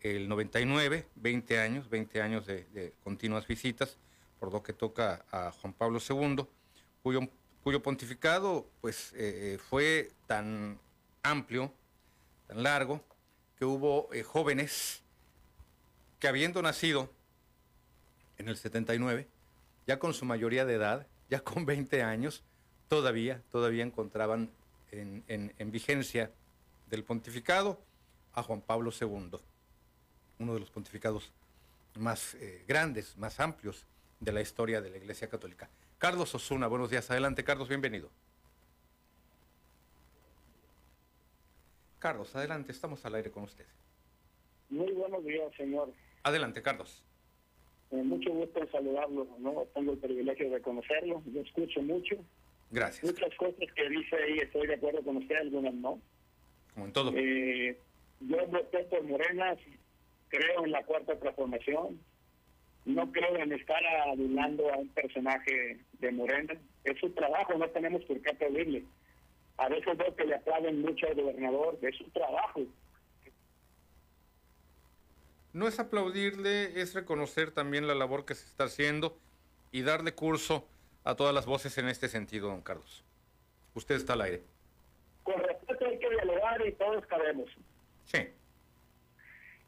el 0.00 0.26
99, 0.26 1.06
20 1.16 1.60
años, 1.60 1.90
20 1.90 2.22
años 2.22 2.46
de, 2.46 2.94
continuas 3.04 3.46
visitas, 3.46 3.98
por 4.40 4.50
lo 4.50 4.62
que 4.62 4.72
toca 4.72 5.26
a 5.30 5.52
Juan 5.52 5.74
Pablo 5.74 5.98
II, 5.98 6.46
cuyo, 7.02 7.20
cuyo 7.62 7.82
pontificado 7.82 8.66
pues, 8.80 9.12
eh, 9.12 9.54
eh, 9.54 9.58
fue 9.58 10.12
tan 10.26 10.78
amplio, 11.24 11.72
tan 12.46 12.62
largo, 12.62 13.04
que 13.58 13.64
hubo 13.64 14.08
eh, 14.12 14.22
jóvenes 14.22 15.02
que 16.20 16.28
habiendo 16.28 16.62
nacido 16.62 17.10
en 18.38 18.48
el 18.48 18.56
79, 18.56 19.26
ya 19.86 19.98
con 19.98 20.14
su 20.14 20.24
mayoría 20.24 20.64
de 20.64 20.74
edad, 20.74 21.06
ya 21.28 21.40
con 21.40 21.66
20 21.66 22.02
años, 22.04 22.44
todavía, 22.88 23.42
todavía 23.50 23.82
encontraban 23.82 24.50
en, 24.92 25.24
en 25.26 25.70
vigencia 25.72 26.30
del 26.88 27.02
pontificado 27.02 27.80
a 28.34 28.42
Juan 28.44 28.60
Pablo 28.60 28.92
II 28.98 29.40
uno 30.38 30.54
de 30.54 30.60
los 30.60 30.70
pontificados 30.70 31.32
más 31.96 32.34
eh, 32.34 32.64
grandes, 32.66 33.16
más 33.16 33.40
amplios 33.40 33.86
de 34.20 34.32
la 34.32 34.40
historia 34.40 34.80
de 34.80 34.90
la 34.90 34.96
Iglesia 34.96 35.28
Católica. 35.28 35.68
Carlos 35.98 36.34
Osuna, 36.34 36.66
buenos 36.66 36.90
días. 36.90 37.10
Adelante, 37.10 37.44
Carlos, 37.44 37.68
bienvenido. 37.68 38.10
Carlos, 42.04 42.36
adelante, 42.36 42.70
estamos 42.70 43.02
al 43.06 43.14
aire 43.14 43.30
con 43.30 43.44
usted. 43.44 43.64
Muy 44.68 44.92
buenos 44.92 45.24
días, 45.24 45.50
señor. 45.56 45.90
Adelante, 46.22 46.60
Carlos. 46.60 47.02
Eh, 47.90 48.02
mucho 48.02 48.30
gusto 48.30 48.60
en 48.60 48.70
saludarlo, 48.70 49.26
¿no? 49.38 49.64
Tengo 49.74 49.92
el 49.92 49.98
privilegio 49.98 50.50
de 50.50 50.60
conocerlo, 50.60 51.22
yo 51.24 51.40
escucho 51.40 51.80
mucho. 51.80 52.16
Gracias. 52.70 53.04
Muchas 53.04 53.34
cosas 53.36 53.72
que 53.74 53.88
dice 53.88 54.16
ahí 54.16 54.36
estoy 54.36 54.66
de 54.66 54.74
acuerdo 54.74 55.02
con 55.02 55.16
usted, 55.16 55.34
algunas 55.34 55.72
no. 55.72 55.98
Como 56.74 56.84
en 56.84 56.92
todo. 56.92 57.10
Eh, 57.16 57.74
yo 58.20 58.46
voté 58.48 58.84
por 58.84 59.02
Morena, 59.04 59.56
creo 60.28 60.62
en 60.62 60.72
la 60.72 60.84
cuarta 60.84 61.18
transformación, 61.18 61.98
no 62.84 63.12
creo 63.12 63.34
en 63.38 63.50
estar 63.52 63.82
adulando 64.12 64.70
a 64.74 64.76
un 64.76 64.90
personaje 64.90 65.80
de 66.00 66.12
Morena. 66.12 66.52
Es 66.84 67.00
su 67.00 67.08
trabajo, 67.12 67.54
no 67.54 67.66
tenemos 67.70 68.04
por 68.04 68.20
qué 68.20 68.28
aplaudirle. 68.28 68.84
A 69.56 69.68
veces 69.68 69.96
veo 69.96 70.14
que 70.16 70.24
le 70.24 70.34
aplauden 70.34 70.82
mucho 70.82 71.06
al 71.06 71.14
gobernador, 71.14 71.78
es 71.82 71.96
su 71.96 72.04
trabajo. 72.10 72.62
No 75.52 75.68
es 75.68 75.78
aplaudirle, 75.78 76.80
es 76.80 76.94
reconocer 76.94 77.52
también 77.52 77.86
la 77.86 77.94
labor 77.94 78.24
que 78.24 78.34
se 78.34 78.46
está 78.46 78.64
haciendo 78.64 79.16
y 79.70 79.82
darle 79.82 80.12
curso 80.12 80.66
a 81.04 81.14
todas 81.14 81.32
las 81.32 81.46
voces 81.46 81.78
en 81.78 81.88
este 81.88 82.08
sentido, 82.08 82.48
don 82.48 82.62
Carlos. 82.62 83.04
Usted 83.74 83.94
está 83.94 84.14
al 84.14 84.22
aire. 84.22 84.42
Con 85.22 85.38
respeto 85.40 85.86
hay 85.86 85.98
que 85.98 86.10
dialogar 86.10 86.66
y 86.66 86.72
todos 86.72 87.06
cabemos. 87.06 87.48
Sí. 88.04 88.28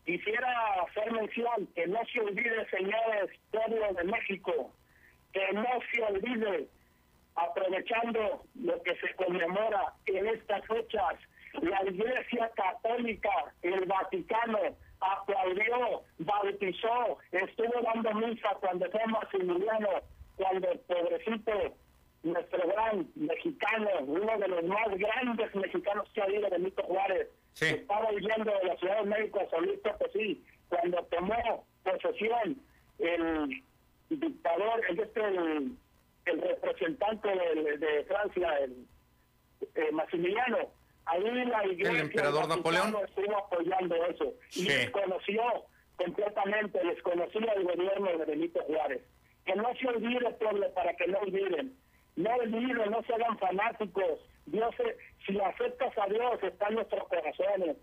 Quisiera 0.04 0.82
hacer 0.82 1.12
mención 1.12 1.66
que 1.74 1.86
no 1.86 2.00
se 2.12 2.20
olvide, 2.20 2.68
señores, 2.70 3.30
pueblo 3.50 3.92
de 3.94 4.04
México, 4.04 4.72
que 5.32 5.52
no 5.52 5.66
se 5.92 6.02
olvide, 6.02 6.68
aprovechando 7.36 8.42
lo 8.54 8.82
que 8.82 8.96
se 8.96 9.14
conmemora 9.14 9.94
en 10.06 10.26
estas 10.26 10.66
fechas, 10.66 11.14
la 11.62 11.82
Iglesia 11.84 12.50
Católica, 12.54 13.30
el 13.62 13.84
Vaticano, 13.86 14.76
aplaudió, 15.00 16.02
bautizó, 16.18 17.18
estuvo 17.30 17.80
dando 17.82 18.14
misa 18.14 18.56
cuando 18.60 18.90
fue 18.90 19.06
Maximiliano, 19.06 19.88
cuando 20.36 20.70
el 20.70 20.78
pobrecito, 20.80 21.52
nuestro 22.22 22.68
gran 22.68 23.06
mexicano, 23.14 23.88
uno 24.06 24.38
de 24.38 24.48
los 24.48 24.64
más 24.64 24.88
grandes 24.96 25.54
mexicanos 25.54 26.08
que 26.12 26.20
ha 26.20 26.24
habido, 26.24 26.50
Benito 26.50 26.82
Juárez, 26.82 27.28
estaba 27.60 28.10
huyendo 28.10 28.52
de 28.52 28.64
la 28.66 28.76
Ciudad 28.76 29.02
de 29.02 29.10
México 29.10 29.40
a 29.40 29.50
Solito 29.50 29.96
sí, 30.12 30.44
cuando 30.68 31.02
tomó 31.04 31.64
posesión 31.84 32.60
el 32.98 33.62
dictador, 34.10 34.80
el, 34.88 35.00
este, 35.00 35.20
el, 35.20 35.76
representante 36.26 37.28
de, 37.28 38.04
Francia, 38.08 38.58
el, 38.58 38.86
eh, 39.74 39.92
Maximiliano, 39.92 40.58
ahí 41.06 41.22
la 41.22 41.66
iglesia 41.66 41.90
el 41.90 42.06
emperador 42.06 42.48
Napoleón 42.48 42.96
estuvo 43.06 43.38
apoyando 43.38 43.94
eso 44.06 44.34
y 44.54 44.66
desconoció 44.66 45.42
completamente, 45.96 46.84
desconocía 46.84 47.52
el 47.52 47.64
gobierno 47.64 48.18
de 48.18 48.24
Benito 48.24 48.60
Juárez. 48.62 49.02
Que 49.44 49.54
no 49.54 49.72
se 49.76 49.86
olvide, 49.86 50.30
pueblo, 50.32 50.72
para 50.74 50.94
que 50.94 51.06
no 51.06 51.18
olviden. 51.18 51.76
No 52.16 52.30
olviden, 52.34 52.90
no 52.90 53.02
se 53.04 53.14
hagan 53.14 53.38
fanáticos 53.38 54.18
Dios, 54.46 54.74
si 55.26 55.38
aceptas 55.40 55.92
a 55.98 56.06
Dios, 56.06 56.42
está 56.42 56.68
en 56.68 56.76
nuestros 56.76 57.08
corazones. 57.08 57.76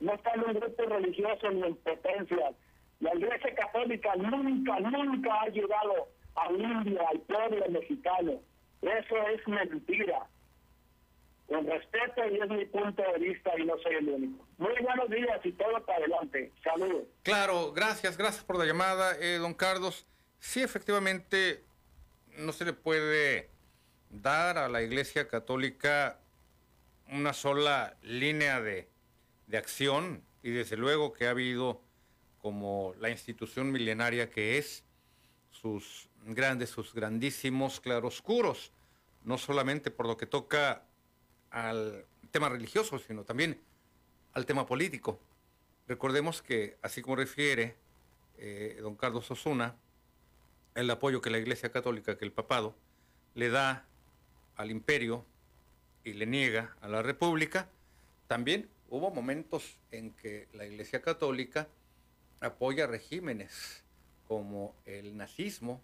No 0.00 0.14
está 0.14 0.32
en 0.32 0.44
un 0.44 0.54
grupo 0.54 0.82
religioso 0.84 1.50
ni 1.50 1.62
en 1.62 1.76
potencia. 1.76 2.52
La 3.00 3.14
Iglesia 3.14 3.54
Católica 3.54 4.14
nunca, 4.16 4.80
nunca 4.80 5.34
ha 5.34 5.42
ayudado 5.44 6.08
a 6.36 6.52
India, 6.52 7.02
al 7.10 7.20
pueblo 7.20 7.64
mexicano. 7.70 8.40
Eso 8.82 9.16
es 9.34 9.46
mentira. 9.48 10.26
con 11.46 11.66
respeto 11.66 12.22
y 12.30 12.38
es 12.40 12.48
mi 12.48 12.64
punto 12.66 13.02
de 13.02 13.18
vista 13.18 13.50
y 13.58 13.64
no 13.64 13.76
soy 13.82 13.96
el 13.96 14.08
único. 14.08 14.46
Muy 14.58 14.72
buenos 14.82 15.10
días 15.10 15.40
y 15.44 15.52
todo 15.52 15.84
para 15.84 15.98
adelante. 15.98 16.52
Saludos. 16.62 17.04
Claro, 17.24 17.72
gracias, 17.72 18.16
gracias 18.16 18.44
por 18.44 18.56
la 18.56 18.64
llamada, 18.64 19.16
eh, 19.18 19.38
don 19.38 19.54
Carlos. 19.54 20.06
Sí, 20.38 20.62
efectivamente, 20.62 21.64
no 22.38 22.52
se 22.52 22.64
le 22.64 22.72
puede 22.72 23.50
dar 24.10 24.58
a 24.58 24.68
la 24.68 24.82
Iglesia 24.82 25.26
Católica 25.26 26.20
una 27.08 27.32
sola 27.32 27.96
línea 28.02 28.60
de, 28.60 28.88
de 29.48 29.58
acción 29.58 30.22
y 30.42 30.50
desde 30.50 30.76
luego 30.76 31.12
que 31.12 31.26
ha 31.26 31.30
habido 31.30 31.82
como 32.38 32.94
la 33.00 33.10
institución 33.10 33.72
milenaria 33.72 34.30
que 34.30 34.56
es, 34.56 34.84
sus 35.50 36.09
grandes, 36.24 36.70
sus 36.70 36.94
grandísimos 36.94 37.80
claroscuros, 37.80 38.72
no 39.24 39.38
solamente 39.38 39.90
por 39.90 40.06
lo 40.06 40.16
que 40.16 40.26
toca 40.26 40.84
al 41.50 42.06
tema 42.30 42.48
religioso, 42.48 42.98
sino 42.98 43.24
también 43.24 43.60
al 44.32 44.46
tema 44.46 44.66
político. 44.66 45.18
Recordemos 45.88 46.42
que, 46.42 46.78
así 46.82 47.02
como 47.02 47.16
refiere 47.16 47.76
eh, 48.38 48.78
don 48.80 48.94
Carlos 48.94 49.30
Osuna, 49.30 49.76
el 50.74 50.88
apoyo 50.90 51.20
que 51.20 51.30
la 51.30 51.38
Iglesia 51.38 51.72
Católica, 51.72 52.16
que 52.16 52.24
el 52.24 52.32
papado, 52.32 52.74
le 53.34 53.50
da 53.50 53.86
al 54.56 54.70
imperio 54.70 55.24
y 56.04 56.12
le 56.12 56.26
niega 56.26 56.76
a 56.80 56.88
la 56.88 57.02
República, 57.02 57.68
también 58.28 58.68
hubo 58.88 59.10
momentos 59.10 59.78
en 59.90 60.12
que 60.12 60.48
la 60.52 60.64
Iglesia 60.64 61.02
Católica 61.02 61.68
apoya 62.40 62.86
regímenes 62.86 63.82
como 64.28 64.74
el 64.86 65.16
nazismo 65.16 65.80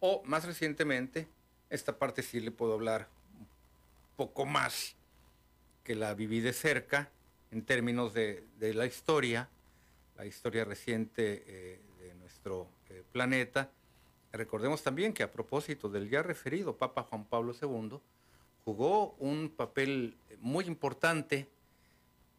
o 0.00 0.22
más 0.24 0.44
recientemente, 0.44 1.28
esta 1.70 1.98
parte 1.98 2.22
sí 2.22 2.40
le 2.40 2.50
puedo 2.50 2.74
hablar 2.74 3.08
un 3.38 3.46
poco 4.16 4.46
más 4.46 4.94
que 5.84 5.94
la 5.94 6.14
viví 6.14 6.40
de 6.40 6.52
cerca 6.52 7.10
en 7.50 7.62
términos 7.62 8.14
de, 8.14 8.44
la 8.60 8.86
historia, 8.86 9.48
la 10.16 10.26
historia 10.26 10.64
reciente 10.64 11.44
eh, 11.46 11.80
de 12.00 12.14
nuestro 12.14 12.68
eh, 12.90 13.02
planeta. 13.12 13.70
Recordemos 14.32 14.82
también 14.82 15.12
que 15.12 15.22
a 15.22 15.32
propósito 15.32 15.88
del 15.88 16.10
ya 16.10 16.22
referido 16.22 16.76
Papa 16.76 17.02
Juan 17.04 17.24
Pablo 17.24 17.54
II, 17.60 17.98
jugó 18.64 19.14
un 19.18 19.48
papel 19.48 20.16
muy 20.40 20.66
importante 20.66 21.48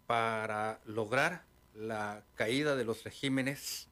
para 0.06 0.80
lograr 0.86 1.44
la 1.76 2.24
caída 2.36 2.76
de 2.76 2.84
los 2.84 3.04
regímenes 3.04 3.89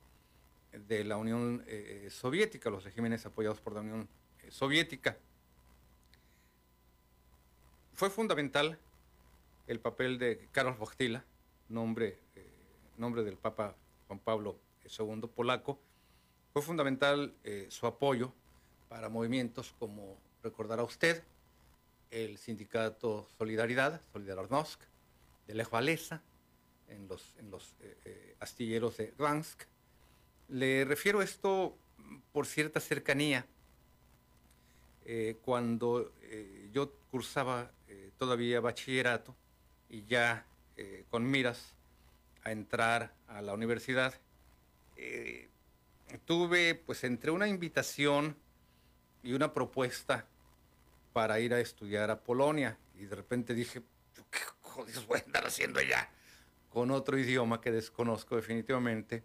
de 0.72 1.04
la 1.04 1.18
Unión 1.18 1.64
eh, 1.68 2.08
Soviética, 2.10 2.70
los 2.70 2.84
regímenes 2.84 3.26
apoyados 3.26 3.62
por 3.62 3.74
la 3.74 3.82
Unión 3.82 4.08
Soviética. 4.50 5.18
Fue 7.94 8.10
fundamental 8.10 8.80
el 9.68 9.80
papel 9.80 10.18
de 10.18 10.48
Carlos 10.52 10.80
Wojtyla, 10.80 11.26
nombre, 11.70 12.20
eh, 12.36 12.46
nombre 12.98 13.24
del 13.24 13.38
Papa 13.38 13.76
Juan 14.08 14.20
Pablo 14.20 14.60
II 14.86 15.30
polaco, 15.36 15.80
fue 16.54 16.62
fundamental 16.62 17.36
eh, 17.44 17.68
su 17.70 17.86
apoyo 17.86 18.34
para 18.90 19.10
movimientos 19.10 19.76
como 19.78 20.18
recordará 20.42 20.84
usted, 20.84 21.24
el 22.10 22.38
sindicato 22.38 23.28
Solidaridad, 23.38 24.02
Solidarnosc, 24.12 24.82
de 25.46 25.54
Lech 25.54 25.72
Walesa, 25.72 26.24
en 26.88 27.08
los, 27.08 27.36
en 27.38 27.52
los 27.52 27.76
eh, 27.82 28.36
astilleros 28.40 28.98
de 28.98 29.14
Gdansk. 29.18 29.66
Le 30.50 30.86
refiero 30.86 31.22
esto 31.22 31.78
por 32.32 32.46
cierta 32.46 32.80
cercanía. 32.80 33.46
cuando 35.42 36.12
yo 36.74 36.92
cursaba 37.10 37.72
todavía 38.18 38.60
bachillerato, 38.60 39.36
y 39.90 40.06
ya 40.06 40.46
eh, 40.76 41.06
con 41.10 41.30
miras 41.30 41.74
a 42.44 42.52
entrar 42.52 43.14
a 43.28 43.42
la 43.42 43.54
universidad, 43.54 44.14
eh, 44.96 45.50
tuve 46.26 46.76
pues 46.76 47.04
entre 47.04 47.32
una 47.32 47.48
invitación 47.48 48.38
y 49.24 49.34
una 49.34 49.54
propuesta 49.54 50.28
para 51.14 51.40
ir 51.40 51.54
a 51.54 51.60
estudiar 51.60 52.12
a 52.12 52.24
Polonia 52.24 52.78
y 52.96 53.06
de 53.06 53.16
repente 53.16 53.54
dije, 53.54 53.82
¿qué 54.32 54.40
jodidos 54.62 55.08
voy 55.08 55.20
a 55.20 55.24
andar 55.24 55.46
haciendo 55.46 55.80
allá? 55.80 56.10
Con 56.70 56.92
otro 56.92 57.18
idioma 57.18 57.60
que 57.60 57.72
desconozco 57.72 58.36
definitivamente. 58.36 59.24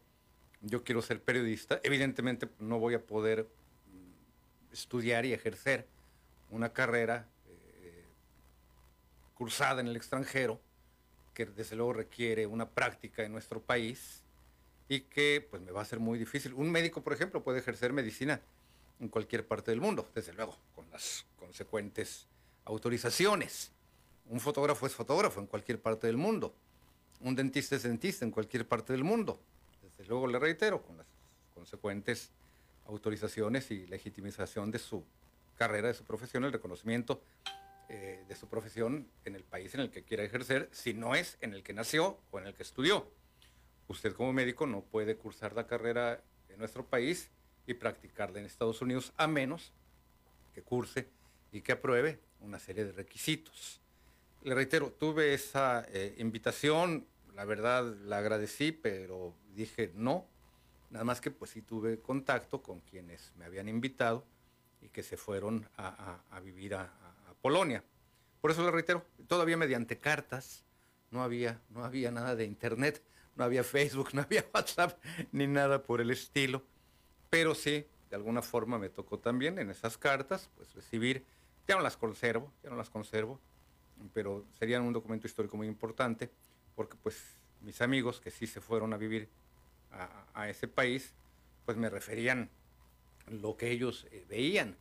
Yo 0.63 0.85
quiero 0.85 1.03
ser 1.03 1.21
periodista. 1.23 1.81
Evidentemente 1.83 2.49
no 2.59 2.79
voy 2.79 2.95
a 2.95 3.05
poder 3.05 3.45
mm, 3.45 4.73
estudiar 4.73 5.25
y 5.27 5.33
ejercer 5.33 5.87
una 6.51 6.73
carrera 6.73 7.27
cursada 9.43 9.81
en 9.81 9.89
el 9.89 9.97
extranjero, 9.97 10.61
que 11.35 11.47
desde 11.47 11.75
luego 11.75 11.95
requiere 11.95 12.47
una 12.47 12.69
práctica 12.69 13.25
en 13.25 13.33
nuestro 13.33 13.61
país 13.61 14.23
y 14.89 15.01
que 15.01 15.45
pues 15.51 15.61
me 15.63 15.73
va 15.73 15.83
a 15.83 15.85
ser 15.85 15.99
muy 15.99 16.17
difícil. 16.17 16.55
Un 16.55 16.71
médico, 16.71 17.03
por 17.03 17.13
ejemplo, 17.13 17.43
puede 17.43 17.59
ejercer 17.59 17.93
medicina 17.93 18.41
en 19.01 19.09
cualquier 19.09 19.45
parte 19.45 19.73
del 19.73 19.81
mundo, 19.81 20.09
desde 20.15 20.33
luego, 20.33 20.57
con 20.77 20.89
las 20.93 21.27
consecuentes 21.41 22.29
autorizaciones. 22.65 23.73
Un 24.27 24.39
fotógrafo 24.39 24.87
es 24.87 24.95
fotógrafo 24.95 25.41
en 25.41 25.47
cualquier 25.47 25.81
parte 25.81 26.07
del 26.07 26.19
mundo. 26.19 26.55
Un 27.21 27.35
dentista 27.35 27.75
es 27.75 27.83
dentista 27.83 28.25
en 28.25 28.31
cualquier 28.31 28.69
parte 28.69 28.93
del 28.93 29.03
mundo. 29.03 29.41
Desde 30.03 30.15
luego 30.15 30.27
le 30.27 30.41
reitero, 30.41 30.83
con 30.83 30.97
las 30.97 31.07
consecuentes 31.55 32.33
autorizaciones 32.87 33.71
y 33.71 33.87
legitimización 33.87 34.73
de 34.73 34.81
su 34.81 35.05
carrera, 35.57 35.87
de 35.87 35.95
su 35.95 36.03
profesión, 36.03 36.43
el 36.43 36.53
reconocimiento 36.53 37.23
eh, 37.89 38.25
de 38.27 38.35
su 38.35 38.49
profesión 38.49 39.07
en 39.25 39.37
el 39.37 39.45
país 39.45 39.75
en 39.75 39.81
el 39.81 39.93
que 39.93 40.03
quiera 40.03 40.25
ejercer, 40.25 40.69
si 40.73 40.93
no 40.93 41.15
es 41.15 41.39
en 41.41 41.55
el 41.55 41.63
que 41.63 41.73
nació 41.73 42.19
o 42.33 42.41
en 42.41 42.49
el 42.49 42.55
que 42.55 42.65
estudió. 42.65 43.09
Usted 43.87 44.13
como 44.15 44.33
médico 44.33 44.67
no 44.67 44.83
puede 44.83 45.15
cursar 45.15 45.53
la 45.53 45.69
carrera 45.69 46.21
en 46.49 46.59
nuestro 46.59 46.85
país 46.85 47.31
y 47.69 47.75
practicarla 47.75 48.41
en 48.41 48.47
Estados 48.47 48.83
Unidos 48.83 49.13
a 49.19 49.29
menos 49.29 49.73
que 50.53 50.63
curse 50.63 51.07
y 51.53 51.61
que 51.61 51.71
apruebe 51.71 52.19
una 52.41 52.59
serie 52.59 52.85
de 52.85 52.91
requisitos. 52.91 53.81
Le 54.43 54.57
reitero, 54.57 54.91
tuve 54.91 55.33
esa 55.33 55.87
eh, 55.93 56.17
invitación, 56.19 57.07
la 57.35 57.45
verdad 57.45 57.85
la 58.05 58.19
agradecí, 58.19 58.73
pero 58.73 59.35
dije 59.55 59.93
no, 59.95 60.27
nada 60.91 61.05
más 61.05 61.21
que 61.21 61.31
pues 61.31 61.51
sí 61.51 61.63
tuve 61.63 61.99
contacto 62.01 62.63
con 62.63 62.81
quienes 62.81 63.33
me 63.37 63.45
habían 63.45 63.69
invitado 63.69 64.25
y 64.81 64.89
que 64.89 65.03
se 65.03 65.17
fueron 65.17 65.69
a, 65.77 66.41
vivir 66.43 66.75
a, 66.75 66.93
Polonia. 67.41 67.83
Por 68.41 68.53
eso 68.53 68.63
le 68.63 68.71
reitero, 68.71 69.05
todavía 69.27 69.57
mediante 69.57 69.99
cartas, 69.99 70.65
no 71.11 71.25
había, 71.25 71.61
no 71.71 71.85
había 71.85 72.13
nada 72.13 72.37
de 72.37 72.45
internet, 72.45 73.03
no 73.35 73.43
había 73.43 73.65
Facebook, 73.65 74.11
no 74.13 74.23
había 74.23 74.45
WhatsApp, 74.55 74.97
ni 75.33 75.49
nada 75.49 75.83
por 75.83 76.01
el 76.01 76.13
estilo. 76.13 76.63
Pero 77.31 77.57
sí, 77.57 77.85
de 78.11 78.17
alguna 78.17 78.41
forma 78.41 78.79
me 78.79 78.91
tocó 78.91 79.19
también 79.19 79.59
en 79.59 79.71
esas 79.71 79.99
cartas, 79.99 80.51
pues 80.57 80.73
recibir, 80.75 81.25
ya 81.67 81.75
no 81.75 81.83
las 81.83 81.97
conservo, 81.97 82.53
ya 82.63 82.71
no 82.71 82.77
las 82.77 82.91
conservo, 82.91 83.41
pero 84.13 84.45
serían 84.59 84.83
un 84.83 84.93
documento 84.93 85.27
histórico 85.27 85.57
muy 85.57 85.67
importante, 85.67 86.31
porque 86.75 86.97
pues 87.03 87.23
mis 87.61 87.81
amigos 87.81 88.21
que 88.21 88.31
sí 88.31 88.47
se 88.47 88.61
fueron 88.61 88.93
a 88.93 88.97
vivir 88.97 89.29
a, 90.35 90.49
ese 90.49 90.69
país, 90.69 91.13
pues 91.67 91.77
me 91.77 91.91
referían 91.91 92.49
lo 93.29 93.57
que 93.57 93.71
ellos 93.71 94.07
eh, 94.11 94.25
veían 94.29 94.77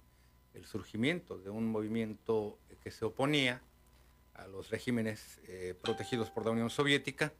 el 0.54 0.66
surgimiento 0.66 1.38
de 1.38 1.50
un 1.50 1.68
movimiento 1.68 2.58
que 2.82 2.92
se 2.92 3.06
oponía 3.06 3.62
a 4.34 4.48
los 4.48 4.70
regímenes 4.70 5.40
eh, 5.48 5.76
protegidos 5.82 6.30
por 6.30 6.46
la 6.46 6.52
Unión 6.52 6.70
Soviética 6.70 7.34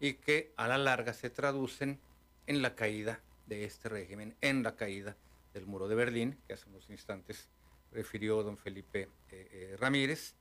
y 0.00 0.14
que 0.14 0.52
a 0.56 0.66
la 0.66 0.78
larga 0.78 1.12
se 1.12 1.30
traducen 1.30 2.00
en 2.46 2.62
la 2.62 2.74
caída 2.74 3.20
de 3.46 3.64
este 3.64 3.88
régimen, 3.88 4.36
en 4.40 4.62
la 4.62 4.76
caída 4.76 5.16
del 5.54 5.66
muro 5.66 5.88
de 5.88 5.94
Berlín, 5.94 6.38
que 6.46 6.54
hace 6.54 6.68
unos 6.68 6.88
instantes 6.90 7.48
refirió 7.92 8.42
don 8.42 8.56
Felipe 8.56 9.08
eh, 9.30 9.76
Ramírez. 9.78 10.34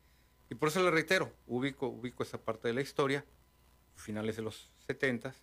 Y 0.49 0.55
por 0.55 0.69
eso 0.69 0.83
le 0.83 0.91
reitero, 0.91 1.31
ubico, 1.47 1.87
ubico 1.87 2.23
esa 2.23 2.39
parte 2.39 2.67
de 2.67 2.73
la 2.73 2.81
historia, 2.81 3.23
finales 3.99 4.35
de 4.35 4.41
los 4.41 4.71
70, 4.87 5.33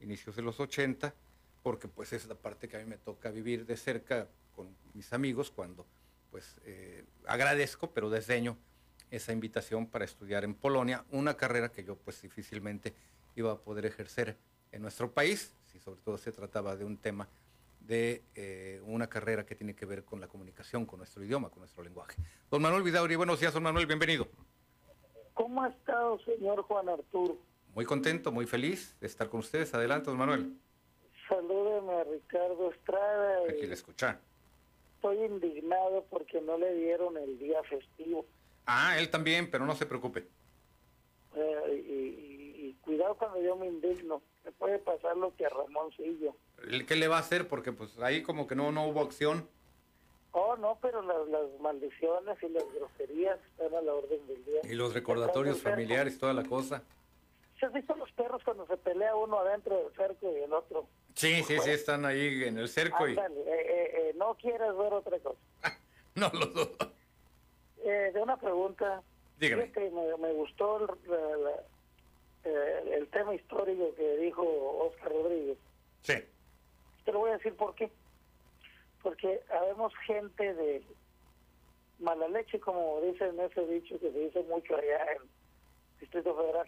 inicios 0.00 0.36
de 0.36 0.42
los 0.42 0.58
80, 0.58 1.14
porque 1.62 1.88
pues 1.88 2.12
es 2.12 2.26
la 2.26 2.34
parte 2.34 2.68
que 2.68 2.76
a 2.76 2.80
mí 2.80 2.86
me 2.86 2.96
toca 2.96 3.30
vivir 3.30 3.66
de 3.66 3.76
cerca 3.76 4.28
con 4.54 4.74
mis 4.94 5.12
amigos 5.12 5.50
cuando 5.50 5.86
pues 6.30 6.60
eh, 6.64 7.04
agradezco, 7.26 7.90
pero 7.90 8.08
desdeño 8.08 8.56
esa 9.10 9.32
invitación 9.32 9.86
para 9.86 10.04
estudiar 10.04 10.44
en 10.44 10.54
Polonia, 10.54 11.04
una 11.10 11.36
carrera 11.36 11.70
que 11.70 11.84
yo 11.84 11.96
pues 11.96 12.22
difícilmente 12.22 12.94
iba 13.34 13.52
a 13.52 13.58
poder 13.58 13.86
ejercer 13.86 14.36
en 14.72 14.82
nuestro 14.82 15.10
país, 15.10 15.54
si 15.66 15.80
sobre 15.80 16.00
todo 16.00 16.16
se 16.16 16.30
trataba 16.32 16.76
de 16.76 16.84
un 16.84 16.96
tema 16.96 17.28
de 17.80 18.22
eh, 18.34 18.80
una 18.84 19.08
carrera 19.08 19.44
que 19.44 19.56
tiene 19.56 19.74
que 19.74 19.86
ver 19.86 20.04
con 20.04 20.20
la 20.20 20.28
comunicación, 20.28 20.86
con 20.86 20.98
nuestro 20.98 21.24
idioma, 21.24 21.48
con 21.48 21.60
nuestro 21.60 21.82
lenguaje. 21.82 22.14
Don 22.50 22.62
Manuel 22.62 22.84
Vidauri, 22.84 23.16
buenos 23.16 23.40
días, 23.40 23.52
don 23.52 23.62
Manuel, 23.62 23.86
bienvenido. 23.86 24.28
¿Cómo 25.34 25.62
ha 25.64 25.68
estado, 25.68 26.18
señor 26.20 26.62
Juan 26.62 26.88
Arturo? 26.88 27.38
Muy 27.74 27.84
contento, 27.84 28.32
muy 28.32 28.46
feliz 28.46 28.96
de 29.00 29.06
estar 29.06 29.28
con 29.28 29.40
ustedes. 29.40 29.72
Adelante, 29.74 30.10
don 30.10 30.18
Manuel. 30.18 30.52
Salúdeme 31.28 31.92
a 31.94 32.04
Ricardo 32.04 32.70
Estrada. 32.72 33.38
Aquí 33.48 33.66
le 33.66 33.74
escucha 33.74 34.18
estoy 34.96 35.16
indignado 35.24 36.04
porque 36.10 36.42
no 36.42 36.58
le 36.58 36.74
dieron 36.74 37.16
el 37.16 37.38
día 37.38 37.62
festivo. 37.62 38.26
Ah, 38.66 38.98
él 38.98 39.08
también, 39.08 39.50
pero 39.50 39.64
no 39.64 39.74
se 39.74 39.86
preocupe. 39.86 40.26
Eh, 41.34 41.82
y, 41.88 42.62
y- 42.64 42.66
y 42.68 42.74
cuidado 42.82 43.14
cuando 43.16 43.40
yo 43.40 43.56
me 43.56 43.66
indigno. 43.66 44.20
Me 44.44 44.52
puede 44.52 44.78
pasar 44.78 45.16
lo 45.16 45.34
que 45.36 45.46
a 45.46 45.48
Ramoncillo. 45.48 46.36
¿El 46.68 46.84
¿Qué 46.84 46.96
le 46.96 47.08
va 47.08 47.16
a 47.16 47.20
hacer? 47.20 47.48
Porque 47.48 47.72
pues 47.72 47.98
ahí 48.00 48.22
como 48.22 48.46
que 48.46 48.54
no, 48.54 48.72
no 48.72 48.86
hubo 48.88 49.00
acción. 49.00 49.48
Oh, 50.32 50.54
no, 50.56 50.76
pero 50.82 51.00
las, 51.00 51.26
las 51.28 51.60
maldiciones 51.60 52.36
y 52.42 52.48
las 52.50 52.64
groserías 52.74 53.38
están 53.52 53.74
a 53.74 53.80
la 53.80 53.94
orden 53.94 54.26
del 54.26 54.44
día. 54.44 54.60
Y 54.64 54.74
los 54.74 54.92
recordatorios 54.92 55.62
familiares, 55.62 56.18
toda 56.18 56.34
la 56.34 56.44
cosa. 56.44 56.82
¿Sí 57.60 57.66
¿Has 57.66 57.72
visto 57.74 57.94
los 57.94 58.10
perros 58.12 58.42
cuando 58.42 58.66
se 58.66 58.76
pelea 58.78 59.14
uno 59.14 59.38
adentro 59.40 59.76
del 59.76 59.92
cerco 59.94 60.32
y 60.32 60.42
el 60.42 60.52
otro? 60.52 60.88
Sí, 61.14 61.42
sí, 61.42 61.58
sí, 61.58 61.70
están 61.70 62.06
ahí 62.06 62.44
en 62.44 62.56
el 62.58 62.68
cerco 62.68 63.06
y... 63.06 63.10
Ándale, 63.10 63.40
eh, 63.42 63.46
eh, 63.50 63.90
eh, 63.94 64.12
no 64.16 64.34
quieres 64.36 64.74
ver 64.76 64.92
otra 64.94 65.18
cosa. 65.20 65.38
No 66.16 66.28
lo 66.32 66.46
dudo. 66.46 66.76
Eh, 67.84 68.10
de 68.12 68.20
una 68.20 68.36
pregunta. 68.36 69.00
Dígame. 69.38 69.62
Fíjate, 69.66 69.90
me, 69.90 70.16
me 70.16 70.32
gustó 70.32 70.78
el, 70.78 70.86
la- 71.44 71.62
eh, 72.44 72.94
el 72.98 73.08
tema 73.10 73.34
histórico 73.34 73.94
que 73.94 74.16
dijo 74.16 74.42
Oscar 74.88 75.12
Rodríguez. 75.12 75.56
Sí. 76.02 76.14
Te 77.04 77.12
lo 77.12 77.20
voy 77.20 77.30
a 77.30 77.36
decir 77.36 77.54
por 77.54 77.74
qué. 77.76 77.90
Porque 79.02 79.40
habemos 79.50 79.94
gente 80.06 80.52
de 80.54 80.82
mala 82.00 82.26
leche, 82.28 82.58
como 82.58 83.00
dicen 83.02 83.38
ese 83.40 83.64
dicho 83.66 83.98
que 84.00 84.10
se 84.10 84.18
dice 84.18 84.42
mucho 84.44 84.74
allá 84.76 85.12
en 85.12 85.22
Distrito 86.00 86.34
Federal, 86.34 86.66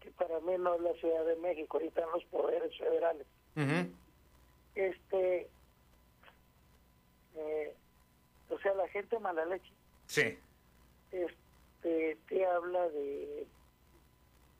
que 0.00 0.10
para 0.12 0.40
mí 0.40 0.52
no 0.58 0.74
es 0.74 0.80
la 0.80 0.92
Ciudad 0.94 1.24
de 1.24 1.36
México, 1.36 1.78
están 1.80 2.10
los 2.12 2.24
poderes 2.26 2.76
federales. 2.76 3.26
Este, 4.74 5.48
eh, 7.34 7.74
o 8.48 8.58
sea, 8.60 8.74
la 8.74 8.88
gente 8.88 9.18
mala 9.18 9.44
leche 9.44 9.72
Sí. 10.06 10.38
este, 11.12 12.18
te 12.28 12.46
habla 12.46 12.88
de, 12.88 13.46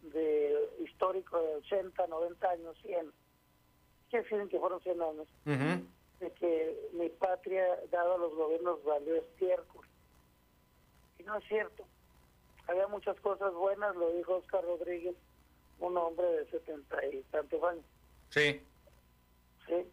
de 0.02 0.68
histórico 0.84 1.40
de 1.40 1.56
80, 1.56 2.06
90 2.06 2.50
años, 2.50 2.76
100. 2.82 3.12
¿Qué 4.10 4.18
deciden 4.22 4.48
que 4.48 4.58
fueron 4.58 4.80
100 4.80 5.02
años? 5.02 5.28
De 6.20 6.30
que 6.32 6.88
mi 6.92 7.08
patria, 7.08 7.64
dado 7.90 8.14
a 8.14 8.18
los 8.18 8.34
gobiernos, 8.34 8.82
valió 8.84 9.16
estiércol. 9.16 9.86
Y 11.18 11.22
no 11.22 11.36
es 11.38 11.44
cierto. 11.48 11.84
Había 12.66 12.86
muchas 12.88 13.18
cosas 13.20 13.52
buenas, 13.54 13.96
lo 13.96 14.12
dijo 14.12 14.36
Oscar 14.36 14.62
Rodríguez, 14.64 15.16
un 15.81 15.97
hombre 15.97 16.27
de 16.27 16.51
70 16.51 17.07
y 17.07 17.23
tantos 17.24 17.62
años. 17.65 17.85
Sí. 18.31 18.62
¿sí? 19.66 19.86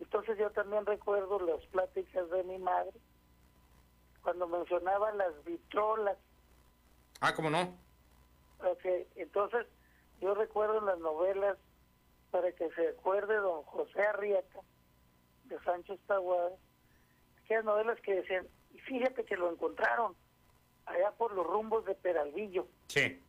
Entonces 0.00 0.38
yo 0.38 0.50
también 0.50 0.84
recuerdo 0.86 1.40
las 1.40 1.64
pláticas 1.66 2.28
de 2.30 2.44
mi 2.44 2.58
madre, 2.58 2.92
cuando 4.22 4.46
mencionaba 4.46 5.12
las 5.12 5.44
vitrolas 5.44 6.18
Ah, 7.20 7.34
¿cómo 7.34 7.50
no? 7.50 7.76
Ok, 8.60 8.84
entonces 9.16 9.66
yo 10.20 10.34
recuerdo 10.34 10.78
en 10.78 10.86
las 10.86 10.98
novelas, 10.98 11.56
para 12.30 12.52
que 12.52 12.70
se 12.70 12.88
acuerde 12.88 13.36
don 13.36 13.62
José 13.62 14.02
Arrieta, 14.02 14.60
de 15.44 15.58
Sancho 15.60 15.94
Estaguada, 15.94 16.52
aquellas 17.42 17.64
novelas 17.64 17.98
que 18.00 18.14
decían, 18.14 18.46
y 18.74 18.78
fíjate 18.80 19.24
que 19.24 19.36
lo 19.36 19.50
encontraron 19.50 20.14
allá 20.86 21.10
por 21.12 21.32
los 21.32 21.46
rumbos 21.46 21.84
de 21.86 21.94
Peralvillo. 21.94 22.66
Sí. 22.88 23.20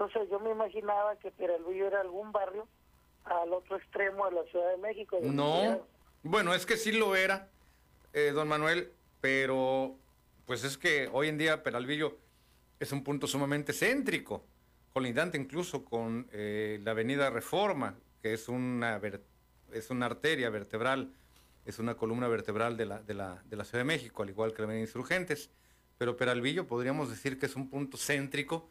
Entonces 0.00 0.30
yo 0.30 0.40
me 0.40 0.50
imaginaba 0.50 1.14
que 1.16 1.30
Peralvillo 1.30 1.86
era 1.86 2.00
algún 2.00 2.32
barrio 2.32 2.66
al 3.24 3.52
otro 3.52 3.76
extremo 3.76 4.24
de 4.30 4.32
la 4.32 4.44
Ciudad 4.44 4.70
de 4.70 4.78
México. 4.78 5.18
No. 5.20 5.86
Bueno, 6.22 6.54
es 6.54 6.64
que 6.64 6.78
sí 6.78 6.90
lo 6.90 7.14
era, 7.16 7.50
eh, 8.14 8.30
don 8.32 8.48
Manuel, 8.48 8.90
pero 9.20 9.94
pues 10.46 10.64
es 10.64 10.78
que 10.78 11.10
hoy 11.12 11.28
en 11.28 11.36
día 11.36 11.62
Peralvillo 11.62 12.16
es 12.78 12.92
un 12.92 13.04
punto 13.04 13.26
sumamente 13.26 13.74
céntrico, 13.74 14.42
colindante 14.94 15.36
incluso 15.36 15.84
con 15.84 16.26
eh, 16.32 16.80
la 16.82 16.92
avenida 16.92 17.28
Reforma, 17.28 17.94
que 18.22 18.32
es 18.32 18.48
una, 18.48 18.98
es 19.70 19.90
una 19.90 20.06
arteria 20.06 20.48
vertebral, 20.48 21.12
es 21.66 21.78
una 21.78 21.94
columna 21.94 22.26
vertebral 22.26 22.78
de 22.78 22.86
la, 22.86 23.00
de, 23.00 23.12
la, 23.12 23.42
de 23.44 23.56
la 23.56 23.64
Ciudad 23.64 23.80
de 23.80 23.88
México, 23.88 24.22
al 24.22 24.30
igual 24.30 24.54
que 24.54 24.62
la 24.62 24.64
avenida 24.64 24.86
Insurgentes. 24.86 25.50
Pero 25.98 26.16
Peralvillo 26.16 26.66
podríamos 26.66 27.10
decir 27.10 27.38
que 27.38 27.44
es 27.44 27.54
un 27.54 27.68
punto 27.68 27.98
céntrico 27.98 28.70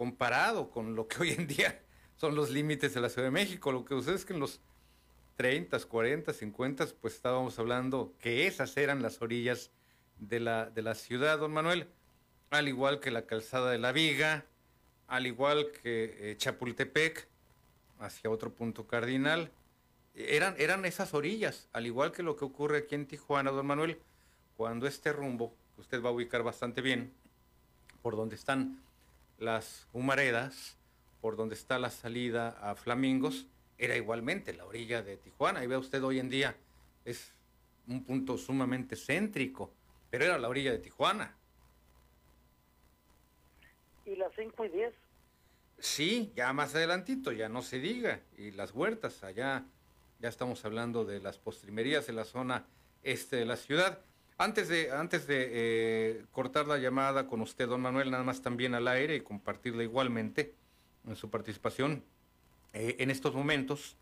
comparado 0.00 0.70
con 0.70 0.96
lo 0.96 1.06
que 1.08 1.20
hoy 1.20 1.30
en 1.32 1.46
día 1.46 1.78
son 2.16 2.34
los 2.34 2.48
límites 2.48 2.94
de 2.94 3.02
la 3.02 3.10
Ciudad 3.10 3.26
de 3.26 3.32
México. 3.32 3.70
Lo 3.70 3.84
que 3.84 3.94
sucede 3.94 4.14
es 4.14 4.24
que 4.24 4.32
en 4.32 4.40
los 4.40 4.58
30, 5.36 5.78
40, 5.78 6.32
50, 6.32 6.86
pues 7.02 7.16
estábamos 7.16 7.58
hablando 7.58 8.14
que 8.18 8.46
esas 8.46 8.74
eran 8.78 9.02
las 9.02 9.20
orillas 9.20 9.70
de 10.18 10.40
la, 10.40 10.70
de 10.70 10.80
la 10.80 10.94
ciudad, 10.94 11.38
don 11.38 11.52
Manuel, 11.52 11.86
al 12.48 12.66
igual 12.66 12.98
que 13.00 13.10
la 13.10 13.26
calzada 13.26 13.70
de 13.70 13.76
la 13.76 13.92
Viga, 13.92 14.46
al 15.06 15.26
igual 15.26 15.70
que 15.70 16.30
eh, 16.30 16.36
Chapultepec, 16.38 17.28
hacia 17.98 18.30
otro 18.30 18.54
punto 18.54 18.86
cardinal. 18.86 19.50
Eran, 20.14 20.54
eran 20.56 20.86
esas 20.86 21.12
orillas, 21.12 21.68
al 21.74 21.84
igual 21.84 22.10
que 22.12 22.22
lo 22.22 22.36
que 22.36 22.46
ocurre 22.46 22.78
aquí 22.78 22.94
en 22.94 23.04
Tijuana, 23.04 23.50
don 23.50 23.66
Manuel, 23.66 24.00
cuando 24.56 24.86
este 24.86 25.12
rumbo, 25.12 25.54
que 25.74 25.82
usted 25.82 26.02
va 26.02 26.08
a 26.08 26.12
ubicar 26.12 26.42
bastante 26.42 26.80
bien, 26.80 27.12
por 28.00 28.16
donde 28.16 28.36
están 28.36 28.80
las 29.40 29.88
humaredas, 29.92 30.76
por 31.20 31.36
donde 31.36 31.54
está 31.54 31.78
la 31.78 31.90
salida 31.90 32.50
a 32.60 32.76
Flamingos, 32.76 33.46
era 33.78 33.96
igualmente 33.96 34.52
la 34.52 34.64
orilla 34.66 35.02
de 35.02 35.16
Tijuana. 35.16 35.64
Y 35.64 35.66
vea 35.66 35.78
usted 35.78 36.02
hoy 36.04 36.20
en 36.20 36.28
día, 36.28 36.54
es 37.04 37.32
un 37.88 38.04
punto 38.04 38.38
sumamente 38.38 38.94
céntrico, 38.94 39.72
pero 40.10 40.24
era 40.26 40.38
la 40.38 40.48
orilla 40.48 40.72
de 40.72 40.78
Tijuana. 40.78 41.34
Y 44.04 44.14
las 44.16 44.32
5 44.36 44.64
y 44.66 44.68
10. 44.68 44.94
Sí, 45.78 46.32
ya 46.36 46.52
más 46.52 46.74
adelantito, 46.74 47.32
ya 47.32 47.48
no 47.48 47.62
se 47.62 47.78
diga. 47.78 48.20
Y 48.36 48.50
las 48.50 48.72
huertas, 48.72 49.24
allá 49.24 49.64
ya 50.18 50.28
estamos 50.28 50.64
hablando 50.66 51.06
de 51.06 51.20
las 51.20 51.38
postrimerías 51.38 52.08
en 52.10 52.16
la 52.16 52.24
zona 52.24 52.66
este 53.02 53.36
de 53.36 53.46
la 53.46 53.56
ciudad. 53.56 54.00
Antes 54.40 54.68
de, 54.68 54.90
antes 54.90 55.26
de 55.26 55.48
eh, 55.52 56.24
cortar 56.32 56.66
la 56.66 56.78
llamada 56.78 57.26
con 57.26 57.42
usted, 57.42 57.68
don 57.68 57.82
Manuel, 57.82 58.10
nada 58.10 58.24
más 58.24 58.40
también 58.40 58.74
al 58.74 58.88
aire 58.88 59.16
y 59.16 59.20
compartirla 59.20 59.82
igualmente 59.82 60.54
en 61.06 61.14
su 61.14 61.28
participación. 61.28 62.02
Eh, 62.72 62.96
en 63.00 63.10
estos 63.10 63.34
momentos 63.34 63.96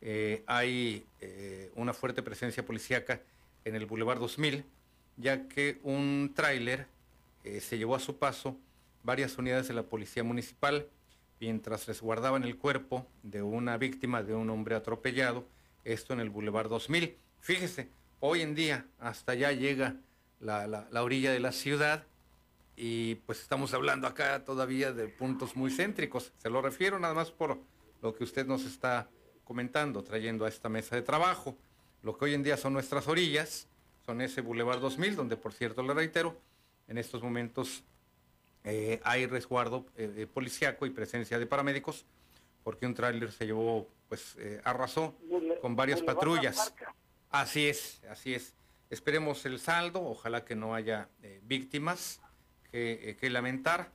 eh, 0.00 0.42
hay 0.48 1.06
eh, 1.20 1.70
una 1.76 1.92
fuerte 1.92 2.24
presencia 2.24 2.66
policíaca 2.66 3.20
en 3.64 3.76
el 3.76 3.86
Boulevard 3.86 4.18
2000, 4.18 4.64
ya 5.16 5.46
que 5.46 5.78
un 5.84 6.32
tráiler 6.34 6.88
eh, 7.44 7.60
se 7.60 7.78
llevó 7.78 7.94
a 7.94 8.00
su 8.00 8.18
paso 8.18 8.56
varias 9.04 9.38
unidades 9.38 9.68
de 9.68 9.74
la 9.74 9.84
Policía 9.84 10.24
Municipal 10.24 10.88
mientras 11.38 11.86
resguardaban 11.86 12.42
el 12.42 12.56
cuerpo 12.56 13.06
de 13.22 13.42
una 13.42 13.78
víctima 13.78 14.24
de 14.24 14.34
un 14.34 14.50
hombre 14.50 14.74
atropellado, 14.74 15.46
esto 15.84 16.14
en 16.14 16.18
el 16.18 16.30
Boulevard 16.30 16.68
2000. 16.68 17.16
Fíjese, 17.38 17.90
hoy 18.26 18.40
en 18.40 18.54
día 18.54 18.86
hasta 19.00 19.32
allá 19.32 19.52
llega 19.52 19.96
la, 20.40 20.66
la- 20.66 20.88
la 20.90 21.02
orilla 21.02 21.30
de 21.30 21.40
la 21.40 21.52
ciudad 21.52 22.04
y 22.74 23.16
pues 23.26 23.40
estamos 23.42 23.74
hablando 23.74 24.06
acá 24.06 24.44
todavía 24.46 24.92
de 24.92 25.08
puntos 25.08 25.56
muy 25.56 25.70
céntricos. 25.70 26.32
Se 26.38 26.48
lo 26.48 26.62
refiero 26.62 26.98
nada 26.98 27.12
más 27.12 27.30
por 27.30 27.58
lo 28.00 28.14
que 28.14 28.24
usted 28.24 28.46
nos 28.46 28.64
está 28.64 29.08
comentando, 29.44 30.02
trayendo 30.02 30.46
a 30.46 30.48
esta 30.48 30.70
mesa 30.70 30.96
de 30.96 31.02
trabajo. 31.02 31.54
Lo 32.02 32.16
que 32.16 32.24
hoy 32.24 32.34
en 32.34 32.42
día 32.42 32.56
son 32.56 32.72
nuestras 32.72 33.08
orillas, 33.08 33.68
son 34.06 34.22
ese 34.22 34.40
Boulevard 34.40 34.80
2000, 34.80 35.16
donde 35.16 35.36
por 35.36 35.52
cierto 35.52 35.82
le 35.82 35.92
reitero, 35.92 36.34
en 36.88 36.96
estos 36.96 37.22
momentos 37.22 37.82
eh, 38.64 39.00
hay 39.04 39.26
resguardo 39.26 39.84
eh, 39.96 40.12
eh, 40.16 40.26
policiaco 40.26 40.86
y 40.86 40.90
presencia 40.90 41.38
de 41.38 41.44
paramédicos, 41.46 42.06
porque 42.62 42.86
un 42.86 42.94
tráiler 42.94 43.30
se 43.32 43.44
llevó, 43.44 43.86
pues 44.08 44.34
eh, 44.38 44.62
arrasó 44.64 45.14
con 45.60 45.76
varias 45.76 46.00
patrullas. 46.06 46.74
Así 47.34 47.66
es, 47.66 48.00
así 48.08 48.32
es. 48.32 48.54
Esperemos 48.90 49.44
el 49.44 49.58
saldo, 49.58 50.00
ojalá 50.00 50.44
que 50.44 50.54
no 50.54 50.72
haya 50.72 51.08
eh, 51.24 51.40
víctimas 51.42 52.20
que, 52.70 53.10
eh, 53.10 53.16
que 53.16 53.28
lamentar, 53.28 53.90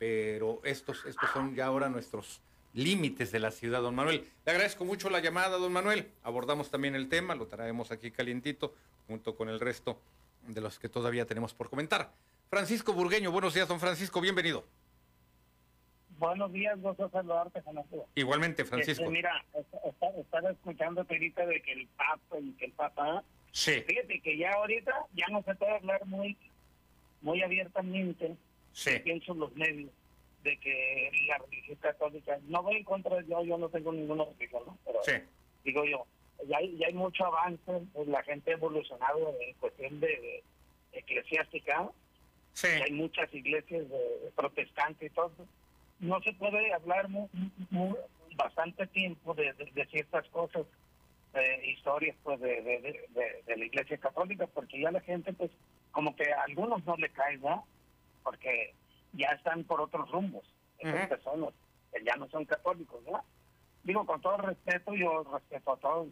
pero 0.00 0.60
estos, 0.64 1.04
estos 1.06 1.30
son 1.30 1.54
ya 1.54 1.66
ahora 1.66 1.88
nuestros 1.88 2.40
límites 2.74 3.30
de 3.30 3.38
la 3.38 3.52
ciudad, 3.52 3.82
don 3.82 3.94
Manuel. 3.94 4.28
Le 4.44 4.50
agradezco 4.50 4.84
mucho 4.84 5.10
la 5.10 5.20
llamada, 5.20 5.58
don 5.58 5.72
Manuel. 5.72 6.10
Abordamos 6.24 6.72
también 6.72 6.96
el 6.96 7.08
tema, 7.08 7.36
lo 7.36 7.46
traemos 7.46 7.92
aquí 7.92 8.10
calientito, 8.10 8.74
junto 9.06 9.36
con 9.36 9.48
el 9.48 9.60
resto 9.60 10.00
de 10.48 10.60
los 10.60 10.80
que 10.80 10.88
todavía 10.88 11.24
tenemos 11.24 11.54
por 11.54 11.70
comentar. 11.70 12.10
Francisco 12.50 12.92
Burgueño, 12.92 13.30
buenos 13.30 13.54
días, 13.54 13.68
don 13.68 13.78
Francisco, 13.78 14.20
bienvenido. 14.20 14.64
Buenos 16.18 16.52
días, 16.52 16.80
gozo 16.80 17.08
saludarte, 17.10 17.60
Jonathan. 17.64 18.00
Igualmente, 18.14 18.64
Francisco. 18.64 19.02
Este, 19.04 19.12
mira, 19.12 19.44
est- 19.54 19.74
est- 19.74 20.18
estaba 20.18 20.50
escuchando 20.50 21.00
ahorita 21.08 21.46
de 21.46 21.60
que 21.62 21.72
el 21.72 21.86
Papa 21.88 22.38
y 22.40 22.52
que 22.52 22.66
el 22.66 22.72
Papa... 22.72 23.24
Sí. 23.50 23.82
Fíjate 23.86 24.20
que 24.20 24.36
ya 24.38 24.52
ahorita 24.52 24.92
ya 25.14 25.26
no 25.30 25.42
se 25.42 25.54
puede 25.54 25.72
hablar 25.72 26.04
muy 26.06 26.36
muy 27.20 27.40
abiertamente, 27.42 28.34
Sí. 28.72 28.98
pienso 29.04 29.32
en 29.32 29.38
los 29.40 29.54
medios, 29.54 29.90
de 30.42 30.58
que 30.58 31.10
la 31.28 31.38
religión 31.38 31.76
católica... 31.80 32.38
No 32.48 32.62
voy 32.62 32.76
en 32.76 32.84
contra 32.84 33.16
de 33.16 33.28
yo, 33.28 33.44
yo 33.44 33.58
no 33.58 33.68
tengo 33.68 33.92
ninguna 33.92 34.24
religión, 34.24 34.62
¿no? 34.66 34.76
Pero 34.84 34.98
Sí. 35.04 35.12
digo 35.64 35.84
yo, 35.84 36.04
ya 36.48 36.56
hay, 36.58 36.76
ya 36.78 36.86
hay 36.88 36.94
mucho 36.94 37.24
avance, 37.26 37.62
pues, 37.92 38.08
la 38.08 38.22
gente 38.24 38.50
ha 38.50 38.54
evolucionado 38.54 39.34
en 39.40 39.54
cuestión 39.54 40.00
de, 40.00 40.08
de 40.08 40.98
eclesiástica 40.98 41.90
hay 42.64 42.92
muchas 42.92 43.32
iglesias 43.32 43.84
protestantes 44.36 45.10
y 45.10 45.14
todo. 45.14 45.32
No 46.02 46.20
se 46.20 46.32
puede 46.32 46.74
hablar 46.74 47.08
bastante 48.36 48.86
tiempo 48.88 49.34
de, 49.34 49.54
ciertas 49.88 50.28
cosas, 50.30 50.66
historias 51.64 52.16
pues 52.24 52.40
de, 52.40 53.08
la 53.46 53.64
iglesia 53.64 53.96
católica, 53.98 54.48
porque 54.48 54.80
ya 54.80 54.90
la 54.90 55.00
gente 55.00 55.32
pues 55.32 55.50
como 55.92 56.14
que 56.16 56.24
a 56.32 56.42
algunos 56.42 56.84
no 56.84 56.96
le 56.96 57.08
cae, 57.10 57.38
¿no? 57.38 57.64
Porque 58.24 58.74
ya 59.12 59.28
están 59.28 59.62
por 59.62 59.80
otros 59.80 60.10
rumbos, 60.10 60.44
esas 60.80 61.08
personas 61.08 61.50
que 61.92 62.02
ya 62.04 62.16
no 62.16 62.28
son 62.30 62.46
católicos, 62.46 63.00
¿no? 63.08 63.22
Digo, 63.84 64.04
con 64.04 64.20
todo 64.20 64.38
respeto, 64.38 64.94
yo 64.94 65.22
respeto 65.32 65.72
a 65.72 65.76
todos, 65.76 66.08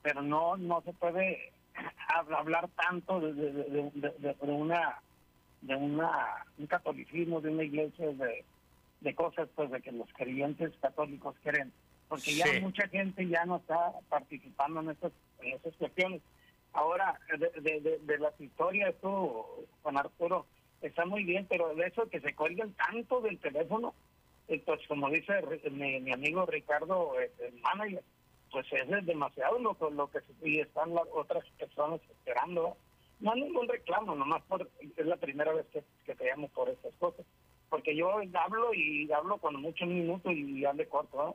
pero 0.00 0.22
no 0.22 0.56
no 0.56 0.80
se 0.82 0.92
puede 0.92 1.52
hablar 2.38 2.68
tanto 2.76 3.18
de, 3.18 3.32
de, 3.32 4.36
una 4.42 5.00
de 5.62 5.74
una 5.74 6.46
un 6.56 6.66
catolicismo 6.68 7.40
de 7.40 7.50
una 7.50 7.64
iglesia 7.64 8.12
de, 8.12 8.44
de 9.04 9.14
cosas 9.14 9.48
pues 9.54 9.70
de 9.70 9.80
que 9.80 9.92
los 9.92 10.12
creyentes 10.14 10.72
católicos 10.80 11.36
creen 11.44 11.72
porque 12.08 12.34
ya 12.34 12.46
mucha 12.60 12.88
gente 12.88 13.26
ya 13.28 13.44
no 13.44 13.56
está 13.56 13.92
participando 14.08 14.80
en 14.80 14.90
esas 14.90 15.12
en 15.40 15.52
esas 15.52 15.74
cuestiones 15.76 16.20
ahora 16.72 17.18
de, 17.38 18.00
de, 18.02 18.18
las 18.18 18.38
historias 18.40 18.94
tú 19.00 19.44
con 19.82 19.96
Arturo 19.96 20.46
está 20.82 21.06
muy 21.06 21.22
bien 21.22 21.46
pero 21.48 21.74
de 21.76 21.86
eso 21.86 22.08
que 22.08 22.20
se 22.20 22.34
cuelguen 22.34 22.74
tanto 22.74 23.20
del 23.20 23.38
teléfono 23.38 23.94
eh, 24.48 24.60
pues 24.66 24.80
como 24.88 25.08
dice 25.10 25.34
mi, 25.70 26.10
amigo 26.12 26.44
Ricardo 26.46 27.14
el 27.20 27.60
manager 27.60 28.02
pues 28.54 28.66
es 28.72 29.06
demasiado 29.06 29.58
lo, 29.58 29.76
lo 29.90 30.08
que 30.08 30.20
y 30.44 30.60
están 30.60 30.94
las 30.94 31.08
otras 31.12 31.44
personas 31.58 32.00
esperando. 32.08 32.76
No 33.18 33.32
hay 33.32 33.42
ningún 33.42 33.68
reclamo, 33.68 34.14
nomás 34.14 34.42
por, 34.44 34.70
es 34.80 35.06
la 35.06 35.16
primera 35.16 35.52
vez 35.52 35.66
que, 35.72 35.82
que 36.06 36.14
te 36.14 36.26
llamo 36.26 36.48
por 36.50 36.68
estas 36.68 36.94
cosas. 36.94 37.26
Porque 37.74 37.96
yo 37.96 38.08
hablo 38.34 38.72
y 38.72 39.10
hablo 39.10 39.38
con 39.38 39.60
muchos 39.60 39.88
minutos 39.88 40.30
y 40.32 40.60
le 40.60 40.88
corto, 40.88 41.34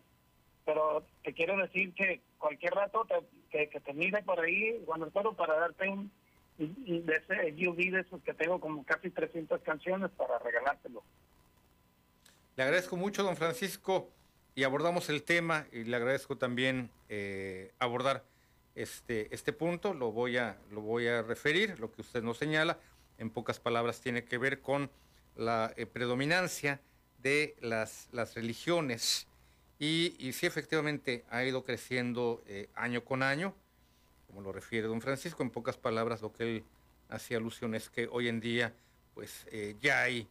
Pero 0.63 1.03
te 1.21 1.33
quiero 1.33 1.57
decir 1.57 1.93
que 1.93 2.21
cualquier 2.37 2.75
rato 2.75 3.05
que, 3.51 3.67
que 3.67 3.79
te 3.81 3.93
mire 3.93 4.23
por 4.23 4.39
ahí, 4.39 4.81
Juan 4.85 5.03
Arturo, 5.03 5.33
para 5.33 5.59
darte 5.59 5.89
un, 5.89 6.09
de 6.57 7.13
ese 7.13 7.67
UV 7.67 7.91
de 7.91 7.99
esos 7.99 8.21
que 8.21 8.33
tengo 8.33 8.61
como 8.61 8.85
casi 8.85 9.09
300 9.09 9.61
canciones 9.63 10.11
para 10.11 10.39
regalártelo. 10.39 11.03
Le 12.55 12.63
agradezco 12.63 12.95
mucho, 12.95 13.21
don 13.23 13.35
Francisco 13.35 14.09
y 14.55 14.63
abordamos 14.63 15.09
el 15.09 15.23
tema 15.23 15.67
y 15.73 15.83
le 15.83 15.97
agradezco 15.97 16.37
también 16.37 16.89
eh, 17.09 17.73
abordar 17.79 18.23
este, 18.75 19.27
este 19.35 19.51
punto, 19.51 19.93
lo 19.93 20.13
voy, 20.13 20.37
a, 20.37 20.57
lo 20.71 20.79
voy 20.79 21.05
a 21.05 21.21
referir, 21.21 21.77
lo 21.81 21.91
que 21.91 21.99
usted 21.99 22.23
nos 22.23 22.37
señala, 22.37 22.77
en 23.17 23.29
pocas 23.29 23.59
palabras 23.59 23.99
tiene 23.99 24.23
que 24.23 24.37
ver 24.37 24.61
con 24.61 24.89
la 25.39 25.73
eh, 25.77 25.85
predominancia 25.85 26.81
de 27.23 27.55
las, 27.61 28.09
las 28.11 28.35
religiones 28.35 29.27
y, 29.79 30.15
y 30.19 30.33
sí 30.33 30.45
efectivamente 30.45 31.23
ha 31.29 31.43
ido 31.43 31.63
creciendo 31.63 32.43
eh, 32.45 32.69
año 32.75 33.03
con 33.03 33.23
año, 33.23 33.55
como 34.27 34.41
lo 34.41 34.51
refiere 34.51 34.87
don 34.87 35.01
Francisco, 35.01 35.41
en 35.41 35.49
pocas 35.49 35.77
palabras 35.77 36.21
lo 36.21 36.33
que 36.33 36.43
él 36.43 36.63
hacía 37.09 37.37
alusión 37.37 37.73
es 37.73 37.89
que 37.89 38.07
hoy 38.11 38.27
en 38.27 38.39
día 38.39 38.73
pues 39.15 39.45
ya 39.81 40.03
hay 40.03 40.29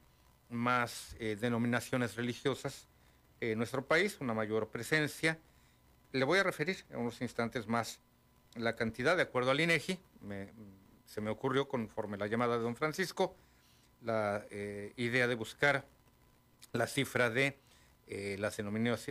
más 0.49 1.15
denominaciones 1.19 2.17
religiosas 2.17 2.87
en 3.41 3.59
nuestro 3.59 3.85
país, 3.85 4.17
una 4.21 4.33
mayor 4.33 4.69
presencia. 4.69 5.39
Le 6.13 6.25
voy 6.25 6.39
a 6.39 6.43
referir 6.43 6.87
en 6.89 7.01
unos 7.01 7.21
instantes 7.21 7.67
más 7.67 8.01
la 8.55 8.77
cantidad, 8.77 9.15
de 9.15 9.25
acuerdo 9.25 9.51
al 9.51 9.61
INEGI, 9.61 9.99
se 11.05 11.21
me 11.21 11.29
ocurrió 11.29 11.69
conforme 11.69 12.17
la 12.17 12.29
llamada 12.29 12.57
de 12.57 12.63
don 12.63 12.77
Francisco, 12.77 13.37
la 14.03 14.47
eh, 14.51 14.93
idea 14.97 15.27
de 15.27 15.35
buscar 15.35 15.85
la 16.73 16.87
cifra 16.87 17.31
de 17.31 17.59
eh, 18.07 18.37
las 18.39 18.57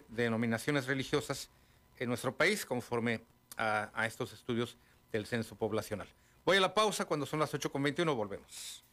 denominaciones 0.07 0.88
religiosas 0.88 1.49
en 1.97 2.09
nuestro 2.09 2.35
país 2.35 2.65
conforme 2.65 3.22
a, 3.57 3.91
a, 3.93 4.05
estos 4.05 4.34
estudios 4.34 4.77
del 5.11 5.26
censo 5.26 5.55
poblacional. 5.55 6.07
Voy 6.45 6.57
a 6.57 6.61
la 6.61 6.73
pausa, 6.73 7.05
cuando 7.05 7.26
son 7.26 7.39
las 7.39 7.53
8.21 7.53 8.15
volvemos. 8.15 8.84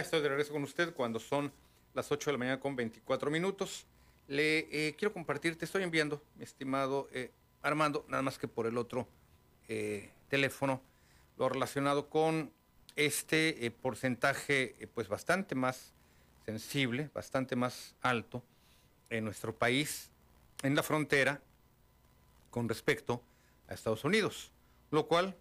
Estoy 0.00 0.20
de 0.20 0.28
regreso 0.28 0.52
con 0.52 0.62
usted 0.62 0.94
cuando 0.94 1.18
son 1.18 1.52
las 1.92 2.12
8 2.12 2.30
de 2.30 2.32
la 2.32 2.38
mañana 2.38 2.60
con 2.60 2.76
24 2.76 3.32
minutos. 3.32 3.84
Le 4.28 4.58
eh, 4.70 4.94
quiero 4.96 5.12
compartir, 5.12 5.58
te 5.58 5.64
estoy 5.64 5.82
enviando, 5.82 6.22
mi 6.36 6.44
estimado 6.44 7.08
eh, 7.12 7.32
Armando, 7.62 8.04
nada 8.08 8.22
más 8.22 8.38
que 8.38 8.46
por 8.46 8.68
el 8.68 8.78
otro 8.78 9.08
eh, 9.66 10.12
teléfono, 10.28 10.80
lo 11.36 11.48
relacionado 11.48 12.08
con 12.08 12.52
este 12.94 13.72
porcentaje 13.82 14.88
pues 14.94 15.08
bastante 15.08 15.56
más 15.56 15.92
sensible, 16.46 17.10
bastante 17.12 17.56
más 17.56 17.96
alto 18.00 18.44
en 19.10 19.24
nuestro 19.24 19.56
país, 19.56 20.10
en 20.62 20.76
la 20.76 20.84
frontera, 20.84 21.40
con 22.50 22.68
respecto 22.68 23.20
a 23.66 23.74
Estados 23.74 24.04
Unidos, 24.04 24.52
lo 24.92 25.08
cual 25.08 25.36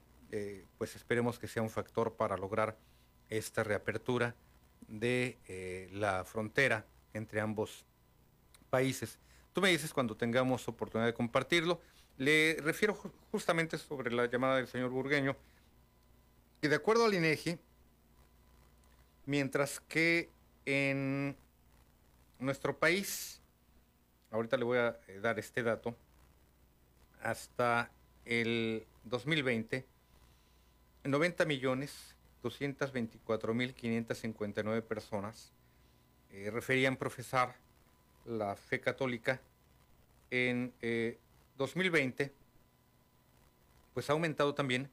pues 0.77 0.95
esperemos 0.95 1.37
que 1.37 1.47
sea 1.47 1.61
un 1.61 1.69
factor 1.69 2.13
para 2.13 2.37
lograr 2.37 2.75
esta 3.29 3.63
reapertura 3.63 4.35
de 4.87 5.37
eh, 5.47 5.89
la 5.93 6.23
frontera 6.25 6.85
entre 7.13 7.41
ambos 7.41 7.85
países. 8.69 9.19
Tú 9.53 9.61
me 9.61 9.69
dices 9.69 9.93
cuando 9.93 10.15
tengamos 10.15 10.67
oportunidad 10.67 11.07
de 11.07 11.13
compartirlo. 11.13 11.81
Le 12.17 12.57
refiero 12.61 12.95
ju- 12.95 13.11
justamente 13.31 13.77
sobre 13.77 14.11
la 14.11 14.25
llamada 14.27 14.57
del 14.57 14.67
señor 14.67 14.89
Burgueño, 14.89 15.35
y 16.61 16.67
de 16.67 16.75
acuerdo 16.75 17.05
al 17.05 17.13
INEGI, 17.13 17.57
mientras 19.25 19.79
que 19.81 20.29
en 20.65 21.35
nuestro 22.39 22.77
país, 22.77 23.41
ahorita 24.31 24.57
le 24.57 24.63
voy 24.63 24.77
a 24.79 24.99
eh, 25.07 25.19
dar 25.19 25.37
este 25.39 25.63
dato, 25.63 25.95
hasta 27.21 27.91
el 28.25 28.85
2020, 29.05 29.85
90 31.03 31.45
millones 31.45 32.15
224 32.47 33.53
mil 33.53 33.73
559 33.73 34.81
personas 34.81 35.51
eh, 36.31 36.49
referían 36.49 36.95
profesar 36.95 37.55
la 38.25 38.55
fe 38.55 38.79
católica. 38.79 39.41
En 40.31 40.73
eh, 40.81 41.17
2020, 41.57 42.31
pues 43.93 44.09
ha 44.09 44.13
aumentado 44.13 44.53
también 44.53 44.89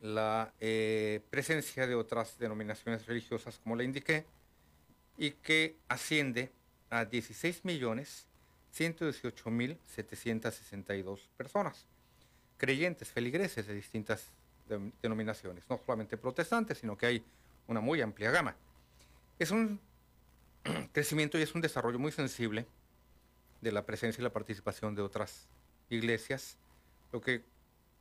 la 0.00 0.52
eh, 0.60 1.20
presencia 1.30 1.86
de 1.86 1.94
otras 1.94 2.38
denominaciones 2.38 3.06
religiosas, 3.06 3.58
como 3.58 3.74
le 3.74 3.84
indiqué, 3.84 4.24
y 5.16 5.32
que 5.32 5.76
asciende 5.88 6.50
a 6.90 7.04
16 7.04 7.64
millones 7.64 8.26
118 8.72 9.50
mil 9.50 9.78
762 9.86 11.28
personas, 11.36 11.86
creyentes, 12.56 13.10
feligreses 13.10 13.66
de 13.66 13.74
distintas 13.74 14.30
de- 14.68 14.92
denominaciones, 15.02 15.64
no 15.68 15.78
solamente 15.84 16.16
protestantes, 16.16 16.78
sino 16.78 16.96
que 16.96 17.06
hay 17.06 17.24
una 17.66 17.80
muy 17.80 18.00
amplia 18.00 18.30
gama. 18.30 18.56
Es 19.38 19.50
un 19.50 19.80
crecimiento 20.92 21.38
y 21.38 21.42
es 21.42 21.54
un 21.54 21.60
desarrollo 21.60 21.98
muy 21.98 22.12
sensible 22.12 22.66
de 23.60 23.72
la 23.72 23.84
presencia 23.86 24.20
y 24.20 24.24
la 24.24 24.32
participación 24.32 24.94
de 24.94 25.02
otras 25.02 25.48
iglesias, 25.88 26.58
lo 27.12 27.20
que 27.20 27.44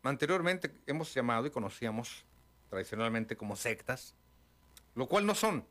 anteriormente 0.04 0.72
hemos 0.88 1.14
llamado 1.14 1.46
y 1.46 1.52
conocíamos 1.52 2.26
tradicionalmente 2.70 3.36
como 3.36 3.56
sectas, 3.56 4.16
lo 4.96 5.08
cual 5.08 5.26
no 5.26 5.36
son, 5.36 5.66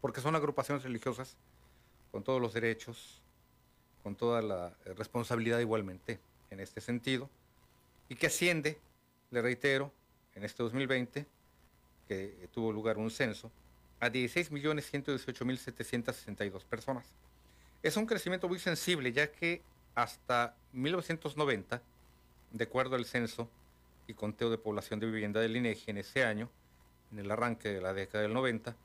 porque 0.00 0.20
son 0.20 0.34
agrupaciones 0.36 0.82
religiosas 0.82 1.36
con 2.10 2.22
todos 2.22 2.40
los 2.40 2.52
derechos, 2.52 3.22
con 4.02 4.16
toda 4.16 4.42
la 4.42 4.76
eh, 4.84 4.94
responsabilidad 4.94 5.60
igualmente 5.60 6.20
en 6.50 6.60
este 6.60 6.80
sentido, 6.80 7.30
y 8.08 8.16
que 8.16 8.26
asciende, 8.26 8.78
le 9.32 9.42
reitero, 9.42 9.92
en 10.34 10.44
este 10.44 10.62
2020, 10.62 11.26
que 12.06 12.48
tuvo 12.52 12.72
lugar 12.72 12.98
un 12.98 13.10
censo, 13.10 13.50
a 13.98 14.08
16.118.762 14.08 16.64
personas. 16.64 17.04
Es 17.82 17.96
un 17.96 18.06
crecimiento 18.06 18.48
muy 18.48 18.60
sensible, 18.60 19.12
ya 19.12 19.32
que 19.32 19.62
hasta 19.94 20.54
1990, 20.72 21.82
de 22.52 22.64
acuerdo 22.64 22.96
al 22.96 23.06
censo 23.06 23.48
y 24.06 24.12
conteo 24.14 24.50
de 24.50 24.58
población 24.58 25.00
de 25.00 25.06
vivienda 25.06 25.40
del 25.40 25.56
INEGI 25.56 25.90
en 25.90 25.98
ese 25.98 26.24
año, 26.24 26.48
en 27.10 27.18
el 27.18 27.28
arranque 27.30 27.70
de 27.70 27.80
la 27.80 27.94
década 27.94 28.22
del 28.22 28.34
90, 28.34 28.76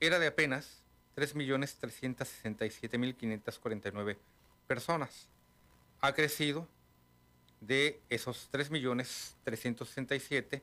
era 0.00 0.18
de 0.18 0.28
apenas 0.28 0.82
3.367.549 1.16 4.16
personas. 4.66 5.28
Ha 6.00 6.14
crecido 6.14 6.66
de 7.62 7.98
esos 8.10 8.50
3.367 8.52 10.60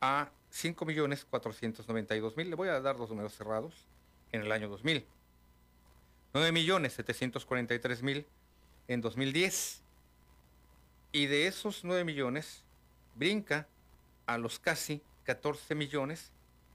a 0.00 0.32
5.492.000. 0.52 2.48
Le 2.48 2.56
voy 2.56 2.68
a 2.68 2.80
dar 2.80 2.98
los 2.98 3.10
números 3.10 3.34
cerrados 3.34 3.86
en 4.32 4.40
el 4.42 4.50
año 4.50 4.68
2000. 4.68 5.06
9.743.000 6.32 8.24
en 8.88 9.00
2010. 9.00 9.82
Y 11.12 11.26
de 11.26 11.46
esos 11.46 11.84
9 11.84 12.02
millones 12.04 12.64
brinca 13.14 13.68
a 14.26 14.36
los 14.38 14.58
casi 14.58 15.02
14 15.24 15.74
millones 15.74 16.32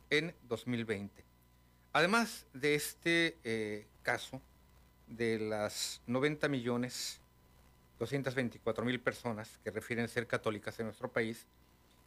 en 0.09 0.35
2020. 0.47 1.25
Además 1.91 2.45
de 2.53 2.75
este 2.75 3.37
eh, 3.43 3.87
caso 4.03 4.39
de 5.07 5.39
las 5.39 6.01
90 6.05 6.47
millones 6.47 7.19
224 7.99 8.85
mil 8.85 8.99
personas 8.99 9.59
que 9.63 9.71
refieren 9.71 10.07
ser 10.07 10.25
católicas 10.25 10.79
en 10.79 10.85
nuestro 10.85 11.11
país 11.11 11.45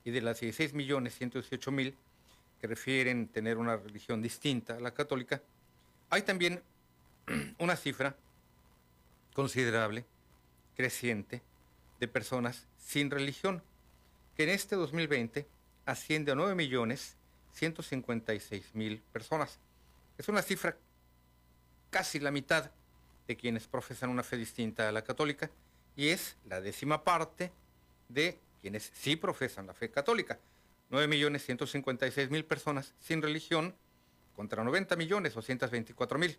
y 0.05 0.10
de 0.10 0.23
las 0.23 0.40
16 0.40 0.74
millones 0.74 1.14
118 1.16 1.70
mil 1.70 1.97
que 2.60 2.66
refieren 2.66 3.28
tener 3.28 3.59
una 3.59 3.77
religión 3.77 4.23
distinta 4.23 4.77
a 4.77 4.81
la 4.81 4.94
católica, 4.94 5.43
hay 6.10 6.23
también 6.23 6.62
una 7.59 7.77
cifra 7.77 8.16
considerable, 9.35 10.05
creciente, 10.77 11.43
de 12.01 12.09
personas 12.09 12.66
sin 12.78 13.10
religión, 13.10 13.62
que 14.36 14.44
en 14.44 14.51
este 14.51 14.77
2020 14.77 15.47
asciende 15.86 16.32
a 16.32 16.35
9 16.35 16.55
millones 16.55 17.16
156 17.52 18.74
mil 18.74 19.02
personas. 19.12 19.60
Es 20.19 20.28
una 20.28 20.43
cifra 20.43 20.77
casi 21.90 22.19
la 22.19 22.31
mitad 22.31 22.70
de 23.27 23.36
quienes 23.36 23.66
profesan 23.66 24.10
una 24.10 24.23
fe 24.23 24.36
distinta 24.36 24.89
a 24.89 24.93
la 24.93 25.02
católica 25.02 25.51
y 25.97 26.09
es 26.09 26.36
la 26.47 26.60
décima 26.60 27.05
parte 27.05 27.52
de 28.09 28.39
quienes 28.60 28.90
sí 28.94 29.16
profesan 29.16 29.66
la 29.66 29.74
fe 29.74 29.90
católica. 29.90 30.39
9 30.90 31.09
millones 31.09 31.44
156 31.44 32.31
mil 32.31 32.44
personas 32.44 32.94
sin 33.01 33.23
religión 33.23 33.74
contra 34.36 34.62
90 34.64 34.97
millones 34.97 35.35
224 35.35 36.19
mil 36.19 36.39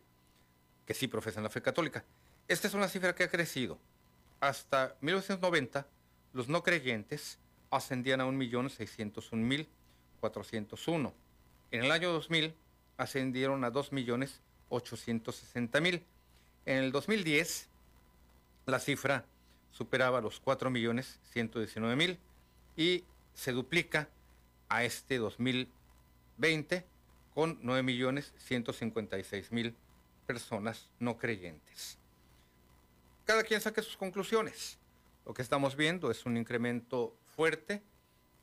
que 0.85 0.93
sí 0.93 1.07
profesan 1.07 1.43
la 1.43 1.49
fe 1.49 1.61
católica. 1.61 2.03
Esta 2.47 2.67
es 2.67 2.73
una 2.73 2.87
cifra 2.87 3.13
que 3.15 3.23
ha 3.23 3.29
crecido. 3.29 3.77
Hasta 4.39 4.95
1990, 5.01 5.85
los 6.33 6.47
no 6.49 6.63
creyentes 6.63 7.37
ascendían 7.71 8.21
a 8.21 8.25
1.601.401. 8.25 11.13
En 11.71 11.83
el 11.83 11.91
año 11.91 12.11
2000 12.11 12.53
ascendieron 12.97 13.63
a 13.63 13.71
2.860.000. 13.71 16.03
En 16.65 16.77
el 16.77 16.91
2010, 16.91 17.67
la 18.65 18.79
cifra 18.79 19.25
superaba 19.73 20.21
los 20.21 20.41
4.119.000 20.41 22.17
y 22.77 23.03
se 23.33 23.51
duplica 23.51 24.07
a 24.69 24.85
este 24.85 25.17
2020 25.17 26.85
con 27.33 27.61
9.156.000 27.61 29.73
personas 30.25 30.89
no 30.99 31.17
creyentes. 31.17 31.97
Cada 33.25 33.43
quien 33.43 33.59
saque 33.59 33.81
sus 33.81 33.97
conclusiones. 33.97 34.77
Lo 35.25 35.33
que 35.33 35.41
estamos 35.41 35.75
viendo 35.75 36.09
es 36.11 36.25
un 36.25 36.37
incremento 36.37 37.17
fuerte 37.35 37.83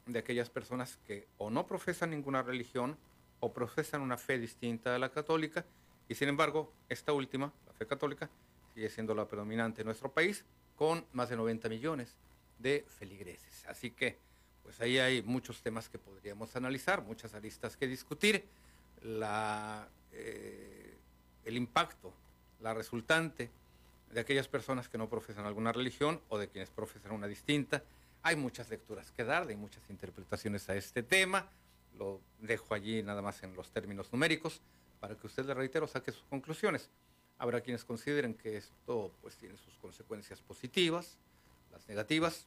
de 0.07 0.19
aquellas 0.19 0.51
personas 0.51 0.99
que 1.07 1.27
o 1.39 1.49
no 1.51 1.67
profesan 1.67 2.11
ninguna 2.11 2.43
religión 2.43 2.99
o 3.39 3.53
profesan 3.53 4.01
una 4.01 4.19
fe 4.19 4.37
distinta 4.39 4.97
a 4.97 4.99
la 4.99 5.11
católica 5.11 5.65
y 6.09 6.17
sin 6.17 6.29
embargo 6.29 6.73
esta 6.89 7.13
última, 7.13 7.53
la 7.67 7.73
fe 7.75 7.87
católica, 7.87 8.29
sigue 8.75 8.89
siendo 8.89 9.15
la 9.15 9.29
predominante 9.29 9.83
en 9.83 9.87
nuestro 9.87 10.11
país 10.11 10.45
con 10.81 11.05
más 11.13 11.29
de 11.29 11.37
90 11.37 11.69
millones 11.69 12.17
de 12.59 12.87
feligreses. 12.89 13.67
Así 13.69 13.91
que 13.91 14.17
pues 14.63 14.81
ahí 14.81 14.99
hay 14.99 15.21
muchos 15.21 15.61
temas 15.61 15.91
que 15.91 15.99
podríamos 15.99 16.57
analizar, 16.57 17.03
muchas 17.03 17.35
aristas 17.35 17.77
que 17.77 17.87
discutir. 17.87 18.47
La, 19.03 19.87
eh, 20.13 20.97
el 21.45 21.59
impacto, 21.59 22.15
la 22.61 22.73
resultante 22.73 23.51
de 24.11 24.21
aquellas 24.21 24.49
personas 24.49 24.89
que 24.89 24.97
no 24.97 25.07
profesan 25.07 25.45
alguna 25.45 25.71
religión 25.71 26.19
o 26.31 26.39
de 26.39 26.49
quienes 26.49 26.71
profesan 26.71 27.13
una 27.13 27.27
distinta. 27.27 27.85
Hay 28.23 28.37
muchas 28.37 28.71
lecturas 28.71 29.13
que 29.13 29.23
dar, 29.23 29.47
hay 29.47 29.57
muchas 29.57 29.83
interpretaciones 29.91 30.67
a 30.71 30.77
este 30.77 31.03
tema. 31.03 31.47
Lo 31.99 32.23
dejo 32.39 32.73
allí 32.73 33.03
nada 33.03 33.21
más 33.21 33.43
en 33.43 33.55
los 33.55 33.71
términos 33.71 34.11
numéricos 34.15 34.63
para 34.99 35.15
que 35.15 35.27
usted, 35.27 35.45
le 35.45 35.53
reitero, 35.53 35.87
saque 35.87 36.11
sus 36.11 36.25
conclusiones. 36.31 36.89
Habrá 37.41 37.63
quienes 37.63 37.87
consideren 37.87 38.35
que 38.35 38.59
esto 38.59 39.15
pues, 39.23 39.39
tiene 39.39 39.57
sus 39.57 39.79
consecuencias 39.79 40.43
positivas, 40.43 41.17
las 41.73 41.89
negativas. 41.89 42.47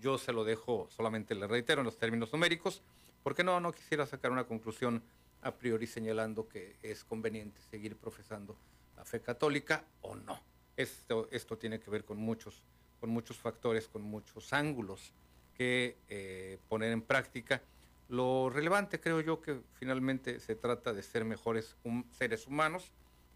Yo 0.00 0.18
se 0.18 0.32
lo 0.32 0.42
dejo, 0.42 0.88
solamente 0.90 1.36
le 1.36 1.46
reitero 1.46 1.82
en 1.82 1.84
los 1.84 1.96
términos 1.96 2.32
numéricos, 2.32 2.82
porque 3.22 3.44
no, 3.44 3.60
no 3.60 3.70
quisiera 3.70 4.06
sacar 4.06 4.32
una 4.32 4.48
conclusión 4.48 5.04
a 5.42 5.54
priori 5.54 5.86
señalando 5.86 6.48
que 6.48 6.76
es 6.82 7.04
conveniente 7.04 7.60
seguir 7.70 7.96
profesando 7.96 8.58
la 8.96 9.04
fe 9.04 9.20
católica 9.20 9.84
o 10.00 10.16
no. 10.16 10.40
Esto, 10.76 11.28
esto 11.30 11.56
tiene 11.56 11.78
que 11.78 11.88
ver 11.88 12.04
con 12.04 12.16
muchos, 12.16 12.64
con 12.98 13.10
muchos 13.10 13.38
factores, 13.38 13.86
con 13.86 14.02
muchos 14.02 14.52
ángulos 14.52 15.14
que 15.54 15.98
eh, 16.08 16.58
poner 16.68 16.90
en 16.90 17.02
práctica. 17.02 17.62
Lo 18.08 18.50
relevante 18.50 18.98
creo 18.98 19.20
yo 19.20 19.40
que 19.40 19.60
finalmente 19.74 20.40
se 20.40 20.56
trata 20.56 20.92
de 20.92 21.04
ser 21.04 21.24
mejores 21.24 21.76
seres 22.10 22.48
humanos, 22.48 22.90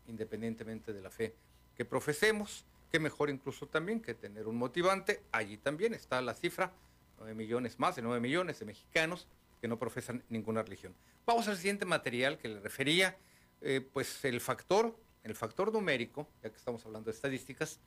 independientemente 0.09 0.93
de 0.93 1.01
la 1.01 1.11
fe 1.11 1.35
que 1.77 1.85
profesemos, 1.85 2.65
que 2.91 3.01
mejor 3.01 3.31
incluso 3.31 3.67
también 3.67 4.01
que 4.01 4.15
tener 4.15 4.47
un 4.47 4.57
motivante. 4.57 5.23
Allí 5.33 5.57
también 5.57 5.95
está 5.95 6.21
la 6.23 6.35
cifra, 6.35 6.73
9 7.19 7.35
millones 7.35 7.79
más 7.79 7.97
de 7.97 8.03
9 8.03 8.21
millones 8.21 8.59
de 8.59 8.67
mexicanos 8.67 9.27
que 9.61 9.69
no 9.69 9.79
profesan 9.79 10.23
ninguna 10.29 10.63
religión. 10.63 10.95
Vamos 11.27 11.49
al 11.49 11.57
siguiente 11.57 11.87
material 11.87 12.39
que 12.39 12.49
le 12.49 12.61
refería, 12.61 13.17
eh, 13.63 13.81
pues 13.81 14.25
el 14.25 14.41
factor, 14.41 14.97
el 15.23 15.35
factor 15.35 15.73
numérico, 15.73 16.29
ya 16.43 16.51
que 16.51 16.57
estamos 16.57 16.85
hablando 16.85 17.11
de 17.11 17.17
estadísticas, 17.17 17.81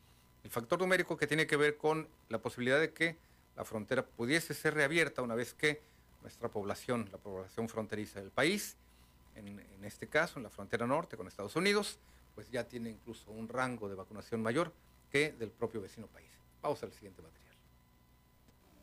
el 0.43 0.49
factor 0.49 0.79
numérico 0.79 1.17
que 1.17 1.27
tiene 1.27 1.45
que 1.45 1.55
ver 1.55 1.77
con 1.77 2.07
la 2.29 2.39
posibilidad 2.39 2.79
de 2.79 2.93
que 2.93 3.17
la 3.55 3.63
frontera 3.63 4.05
pudiese 4.05 4.53
ser 4.53 4.73
reabierta 4.73 5.21
una 5.21 5.35
vez 5.35 5.53
que 5.53 5.81
nuestra 6.21 6.49
población, 6.49 7.09
la 7.11 7.17
población 7.17 7.69
fronteriza 7.69 8.19
del 8.19 8.31
país, 8.31 8.75
en, 9.37 9.83
este 9.83 10.07
caso 10.07 10.39
en 10.39 10.43
la 10.43 10.49
frontera 10.49 10.85
norte 10.85 11.15
con 11.17 11.27
Estados 11.27 11.55
Unidos, 11.55 11.99
pues 12.35 12.49
ya 12.49 12.65
tiene 12.65 12.89
incluso 12.89 13.31
un 13.31 13.47
rango 13.47 13.87
de 13.87 13.95
vacunación 13.95 14.41
mayor 14.41 14.73
que 15.11 15.31
del 15.31 15.51
propio 15.51 15.81
vecino 15.81 16.07
país. 16.07 16.29
Vamos 16.61 16.81
al 16.83 16.91
siguiente 16.91 17.21
material. 17.21 17.47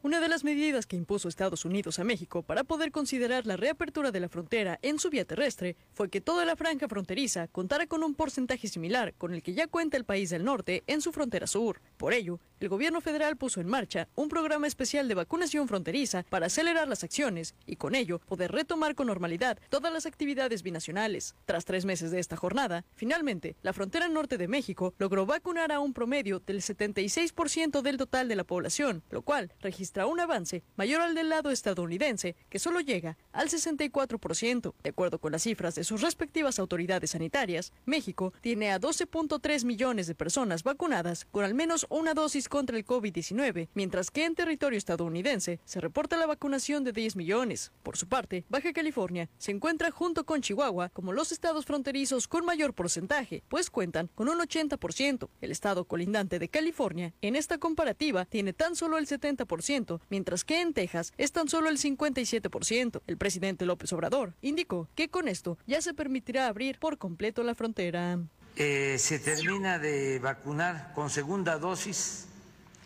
Una 0.05 0.20
de 0.20 0.28
las 0.28 0.44
medidas 0.44 0.85
que 0.85 0.97
impuso 0.97 1.28
Estados 1.28 1.64
Unidos 1.64 1.98
a 1.98 2.05
México 2.05 2.43
para 2.43 2.62
poder 2.62 2.93
considerar 2.93 3.47
la 3.47 3.56
reapertura 3.56 4.10
de 4.10 4.20
la 4.20 4.28
frontera 4.28 4.78
en 4.82 4.98
su 4.98 5.09
vía 5.09 5.24
terrestre 5.24 5.78
fue 5.94 6.10
que 6.10 6.20
toda 6.20 6.44
la 6.44 6.56
franja 6.56 6.89
fronteriza 6.89 7.48
contara 7.48 7.86
con 7.86 8.02
un 8.02 8.14
porcentaje 8.14 8.68
similar 8.68 9.14
con 9.14 9.32
el 9.32 9.43
que 9.43 9.55
ya 9.55 9.66
cuenta 9.66 9.97
el 9.97 10.05
país 10.05 10.28
del 10.28 10.44
norte 10.44 10.82
en 10.86 11.01
su 11.01 11.10
frontera 11.10 11.47
sur. 11.47 11.81
Por 12.05 12.12
ello, 12.12 12.39
el 12.60 12.68
gobierno 12.68 13.01
federal 13.01 13.39
puso 13.39 13.62
en 13.62 13.66
marcha 13.66 14.09
un 14.14 14.28
programa 14.28 14.66
especial 14.66 15.09
de 15.09 15.14
vacunación 15.14 15.68
fronteriza 15.68 16.22
para 16.28 16.47
acelerar 16.47 16.86
las 16.86 17.02
acciones 17.02 17.55
y 17.66 17.76
con 17.76 17.94
ello 17.94 18.20
poder 18.20 18.52
retomar 18.52 18.94
con 18.94 19.06
normalidad 19.06 19.59
todas 19.70 19.90
las 19.90 20.05
actividades 20.05 20.62
binacionales. 20.62 21.35
Tras 21.47 21.64
tres 21.64 21.86
meses 21.86 22.10
de 22.10 22.20
esta 22.20 22.36
jornada, 22.36 22.85
finalmente, 22.94 23.56
la 23.62 23.72
frontera 23.72 24.09
norte 24.09 24.36
de 24.36 24.48
México 24.48 24.94
logró 24.98 25.24
vacunar 25.24 25.72
a 25.72 25.81
un 25.81 25.94
promedio 25.94 26.40
del 26.40 26.60
76% 26.60 27.81
del 27.81 27.97
total 27.97 28.28
de 28.28 28.36
la 28.36 28.44
población, 28.44 29.02
lo 29.10 29.22
cual 29.22 29.52
registró 29.60 30.06
un 30.09 30.20
avance 30.20 30.62
mayor 30.76 31.01
al 31.01 31.14
del 31.14 31.31
lado 31.31 31.51
estadounidense, 31.51 32.36
que 32.51 32.59
solo 32.59 32.81
llega 32.81 33.16
al 33.32 33.48
64%. 33.48 34.74
De 34.82 34.90
acuerdo 34.90 35.18
con 35.18 35.32
las 35.32 35.43
cifras 35.43 35.74
de 35.74 35.85
sus 35.85 36.02
respectivas 36.02 36.59
autoridades 36.59 37.10
sanitarias, 37.10 37.72
México 37.86 38.35
tiene 38.43 38.72
a 38.72 38.81
12.3 38.81 39.64
millones 39.64 40.06
de 40.06 40.14
personas 40.14 40.62
vacunadas 40.64 41.26
con 41.31 41.44
al 41.44 41.55
menos 41.55 41.86
una 41.94 42.12
dosis 42.12 42.48
contra 42.48 42.76
el 42.76 42.84
COVID-19, 42.84 43.68
mientras 43.74 44.10
que 44.10 44.24
en 44.24 44.34
territorio 44.34 44.76
estadounidense 44.76 45.60
se 45.64 45.80
reporta 45.80 46.16
la 46.16 46.26
vacunación 46.26 46.82
de 46.82 46.92
10 46.92 47.14
millones. 47.14 47.70
Por 47.84 47.96
su 47.96 48.08
parte, 48.08 48.44
Baja 48.48 48.72
California 48.72 49.30
se 49.38 49.52
encuentra 49.52 49.92
junto 49.92 50.26
con 50.26 50.40
Chihuahua 50.40 50.88
como 50.88 51.12
los 51.12 51.30
estados 51.30 51.66
fronterizos 51.66 52.26
con 52.26 52.44
mayor 52.44 52.74
porcentaje, 52.74 53.44
pues 53.48 53.70
cuentan 53.70 54.10
con 54.16 54.28
un 54.28 54.40
80%. 54.40 55.28
El 55.40 55.52
estado 55.52 55.84
colindante 55.84 56.40
de 56.40 56.48
California, 56.48 57.14
en 57.22 57.36
esta 57.36 57.58
comparativa, 57.58 58.24
tiene 58.24 58.52
tan 58.52 58.74
solo 58.74 58.98
el 58.98 59.06
70%, 59.06 60.00
mientras 60.10 60.44
que 60.44 60.60
en 60.60 60.72
Texas 60.74 61.12
es 61.16 61.30
tan 61.30 61.48
solo 61.48 61.68
el 61.68 61.78
57%. 61.78 63.02
El 63.06 63.18
presidente 63.18 63.66
López 63.66 63.92
Obrador 63.92 64.34
indicó 64.42 64.88
que 64.96 65.08
con 65.08 65.28
esto 65.28 65.58
ya 65.66 65.80
se 65.80 65.94
permitirá 65.94 66.48
abrir 66.48 66.80
por 66.80 66.98
completo 66.98 67.44
la 67.44 67.54
frontera. 67.54 68.18
Eh, 68.56 68.97
se 68.98 69.18
termina 69.18 69.81
de 69.81 70.20
vacunar 70.20 70.93
con 70.94 71.10
segunda 71.10 71.59
dosis 71.59 72.28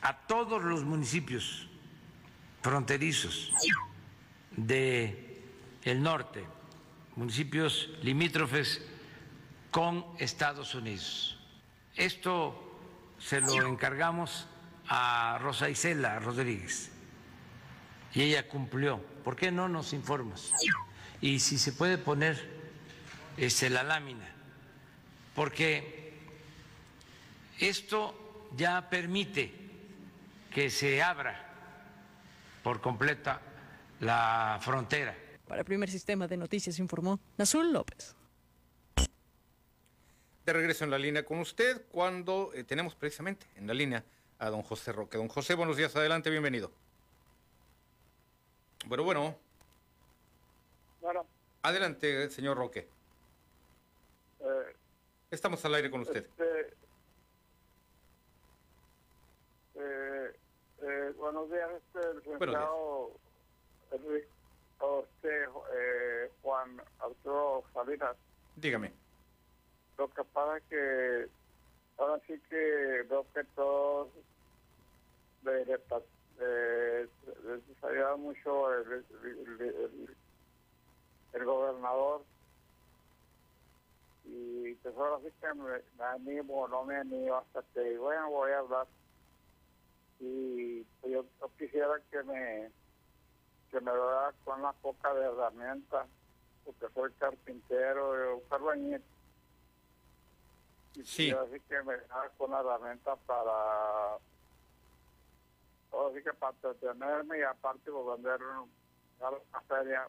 a 0.01 0.16
todos 0.16 0.62
los 0.62 0.82
municipios 0.85 1.69
fronterizos 2.62 3.53
de 4.57 5.43
el 5.82 6.03
norte, 6.03 6.43
municipios 7.16 7.90
limítrofes 8.03 8.81
con 9.70 10.07
Estados 10.19 10.74
Unidos. 10.74 11.39
Esto 11.95 12.78
se 13.19 13.40
lo 13.43 13.66
encargamos 13.66 14.47
a 14.89 15.39
Rosa 15.43 15.69
Isela 15.69 16.19
Rodríguez 16.19 16.90
y 18.15 18.23
ella 18.23 18.49
cumplió. 18.49 19.03
¿Por 19.23 19.36
qué 19.36 19.53
no 19.53 19.69
nos 19.69 19.93
informas? 19.93 20.51
Y 21.20 21.40
si 21.40 21.59
se 21.59 21.73
puede 21.73 21.99
poner 21.99 22.59
este, 23.36 23.69
la 23.69 23.82
lámina, 23.82 24.38
porque 25.39 26.15
esto 27.60 28.48
ya 28.56 28.90
permite 28.90 29.52
que 30.52 30.69
se 30.69 31.01
abra 31.01 31.32
por 32.65 32.81
completa 32.81 33.40
la 34.01 34.59
frontera. 34.60 35.16
Para 35.47 35.60
el 35.60 35.65
primer 35.65 35.89
sistema 35.90 36.27
de 36.27 36.36
noticias 36.36 36.81
informó 36.81 37.20
Nazul 37.36 37.73
López. 37.73 38.16
De 40.44 40.52
regreso 40.52 40.82
en 40.82 40.90
la 40.90 40.98
línea 40.98 41.24
con 41.24 41.39
usted 41.39 41.86
cuando 41.93 42.51
eh, 42.52 42.65
tenemos 42.65 42.97
precisamente 42.97 43.47
en 43.55 43.69
la 43.69 43.74
línea 43.74 44.05
a 44.40 44.51
don 44.51 44.62
José 44.62 44.90
Roque. 44.90 45.19
Don 45.19 45.28
José, 45.28 45.55
buenos 45.55 45.77
días, 45.77 45.94
adelante, 45.94 46.31
bienvenido. 46.31 46.73
Bueno, 48.86 49.05
bueno. 49.05 49.39
Bueno. 51.01 51.24
Adelante, 51.62 52.28
señor 52.28 52.56
Roque. 52.56 52.89
Eh, 54.40 54.77
Estamos 55.30 55.62
al 55.64 55.74
aire 55.74 55.90
con 55.90 56.00
usted. 56.00 56.26
Este, 56.26 56.74
eh, 59.74 60.32
eh, 60.82 61.12
buenos 61.18 61.50
días, 61.50 61.70
este, 61.70 62.00
el 62.10 62.16
licenciado 62.18 63.12
eh, 65.22 66.30
Juan 66.40 66.80
Arturo 67.00 67.64
Salinas. 67.74 68.16
Dígame. 68.56 68.94
Lo 69.98 70.09
que 70.09 70.24
pasa 70.24 70.56
es 70.56 70.62
que 70.64 71.28
ahora 71.98 72.18
sí 72.26 72.40
que 72.48 73.05
veo 73.10 73.26
que 73.34 73.44
todos 73.55 74.09
de, 75.42 75.66
les 75.66 75.78
ayuda 77.84 78.16
mucho 78.16 78.72
el, 78.72 78.92
el, 78.92 79.05
el, 79.60 80.16
el, 81.34 81.44
gobernador 81.44 82.24
y 84.30 84.74
pues 84.74 84.94
ahora 84.96 85.18
sí 85.24 85.32
que 85.40 85.55
me, 85.55 85.78
me 85.96 86.05
animo 86.05 86.68
no 86.68 86.84
me 86.84 86.96
animo 86.96 87.36
hasta 87.36 87.62
que 87.74 87.96
bueno 87.98 88.30
voy 88.30 88.52
a 88.52 88.59
hablar 88.59 88.86
y 90.20 90.82
pues 91.00 91.12
yo, 91.12 91.24
yo, 91.40 91.50
quisiera 91.59 91.94
que 92.10 92.22
me 92.24 92.70
que 93.70 93.80
me 93.80 93.92
vea 93.92 94.32
con 94.44 94.62
la 94.62 94.72
poca 94.72 95.14
de 95.14 95.24
herramientas 95.26 96.06
porque 96.64 96.86
soy 96.94 97.12
carpintero 97.12 98.36
un 98.36 98.42
carbañil 98.48 99.02
Sí. 101.05 101.30
así 101.30 101.60
que 101.68 101.82
me 101.82 101.96
da 101.96 102.28
con 102.36 102.50
la 102.50 102.60
herramienta 102.60 103.14
para 103.16 104.16
así 106.09 106.22
que 106.22 106.32
para 106.34 106.52
entretenerme 106.52 107.38
y 107.38 107.42
aparte 107.42 107.90
vender 107.90 108.40
a 109.20 109.30
la 109.30 109.60
feria 109.62 110.09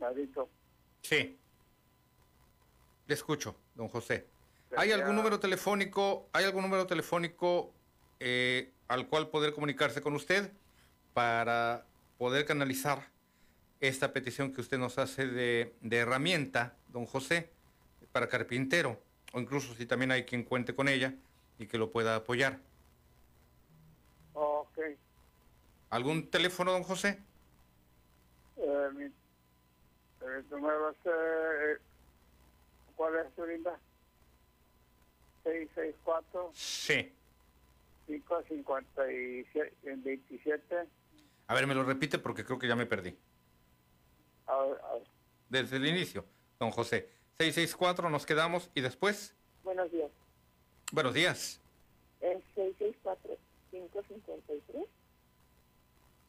medito. 0.00 0.48
Sí. 1.02 1.38
Le 3.12 3.16
escucho, 3.16 3.54
don 3.74 3.88
José. 3.88 4.26
¿Hay 4.74 4.90
algún 4.90 5.14
número 5.14 5.38
telefónico, 5.38 6.30
hay 6.32 6.46
algún 6.46 6.62
número 6.62 6.86
telefónico 6.86 7.70
eh, 8.20 8.72
al 8.88 9.06
cual 9.06 9.28
poder 9.28 9.52
comunicarse 9.52 10.00
con 10.00 10.14
usted 10.14 10.50
para 11.12 11.84
poder 12.16 12.46
canalizar 12.46 13.10
esta 13.80 14.14
petición 14.14 14.54
que 14.54 14.62
usted 14.62 14.78
nos 14.78 14.96
hace 14.96 15.26
de, 15.26 15.74
de 15.82 15.96
herramienta, 15.98 16.74
don 16.88 17.04
José, 17.04 17.50
para 18.12 18.30
carpintero? 18.30 18.98
o 19.34 19.40
incluso 19.40 19.74
si 19.74 19.84
también 19.84 20.10
hay 20.10 20.24
quien 20.24 20.42
cuente 20.42 20.74
con 20.74 20.88
ella 20.88 21.12
y 21.58 21.66
que 21.66 21.76
lo 21.76 21.90
pueda 21.90 22.16
apoyar. 22.16 22.60
Ok. 24.32 24.78
¿Algún 25.90 26.30
teléfono, 26.30 26.72
don 26.72 26.82
José? 26.82 27.18
Eh, 28.56 28.88
mi, 28.94 29.02
el 29.02 30.48
número 30.50 30.88
es, 30.92 30.96
eh, 31.04 31.78
¿cuál 33.02 33.26
es 33.26 33.34
tu 33.34 33.44
linda? 33.44 33.76
664. 35.42 36.52
Sí. 36.54 37.12
557. 38.06 40.88
A 41.48 41.54
ver, 41.54 41.66
me 41.66 41.74
lo 41.74 41.82
repite 41.82 42.20
porque 42.20 42.44
creo 42.44 42.60
que 42.60 42.68
ya 42.68 42.76
me 42.76 42.86
perdí. 42.86 43.18
A 44.46 44.56
ver, 44.62 44.80
a 44.84 44.94
ver. 44.94 45.02
Desde 45.48 45.78
el 45.78 45.86
inicio, 45.86 46.24
don 46.60 46.70
José. 46.70 47.10
664, 47.38 48.08
nos 48.08 48.24
quedamos 48.24 48.70
y 48.72 48.82
después. 48.82 49.34
Buenos 49.64 49.90
días. 49.90 50.12
Buenos 50.92 51.12
días. 51.12 51.60
Es 52.20 52.38
664-553. 52.54 54.86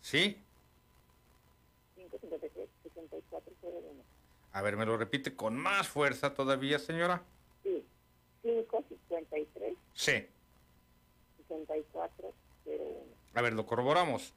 ¿Sí? 0.01 0.41
553-6401. 1.97 3.52
A 4.53 4.61
ver, 4.61 4.77
¿me 4.77 4.85
lo 4.85 4.97
repite 4.97 5.35
con 5.35 5.57
más 5.57 5.87
fuerza 5.87 6.33
todavía, 6.33 6.79
señora? 6.79 7.21
Sí, 7.63 7.83
553 8.43 9.73
Sí. 9.93 10.27
6401. 11.47 12.33
A 13.33 13.41
ver, 13.41 13.53
lo 13.53 13.65
corroboramos. 13.65 14.33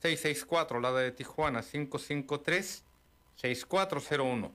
664, 0.00 0.80
la 0.80 0.92
de 0.92 1.12
Tijuana, 1.12 1.60
553 1.62 2.84
6401. 3.36 4.52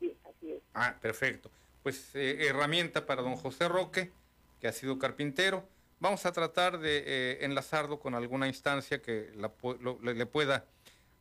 Sí, 0.00 0.16
así 0.24 0.52
es. 0.52 0.62
Ah, 0.74 0.96
perfecto. 1.00 1.50
Pues 1.82 2.14
eh, 2.14 2.46
herramienta 2.48 3.06
para 3.06 3.22
don 3.22 3.36
José 3.36 3.68
Roque, 3.68 4.12
que 4.60 4.68
ha 4.68 4.72
sido 4.72 4.98
carpintero. 4.98 5.68
Vamos 6.00 6.26
a 6.26 6.32
tratar 6.32 6.78
de 6.78 7.02
eh, 7.06 7.44
enlazarlo 7.44 7.98
con 8.00 8.14
alguna 8.14 8.48
instancia 8.48 9.00
que 9.02 9.30
la 9.36 9.54
pu- 9.56 9.78
lo- 9.80 9.98
le, 10.02 10.14
le 10.14 10.26
pueda 10.26 10.64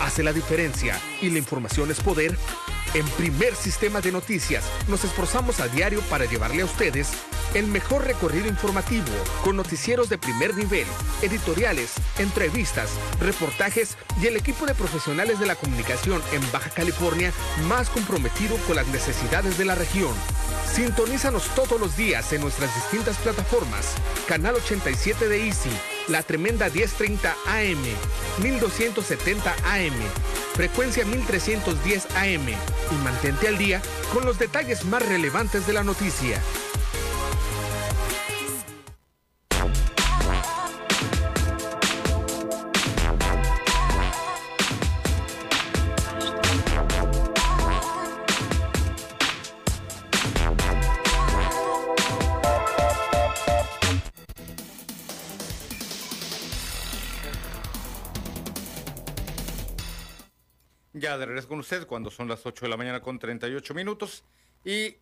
Hace 0.00 0.22
la 0.22 0.32
diferencia 0.32 0.98
y 1.20 1.28
la 1.28 1.38
información 1.38 1.90
es 1.90 2.00
poder, 2.00 2.38
en 2.94 3.06
Primer 3.10 3.54
Sistema 3.54 4.00
de 4.00 4.10
Noticias 4.10 4.64
nos 4.88 5.04
esforzamos 5.04 5.60
a 5.60 5.68
diario 5.68 6.00
para 6.08 6.24
llevarle 6.24 6.62
a 6.62 6.64
ustedes 6.64 7.10
el 7.52 7.66
mejor 7.66 8.06
recorrido 8.06 8.48
informativo 8.48 9.06
con 9.44 9.56
noticieros 9.56 10.08
de 10.08 10.16
primer 10.16 10.54
nivel, 10.54 10.86
editoriales, 11.20 11.92
entrevistas, 12.18 12.90
reportajes 13.20 13.96
y 14.22 14.28
el 14.28 14.36
equipo 14.36 14.64
de 14.64 14.74
profesionales 14.74 15.38
de 15.40 15.46
la 15.46 15.56
comunicación 15.56 16.22
en 16.32 16.52
Baja 16.52 16.70
California 16.70 17.32
más 17.68 17.90
comprometido 17.90 18.56
con 18.66 18.76
las 18.76 18.86
necesidades 18.88 19.58
de 19.58 19.66
la 19.66 19.74
región. 19.74 20.14
Sintonízanos 20.72 21.54
todos 21.54 21.78
los 21.78 21.96
días 21.96 22.32
en 22.32 22.40
nuestras 22.40 22.74
distintas 22.74 23.18
plataformas. 23.18 23.94
Canal 24.26 24.54
87 24.54 25.28
de 25.28 25.46
Easy, 25.46 25.70
la 26.08 26.22
tremenda 26.22 26.68
1030 26.68 27.36
AM, 27.46 27.82
1270 28.42 29.54
AM, 29.64 29.94
frecuencia 30.54 31.04
1310 31.04 32.06
AM 32.16 32.48
y 32.48 32.94
mantente 33.04 33.48
al 33.48 33.58
día 33.58 33.80
con 34.12 34.24
los 34.24 34.38
detalles 34.38 34.84
más 34.84 35.06
relevantes 35.06 35.66
de 35.66 35.72
la 35.72 35.84
noticia. 35.84 36.40
Con 61.50 61.58
usted 61.58 61.84
cuando 61.88 62.12
son 62.12 62.28
las 62.28 62.46
8 62.46 62.64
de 62.64 62.68
la 62.68 62.76
mañana 62.76 63.00
con 63.00 63.18
38 63.18 63.74
minutos. 63.74 64.22
Y 64.64 64.94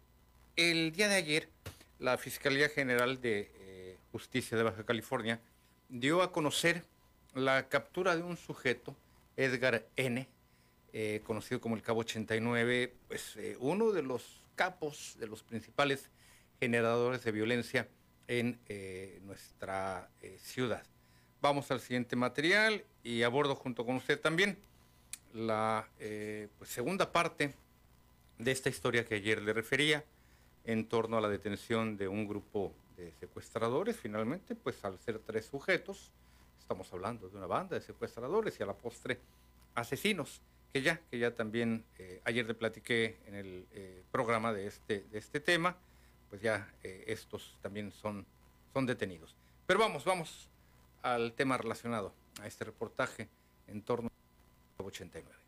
el 0.57 0.93
día 0.93 1.07
de 1.07 1.17
ayer, 1.17 1.51
la 1.99 2.17
Fiscalía 2.17 2.71
General 2.71 3.21
de 3.21 3.53
eh, 3.61 3.99
Justicia 4.13 4.57
de 4.57 4.63
Baja 4.63 4.83
California 4.87 5.43
dio 5.91 6.23
a 6.23 6.33
conocer 6.33 6.85
la 7.35 7.69
captura 7.69 8.17
de 8.17 8.23
un 8.23 8.39
sujeto, 8.39 8.97
Edgar 9.37 9.85
N., 9.97 10.27
eh, 10.95 11.21
conocido 11.23 11.61
como 11.61 11.77
el 11.77 11.83
Cabo 11.83 12.01
89, 12.01 12.95
pues 13.09 13.37
eh, 13.37 13.59
uno 13.61 13.93
de 13.93 14.03
los 14.03 14.41
capos, 14.55 15.17
de 15.21 15.27
los 15.27 15.43
principales 15.43 16.09
generadores 16.59 17.25
de 17.25 17.31
violencia 17.31 17.89
en 18.27 18.59
nuestra 19.27 20.09
ciudad. 20.39 20.83
Vamos 21.43 21.71
al 21.71 21.81
siguiente 21.81 22.17
material 22.17 22.85
y 23.05 23.23
abordo 23.23 23.55
junto 23.55 23.85
con 23.85 23.97
usted 23.97 24.19
también 24.19 24.57
la 25.35 25.89
pues, 26.59 26.71
segunda 26.71 27.13
parte 27.13 27.55
de 28.39 28.51
esta 28.51 28.69
historia 28.69 29.05
que 29.05 29.17
ayer 29.17 29.43
le 29.43 29.53
refería 29.53 30.05
en 30.65 30.87
torno 30.87 31.17
a 31.19 31.21
la 31.21 31.29
detención 31.29 31.97
de 31.97 32.09
un 32.09 32.29
grupo 32.29 32.73
de 32.97 33.13
secuestradores, 33.21 33.97
finalmente, 33.97 34.55
pues 34.55 34.85
al 34.85 34.99
ser 34.99 35.19
tres 35.21 35.47
sujetos, 35.47 36.11
estamos 36.59 36.93
hablando 36.93 37.29
de 37.29 37.37
una 37.37 37.47
banda 37.47 37.77
de 37.77 37.83
secuestradores 37.83 38.59
y 38.59 38.63
a 38.63 38.67
la 38.67 38.75
postre 38.75 39.19
asesinos, 39.75 40.43
que 40.73 40.83
ya, 40.83 41.01
que 41.11 41.19
ya 41.19 41.35
también 41.35 41.85
eh, 41.99 42.21
ayer 42.25 42.47
le 42.47 42.55
platiqué 42.55 43.17
en 43.27 43.35
el 43.35 43.67
eh, 43.73 44.03
programa 44.11 44.53
de 44.53 44.67
este, 44.67 45.07
de 45.11 45.19
este 45.19 45.41
tema, 45.41 45.77
pues 46.29 46.43
ya 46.43 46.71
eh, 46.83 47.05
estos 47.07 47.57
también 47.63 47.91
son, 47.93 48.27
son 48.75 48.85
detenidos. 48.85 49.35
Pero 49.67 49.79
vamos, 49.79 50.05
vamos 50.05 50.49
al 51.03 51.33
tema 51.33 51.57
relacionado 51.57 52.13
a 52.43 52.47
este 52.47 52.65
reportaje 52.65 53.29
en 53.69 53.81
torno 53.83 54.08
89. 54.89 55.39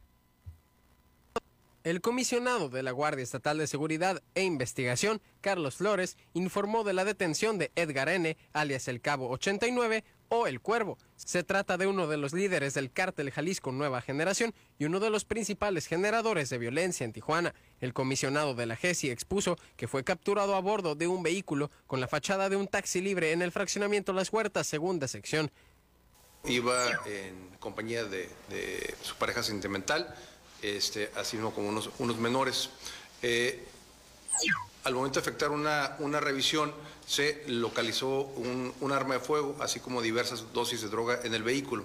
El 1.83 2.03
comisionado 2.03 2.69
de 2.69 2.83
la 2.83 2.91
Guardia 2.91 3.23
Estatal 3.23 3.57
de 3.57 3.67
Seguridad 3.67 4.23
e 4.35 4.43
Investigación, 4.43 5.23
Carlos 5.41 5.77
Flores, 5.77 6.19
informó 6.35 6.85
de 6.85 6.93
la 6.93 7.07
detención 7.07 7.57
de 7.57 7.73
Edgar 7.75 8.11
N., 8.11 8.37
alias 8.53 8.87
el 8.87 9.01
Cabo 9.01 9.31
89 9.31 10.05
o 10.29 10.47
el 10.47 10.61
Cuervo. 10.61 10.99
Se 11.17 11.43
trata 11.43 11.79
de 11.79 11.87
uno 11.87 12.07
de 12.07 12.19
los 12.19 12.35
líderes 12.35 12.75
del 12.75 12.93
cártel 12.93 13.31
Jalisco 13.31 13.73
Nueva 13.73 14.03
Generación 14.03 14.55
y 14.79 14.85
uno 14.85 15.01
de 15.01 15.09
los 15.09 15.25
principales 15.25 15.87
generadores 15.87 16.51
de 16.51 16.59
violencia 16.59 17.05
en 17.05 17.15
Tijuana. 17.15 17.55
El 17.81 17.95
comisionado 17.95 18.55
de 18.55 18.67
la 18.67 18.77
GESI 18.77 19.11
expuso 19.11 19.57
que 19.77 19.89
fue 19.89 20.05
capturado 20.05 20.57
a 20.57 20.61
bordo 20.61 20.95
de 20.95 21.09
un 21.09 21.23
vehículo 21.23 21.71
con 21.87 21.99
la 21.99 22.09
fachada 22.09 22.51
de 22.51 22.57
un 22.57 22.69
taxi 22.69 23.01
libre 23.01 23.33
en 23.33 23.41
el 23.41 23.53
fraccionamiento 23.53 24.13
Las 24.13 24.33
Huertas, 24.33 24.67
segunda 24.67 25.09
sección. 25.09 25.51
Iba 26.45 27.03
en 27.07 27.51
compañía 27.59 28.05
de, 28.05 28.29
su 29.03 29.17
pareja 29.17 29.43
sentimental 29.43 30.15
este, 30.63 31.11
así 31.17 31.37
como 31.37 31.69
unos, 31.69 31.91
unos 31.99 32.19
menores. 32.19 32.71
Eh, 33.23 33.65
al 34.85 34.95
momento 34.95 35.21
de 35.21 35.23
efectuar 35.23 35.51
una, 35.51 36.21
revisión, 36.21 36.73
se 37.07 37.45
localizó 37.47 38.23
un, 38.23 38.93
arma 38.93 39.15
de 39.15 39.21
fuego, 39.21 39.57
así 39.61 39.81
como 39.81 40.01
diversas 40.03 40.53
dosis 40.53 40.83
de 40.83 40.89
droga 40.89 41.21
en 41.23 41.35
el 41.35 41.43
vehículo. 41.43 41.85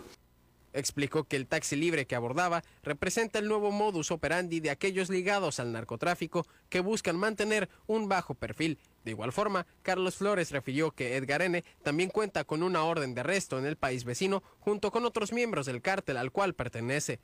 Explicó 0.74 1.24
que 1.24 1.38
el 1.38 1.48
taxi 1.48 1.78
libre 1.78 2.06
que 2.06 2.16
abordaba 2.16 2.64
representa 2.84 3.40
el 3.40 3.48
nuevo 3.48 3.72
modus 3.72 4.12
operandi 4.12 4.60
de 4.60 4.72
aquellos 4.72 5.10
ligados 5.10 5.60
al 5.60 5.72
narcotráfico 5.72 6.46
que 6.70 6.82
buscan 6.82 7.18
mantener 7.18 7.70
un 7.88 8.10
bajo 8.10 8.34
perfil. 8.34 8.78
De 9.06 9.12
igual 9.12 9.32
forma, 9.32 9.68
Carlos 9.84 10.16
Flores 10.16 10.50
refirió 10.50 10.90
que 10.90 11.16
Edgar 11.16 11.44
N. 11.44 11.64
también 11.84 12.10
cuenta 12.10 12.44
con 12.44 12.64
una 12.64 12.84
orden 12.84 13.14
de 13.14 13.22
arresto 13.22 13.60
en 13.60 13.68
el 13.68 13.78
país 13.78 14.04
vecino 14.04 14.42
junto 14.60 14.90
con 14.90 15.06
otros 15.06 15.32
miembros 15.32 15.68
del 15.68 15.84
cártel 15.84 16.18
al 16.18 16.32
cual 16.32 16.56
pertenece. 16.56 17.20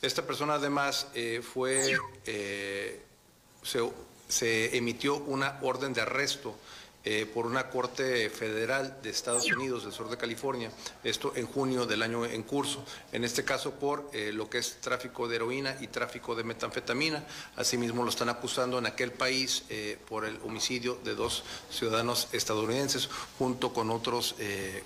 Esta 0.00 0.26
persona 0.26 0.54
además 0.54 1.08
eh, 1.14 1.42
fue, 1.42 1.94
eh, 2.24 3.02
se, 4.28 4.76
emitió 4.76 5.16
una 5.16 5.58
orden 5.60 5.92
de 5.92 6.00
arresto 6.00 6.56
eh, 7.04 7.26
por 7.32 7.46
una 7.46 7.68
corte 7.70 8.30
federal 8.30 8.98
de 9.02 9.10
Estados 9.10 9.50
Unidos, 9.50 9.84
del 9.84 9.92
sur 9.92 10.08
de 10.08 10.16
California, 10.16 10.70
esto 11.02 11.32
en 11.36 11.46
junio 11.46 11.86
del 11.86 12.02
año 12.02 12.24
en 12.24 12.42
curso, 12.42 12.84
en 13.12 13.24
este 13.24 13.44
caso 13.44 13.72
por 13.72 14.10
lo 14.32 14.48
que 14.48 14.58
es 14.58 14.80
tráfico 14.80 15.28
de 15.28 15.36
heroína 15.36 15.76
y 15.80 15.88
tráfico 15.88 16.34
de 16.34 16.44
metanfetamina. 16.44 17.24
Asimismo 17.56 18.04
lo 18.04 18.10
están 18.10 18.28
acusando 18.28 18.78
en 18.78 18.86
aquel 18.86 19.12
país 19.12 19.64
por 20.08 20.24
el 20.24 20.38
homicidio 20.44 20.98
de 21.04 21.14
dos 21.14 21.44
ciudadanos 21.70 22.28
estadounidenses, 22.32 23.08
junto 23.38 23.72
con 23.72 23.90
otros 23.90 24.34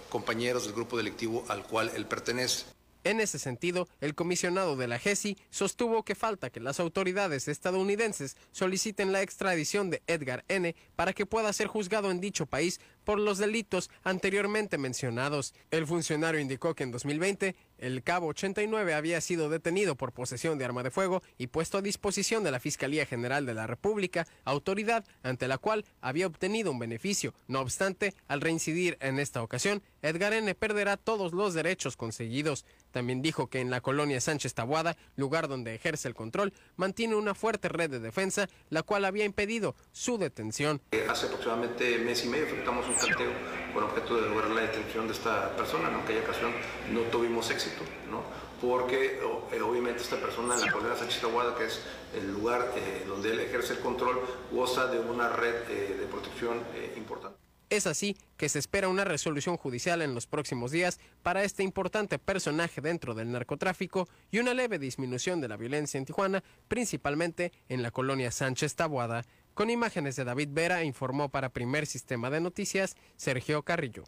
compañeros 0.09 0.65
del 0.65 0.74
grupo 0.74 0.97
delictivo 0.97 1.45
al 1.49 1.65
cual 1.65 1.90
él 1.95 2.07
pertenece. 2.07 2.78
En 3.09 3.20
ese 3.20 3.39
sentido, 3.39 3.89
el 4.02 4.14
comisionado 4.14 4.76
de 4.76 4.86
la 4.86 4.98
GESI 4.98 5.39
sostuvo 5.48 6.05
que 6.05 6.14
falta 6.14 6.51
que 6.51 6.60
las 6.60 6.78
autoridades 6.78 7.48
estadounidenses 7.48 8.36
soliciten 8.52 9.12
la 9.12 9.22
extradición 9.22 9.89
de 9.89 10.02
Edgar 10.06 10.44
N. 10.48 10.76
para 10.94 11.14
que 11.14 11.24
pueda 11.24 11.51
ser 11.55 11.68
juzgado 11.68 12.10
en 12.10 12.20
dicho 12.20 12.44
país 12.44 12.82
por 13.09 13.20
los 13.20 13.39
delitos 13.39 13.89
anteriormente 14.05 14.76
mencionados. 14.76 15.55
El 15.70 15.86
funcionario 15.86 16.43
indicó 16.43 16.74
que 16.74 16.82
en 16.85 16.90
2020 16.90 17.56
el 17.78 18.02
cabo 18.02 18.26
89 18.26 18.93
había 18.93 19.22
sido 19.22 19.48
detenido 19.48 19.94
por 19.94 20.12
posesión 20.12 20.59
de 20.59 20.66
arma 20.66 20.82
de 20.82 20.90
fuego 20.90 21.22
y 21.39 21.47
puesto 21.47 21.78
a 21.78 21.80
disposición 21.80 22.44
de 22.44 22.51
la 22.51 22.60
Fiscalía 22.60 23.06
General 23.06 23.47
de 23.47 23.55
la 23.55 23.66
República, 23.66 24.26
autoridad 24.44 25.06
ante 25.22 25.48
la 25.48 25.56
cual 25.56 25.86
había 26.02 26.26
obtenido 26.26 26.70
un 26.70 26.78
beneficio. 26.78 27.32
No 27.47 27.60
obstante, 27.60 28.12
al 28.26 28.43
reincidir 28.43 28.98
en 29.01 29.18
esta 29.18 29.43
ocasión, 29.43 29.82
Edgar 30.02 30.35
N. 30.35 30.55
perderá 30.55 30.98
todos 30.98 31.32
los 31.32 31.55
derechos 31.55 31.97
conseguidos. 31.97 32.66
También 32.90 33.22
dijo 33.22 33.47
que 33.47 33.60
en 33.60 33.70
la 33.70 33.80
colonia 33.80 34.20
Sánchez 34.20 34.52
Tabuada, 34.52 34.98
lugar 35.16 35.48
donde 35.48 35.74
ejerce 35.74 36.09
el 36.09 36.14
control, 36.14 36.52
mantiene 36.76 37.14
una 37.14 37.35
fuerte 37.35 37.68
red 37.68 37.89
de 37.89 38.01
defensa, 38.01 38.48
la 38.68 38.82
cual 38.82 39.06
había 39.06 39.24
impedido 39.24 39.76
su 39.93 40.18
detención. 40.18 40.82
Hace 41.09 41.26
aproximadamente 41.26 41.98
mes 41.98 42.24
y 42.24 42.28
medio 42.28 42.55
un 42.55 42.64
cateo 42.99 43.33
con 43.73 43.85
objeto 43.85 44.16
de 44.16 44.29
lograr 44.29 44.51
la 44.51 44.62
detención 44.62 45.07
de 45.07 45.12
esta 45.12 45.57
persona. 45.57 45.89
En 45.89 45.97
aquella 45.97 46.20
ocasión 46.20 46.53
no 46.93 47.01
tuvimos 47.03 47.51
éxito, 47.51 47.83
¿no? 48.11 48.23
porque 48.61 49.20
eh, 49.53 49.61
obviamente 49.61 50.03
esta 50.03 50.16
persona 50.16 50.55
en 50.55 50.62
la 50.62 50.73
colonia 50.73 50.97
Sánchez 50.97 51.20
Tabuada, 51.20 51.57
que 51.57 51.66
es 51.66 51.81
el 52.15 52.33
lugar 52.33 52.73
eh, 52.77 53.05
donde 53.07 53.33
él 53.33 53.41
ejerce 53.41 53.75
el 53.75 53.81
control, 53.81 54.20
goza 54.51 54.87
de 54.87 54.99
una 54.99 55.29
red 55.29 55.55
eh, 55.70 55.97
de 56.01 56.07
protección 56.07 56.62
importante. 56.97 57.39
Es 57.70 57.87
así 57.87 58.16
que 58.39 58.49
se 58.49 58.59
espera 58.59 58.89
una 58.89 59.05
resolución 59.05 59.59
judicial 59.59 60.01
en 60.01 60.15
los 60.15 60.27
próximos 60.27 60.70
días 60.70 60.99
para 61.23 61.45
este 61.45 61.62
importante 61.62 62.19
personaje 62.19 62.81
dentro 62.81 63.15
del 63.15 63.31
narcotráfico 63.31 64.09
y 64.31 64.39
una 64.39 64.55
leve 64.55 64.79
disminución 64.79 65.43
de 65.43 65.49
la 65.49 65.59
violencia 65.59 65.99
en 65.99 66.07
Tijuana, 66.07 66.43
principalmente 66.66 67.53
en 67.69 67.83
la 67.83 67.91
colonia 67.91 68.31
Sánchez 68.31 68.75
Tabuada. 68.75 69.27
Con 69.59 69.70
imágenes 69.70 70.14
de 70.14 70.22
David 70.22 70.51
Vera 70.52 70.85
informó 70.85 71.30
para 71.30 71.48
Primer 71.48 71.85
Sistema 71.86 72.30
de 72.30 72.40
Noticias 72.40 72.97
Sergio 73.16 73.64
Carrillo. 73.64 74.05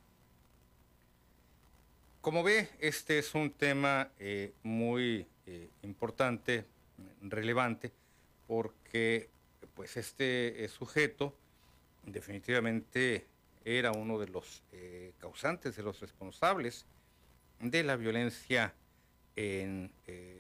Como 2.20 2.44
ve, 2.44 2.68
este 2.78 3.18
es 3.18 3.35
un 3.35 3.51
tema 3.51 4.12
eh, 4.20 4.52
muy 4.62 5.27
eh, 5.47 5.68
importante, 5.82 6.66
relevante, 7.20 7.90
porque 8.47 9.28
pues 9.74 9.97
este 9.97 10.64
eh, 10.64 10.68
sujeto 10.68 11.35
definitivamente 12.05 13.27
era 13.64 13.90
uno 13.90 14.20
de 14.20 14.28
los 14.28 14.62
causantes, 15.18 15.74
de 15.74 15.82
los 15.82 15.98
responsables 15.98 16.86
de 17.59 17.82
la 17.82 17.97
violencia 17.97 18.72
en 19.35 19.90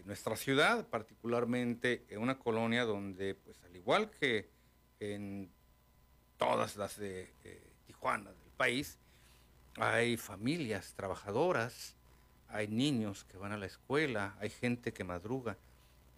nuestra 0.04 0.36
ciudad, 0.36 0.86
particularmente 0.86 2.04
en 2.10 2.20
una 2.20 2.38
colonia 2.38 2.84
donde, 2.84 3.34
pues 3.34 3.60
al 3.64 3.74
igual 3.74 4.08
que 4.08 4.59
en 5.00 5.50
todas 6.38 6.76
las 6.76 6.96
de 6.98 7.30
Tijuana, 7.86 8.30
del 8.30 8.52
país, 8.56 8.98
hay 9.76 10.16
familias 10.16 10.94
trabajadoras, 10.94 11.94
hay 12.48 12.68
niños 12.68 13.24
que 13.24 13.36
van 13.38 13.52
a 13.52 13.58
la 13.58 13.66
escuela, 13.66 14.36
hay 14.40 14.50
gente 14.50 14.92
que 14.92 15.04
madruga 15.04 15.56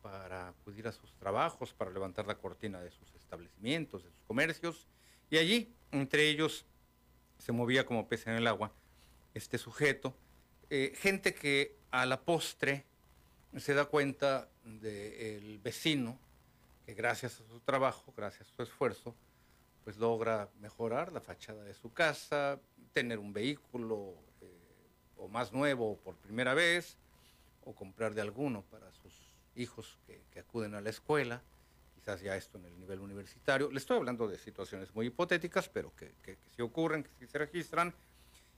para 0.03 0.49
acudir 0.49 0.89
a 0.89 0.93
sus 0.93 1.13
trabajos, 1.15 1.73
para 1.73 1.91
levantar 1.91 2.27
la 2.27 2.35
cortina 2.35 2.81
de 2.81 2.91
sus 2.91 3.15
establecimientos, 3.15 4.03
de 4.03 4.11
sus 4.11 4.23
comercios, 4.27 4.87
y 5.31 5.39
allí, 5.39 5.73
entre 5.93 6.29
ellos, 6.29 6.67
se 7.39 7.53
movía 7.53 7.87
como 7.87 8.07
pez 8.09 8.27
en 8.27 8.35
el 8.35 8.47
agua 8.47 8.73
este 9.35 9.59
sujeto, 9.59 10.15
eh, 10.71 10.93
gente 10.97 11.35
que 11.35 11.77
a 11.91 12.07
la 12.07 12.21
postre 12.21 12.85
se 13.57 13.75
da 13.75 13.85
cuenta 13.85 14.49
del 14.65 15.59
vecino, 15.59 16.19
que 16.85 16.95
gracias 16.95 17.41
a 17.41 17.47
su 17.49 17.61
trabajo, 17.61 18.13
gracias 18.17 18.49
a 18.49 18.57
su 18.57 18.63
esfuerzo, 18.63 19.15
pues 19.85 19.97
logra 19.97 20.49
mejorar 20.61 21.13
la 21.13 21.21
fachada 21.21 21.65
de 21.65 21.75
su 21.75 21.93
casa, 21.93 22.61
tener 22.93 23.19
un 23.19 23.33
vehículo 23.33 24.15
eh, 24.41 24.47
o 25.17 25.29
más 25.29 25.53
nuevo 25.53 25.97
por 25.99 26.17
primera 26.17 26.55
vez, 26.55 26.97
o 27.65 27.75
comprar 27.75 28.15
de 28.15 28.21
alguno 28.21 28.63
para 28.71 28.93
sus 28.93 29.13
hijos 29.55 29.99
que, 30.07 30.23
acuden 30.39 30.75
a 30.75 30.81
la 30.81 30.91
escuela, 30.91 31.43
quizás 31.95 32.21
ya 32.21 32.37
esto 32.37 32.59
en 32.59 32.67
el 32.67 32.79
nivel 32.79 33.01
universitario. 33.01 33.71
Le 33.71 33.79
estoy 33.79 33.97
hablando 33.97 34.27
de 34.27 34.39
situaciones 34.39 34.95
muy 34.95 35.07
hipotéticas, 35.07 35.69
pero 35.69 35.95
que, 35.95 36.15
que, 36.23 36.37
que 36.37 36.51
sí 36.57 36.63
ocurren, 36.63 37.05
que 37.05 37.11
sí 37.19 37.27
se 37.27 37.39
registran, 37.39 37.95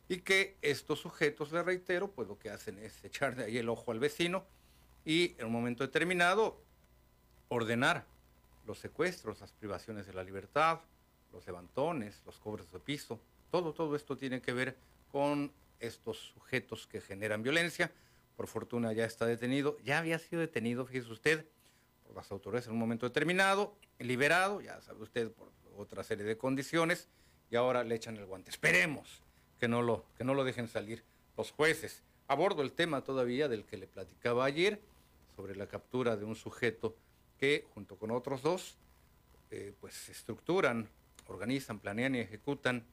y 0.09 0.19
que 0.19 0.57
estos 0.63 1.01
sujetos, 1.01 1.53
le 1.53 1.63
reitero, 1.63 2.11
pues 2.11 2.29
lo 2.29 2.39
que 2.39 2.51
hacen 2.51 2.79
es 2.79 3.03
echar 3.05 3.35
de 3.37 3.45
ahí 3.45 3.59
el 3.59 3.69
ojo 3.69 3.91
al 3.91 3.99
vecino 3.99 4.45
y 5.05 5.35
en 5.39 5.47
un 5.47 5.53
momento 5.53 5.85
determinado 5.85 6.63
ordenar 7.49 8.05
los 8.66 8.78
secuestros, 8.78 9.41
las 9.41 9.53
privaciones 9.53 10.07
de 10.07 10.15
la 10.15 10.24
libertad, 10.24 10.81
los 11.32 11.47
levantones, 11.47 12.23
los 12.24 12.39
cobres 12.39 12.70
de 12.70 12.78
piso, 12.78 13.20
todo, 13.51 13.73
todo 13.73 13.97
esto 13.97 14.16
tiene 14.16 14.41
que 14.41 14.53
ver 14.53 14.77
con 15.11 15.53
estos 15.81 16.19
sujetos 16.19 16.86
que 16.86 17.01
generan 17.01 17.43
violencia, 17.43 17.93
por 18.36 18.47
fortuna 18.47 18.93
ya 18.93 19.05
está 19.05 19.27
detenido. 19.27 19.77
Ya 19.85 19.99
había 19.99 20.19
sido 20.19 20.41
detenido, 20.41 20.86
fíjese 20.86 21.12
usted, 21.12 21.47
por 22.05 22.16
las 22.16 22.31
autoridades 22.32 22.66
en 22.66 22.73
un 22.73 22.78
momento 22.78 23.07
determinado, 23.07 23.77
liberado, 23.99 24.61
ya 24.61 24.81
sabe 24.82 25.03
usted, 25.03 25.31
por 25.31 25.53
otra 25.77 26.03
serie 26.03 26.24
de 26.24 26.36
condiciones, 26.36 27.09
y 27.51 27.57
ahora 27.57 27.85
le 27.85 27.95
echan 27.95 28.16
el 28.16 28.27
guante. 28.27 28.51
Esperemos 28.51 29.23
que 29.61 29.69
no 29.69 29.82
lo, 29.82 30.05
que 30.16 30.24
no 30.24 30.35
lo 30.35 30.45
dejen 30.45 30.69
salir 30.69 31.05
los 31.36 31.53
jueces. 31.53 32.03
Abordo 32.27 32.62
el 32.62 32.73
tema 32.73 33.05
todavía 33.05 33.49
del 33.49 33.65
que 33.65 33.77
le 33.77 33.86
platicaba 33.86 34.45
ayer, 34.45 34.81
sobre 35.36 35.57
la 35.57 35.66
captura 35.66 36.16
de 36.16 36.24
un 36.24 36.36
sujeto 36.36 36.97
que, 37.39 37.66
junto 37.74 37.97
con 37.97 38.11
otros 38.11 38.43
dos, 38.43 38.77
eh, 39.51 39.74
pues 39.81 40.09
estructuran, 40.09 40.89
organizan, 41.27 41.78
planean 41.78 42.15
y 42.15 42.20
ejecutan 42.20 42.85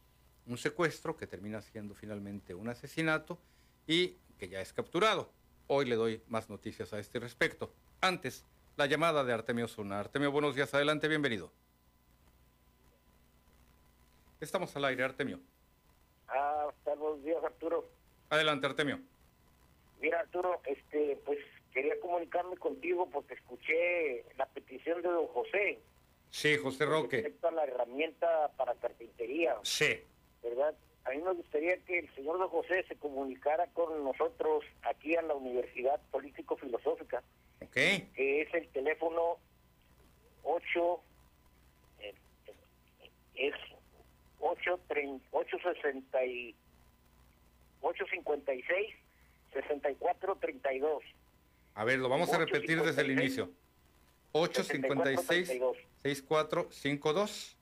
un 0.47 0.57
secuestro 0.57 1.15
que 1.15 1.27
termina 1.27 1.61
siendo 1.61 1.93
finalmente 1.93 2.53
un 2.53 2.69
asesinato 2.69 3.37
y 3.87 4.17
que 4.37 4.49
ya 4.49 4.61
es 4.61 4.73
capturado. 4.73 5.31
Hoy 5.67 5.85
le 5.85 5.95
doy 5.95 6.21
más 6.27 6.49
noticias 6.49 6.93
a 6.93 6.99
este 6.99 7.19
respecto. 7.19 7.71
Antes, 8.01 8.45
la 8.77 8.85
llamada 8.85 9.23
de 9.23 9.33
Artemio 9.33 9.67
Zuna. 9.67 9.99
Artemio, 9.99 10.31
buenos 10.31 10.55
días, 10.55 10.73
adelante, 10.73 11.07
bienvenido. 11.07 11.51
Estamos 14.39 14.75
al 14.75 14.85
aire, 14.85 15.03
Artemio. 15.03 15.39
Ah, 16.27 16.67
buenos 16.83 17.23
días, 17.23 17.43
Arturo. 17.43 17.87
Adelante, 18.29 18.65
Artemio. 18.65 18.99
Mira, 20.01 20.21
Arturo, 20.21 20.59
este, 20.65 21.21
pues 21.25 21.37
quería 21.71 21.99
comunicarme 21.99 22.57
contigo 22.57 23.09
porque 23.09 23.35
escuché 23.35 24.25
la 24.37 24.45
petición 24.47 25.01
de 25.01 25.09
don 25.09 25.27
José. 25.27 25.79
Sí, 26.29 26.57
José 26.57 26.85
Roque. 26.85 27.17
Respecto 27.17 27.47
a 27.47 27.51
la 27.51 27.63
herramienta 27.63 28.51
para 28.57 28.75
carpintería. 28.75 29.55
Sí. 29.63 30.01
¿Verdad? 30.43 30.75
A 31.03 31.09
mí 31.11 31.17
me 31.17 31.33
gustaría 31.33 31.77
que 31.83 31.99
el 31.99 32.15
señor 32.15 32.37
don 32.37 32.49
José 32.49 32.83
se 32.87 32.95
comunicara 32.95 33.67
con 33.73 34.03
nosotros 34.03 34.63
aquí 34.83 35.15
en 35.15 35.27
la 35.27 35.35
Universidad 35.35 35.99
Político-Filosófica. 36.11 37.23
Ok. 37.61 37.73
Que 37.73 38.41
es 38.41 38.53
el 38.53 38.67
teléfono 38.69 39.37
8, 40.43 41.01
eh, 41.99 42.13
es 43.35 43.53
8, 44.39 44.79
860 45.31 46.25
y 46.25 46.55
856 47.81 48.95
6432. 49.53 51.03
A 51.75 51.83
ver, 51.83 51.99
lo 51.99 52.09
vamos 52.09 52.31
a 52.33 52.37
repetir 52.37 52.81
desde 52.83 53.01
el 53.01 53.11
inicio. 53.11 53.49
856 54.33 55.47
6452. 56.03 57.57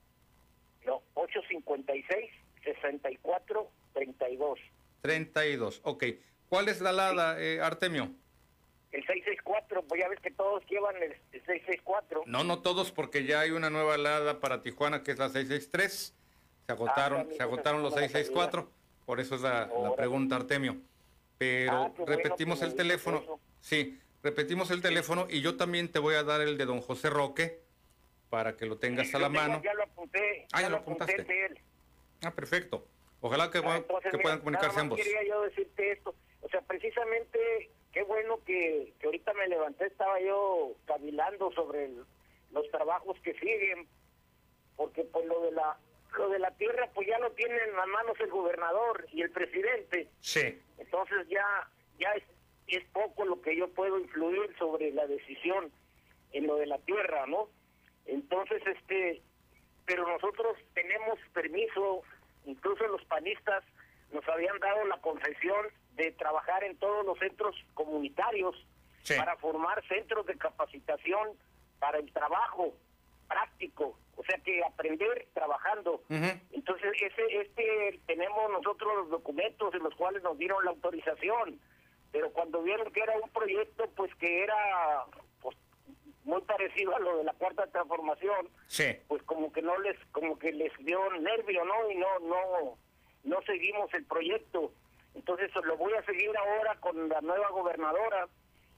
No, 0.85 1.01
856 1.13 2.29
6432. 2.63 4.59
32, 5.01 5.81
ok. 5.83 6.03
¿Cuál 6.49 6.69
es 6.69 6.81
la 6.81 6.89
alada, 6.89 7.41
eh, 7.41 7.61
Artemio? 7.61 8.11
El 8.91 9.05
664, 9.05 9.83
voy 9.83 10.01
a 10.01 10.09
ver 10.09 10.17
que 10.19 10.31
todos 10.31 10.63
llevan 10.67 10.95
el, 10.97 11.13
664. 11.31 12.23
No, 12.25 12.43
no 12.43 12.59
todos, 12.61 12.91
porque 12.91 13.23
ya 13.23 13.41
hay 13.41 13.51
una 13.51 13.69
nueva 13.69 13.93
alada 13.95 14.39
para 14.39 14.61
Tijuana 14.63 15.03
que 15.03 15.11
es 15.11 15.19
la 15.19 15.29
663. 15.29 16.15
Se 16.65 16.71
agotaron, 16.71 17.21
Ah, 17.29 17.33
se 17.37 17.43
agotaron 17.43 17.83
los 17.83 17.93
664. 17.93 18.69
Por 19.05 19.19
eso 19.19 19.35
es 19.35 19.41
la, 19.41 19.67
la 19.67 19.95
pregunta, 19.95 20.35
Artemio. 20.35 20.77
Pero 21.37 21.71
Ah, 21.71 21.91
bueno 21.95 22.05
repetimos 22.05 22.61
me 22.61 22.67
el 22.67 22.75
teléfono. 22.75 23.39
Sí, 23.61 23.99
repetimos 24.23 24.71
el 24.71 24.81
teléfono 24.81 25.27
y 25.29 25.41
yo 25.41 25.57
también 25.57 25.91
te 25.91 25.99
voy 25.99 26.15
a 26.15 26.23
dar 26.23 26.41
el 26.41 26.57
de 26.57 26.65
don 26.65 26.81
José 26.81 27.09
Roque 27.09 27.59
para 28.29 28.55
que 28.57 28.65
lo 28.65 28.77
tengas 28.77 29.07
a 29.09 29.11
Yo 29.13 29.19
la 29.19 29.27
tengo- 29.29 29.41
mano. 29.41 29.61
Ya 29.63 29.73
lo 29.73 29.83
apunté. 29.83 30.47
Ah, 30.51 30.61
ya 30.61 30.69
lo 30.69 30.77
apunté 30.77 31.03
apuntaste. 31.03 31.33
de 31.33 31.45
él. 31.47 31.59
Ah, 32.23 32.31
perfecto. 32.31 32.85
Ojalá 33.21 33.49
que, 33.51 33.57
Ah, 33.57 33.61
puedan- 33.61 33.77
entonces, 33.81 34.11
que 34.11 34.17
mira, 34.17 34.23
puedan 34.23 34.39
comunicarse 34.39 34.67
nada 34.67 34.83
más 34.83 34.83
ambos. 34.83 34.99
Quería 34.99 35.23
yo 35.27 35.41
decirte 35.43 35.91
esto. 35.91 36.15
O 36.41 36.49
sea, 36.49 36.61
precisamente, 36.61 37.69
qué 37.91 38.03
bueno 38.03 38.39
que, 38.45 38.93
que 38.99 39.05
ahorita 39.07 39.33
me 39.33 39.47
levanté, 39.47 39.87
estaba 39.87 40.19
yo 40.21 40.75
cavilando 40.85 41.51
sobre 41.53 41.85
el- 41.85 42.05
los 42.51 42.69
trabajos 42.71 43.17
que 43.23 43.33
siguen, 43.33 43.87
porque 44.77 45.03
pues 45.03 45.25
lo 45.25 45.41
de 45.41 45.51
la 45.51 45.77
lo 46.17 46.27
de 46.29 46.39
la 46.39 46.49
tierra 46.57 46.89
pues 46.95 47.07
ya 47.07 47.19
lo 47.19 47.31
tienen 47.33 47.59
en 47.69 47.75
las 47.75 47.85
manos 47.85 48.19
el 48.19 48.31
gobernador 48.31 49.05
y 49.13 49.21
el 49.21 49.29
presidente. 49.29 50.09
Sí. 50.21 50.59
Entonces 50.79 51.27
ya 51.29 51.69
ya 51.99 52.11
es, 52.71 52.83
poco 52.91 53.25
lo 53.25 53.41
que 53.41 53.55
yo 53.55 53.67
puedo 53.69 53.99
influir 53.99 54.55
sobre 54.57 54.91
la 54.91 55.07
decisión 55.07 55.71
en 56.31 56.47
lo 56.47 56.55
de 56.57 56.67
la 56.67 56.77
tierra, 56.79 57.25
¿no? 57.27 57.49
Entonces, 58.05 58.61
este, 58.65 59.21
pero 59.85 60.07
nosotros 60.07 60.57
tenemos 60.73 61.19
permiso, 61.33 62.03
incluso 62.45 62.87
los 62.87 63.03
panistas 63.05 63.63
nos 64.11 64.27
habían 64.27 64.59
dado 64.59 64.85
la 64.85 64.97
concesión 64.97 65.67
de 65.95 66.11
trabajar 66.11 66.63
en 66.63 66.77
todos 66.77 67.05
los 67.05 67.17
centros 67.19 67.55
comunitarios 67.73 68.55
para 69.17 69.35
formar 69.37 69.85
centros 69.87 70.25
de 70.25 70.37
capacitación 70.37 71.29
para 71.79 71.97
el 71.99 72.11
trabajo 72.11 72.73
práctico, 73.27 73.97
o 74.15 74.23
sea 74.23 74.37
que 74.39 74.63
aprender 74.63 75.27
trabajando. 75.33 76.01
Entonces, 76.51 76.91
ese, 77.01 77.41
este, 77.41 77.99
tenemos 78.05 78.51
nosotros 78.51 78.95
los 78.97 79.09
documentos 79.09 79.73
en 79.73 79.83
los 79.83 79.95
cuales 79.95 80.21
nos 80.23 80.37
dieron 80.37 80.63
la 80.65 80.71
autorización, 80.71 81.59
pero 82.11 82.31
cuando 82.31 82.61
vieron 82.63 82.91
que 82.91 83.01
era 83.01 83.13
un 83.17 83.29
proyecto, 83.29 83.87
pues 83.95 84.13
que 84.15 84.43
era 84.43 85.05
pues, 85.41 85.55
muy 86.23 86.41
parecido 86.41 86.95
a 86.95 86.99
lo 86.99 87.17
de 87.17 87.23
la 87.23 87.33
cuarta 87.33 87.67
transformación, 87.67 88.49
Sí. 88.67 88.85
pues 89.07 89.21
como 89.23 89.51
que 89.51 89.61
no 89.61 89.77
les, 89.79 89.97
como 90.11 90.37
que 90.39 90.51
les 90.51 90.71
dio 90.79 90.99
nervio, 91.19 91.63
¿no? 91.65 91.91
Y 91.91 91.95
no, 91.95 92.19
no, 92.19 92.77
no 93.23 93.41
seguimos 93.43 93.93
el 93.93 94.05
proyecto. 94.05 94.71
Entonces 95.15 95.51
lo 95.63 95.75
voy 95.77 95.93
a 95.93 96.03
seguir 96.03 96.31
ahora 96.37 96.75
con 96.79 97.09
la 97.09 97.19
nueva 97.21 97.49
gobernadora 97.49 98.27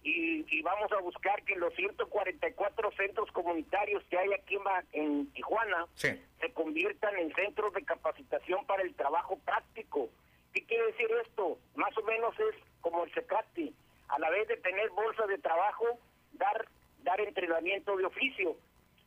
y, 0.04 0.46
y 0.50 0.62
vamos 0.64 0.92
a 0.94 0.98
buscar 1.02 1.44
que 1.44 1.56
los 1.56 1.74
144 1.76 2.92
centros 2.94 3.32
comunitarios 3.32 4.04
que 4.10 4.18
hay 4.18 4.34
aquí 4.34 4.58
en, 4.94 5.32
Tijuana 5.34 5.86
Sí. 5.94 6.10
se 6.40 6.52
conviertan 6.54 7.16
en 7.18 7.34
centros 7.36 7.74
de 7.74 7.84
capacitación 7.84 8.66
para 8.66 8.82
el 8.84 8.94
trabajo 8.96 9.38
práctico. 9.46 10.10
¿Qué 10.54 10.66
quiere 10.66 10.88
decir 10.88 11.08
esto? 11.26 11.58
Más 11.76 11.96
o 11.98 12.02
menos 12.04 12.34
es 12.40 12.56
como 12.82 13.04
el 13.04 13.14
CECATI. 13.14 13.74
A 14.10 14.20
la 14.20 14.30
vez 14.30 14.48
de 14.48 14.58
tener 14.58 14.90
bolsa 14.90 15.26
de 15.28 15.38
trabajo, 15.38 15.86
dar, 16.34 16.68
dar 17.04 17.22
entrenamiento 17.22 17.96
de 17.96 18.06
oficio. 18.06 18.58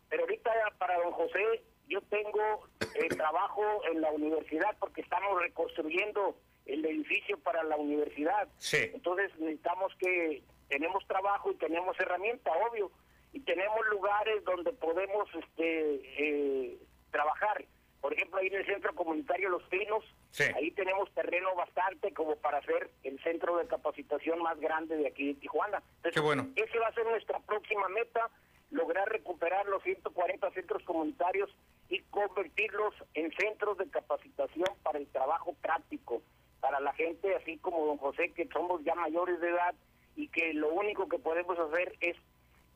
Pero 0.08 0.22
ahorita 0.22 0.50
para 0.78 0.98
don 0.98 1.12
José, 1.12 1.62
yo 1.88 2.00
tengo 2.02 2.66
el 2.94 3.08
trabajo 3.16 3.62
en 3.90 4.00
la 4.00 4.10
universidad 4.10 4.76
porque 4.78 5.02
estamos 5.02 5.40
reconstruyendo 5.40 6.36
el 6.66 6.84
edificio 6.84 7.38
para 7.38 7.62
la 7.62 7.76
universidad. 7.76 8.48
Sí. 8.58 8.90
Entonces 8.94 9.30
necesitamos 9.38 9.92
que 9.96 10.42
tenemos 10.68 11.06
trabajo 11.06 11.50
y 11.50 11.56
tenemos 11.56 11.98
herramienta, 12.00 12.50
obvio, 12.70 12.90
y 13.32 13.40
tenemos 13.40 13.80
lugares 13.90 14.42
donde 14.44 14.72
podemos 14.72 15.28
este 15.34 16.00
eh, 16.18 16.78
trabajar. 17.10 17.64
Por 18.04 18.12
ejemplo, 18.12 18.38
ahí 18.38 18.48
en 18.48 18.56
el 18.56 18.66
centro 18.66 18.94
comunitario 18.94 19.48
Los 19.48 19.62
Pinos, 19.62 20.04
Sí. 20.30 20.44
ahí 20.54 20.70
tenemos 20.72 21.10
terreno 21.14 21.54
bastante 21.54 22.12
como 22.12 22.36
para 22.36 22.58
hacer 22.58 22.90
el 23.02 23.18
centro 23.22 23.56
de 23.56 23.66
capacitación 23.66 24.42
más 24.42 24.60
grande 24.60 24.94
de 24.98 25.06
aquí 25.06 25.28
de 25.28 25.40
Tijuana. 25.40 25.78
Entonces, 25.96 26.12
Qué 26.12 26.20
bueno. 26.20 26.46
ese 26.54 26.78
va 26.80 26.88
a 26.88 26.92
ser 26.92 27.06
nuestra 27.06 27.38
próxima 27.40 27.88
meta, 27.88 28.28
lograr 28.70 29.08
recuperar 29.08 29.64
los 29.68 29.82
140 29.84 30.50
centros 30.50 30.82
comunitarios 30.82 31.48
y 31.88 32.00
convertirlos 32.10 32.92
en 33.14 33.32
centros 33.38 33.78
de 33.78 33.88
capacitación 33.88 34.68
para 34.82 34.98
el 34.98 35.06
trabajo 35.06 35.54
práctico, 35.62 36.20
para 36.60 36.80
la 36.80 36.92
gente 36.92 37.34
así 37.36 37.56
como 37.56 37.86
don 37.86 37.96
José, 37.96 38.32
que 38.34 38.46
somos 38.48 38.84
ya 38.84 38.94
mayores 38.96 39.40
de 39.40 39.48
edad 39.48 39.74
y 40.14 40.28
que 40.28 40.52
lo 40.52 40.68
único 40.74 41.08
que 41.08 41.18
podemos 41.18 41.58
hacer 41.58 41.94
es 42.02 42.18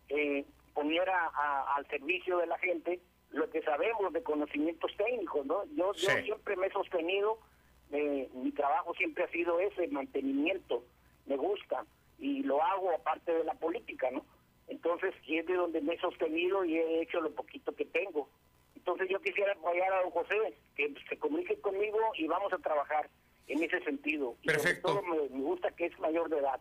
eh, 0.09 0.47
poner 0.73 1.07
a- 1.11 1.27
a- 1.35 1.75
al 1.77 1.87
servicio 1.89 2.39
de 2.39 2.47
la 2.47 2.57
gente 2.61 2.99
lo 3.31 3.49
que 3.51 3.63
sabemos 3.63 4.13
de 4.13 4.23
conocimientos 4.23 4.91
técnicos, 4.97 5.45
¿no? 5.47 5.65
Yo, 5.75 5.93
yo 5.93 6.11
siempre 6.23 6.57
me 6.57 6.67
he 6.67 6.73
sostenido, 6.73 7.39
eh, 7.93 8.29
mi 8.35 8.53
trabajo 8.53 8.95
siempre 8.95 9.25
ha 9.25 9.29
sido 9.29 9.61
ese, 9.61 9.89
mantenimiento, 9.89 10.85
me 11.27 11.37
gusta, 11.37 11.85
y 12.19 12.43
lo 12.43 12.63
hago 12.63 12.91
aparte 12.91 13.33
de 13.33 13.45
la 13.45 13.55
política, 13.55 14.11
¿no? 14.11 14.25
Entonces, 14.69 15.15
y 15.27 15.39
es 15.39 15.47
de 15.47 15.55
donde 15.55 15.81
me 15.81 15.95
he 15.95 16.01
sostenido 16.01 16.65
y 16.65 16.77
he 16.77 17.03
hecho 17.03 17.21
lo 17.21 17.31
poquito 17.33 17.75
que 17.75 17.87
tengo. 17.87 18.29
Entonces 18.77 19.09
yo 19.11 19.21
quisiera 19.21 19.53
apoyar 19.53 19.93
a 19.93 20.03
don 20.03 20.11
José, 20.11 20.55
que 20.77 20.95
se 21.09 21.19
comunique 21.19 21.59
conmigo 21.61 21.99
y 22.15 22.27
vamos 22.27 22.53
a 22.53 22.59
trabajar 22.59 23.09
en 23.47 23.63
ese 23.63 23.81
sentido. 23.83 24.37
Y 24.43 24.49
sobre 24.49 24.63
Perfecto. 24.63 24.89
todo 24.89 25.03
me, 25.03 25.29
me 25.31 25.43
gusta 25.43 25.71
que 25.71 25.87
es 25.87 25.99
mayor 25.99 26.29
de 26.29 26.39
edad. 26.39 26.61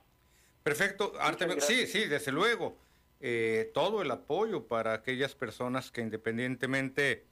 Perfecto. 0.64 1.14
Sí, 1.60 1.88
sí, 1.88 2.08
desde 2.08 2.32
luego. 2.32 2.76
Eh, 3.20 3.72
todo 3.74 4.02
el 4.02 4.12
apoyo 4.12 4.68
para 4.68 4.94
aquellas 4.94 5.34
personas 5.34 5.92
que 5.92 6.02
independientemente 6.02 7.26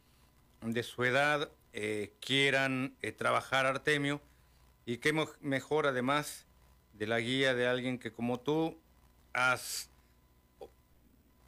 de 0.61 0.83
su 0.83 1.03
edad 1.03 1.51
eh, 1.73 2.13
quieran 2.19 2.95
eh, 3.01 3.11
trabajar 3.11 3.65
Artemio 3.65 4.21
y 4.85 4.97
qué 4.97 5.13
mejor 5.41 5.87
además 5.87 6.45
de 6.93 7.07
la 7.07 7.19
guía 7.19 7.53
de 7.53 7.67
alguien 7.67 7.99
que 7.99 8.11
como 8.11 8.39
tú 8.39 8.79
has, 9.33 9.89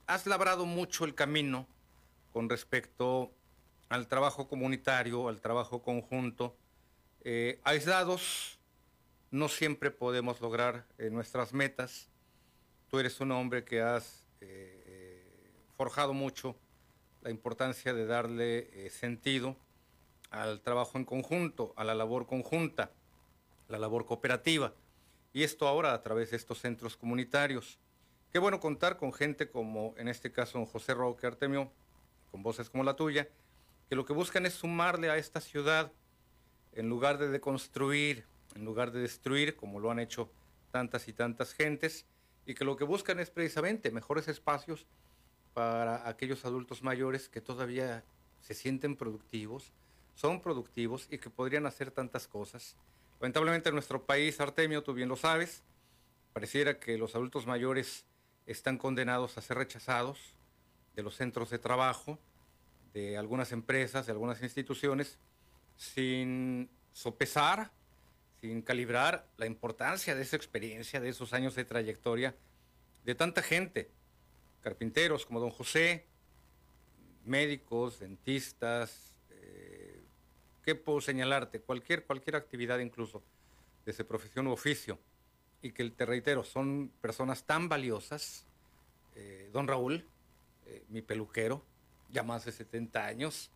has 0.06 0.28
labrado 0.28 0.66
mucho 0.66 1.06
el 1.06 1.16
camino 1.16 1.68
con 2.34 2.50
respecto 2.50 3.32
al 3.90 4.08
trabajo 4.08 4.48
comunitario, 4.48 5.30
al 5.30 5.42
trabajo 5.42 5.82
conjunto, 5.82 6.56
eh, 7.24 7.60
aislados, 7.64 8.60
no 9.32 9.50
siempre 9.50 9.92
podemos 9.92 10.42
lograr 10.42 10.86
eh, 10.98 11.10
nuestras 11.10 11.54
metas. 11.54 12.10
Tú 12.90 13.00
eres 13.00 13.20
un 13.20 13.32
hombre 13.32 13.64
que 13.64 13.82
has 13.82 14.24
eh, 14.42 14.84
eh, 14.86 15.52
forjado 15.76 16.14
mucho 16.14 16.56
la 17.22 17.30
importancia 17.30 17.94
de 17.94 18.06
darle 18.06 18.70
eh, 18.74 18.90
sentido 18.90 19.58
al 20.30 20.62
trabajo 20.62 20.98
en 20.98 21.06
conjunto, 21.06 21.74
a 21.76 21.84
la 21.84 21.96
labor 21.96 22.28
conjunta, 22.28 22.92
la 23.68 23.80
labor 23.80 24.06
cooperativa. 24.06 24.74
Y 25.34 25.44
esto 25.44 25.68
ahora 25.68 25.94
a 25.94 26.02
través 26.02 26.32
de 26.32 26.38
estos 26.38 26.60
centros 26.60 26.98
comunitarios. 26.98 27.80
Qué 28.32 28.40
bueno 28.40 28.60
contar 28.60 28.98
con 28.98 29.14
gente 29.14 29.50
como, 29.50 29.94
en 29.98 30.08
este 30.08 30.32
caso, 30.32 30.58
don 30.58 30.66
José 30.66 30.94
Roque 30.94 31.28
Artemio, 31.28 31.72
con 32.32 32.44
voces 32.44 32.70
como 32.70 32.84
la 32.84 32.96
tuya, 32.96 33.28
que 33.90 33.96
lo 33.96 34.06
que 34.06 34.14
buscan 34.14 34.46
es 34.46 34.54
sumarle 34.54 35.10
a 35.10 35.18
esta 35.18 35.40
ciudad, 35.40 35.92
en 36.74 36.90
lugar 36.90 37.18
de 37.18 37.30
deconstruir, 37.30 38.26
en 38.56 38.66
lugar 38.66 38.92
de 38.92 39.00
destruir, 39.00 39.56
como 39.56 39.80
lo 39.80 39.92
han 39.92 40.00
hecho 40.00 40.30
tantas 40.72 41.08
y 41.08 41.14
tantas 41.14 41.54
gentes, 41.54 42.06
y 42.48 42.56
que 42.56 42.64
lo 42.64 42.78
que 42.78 42.86
buscan 42.86 43.20
es 43.20 43.30
precisamente 43.30 43.92
mejores 43.92 44.30
espacios 44.30 44.88
para 45.54 46.08
aquellos 46.08 46.46
adultos 46.46 46.82
mayores 46.82 47.28
que 47.28 47.42
todavía 47.42 48.06
se 48.40 48.54
sienten 48.54 48.96
productivos, 48.96 49.74
son 50.16 50.42
productivos 50.42 51.08
y 51.12 51.18
que 51.18 51.30
podrían 51.30 51.66
hacer 51.66 51.92
tantas 51.92 52.26
cosas. 52.26 52.78
Lamentablemente 53.20 53.68
en 53.68 53.76
nuestro 53.76 54.06
país, 54.06 54.40
Artemio, 54.40 54.82
tú 54.82 54.94
bien 54.94 55.10
lo 55.10 55.18
sabes, 55.18 55.62
pareciera 56.32 56.80
que 56.80 56.98
los 56.98 57.16
adultos 57.16 57.46
mayores 57.46 58.06
están 58.46 58.78
condenados 58.78 59.38
a 59.38 59.42
ser 59.42 59.58
rechazados 59.58 60.38
de 60.96 61.04
los 61.04 61.16
centros 61.16 61.50
de 61.50 61.60
trabajo, 61.60 62.18
de 62.94 63.18
algunas 63.18 63.52
empresas, 63.52 64.06
de 64.06 64.14
algunas 64.14 64.42
instituciones, 64.42 65.20
sin 65.76 66.70
sopesar, 66.94 67.72
sin 68.42 68.62
calibrar 68.62 69.28
la 69.38 69.46
importancia 69.46 70.16
de 70.16 70.22
esa 70.22 70.36
experiencia, 70.36 71.00
de 71.00 71.10
esos 71.10 71.34
años 71.34 71.56
de 71.56 71.66
trayectoria 71.66 72.36
de 73.04 73.16
tanta 73.16 73.42
gente, 73.42 73.90
carpinteros 74.62 75.26
como 75.26 75.40
don 75.40 75.50
José, 75.50 76.06
médicos, 77.24 78.00
dentistas, 78.00 79.18
eh, 79.30 80.02
¿qué 80.64 80.76
puedo 80.76 81.00
señalarte? 81.00 81.62
Cualquier, 81.62 82.04
cualquier 82.04 82.36
actividad 82.36 82.80
incluso 82.80 83.24
de 83.86 83.92
esa 83.92 84.04
profesión 84.04 84.48
u 84.48 84.52
oficio, 84.52 85.00
y 85.62 85.72
que 85.72 85.90
te 85.90 86.06
reitero, 86.06 86.44
son 86.44 86.92
personas 87.02 87.46
tan 87.46 87.70
valiosas, 87.70 88.46
eh, 89.16 89.50
don 89.54 89.68
Raúl, 89.68 90.06
eh, 90.66 90.84
mi 90.90 91.02
peluquero, 91.02 91.64
ya 92.12 92.24
más 92.24 92.44
de 92.44 92.52
70 92.52 93.06
años, 93.06 93.52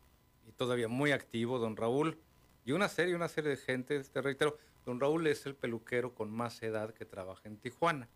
y 0.47 0.51
todavía 0.53 0.87
muy 0.87 1.11
activo, 1.11 1.59
don 1.59 1.75
Raúl, 1.75 2.17
y 2.65 2.71
una 2.71 2.87
serie, 2.87 3.15
una 3.15 3.27
serie 3.27 3.51
de 3.51 3.57
gente, 3.57 4.01
te 4.03 4.21
reitero, 4.21 4.57
don 4.85 4.99
Raúl 4.99 5.27
es 5.27 5.45
el 5.45 5.55
peluquero 5.55 6.13
con 6.13 6.31
más 6.31 6.61
edad 6.63 6.93
que 6.93 7.05
trabaja 7.05 7.41
en 7.45 7.57
Tijuana, 7.57 8.07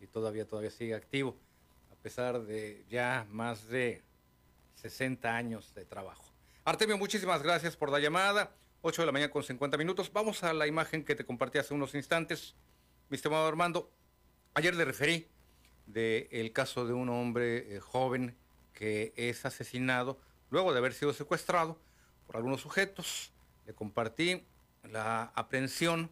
y 0.00 0.06
todavía, 0.06 0.46
todavía 0.46 0.70
sigue 0.70 0.94
activo 0.94 1.36
a 1.90 1.96
pesar 2.02 2.42
de 2.42 2.84
ya 2.88 3.26
más 3.30 3.68
de 3.68 4.02
60 4.76 5.36
años 5.36 5.74
de 5.74 5.84
trabajo. 5.84 6.24
Artemio, 6.64 6.96
muchísimas 6.96 7.42
gracias 7.42 7.76
por 7.76 7.90
la 7.90 7.98
llamada. 7.98 8.52
8 8.82 9.02
de 9.02 9.06
la 9.06 9.12
mañana 9.12 9.32
con 9.32 9.42
50 9.42 9.76
minutos. 9.76 10.12
Vamos 10.12 10.44
a 10.44 10.52
la 10.52 10.66
imagen 10.66 11.04
que 11.04 11.16
te 11.16 11.24
compartí 11.24 11.58
hace 11.58 11.74
unos 11.74 11.94
instantes. 11.94 12.54
Mi 13.08 13.16
estimado 13.16 13.46
Armando, 13.46 13.90
ayer 14.54 14.74
le 14.74 14.84
referí 14.84 15.26
del 15.86 16.52
caso 16.52 16.86
de 16.86 16.92
un 16.92 17.08
hombre 17.08 17.76
eh, 17.76 17.80
joven 17.80 18.36
que 18.74 19.12
es 19.16 19.44
asesinado 19.44 20.20
luego 20.50 20.72
de 20.72 20.78
haber 20.78 20.92
sido 20.92 21.12
secuestrado 21.12 21.78
por 22.26 22.36
algunos 22.36 22.60
sujetos. 22.60 23.32
Le 23.66 23.74
compartí 23.74 24.44
la 24.84 25.32
aprehensión 25.34 26.10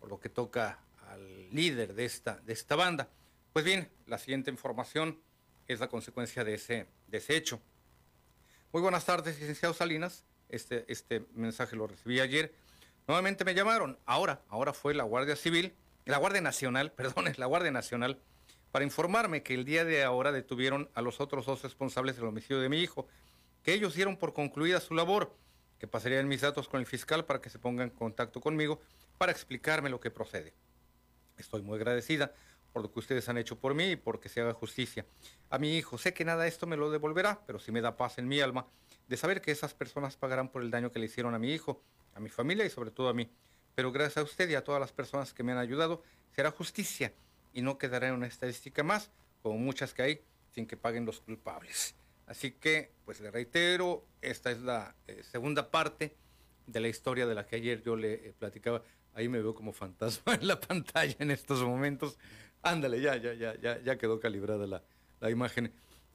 por 0.00 0.08
lo 0.08 0.20
que 0.20 0.28
toca 0.28 0.78
al 1.08 1.50
líder 1.50 1.94
de 1.94 2.04
esta, 2.04 2.36
de 2.40 2.52
esta 2.52 2.76
banda. 2.76 3.08
Pues 3.52 3.64
bien, 3.64 3.90
la 4.06 4.18
siguiente 4.18 4.50
información 4.50 5.18
es 5.68 5.80
la 5.80 5.88
consecuencia 5.88 6.44
de 6.44 6.54
ese, 6.54 6.86
de 7.06 7.18
ese 7.18 7.36
hecho. 7.36 7.60
Muy 8.72 8.82
buenas 8.82 9.04
tardes, 9.04 9.38
licenciado 9.38 9.74
Salinas. 9.74 10.24
Este, 10.48 10.84
este 10.88 11.24
mensaje 11.34 11.76
lo 11.76 11.86
recibí 11.86 12.20
ayer. 12.20 12.52
Nuevamente 13.06 13.44
me 13.44 13.54
llamaron. 13.54 13.98
Ahora, 14.06 14.42
ahora 14.48 14.72
fue 14.72 14.94
la 14.94 15.04
Guardia 15.04 15.36
Civil, 15.36 15.72
la 16.04 16.18
Guardia 16.18 16.40
Nacional, 16.40 16.92
perdón, 16.96 17.26
la 17.36 17.46
Guardia 17.46 17.70
Nacional, 17.70 18.18
para 18.72 18.84
informarme 18.84 19.42
que 19.42 19.54
el 19.54 19.64
día 19.64 19.84
de 19.84 20.02
ahora 20.02 20.32
detuvieron 20.32 20.90
a 20.94 21.02
los 21.02 21.20
otros 21.20 21.46
dos 21.46 21.62
responsables 21.62 22.16
del 22.16 22.26
homicidio 22.26 22.60
de 22.60 22.68
mi 22.68 22.80
hijo, 22.80 23.06
que 23.62 23.72
ellos 23.72 23.94
dieron 23.94 24.16
por 24.16 24.34
concluida 24.34 24.80
su 24.80 24.94
labor, 24.94 25.34
que 25.78 25.86
pasarían 25.86 26.28
mis 26.28 26.40
datos 26.40 26.68
con 26.68 26.80
el 26.80 26.86
fiscal 26.86 27.24
para 27.24 27.40
que 27.40 27.50
se 27.50 27.58
ponga 27.58 27.84
en 27.84 27.90
contacto 27.90 28.40
conmigo 28.40 28.80
para 29.18 29.32
explicarme 29.32 29.90
lo 29.90 30.00
que 30.00 30.10
procede. 30.10 30.54
Estoy 31.36 31.62
muy 31.62 31.76
agradecida 31.76 32.32
por 32.72 32.82
lo 32.82 32.92
que 32.92 32.98
ustedes 32.98 33.28
han 33.28 33.38
hecho 33.38 33.58
por 33.58 33.74
mí 33.74 33.92
y 33.92 33.96
porque 33.96 34.28
se 34.28 34.40
haga 34.40 34.52
justicia. 34.52 35.06
A 35.50 35.58
mi 35.58 35.76
hijo, 35.76 35.96
sé 35.96 36.12
que 36.12 36.24
nada 36.24 36.42
de 36.42 36.48
esto 36.48 36.66
me 36.66 36.76
lo 36.76 36.90
devolverá, 36.90 37.40
pero 37.46 37.58
sí 37.58 37.70
me 37.70 37.80
da 37.80 37.96
paz 37.96 38.18
en 38.18 38.26
mi 38.26 38.40
alma 38.40 38.66
de 39.06 39.16
saber 39.16 39.40
que 39.40 39.52
esas 39.52 39.74
personas 39.74 40.16
pagarán 40.16 40.48
por 40.48 40.62
el 40.62 40.70
daño 40.70 40.90
que 40.90 40.98
le 40.98 41.06
hicieron 41.06 41.34
a 41.34 41.38
mi 41.38 41.52
hijo, 41.52 41.80
a 42.14 42.20
mi 42.20 42.28
familia 42.28 42.64
y 42.64 42.70
sobre 42.70 42.90
todo 42.90 43.08
a 43.08 43.14
mí. 43.14 43.30
Pero 43.74 43.92
gracias 43.92 44.18
a 44.18 44.22
usted 44.22 44.48
y 44.48 44.54
a 44.54 44.64
todas 44.64 44.80
las 44.80 44.92
personas 44.92 45.32
que 45.32 45.42
me 45.42 45.52
han 45.52 45.58
ayudado, 45.58 46.02
será 46.34 46.50
justicia 46.50 47.12
y 47.52 47.62
no 47.62 47.78
quedará 47.78 48.08
en 48.08 48.14
una 48.14 48.26
estadística 48.26 48.82
más, 48.82 49.10
como 49.42 49.58
muchas 49.58 49.94
que 49.94 50.02
hay, 50.02 50.20
sin 50.52 50.66
que 50.66 50.76
paguen 50.76 51.06
los 51.06 51.20
culpables. 51.20 51.94
Así 52.26 52.52
que, 52.52 52.90
pues 53.04 53.20
le 53.20 53.30
reitero, 53.30 54.06
esta 54.22 54.50
es 54.50 54.60
la 54.60 54.94
eh, 55.06 55.22
segunda 55.22 55.70
parte 55.70 56.16
de 56.66 56.80
la 56.80 56.88
historia 56.88 57.26
de 57.26 57.34
la 57.34 57.46
que 57.46 57.56
ayer 57.56 57.82
yo 57.82 57.96
le 57.96 58.14
eh, 58.14 58.34
platicaba. 58.38 58.82
Ahí 59.12 59.28
me 59.28 59.40
veo 59.40 59.54
como 59.54 59.72
fantasma 59.72 60.34
en 60.40 60.48
la 60.48 60.60
pantalla 60.60 61.16
en 61.18 61.30
estos 61.30 61.62
momentos. 61.62 62.18
Ándale, 62.62 63.00
ya, 63.00 63.16
ya, 63.16 63.34
ya, 63.34 63.54
ya, 63.60 63.80
ya 63.82 63.98
quedó 63.98 64.20
calibrada 64.20 64.66
la, 64.66 64.82
la 65.20 65.30
imagen. 65.30 65.72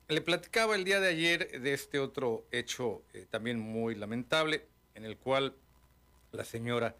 Le 0.07 0.22
platicaba 0.22 0.76
el 0.76 0.84
día 0.84 0.99
de 0.99 1.10
ayer 1.10 1.61
de 1.61 1.73
este 1.73 1.99
otro 1.99 2.48
hecho 2.52 3.03
eh, 3.14 3.27
también 3.30 3.60
muy 3.60 3.94
lamentable, 3.94 4.68
en 4.95 5.06
el 5.06 5.18
cual 5.18 5.56
la 6.31 6.45
señora 6.45 6.95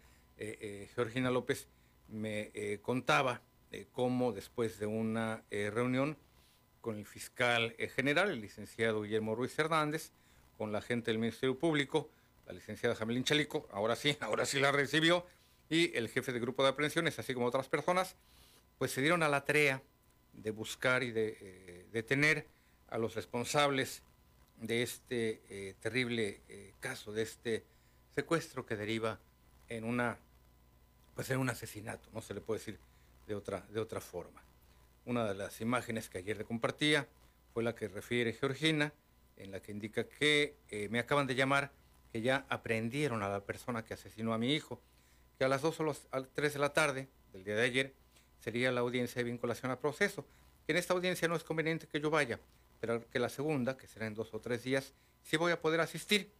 Georgina 0.94 1.30
López 1.30 1.68
me 2.08 2.50
contaba 2.80 3.42
cómo 3.92 4.32
después 4.32 4.78
de 4.78 4.86
una 4.86 5.44
reunión 5.50 6.16
con 6.80 6.96
el 6.96 7.06
fiscal 7.06 7.74
general, 7.94 8.30
el 8.30 8.40
licenciado 8.40 9.02
Guillermo 9.02 9.34
Ruiz 9.34 9.58
Hernández, 9.58 10.12
con 10.56 10.72
la 10.72 10.80
gente 10.80 11.10
del 11.10 11.18
Ministerio 11.18 11.58
Público, 11.58 12.10
la 12.46 12.52
licenciada 12.52 12.94
Jamelín 12.94 13.24
Chalico, 13.24 13.68
ahora 13.72 13.96
sí, 13.96 14.16
ahora 14.20 14.44
sí 14.44 14.60
la 14.60 14.72
recibió, 14.72 15.24
y 15.70 15.96
el 15.96 16.08
jefe 16.08 16.32
de 16.32 16.40
grupo 16.40 16.62
de 16.62 16.70
aprehensiones, 16.70 17.18
así 17.18 17.32
como 17.32 17.46
otras 17.46 17.68
personas, 17.68 18.16
pues 18.78 18.90
se 18.90 19.00
dieron 19.00 19.22
a 19.22 19.28
la 19.28 19.44
tarea 19.44 19.82
de 20.32 20.50
buscar 20.50 21.02
y 21.02 21.12
de 21.12 21.38
eh, 21.40 21.86
detener 21.92 22.46
a 22.88 22.98
los 22.98 23.14
responsables 23.14 24.02
de 24.60 24.82
este 24.82 25.40
eh, 25.48 25.74
terrible 25.80 26.40
eh, 26.48 26.74
caso, 26.80 27.12
de 27.12 27.22
este 27.22 27.64
secuestro 28.14 28.66
que 28.66 28.76
deriva 28.76 29.18
en 29.68 29.84
una, 29.84 30.18
pues 31.14 31.30
en 31.30 31.38
un 31.38 31.48
asesinato, 31.48 32.08
no 32.12 32.20
se 32.20 32.34
le 32.34 32.40
puede 32.40 32.58
decir 32.58 32.78
de 33.26 33.34
otra, 33.34 33.60
de 33.70 33.80
otra 33.80 34.00
forma. 34.00 34.42
Una 35.04 35.24
de 35.24 35.34
las 35.34 35.60
imágenes 35.60 36.08
que 36.08 36.18
ayer 36.18 36.36
le 36.36 36.44
compartía 36.44 37.08
fue 37.52 37.62
la 37.62 37.74
que 37.74 37.88
refiere 37.88 38.32
Georgina, 38.32 38.92
en 39.36 39.50
la 39.50 39.60
que 39.60 39.72
indica 39.72 40.04
que 40.04 40.56
me 40.90 40.98
acaban 40.98 41.26
de 41.26 41.34
llamar 41.34 41.72
que 42.12 42.20
ya 42.20 42.44
aprendieron 42.48 43.22
a 43.22 43.28
la 43.28 43.40
persona 43.40 43.84
que 43.84 43.94
asesinó 43.94 44.34
a 44.34 44.38
mi 44.38 44.52
hijo, 44.54 44.80
que 45.38 45.44
a 45.44 45.48
las 45.48 45.62
2 45.62 45.80
o 45.80 45.84
las 45.84 46.06
3 46.34 46.52
de 46.52 46.58
la 46.58 46.72
tarde 46.72 47.08
del 47.32 47.44
día 47.44 47.54
de 47.54 47.62
ayer 47.62 47.94
sería 48.40 48.72
la 48.72 48.80
audiencia 48.80 49.20
de 49.20 49.30
vinculación 49.30 49.70
al 49.70 49.78
proceso. 49.78 50.26
En 50.68 50.76
esta 50.76 50.92
audiencia 50.92 51.28
no 51.28 51.36
es 51.36 51.44
conveniente 51.44 51.86
que 51.86 52.00
yo 52.00 52.10
vaya, 52.10 52.38
pero 52.80 53.08
que 53.08 53.18
la 53.18 53.28
segunda, 53.28 53.76
que 53.76 53.86
será 53.86 54.06
en 54.06 54.14
dos 54.14 54.34
o 54.34 54.40
tres 54.40 54.62
días, 54.62 54.92
sí 55.22 55.36
voy 55.36 55.52
a 55.52 55.60
poder 55.60 55.80
asistir. 55.80 56.30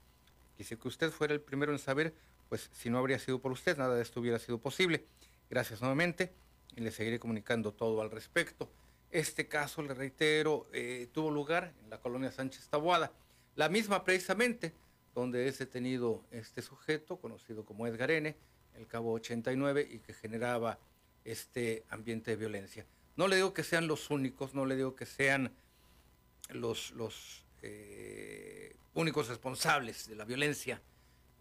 Quise 0.57 0.79
que 0.79 0.89
usted 0.89 1.11
fuera 1.11 1.33
el 1.33 1.41
primero 1.41 1.73
en 1.73 1.79
saber, 1.79 2.15
pues 2.49 2.71
si 2.73 2.91
no 2.91 2.99
habría 2.99 3.19
sido 3.19 3.41
por 3.41 3.53
usted, 3.53 3.77
nada 3.77 3.95
de 3.95 4.03
esto 4.03 4.21
hubiera 4.21 4.39
sido 4.39 4.59
posible. 4.59 5.07
Gracias 5.49 5.81
nuevamente 5.81 6.33
y 6.77 6.81
le 6.81 6.91
seguiré 6.91 7.19
comunicando 7.19 7.73
todo 7.73 8.01
al 8.03 8.11
respecto. 8.11 8.71
Este 9.11 9.49
caso, 9.49 9.83
le 9.83 9.95
reitero, 9.95 10.69
eh, 10.73 11.09
tuvo 11.13 11.31
lugar 11.31 11.73
en 11.83 11.91
la 11.91 12.01
colonia 12.01 12.31
Sánchez 12.31 12.69
Tabuada, 12.69 13.13
la 13.57 13.69
misma 13.69 14.05
precisamente 14.05 14.73
donde 15.15 15.49
es 15.49 15.59
detenido 15.59 16.25
este 16.31 16.63
sujeto, 16.63 17.19
conocido 17.19 17.65
como 17.65 17.87
Edgar 17.87 18.11
N., 18.11 18.37
el 18.77 18.87
cabo 18.87 19.13
89, 19.13 19.89
y 19.91 19.99
que 19.99 20.15
generaba 20.15 20.79
este 21.25 21.85
ambiente 21.91 22.31
de 22.31 22.37
violencia. 22.37 22.87
No 23.17 23.27
le 23.27 23.37
digo 23.37 23.53
que 23.53 23.65
sean 23.65 23.87
los 23.87 24.11
únicos, 24.11 24.55
no 24.55 24.65
le 24.65 24.77
digo 24.77 24.95
que 24.95 25.07
sean 25.07 25.53
los, 26.51 26.93
los 26.93 27.45
eh, 27.63 28.77
únicos 28.95 29.29
responsables 29.29 30.09
de 30.09 30.15
la 30.15 30.25
violencia 30.25 30.81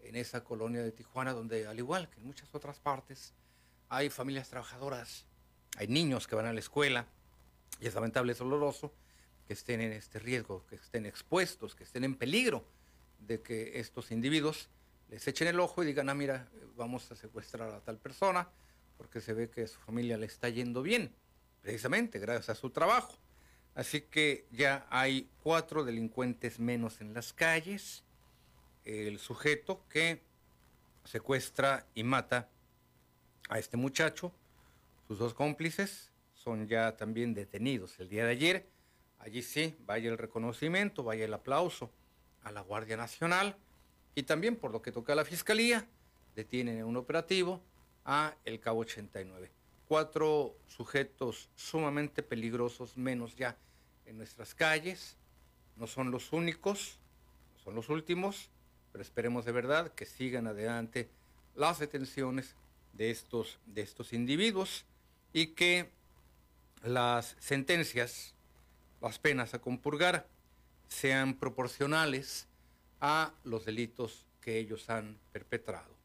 en 0.02 0.16
esa 0.16 0.42
colonia 0.42 0.82
de 0.82 0.92
Tijuana, 0.92 1.32
donde 1.32 1.66
al 1.66 1.78
igual 1.78 2.08
que 2.10 2.20
en 2.20 2.26
muchas 2.26 2.54
otras 2.54 2.80
partes, 2.80 3.32
hay 3.90 4.08
familias 4.08 4.48
trabajadoras, 4.48 5.26
hay 5.76 5.88
niños 5.88 6.26
que 6.26 6.36
van 6.36 6.46
a 6.46 6.52
la 6.52 6.60
escuela, 6.60 7.06
y 7.80 7.86
es 7.86 7.94
lamentable, 7.94 8.32
es 8.32 8.38
doloroso 8.38 8.94
que 9.46 9.52
estén 9.52 9.80
en 9.80 9.92
este 9.92 10.20
riesgo, 10.20 10.64
que 10.68 10.76
estén 10.76 11.06
expuestos, 11.06 11.74
que 11.74 11.84
estén 11.84 12.04
en 12.04 12.14
peligro 12.14 12.64
de 13.18 13.42
que 13.42 13.80
estos 13.80 14.12
individuos 14.12 14.68
les 15.08 15.26
echen 15.26 15.48
el 15.48 15.58
ojo 15.58 15.82
y 15.82 15.86
digan, 15.86 16.08
ah, 16.08 16.14
mira, 16.14 16.48
vamos 16.76 17.10
a 17.10 17.16
secuestrar 17.16 17.74
a 17.74 17.80
tal 17.80 17.98
persona, 17.98 18.48
porque 18.96 19.20
se 19.20 19.34
ve 19.34 19.50
que 19.50 19.66
su 19.66 19.80
familia 19.80 20.16
le 20.16 20.26
está 20.26 20.48
yendo 20.48 20.82
bien, 20.82 21.12
precisamente 21.60 22.20
gracias 22.20 22.50
a 22.50 22.54
su 22.54 22.70
trabajo. 22.70 23.18
Así 23.74 24.02
que 24.02 24.46
ya 24.52 24.86
hay 24.88 25.28
cuatro 25.42 25.84
delincuentes 25.84 26.60
menos 26.60 27.00
en 27.00 27.12
las 27.14 27.32
calles. 27.32 28.04
El 28.84 29.18
sujeto 29.18 29.84
que 29.88 30.22
secuestra 31.04 31.86
y 31.94 32.04
mata 32.04 32.48
a 33.48 33.58
este 33.58 33.76
muchacho, 33.76 34.32
sus 35.08 35.18
dos 35.18 35.34
cómplices, 35.34 36.10
son 36.34 36.68
ya 36.68 36.96
también 36.96 37.34
detenidos 37.34 37.98
el 38.00 38.08
día 38.08 38.24
de 38.24 38.30
ayer. 38.32 38.66
Allí 39.18 39.42
sí, 39.42 39.76
vaya 39.86 40.10
el 40.10 40.18
reconocimiento, 40.18 41.02
vaya 41.02 41.24
el 41.24 41.34
aplauso 41.34 41.90
a 42.42 42.52
la 42.52 42.62
Guardia 42.62 42.96
Nacional 42.96 43.56
y 44.14 44.22
también 44.22 44.56
por 44.56 44.72
lo 44.72 44.80
que 44.80 44.92
toca 44.92 45.12
a 45.12 45.16
la 45.16 45.24
Fiscalía, 45.24 45.86
detienen 46.34 46.78
en 46.78 46.84
un 46.84 46.96
operativo 46.96 47.60
a 48.04 48.34
el 48.44 48.60
Cabo 48.60 48.80
89 48.80 49.50
cuatro 49.90 50.56
sujetos 50.68 51.50
sumamente 51.56 52.22
peligrosos 52.22 52.96
menos 52.96 53.34
ya 53.34 53.56
en 54.06 54.18
nuestras 54.18 54.54
calles. 54.54 55.16
No 55.74 55.88
son 55.88 56.12
los 56.12 56.32
únicos, 56.32 57.00
no 57.54 57.58
son 57.58 57.74
los 57.74 57.88
últimos, 57.88 58.50
pero 58.92 59.02
esperemos 59.02 59.44
de 59.44 59.50
verdad 59.50 59.92
que 59.92 60.06
sigan 60.06 60.46
adelante 60.46 61.10
las 61.56 61.80
detenciones 61.80 62.54
de 62.92 63.10
estos, 63.10 63.58
de 63.66 63.82
estos 63.82 64.12
individuos 64.12 64.84
y 65.32 65.48
que 65.48 65.90
las 66.82 67.36
sentencias, 67.38 68.34
las 69.00 69.18
penas 69.18 69.54
a 69.54 69.60
compurgar, 69.60 70.26
sean 70.88 71.34
proporcionales 71.34 72.48
a 73.00 73.32
los 73.44 73.64
delitos 73.64 74.26
que 74.40 74.58
ellos 74.58 74.90
han 74.90 75.18
perpetrado 75.32 76.00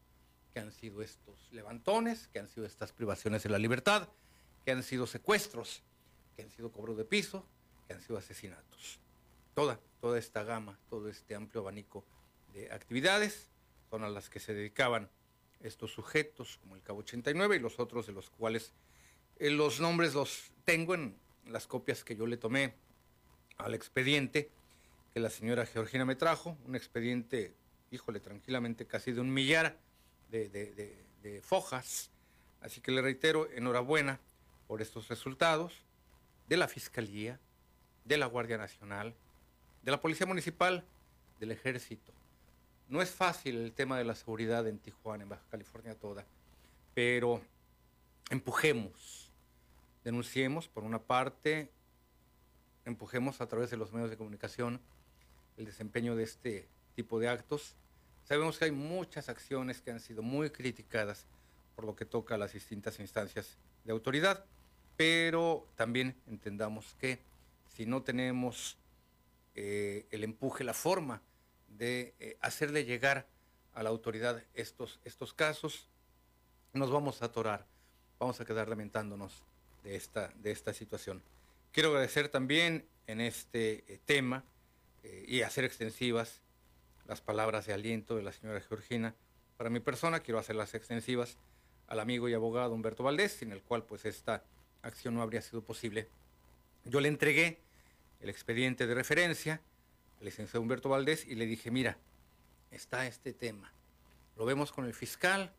que 0.55 0.61
han 0.61 0.71
sido 0.71 1.01
estos 1.01 1.51
levantones, 1.51 2.29
que 2.29 2.39
han 2.39 2.47
sido 2.47 2.65
estas 2.65 2.93
privaciones 2.93 3.43
de 3.43 3.49
la 3.49 3.59
libertad, 3.59 4.07
que 4.63 4.71
han 4.71 4.83
sido 4.83 5.05
secuestros, 5.05 5.83
que 6.33 6.43
han 6.43 6.49
sido 6.49 6.71
cobro 6.71 6.95
de 6.95 7.03
piso, 7.03 7.45
que 7.85 7.93
han 7.93 7.99
sido 7.99 8.17
asesinatos. 8.17 9.01
Toda, 9.53 9.81
toda 9.99 10.17
esta 10.17 10.45
gama, 10.45 10.79
todo 10.89 11.09
este 11.09 11.35
amplio 11.35 11.59
abanico 11.59 12.05
de 12.53 12.71
actividades 12.71 13.49
son 13.89 14.05
a 14.05 14.09
las 14.09 14.29
que 14.29 14.39
se 14.39 14.53
dedicaban 14.53 15.09
estos 15.65 15.91
sujetos, 15.91 16.57
como 16.61 16.75
el 16.75 16.81
Cabo 16.81 16.99
89 16.99 17.55
y 17.55 17.59
los 17.59 17.79
otros 17.79 18.07
de 18.07 18.13
los 18.13 18.29
cuales 18.29 18.73
eh, 19.37 19.49
los 19.49 19.79
nombres 19.79 20.13
los 20.13 20.51
tengo 20.63 20.95
en 20.95 21.17
las 21.47 21.67
copias 21.67 22.03
que 22.03 22.15
yo 22.15 22.27
le 22.27 22.37
tomé 22.37 22.73
al 23.57 23.73
expediente 23.73 24.49
que 25.15 25.21
la 25.21 25.29
señora 25.29 25.65
Georgina 25.65 26.03
me 26.03 26.15
trajo, 26.15 26.57
un 26.65 26.75
expediente, 26.75 27.53
híjole, 27.89 28.19
tranquilamente 28.19 28.85
casi 28.85 29.13
de 29.13 29.21
un 29.21 29.33
millar 29.33 29.79
de, 30.29 31.41
fojas. 31.41 32.11
Así 32.59 32.81
que 32.81 32.91
le 32.91 33.01
reitero, 33.01 33.49
enhorabuena 33.51 34.19
por 34.67 34.81
estos 34.81 35.07
resultados 35.07 35.85
de 36.49 36.57
la 36.57 36.67
Fiscalía, 36.67 37.39
de 38.03 38.17
la 38.17 38.25
Guardia 38.25 38.57
Nacional, 38.57 39.15
de 39.83 39.91
la 39.91 40.01
Policía 40.01 40.27
Municipal, 40.27 40.83
del 41.39 41.51
Ejército. 41.51 42.11
No 42.87 43.01
es 43.01 43.09
fácil 43.09 43.57
el 43.57 43.73
tema 43.73 43.97
de 43.97 44.03
la 44.03 44.13
seguridad 44.13 44.67
en 44.67 44.77
Tijuana, 44.77 45.23
en 45.23 45.29
Baja 45.29 45.45
California 45.49 45.95
toda, 45.95 46.23
pero 46.93 47.41
empujemos, 48.29 49.31
denunciemos 50.03 50.67
por 50.67 50.83
una 50.83 50.99
parte, 50.99 51.71
empujemos 52.85 53.41
a 53.41 53.47
través 53.47 53.71
de 53.71 53.77
los 53.77 53.91
medios 53.91 54.11
de 54.11 54.17
comunicación 54.17 54.79
el 55.57 55.65
desempeño 55.65 56.15
de 56.15 56.23
este 56.23 56.67
tipo 56.95 57.19
de 57.19 57.27
actos. 57.27 57.75
Sabemos 58.23 58.59
que 58.59 58.65
hay 58.65 58.71
muchas 58.71 59.29
acciones 59.29 59.81
que 59.81 59.89
han 59.89 59.99
sido 59.99 60.21
muy 60.21 60.51
criticadas 60.51 61.25
por 61.75 61.85
lo 61.85 61.95
que 61.95 62.05
toca 62.05 62.35
a 62.35 62.37
las 62.37 62.53
distintas 62.53 62.99
instancias 62.99 63.57
de 63.83 63.91
autoridad, 63.93 64.45
pero 64.95 65.67
también 65.75 66.15
entendamos 66.27 66.95
que 66.99 67.19
si 67.67 67.87
no 67.87 68.03
tenemos 68.03 68.77
eh, 69.55 70.05
el 70.11 70.23
empuje, 70.23 70.63
la 70.63 70.73
forma 70.73 71.21
de 71.77 72.13
eh, 72.19 72.37
hacerle 72.41 72.85
llegar 72.85 73.27
a 73.73 73.83
la 73.83 73.89
autoridad 73.89 74.43
estos, 74.53 74.99
estos 75.03 75.33
casos, 75.33 75.89
nos 76.73 76.91
vamos 76.91 77.21
a 77.21 77.25
atorar, 77.25 77.65
vamos 78.19 78.39
a 78.39 78.45
quedar 78.45 78.69
lamentándonos 78.69 79.43
de 79.83 79.95
esta, 79.95 80.29
de 80.35 80.51
esta 80.51 80.73
situación. 80.73 81.21
Quiero 81.71 81.89
agradecer 81.89 82.29
también 82.29 82.87
en 83.07 83.21
este 83.21 83.83
eh, 83.93 83.99
tema 84.05 84.43
y 85.27 85.43
hacer 85.43 85.65
extensivas 85.65 86.41
las 87.07 87.21
palabras 87.21 87.67
de 87.67 87.73
aliento 87.73 88.15
de 88.15 88.23
la 88.23 88.31
señora 88.31 88.59
Georgina. 88.61 89.15
Para 89.57 89.69
mi 89.69 89.79
persona 89.79 90.21
quiero 90.21 90.39
hacerlas 90.39 90.73
extensivas 90.73 91.37
al 91.87 91.99
amigo 91.99 92.27
y 92.27 92.33
abogado 92.33 92.73
Humberto 92.73 93.03
Valdés, 93.03 93.33
sin 93.33 93.51
el 93.51 93.61
cual 93.61 93.83
pues 93.83 94.05
esta 94.05 94.43
acción 94.81 95.13
no 95.13 95.21
habría 95.21 95.41
sido 95.41 95.63
posible. 95.63 96.07
Yo 96.85 96.99
le 96.99 97.07
entregué 97.07 97.59
el 98.21 98.29
expediente 98.29 98.87
de 98.87 98.95
referencia 98.95 99.61
al 100.19 100.25
licenciado 100.25 100.61
Humberto 100.61 100.89
Valdés 100.89 101.25
y 101.25 101.35
le 101.35 101.45
dije, 101.45 101.71
mira, 101.71 101.97
está 102.71 103.07
este 103.07 103.33
tema, 103.33 103.71
lo 104.35 104.45
vemos 104.45 104.71
con 104.71 104.85
el 104.85 104.93
fiscal 104.93 105.53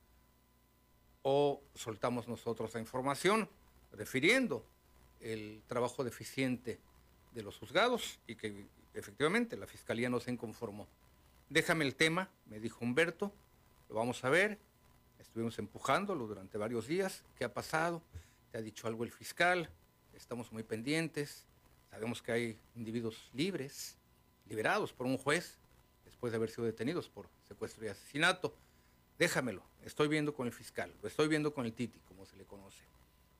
o 1.23 1.63
soltamos 1.75 2.29
nosotros 2.29 2.73
la 2.75 2.81
información 2.81 3.49
refiriendo 3.93 4.65
el 5.21 5.63
trabajo 5.67 6.05
deficiente 6.05 6.79
de 7.35 7.43
los 7.43 7.59
juzgados 7.59 8.21
y 8.27 8.37
que 8.37 8.67
efectivamente 8.95 9.57
la 9.57 9.67
fiscalía 9.67 10.09
no 10.09 10.21
se 10.21 10.31
inconformó. 10.31 10.87
Déjame 11.49 11.85
el 11.85 11.95
tema, 11.95 12.31
me 12.47 12.61
dijo 12.61 12.85
Humberto, 12.85 13.33
lo 13.89 13.95
vamos 13.95 14.25
a 14.25 14.31
ver. 14.31 14.59
Estuvimos 15.19 15.59
empujándolo 15.59 16.27
durante 16.27 16.59
varios 16.59 16.87
días. 16.87 17.25
¿Qué 17.37 17.45
ha 17.45 17.53
pasado? 17.53 18.03
¿Te 18.51 18.59
ha 18.59 18.63
dicho 18.63 18.87
algo 18.87 19.05
el 19.05 19.13
fiscal? 19.13 19.71
Estamos 20.15 20.53
muy 20.53 20.63
pendientes. 20.63 21.47
Sabemos 21.91 22.23
que 22.23 22.33
hay 22.33 22.59
individuos 22.75 23.31
libres, 23.33 23.96
liberados 24.49 24.93
por 24.93 25.07
un 25.07 25.19
juez, 25.19 25.59
después 26.05 26.33
de 26.33 26.37
haber 26.37 26.51
sido 26.51 26.65
detenidos 26.65 27.09
por 27.09 27.29
secuestro 27.47 27.85
y 27.85 27.89
asesinato. 27.89 28.55
Déjamelo, 29.19 29.63
estoy 29.85 30.09
viendo 30.09 30.35
con 30.35 30.47
el 30.47 30.53
fiscal, 30.53 30.93
lo 31.03 31.09
estoy 31.09 31.29
viendo 31.29 31.53
con 31.55 31.67
el 31.67 31.73
Titi, 31.73 31.99
como 32.01 32.27
se 32.27 32.37
le 32.37 32.45
conoce. 32.45 32.85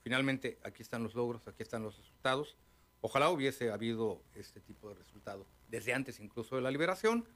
Finalmente, 0.03 0.59
aquí 0.63 0.83
están 0.83 1.03
los 1.03 1.15
logros, 1.15 1.47
aquí 1.49 1.63
están 1.63 1.83
los 1.83 1.97
resultados. 1.97 2.57
Ojalá 3.01 3.31
hubiese 3.31 3.71
habido 3.71 4.23
este 4.35 4.61
tipo 4.61 4.89
de 4.89 4.95
resultado 4.95 5.47
desde 5.69 5.93
antes 5.93 6.21
incluso 6.21 6.57
de 6.57 6.63
la 6.63 6.71
liberación 6.71 7.27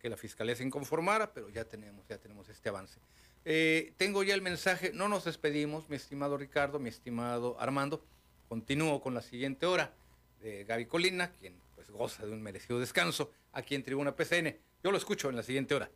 que 0.00 0.08
la 0.08 0.16
fiscalía 0.16 0.56
se 0.56 0.64
inconformara, 0.64 1.32
pero 1.32 1.48
ya 1.48 1.64
tenemos, 1.64 2.06
ya 2.08 2.18
tenemos 2.18 2.48
este 2.48 2.68
avance. 2.68 2.98
Eh, 3.44 3.92
tengo 3.96 4.22
ya 4.22 4.34
el 4.34 4.42
mensaje, 4.42 4.92
no 4.92 5.08
nos 5.08 5.24
despedimos, 5.24 5.88
mi 5.88 5.96
estimado 5.96 6.36
Ricardo, 6.36 6.80
mi 6.80 6.88
estimado 6.88 7.56
Armando. 7.60 8.04
Continúo 8.48 9.00
con 9.00 9.14
la 9.14 9.22
siguiente 9.22 9.64
hora 9.64 9.92
de 10.40 10.64
Gaby 10.64 10.86
Colina, 10.86 11.30
quien 11.32 11.54
pues 11.82 11.90
goza 11.90 12.24
de 12.24 12.32
un 12.32 12.42
merecido 12.42 12.78
descanso 12.78 13.32
aquí 13.52 13.74
en 13.74 13.82
Tribuna 13.82 14.14
PCN. 14.14 14.56
Yo 14.84 14.92
lo 14.92 14.98
escucho 14.98 15.28
en 15.30 15.36
la 15.36 15.42
siguiente 15.42 15.74
hora. 15.74 15.90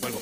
Vuelvo. 0.00 0.18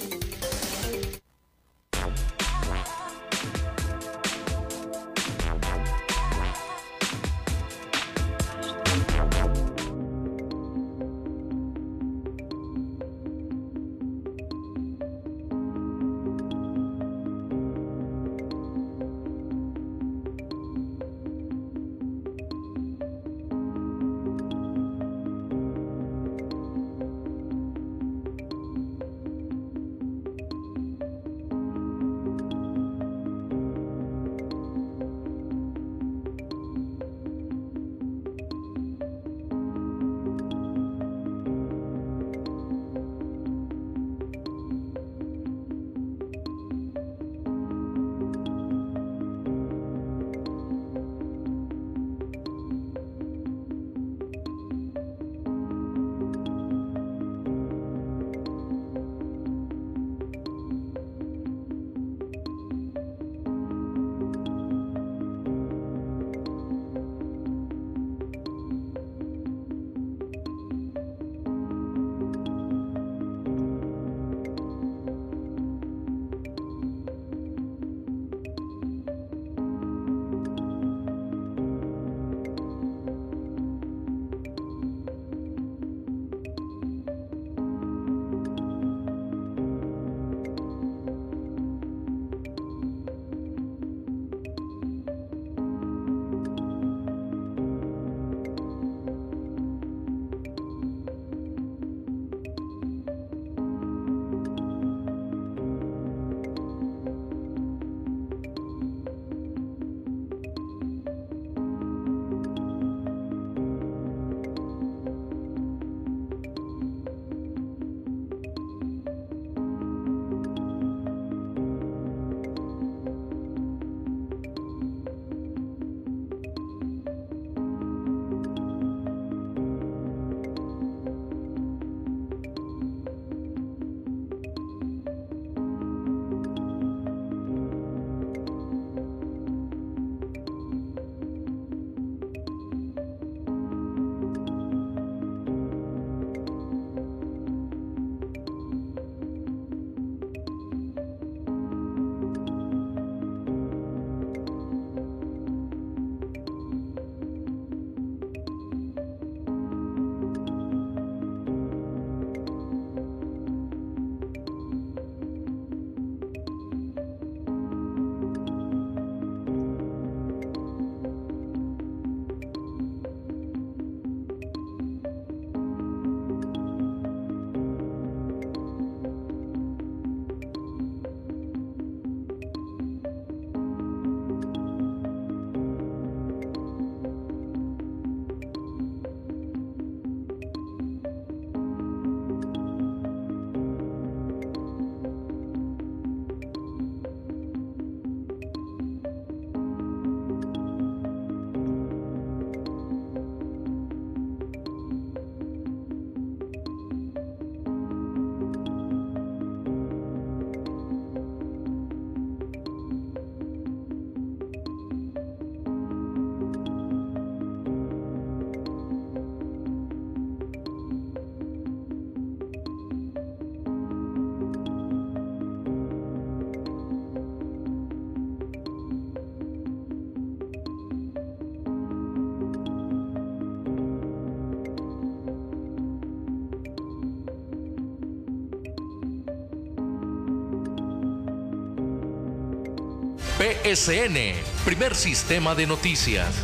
PSN, 243.63 244.17
primer 244.65 244.95
sistema 244.95 245.55
de 245.55 245.67
noticias. 245.67 246.35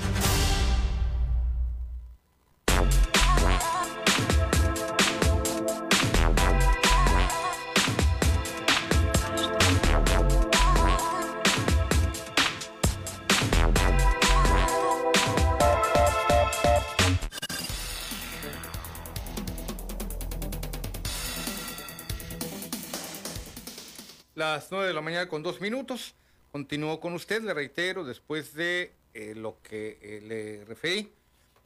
Las 24.35 24.71
9 24.71 24.89
de 24.89 24.93
la 24.93 25.01
mañana 25.01 25.29
con 25.29 25.43
dos 25.43 25.63
minutos. 25.63 26.16
Continúo 26.57 27.01
con 27.01 27.13
usted, 27.13 27.43
le 27.43 27.53
reitero, 27.53 28.03
después 28.03 28.55
de 28.55 28.95
eh, 29.13 29.35
lo 29.37 29.59
que 29.63 29.99
eh, 30.01 30.23
le 30.23 30.65
referí, 30.65 31.13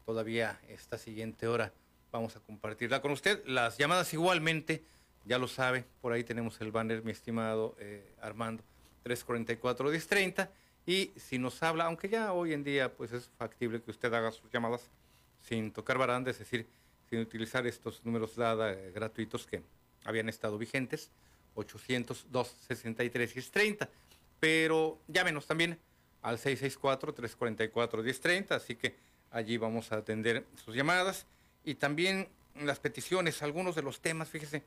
todavía 0.05 0.59
esta 0.69 0.99
siguiente 0.99 1.47
hora 1.47 1.73
vamos 2.11 2.35
a 2.35 2.41
compartirla 2.41 3.01
con 3.01 3.13
usted. 3.13 3.41
Las 3.47 3.79
llamadas 3.79 4.13
igualmente, 4.15 4.83
ya 5.25 5.39
lo 5.39 5.47
sabe, 5.47 5.85
por 6.01 6.13
ahí 6.13 6.25
tenemos 6.25 6.61
el 6.61 6.73
banner, 6.73 7.05
mi 7.05 7.13
estimado 7.13 7.77
eh, 7.79 8.17
Armando, 8.21 8.65
344-1030. 9.05 10.49
Y 10.87 11.13
si 11.15 11.39
nos 11.39 11.63
habla, 11.63 11.85
aunque 11.85 12.09
ya 12.09 12.33
hoy 12.33 12.53
en 12.53 12.65
día 12.65 12.93
pues 12.93 13.13
es 13.13 13.31
factible 13.39 13.81
que 13.81 13.93
usted 13.93 14.13
haga 14.13 14.33
sus 14.33 14.51
llamadas 14.51 14.91
sin 15.41 15.71
tocar 15.71 15.99
baranda, 15.99 16.33
es 16.33 16.41
decir, 16.41 16.67
sin 17.09 17.21
utilizar 17.21 17.65
estos 17.65 18.05
números 18.05 18.35
DADA 18.35 18.75
gratuitos 18.93 19.47
que 19.47 19.63
habían 20.05 20.29
estado 20.29 20.59
vigentes, 20.59 21.13
800-263-1030 21.55 23.89
pero 24.41 24.99
llámenos 25.07 25.47
también 25.47 25.79
al 26.23 26.39
664-344-1030, 26.39 28.53
así 28.53 28.75
que 28.75 28.97
allí 29.31 29.59
vamos 29.59 29.93
a 29.93 29.97
atender 29.97 30.47
sus 30.57 30.75
llamadas 30.75 31.27
y 31.65 31.77
también 31.77 32.29
las 32.57 32.81
peticiones, 32.81 33.43
algunos 33.43 33.77
de 33.77 33.83
los 33.83 34.01
temas, 34.01 34.29
fíjese 34.29 34.65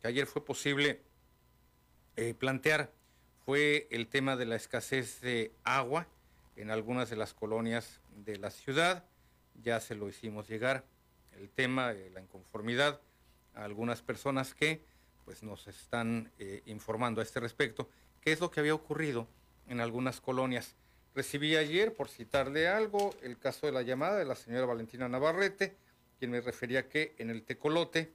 que 0.00 0.08
ayer 0.08 0.26
fue 0.26 0.44
posible 0.44 1.00
eh, 2.16 2.34
plantear, 2.34 2.92
fue 3.44 3.88
el 3.90 4.06
tema 4.06 4.36
de 4.36 4.46
la 4.46 4.54
escasez 4.56 5.20
de 5.20 5.52
agua 5.64 6.06
en 6.56 6.70
algunas 6.70 7.10
de 7.10 7.16
las 7.16 7.34
colonias 7.34 8.00
de 8.24 8.38
la 8.38 8.50
ciudad, 8.50 9.04
ya 9.62 9.80
se 9.80 9.94
lo 9.94 10.08
hicimos 10.08 10.48
llegar, 10.48 10.84
el 11.32 11.50
tema 11.50 11.92
de 11.92 12.08
la 12.10 12.20
inconformidad 12.20 13.00
a 13.54 13.64
algunas 13.64 14.02
personas 14.02 14.54
que 14.54 14.80
pues 15.24 15.42
nos 15.42 15.66
están 15.66 16.30
eh, 16.38 16.62
informando 16.66 17.20
a 17.20 17.24
este 17.24 17.40
respecto 17.40 17.88
qué 18.24 18.32
es 18.32 18.40
lo 18.40 18.50
que 18.50 18.60
había 18.60 18.74
ocurrido 18.74 19.28
en 19.68 19.80
algunas 19.80 20.20
colonias. 20.20 20.74
Recibí 21.14 21.56
ayer, 21.56 21.94
por 21.94 22.08
citarle 22.08 22.66
algo, 22.66 23.14
el 23.22 23.38
caso 23.38 23.66
de 23.66 23.72
la 23.72 23.82
llamada 23.82 24.16
de 24.16 24.24
la 24.24 24.34
señora 24.34 24.64
Valentina 24.64 25.08
Navarrete, 25.08 25.76
quien 26.18 26.30
me 26.30 26.40
refería 26.40 26.88
que 26.88 27.14
en 27.18 27.28
el 27.28 27.44
Tecolote, 27.44 28.12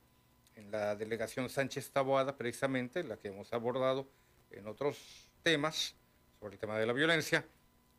en 0.56 0.72
la 0.72 0.95
delegación 0.95 1.48
Sánchez 1.49 1.91
Taboada, 1.91 2.36
precisamente, 2.36 3.03
la 3.03 3.18
que 3.18 3.27
hemos 3.27 3.53
abordado 3.53 4.07
en 4.49 4.68
otros 4.68 4.98
temas, 5.44 5.95
sobre 6.40 6.56
el 6.56 6.60
tema 6.60 6.77
de 6.80 6.88
la 6.88 6.94
violencia, 6.94 7.45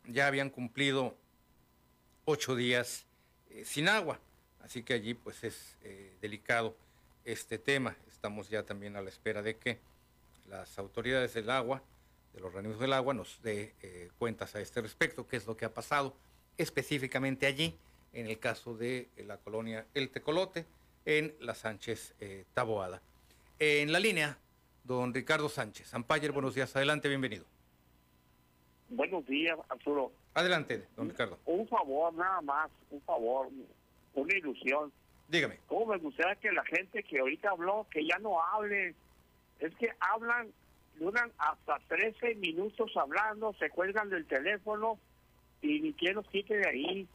ya 0.08 0.26
habían 0.26 0.50
cumplido 0.50 1.14
ocho 2.24 2.56
días 2.56 3.06
eh, 3.50 3.64
sin 3.64 3.88
agua. 3.88 4.18
Así 4.60 4.82
que 4.82 4.94
allí 4.94 5.14
pues 5.14 5.44
es 5.44 5.76
eh, 5.82 6.16
delicado 6.20 6.76
este 7.24 7.58
tema. 7.58 7.96
Estamos 8.08 8.48
ya 8.48 8.64
también 8.64 8.96
a 8.96 9.02
la 9.02 9.10
espera 9.10 9.42
de 9.42 9.56
que 9.56 9.78
las 10.48 10.78
autoridades 10.78 11.34
del 11.34 11.50
agua 11.50 11.82
de 12.32 12.40
los 12.40 12.48
organismos 12.48 12.80
del 12.80 12.92
agua 12.92 13.14
nos 13.14 13.40
dé 13.42 13.74
eh, 13.82 14.10
cuentas 14.18 14.54
a 14.54 14.60
este 14.60 14.80
respecto, 14.80 15.26
qué 15.26 15.36
es 15.36 15.46
lo 15.46 15.56
que 15.56 15.64
ha 15.64 15.74
pasado 15.74 16.14
específicamente 16.58 17.46
allí, 17.46 17.74
en 18.12 18.26
el 18.26 18.38
caso 18.38 18.76
de 18.76 19.08
eh, 19.16 19.24
la 19.24 19.38
colonia 19.38 19.86
El 19.94 20.10
Tecolote, 20.10 20.66
en 21.04 21.34
la 21.40 21.54
Sánchez 21.54 22.14
eh, 22.20 22.44
Taboada. 22.54 23.00
En 23.58 23.92
la 23.92 24.00
línea, 24.00 24.38
don 24.84 25.12
Ricardo 25.14 25.48
Sánchez. 25.48 25.94
Ampayer, 25.94 26.32
buenos 26.32 26.54
días, 26.54 26.74
adelante, 26.76 27.08
bienvenido. 27.08 27.44
Buenos 28.88 29.26
días, 29.26 29.58
Arturo. 29.68 30.12
Adelante, 30.34 30.86
don 30.96 31.08
Ricardo. 31.08 31.38
Un 31.46 31.66
favor, 31.68 32.12
nada 32.14 32.40
más, 32.42 32.70
un 32.90 33.00
favor, 33.02 33.48
una 34.14 34.34
ilusión. 34.34 34.92
Dígame. 35.28 35.58
¿Cómo 35.68 35.86
me 35.86 35.98
gustaría 35.98 36.34
que 36.36 36.50
la 36.50 36.64
gente 36.64 37.02
que 37.04 37.20
ahorita 37.20 37.50
habló, 37.50 37.86
que 37.90 38.04
ya 38.04 38.18
no 38.18 38.42
hable? 38.42 38.94
Es 39.60 39.74
que 39.76 39.90
hablan 40.00 40.52
duran 41.00 41.32
hasta 41.38 41.78
13 41.88 42.34
minutos 42.36 42.94
hablando, 42.94 43.54
se 43.54 43.70
cuelgan 43.70 44.10
del 44.10 44.26
teléfono 44.26 44.98
y 45.62 45.80
ni 45.80 45.94
quien 45.94 46.14
los 46.14 46.28
quite 46.28 46.58
de 46.58 46.68
ahí. 46.68 47.08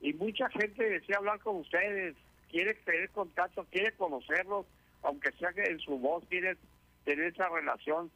Y 0.00 0.14
mucha 0.14 0.48
gente 0.48 0.82
desea 0.82 1.18
hablar 1.18 1.38
con 1.40 1.56
ustedes, 1.56 2.16
quiere 2.50 2.74
tener 2.74 3.10
contacto, 3.10 3.66
quiere 3.70 3.92
conocerlos, 3.92 4.64
aunque 5.02 5.32
sea 5.32 5.52
que 5.52 5.64
en 5.64 5.78
su 5.80 5.98
voz 5.98 6.24
quiere 6.28 6.56
tener 7.04 7.26
esa 7.26 7.48
relación. 7.50 8.10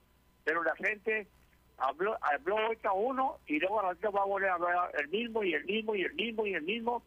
Pero 0.44 0.62
la 0.62 0.74
gente 0.76 1.26
habló, 1.76 2.16
habló 2.22 2.58
ahorita 2.58 2.92
uno 2.92 3.38
y 3.46 3.58
luego 3.58 3.80
ahorita 3.80 4.08
va 4.10 4.22
a 4.22 4.26
volver 4.26 4.48
a 4.48 4.54
hablar 4.54 4.92
el 4.98 5.08
mismo 5.08 5.44
y 5.44 5.52
el 5.52 5.64
mismo 5.64 5.94
y 5.94 6.02
el 6.02 6.14
mismo 6.14 6.46
y 6.46 6.54
el 6.54 6.62
mismo. 6.62 7.02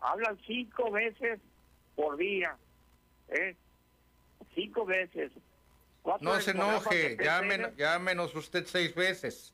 Hablan 0.00 0.38
cinco 0.46 0.90
veces 0.90 1.40
por 1.94 2.18
día, 2.18 2.54
¿eh? 3.28 3.56
Cinco 4.54 4.84
veces. 4.84 5.32
No 6.20 6.40
se 6.40 6.52
enoje, 6.52 7.16
llámenos, 7.76 8.34
usted 8.34 8.64
seis 8.66 8.94
veces. 8.94 9.52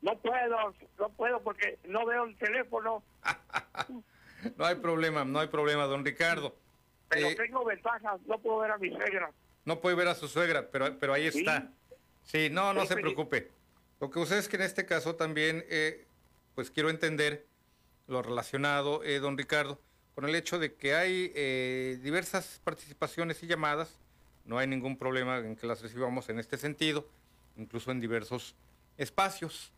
No 0.00 0.16
puedo, 0.18 0.74
no 0.98 1.08
puedo 1.10 1.42
porque 1.42 1.78
no 1.84 2.06
veo 2.06 2.24
el 2.24 2.36
teléfono. 2.36 3.02
no 4.56 4.64
hay 4.64 4.76
problema, 4.76 5.24
no 5.24 5.40
hay 5.40 5.48
problema, 5.48 5.84
don 5.84 6.04
Ricardo. 6.04 6.54
Pero 7.08 7.28
eh, 7.28 7.34
tengo 7.34 7.64
ventajas, 7.64 8.20
no 8.26 8.38
puedo 8.38 8.58
ver 8.58 8.72
a 8.72 8.78
mi 8.78 8.90
suegra. 8.90 9.32
No 9.64 9.80
puede 9.80 9.96
ver 9.96 10.08
a 10.08 10.14
su 10.14 10.28
suegra, 10.28 10.68
pero, 10.70 10.98
pero 10.98 11.14
ahí 11.14 11.26
está. 11.26 11.72
Sí, 12.22 12.48
no, 12.50 12.74
no 12.74 12.86
se 12.86 12.94
preocupe. 12.94 13.50
Lo 14.00 14.10
que 14.10 14.20
sucede 14.20 14.38
es 14.38 14.48
que 14.48 14.56
en 14.56 14.62
este 14.62 14.86
caso 14.86 15.16
también, 15.16 15.64
eh, 15.68 16.06
pues 16.54 16.70
quiero 16.70 16.90
entender 16.90 17.46
lo 18.06 18.22
relacionado, 18.22 19.02
eh, 19.02 19.18
don 19.18 19.36
Ricardo, 19.36 19.80
con 20.14 20.26
el 20.26 20.34
hecho 20.34 20.58
de 20.58 20.74
que 20.74 20.94
hay 20.94 21.28
diversas 21.96 22.60
participaciones 22.62 23.42
y 23.42 23.46
llamadas 23.46 23.98
no 24.48 24.58
hay 24.58 24.66
ningún 24.66 24.96
problema 24.96 25.38
en 25.38 25.54
que 25.54 25.66
las 25.66 25.82
recibamos 25.82 26.30
en 26.30 26.38
este 26.38 26.56
sentido, 26.56 27.06
incluso 27.56 27.90
en 27.90 28.00
diversos 28.00 28.56
espacios. 28.96 29.72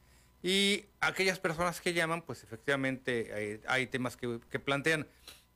Y 0.44 0.84
aquellas 1.00 1.40
personas 1.40 1.80
que 1.80 1.92
llaman, 1.92 2.22
pues 2.22 2.44
efectivamente 2.44 3.60
hay, 3.66 3.88
temas 3.88 4.16
que, 4.16 4.38
plantean. 4.60 5.08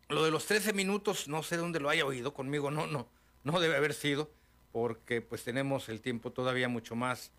Lo 0.09 0.25
de 0.25 0.33
los 0.33 0.45
13 0.47 0.73
minutos, 0.73 1.29
no 1.29 1.45
sé 1.45 1.57
dónde 1.57 1.79
lo 1.79 1.89
haya 1.89 2.05
oído, 2.05 2.35
conmigo 2.35 2.73
no, 2.73 2.89
no, 2.89 3.09
no 3.45 3.61
debe 3.61 3.77
haber 3.77 3.95
sido, 3.95 4.31
porque 4.73 5.23
pues 5.23 5.45
tenemos 5.45 5.89
el 5.89 6.01
tiempo 6.01 6.33
todavía 6.33 6.69
mucho 6.69 6.97
más 6.97 7.31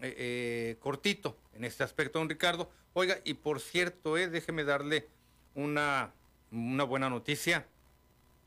eh, 0.00 0.14
eh, 0.18 0.76
cortito 0.80 1.38
en 1.54 1.64
este 1.64 1.84
aspecto, 1.84 2.18
don 2.18 2.28
Ricardo. 2.28 2.68
Oiga, 2.94 3.20
y 3.22 3.34
por 3.34 3.60
cierto, 3.60 4.18
eh, 4.18 4.28
déjeme 4.28 4.64
darle 4.64 5.06
una, 5.54 6.12
una 6.50 6.82
buena 6.82 7.08
noticia. 7.08 7.64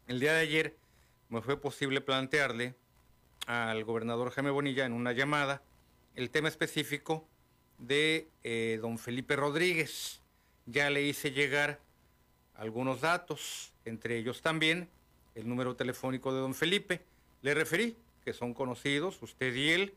El 0.07 0.19
día 0.19 0.33
de 0.33 0.41
ayer 0.41 0.75
me 1.29 1.41
fue 1.41 1.59
posible 1.59 2.01
plantearle 2.01 2.75
al 3.47 3.83
gobernador 3.83 4.31
Jaime 4.31 4.51
Bonilla 4.51 4.85
en 4.85 4.93
una 4.93 5.11
llamada 5.11 5.61
el 6.15 6.29
tema 6.29 6.47
específico 6.47 7.27
de 7.77 8.29
eh, 8.43 8.79
don 8.81 8.97
Felipe 8.97 9.35
Rodríguez. 9.35 10.21
Ya 10.65 10.89
le 10.89 11.03
hice 11.03 11.31
llegar 11.31 11.79
algunos 12.55 13.01
datos, 13.01 13.73
entre 13.83 14.17
ellos 14.17 14.41
también 14.41 14.89
el 15.35 15.47
número 15.47 15.75
telefónico 15.75 16.33
de 16.33 16.39
don 16.39 16.55
Felipe. 16.55 17.01
Le 17.41 17.53
referí 17.53 17.97
que 18.23 18.33
son 18.33 18.53
conocidos, 18.53 19.21
usted 19.21 19.53
y 19.53 19.69
él, 19.71 19.95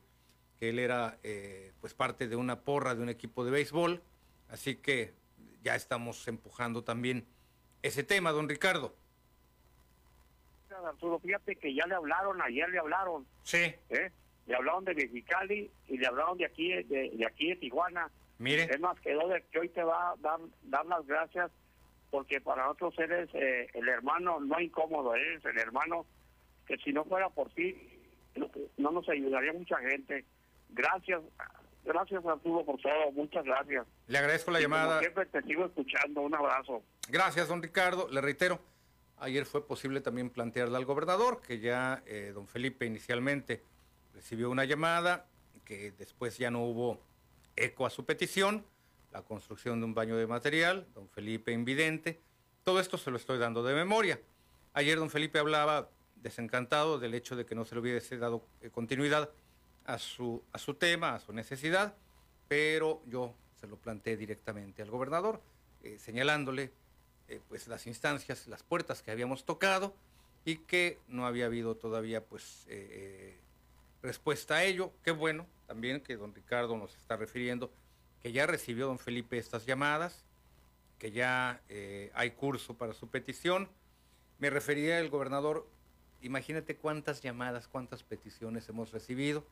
que 0.58 0.70
él 0.70 0.78
era 0.78 1.18
eh, 1.22 1.72
pues 1.80 1.94
parte 1.94 2.28
de 2.28 2.36
una 2.36 2.60
porra 2.60 2.94
de 2.94 3.02
un 3.02 3.08
equipo 3.08 3.44
de 3.44 3.52
béisbol, 3.52 4.02
así 4.48 4.76
que 4.76 5.14
ya 5.62 5.76
estamos 5.76 6.26
empujando 6.28 6.82
también 6.82 7.24
ese 7.82 8.02
tema, 8.02 8.32
don 8.32 8.48
Ricardo. 8.48 8.94
Arturo, 10.84 11.18
fíjate 11.18 11.56
que 11.56 11.74
ya 11.74 11.86
le 11.86 11.94
hablaron, 11.94 12.40
ayer 12.42 12.68
le 12.68 12.78
hablaron. 12.78 13.26
Sí. 13.42 13.74
¿eh? 13.90 14.10
Le 14.46 14.54
hablaron 14.56 14.84
de 14.84 14.94
Mexicali 14.94 15.70
y 15.88 15.98
le 15.98 16.06
hablaron 16.06 16.38
de 16.38 16.46
aquí, 16.46 16.72
de, 16.72 17.26
aquí 17.26 17.48
de 17.48 17.56
Tijuana. 17.56 18.10
Mire. 18.38 18.64
Es 18.64 18.80
más, 18.80 18.98
quedó 19.00 19.28
de 19.28 19.42
que 19.50 19.58
hoy 19.58 19.68
te 19.68 19.82
va 19.82 20.12
a 20.12 20.16
dar, 20.16 20.38
dar 20.62 20.86
las 20.86 21.06
gracias 21.06 21.50
porque 22.10 22.40
para 22.40 22.64
nosotros 22.64 22.94
eres 22.98 23.28
eh, 23.34 23.68
el 23.74 23.88
hermano, 23.88 24.40
no 24.40 24.60
incómodo, 24.60 25.14
eres 25.14 25.44
el 25.44 25.58
hermano 25.58 26.06
que 26.66 26.76
si 26.78 26.92
no 26.92 27.04
fuera 27.04 27.28
por 27.30 27.50
ti, 27.50 27.76
no 28.76 28.90
nos 28.90 29.08
ayudaría 29.08 29.52
mucha 29.52 29.76
gente. 29.78 30.24
Gracias, 30.70 31.20
gracias 31.84 32.24
Arturo 32.24 32.64
por 32.64 32.80
todo, 32.80 33.12
muchas 33.12 33.44
gracias. 33.44 33.86
Le 34.06 34.18
agradezco 34.18 34.50
la 34.50 34.60
llamada. 34.60 35.00
siempre 35.00 35.26
te 35.26 35.42
sigo 35.42 35.66
escuchando, 35.66 36.20
un 36.20 36.34
abrazo. 36.34 36.82
Gracias, 37.08 37.48
don 37.48 37.62
Ricardo. 37.62 38.08
Le 38.10 38.20
reitero, 38.20 38.60
Ayer 39.20 39.46
fue 39.46 39.66
posible 39.66 40.00
también 40.00 40.30
plantearle 40.30 40.76
al 40.76 40.84
gobernador 40.84 41.40
que 41.40 41.58
ya 41.58 42.02
eh, 42.06 42.32
don 42.34 42.46
Felipe 42.46 42.86
inicialmente 42.86 43.62
recibió 44.14 44.50
una 44.50 44.64
llamada, 44.64 45.26
que 45.64 45.92
después 45.92 46.38
ya 46.38 46.50
no 46.50 46.64
hubo 46.64 47.00
eco 47.56 47.84
a 47.84 47.90
su 47.90 48.04
petición, 48.04 48.64
la 49.12 49.22
construcción 49.22 49.80
de 49.80 49.86
un 49.86 49.94
baño 49.94 50.16
de 50.16 50.26
material, 50.26 50.86
don 50.94 51.08
Felipe 51.08 51.52
Invidente, 51.52 52.20
todo 52.62 52.80
esto 52.80 52.96
se 52.98 53.10
lo 53.10 53.16
estoy 53.16 53.38
dando 53.38 53.62
de 53.62 53.74
memoria. 53.74 54.20
Ayer 54.72 54.98
don 54.98 55.10
Felipe 55.10 55.38
hablaba 55.38 55.90
desencantado 56.16 56.98
del 56.98 57.14
hecho 57.14 57.34
de 57.34 57.44
que 57.44 57.54
no 57.54 57.64
se 57.64 57.74
le 57.74 57.80
hubiese 57.80 58.18
dado 58.18 58.44
eh, 58.60 58.70
continuidad 58.70 59.30
a 59.84 59.98
su, 59.98 60.44
a 60.52 60.58
su 60.58 60.74
tema, 60.74 61.14
a 61.14 61.20
su 61.20 61.32
necesidad, 61.32 61.96
pero 62.46 63.02
yo 63.06 63.34
se 63.60 63.66
lo 63.66 63.76
planteé 63.76 64.16
directamente 64.16 64.82
al 64.82 64.90
gobernador, 64.90 65.40
eh, 65.82 65.98
señalándole 65.98 66.72
eh, 67.28 67.40
pues 67.48 67.68
las 67.68 67.86
instancias, 67.86 68.46
las 68.46 68.62
puertas 68.62 69.02
que 69.02 69.10
habíamos 69.10 69.44
tocado 69.44 69.94
y 70.44 70.56
que 70.56 70.98
no 71.08 71.26
había 71.26 71.46
habido 71.46 71.76
todavía 71.76 72.24
pues 72.24 72.66
respuesta 74.02 74.56
a 74.56 74.64
ello. 74.64 74.92
Qué 75.02 75.10
bueno 75.10 75.46
también 75.66 76.00
que 76.00 76.16
don 76.16 76.34
Ricardo 76.34 76.76
nos 76.76 76.96
está 76.96 77.16
refiriendo 77.16 77.70
que 78.22 78.32
ya 78.32 78.46
recibió 78.46 78.86
don 78.86 78.98
Felipe 78.98 79.36
estas 79.36 79.66
llamadas, 79.66 80.24
que 80.98 81.10
ya 81.10 81.60
hay 82.14 82.30
curso 82.30 82.74
para 82.74 82.94
su 82.94 83.08
petición. 83.08 83.68
Me 84.38 84.48
refería 84.48 85.00
el 85.00 85.10
gobernador 85.10 85.66
Imagínate 86.20 86.76
cuántas 86.76 87.22
llamadas, 87.22 87.68
cuántas 87.68 88.02
peticiones 88.02 88.68
hemos 88.68 88.90
recibido. 88.90 89.44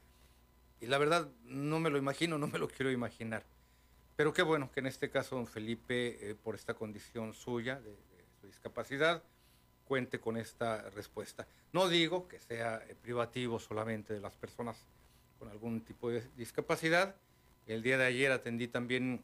Y 0.80 0.86
la 0.86 0.98
verdad, 0.98 1.28
no 1.44 1.78
me 1.78 1.90
lo 1.90 1.98
imagino, 1.98 2.38
no 2.38 2.48
me 2.48 2.58
lo 2.58 2.68
quiero 2.68 2.90
imaginar. 2.90 3.44
Pero 4.16 4.32
qué 4.32 4.42
bueno 4.42 4.70
que 4.72 4.80
en 4.80 4.86
este 4.86 5.10
caso 5.10 5.36
don 5.36 5.46
Felipe, 5.46 6.30
eh, 6.30 6.34
por 6.34 6.54
esta 6.54 6.72
condición 6.72 7.34
suya 7.34 7.78
de, 7.80 7.94
su 8.40 8.46
discapacidad, 8.46 9.22
cuente 9.84 10.18
con 10.18 10.36
esta 10.38 10.88
respuesta. 10.90 11.46
No 11.72 11.88
digo 11.88 12.26
que 12.26 12.40
sea 12.40 12.82
eh, 12.88 12.96
privativo 13.00 13.60
solamente 13.60 14.14
de 14.14 14.20
las 14.20 14.34
personas 14.34 14.84
con 15.38 15.48
algún 15.50 15.82
tipo 15.82 16.10
de 16.10 16.26
discapacidad. 16.36 17.14
El 17.66 17.82
día 17.82 17.98
de 17.98 18.06
ayer 18.06 18.32
atendí 18.32 18.68
también 18.68 19.22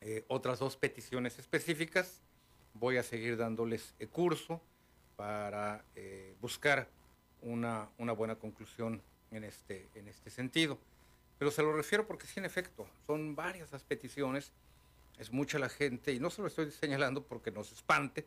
eh, 0.00 0.24
otras 0.28 0.60
dos 0.60 0.76
peticiones 0.76 1.38
específicas. 1.40 2.22
Voy 2.72 2.98
a 2.98 3.02
seguir 3.02 3.36
dándoles 3.36 3.94
curso 4.12 4.60
para 5.16 5.84
buscar 6.40 6.88
una, 7.40 7.88
buena 8.16 8.34
conclusión 8.34 9.00
en 9.30 9.44
este, 9.44 9.88
en 9.94 10.08
este 10.08 10.30
sentido. 10.30 10.78
Pero 11.38 11.50
se 11.50 11.62
lo 11.62 11.72
refiero 11.72 12.06
porque 12.06 12.26
sí, 12.26 12.38
en 12.38 12.44
efecto, 12.44 12.86
son 13.06 13.34
varias 13.34 13.72
las 13.72 13.82
peticiones, 13.82 14.52
es 15.18 15.32
mucha 15.32 15.58
la 15.58 15.68
gente, 15.68 16.12
y 16.12 16.20
no 16.20 16.30
se 16.30 16.42
lo 16.42 16.48
estoy 16.48 16.70
señalando 16.70 17.22
porque 17.22 17.50
nos 17.50 17.72
espante, 17.72 18.26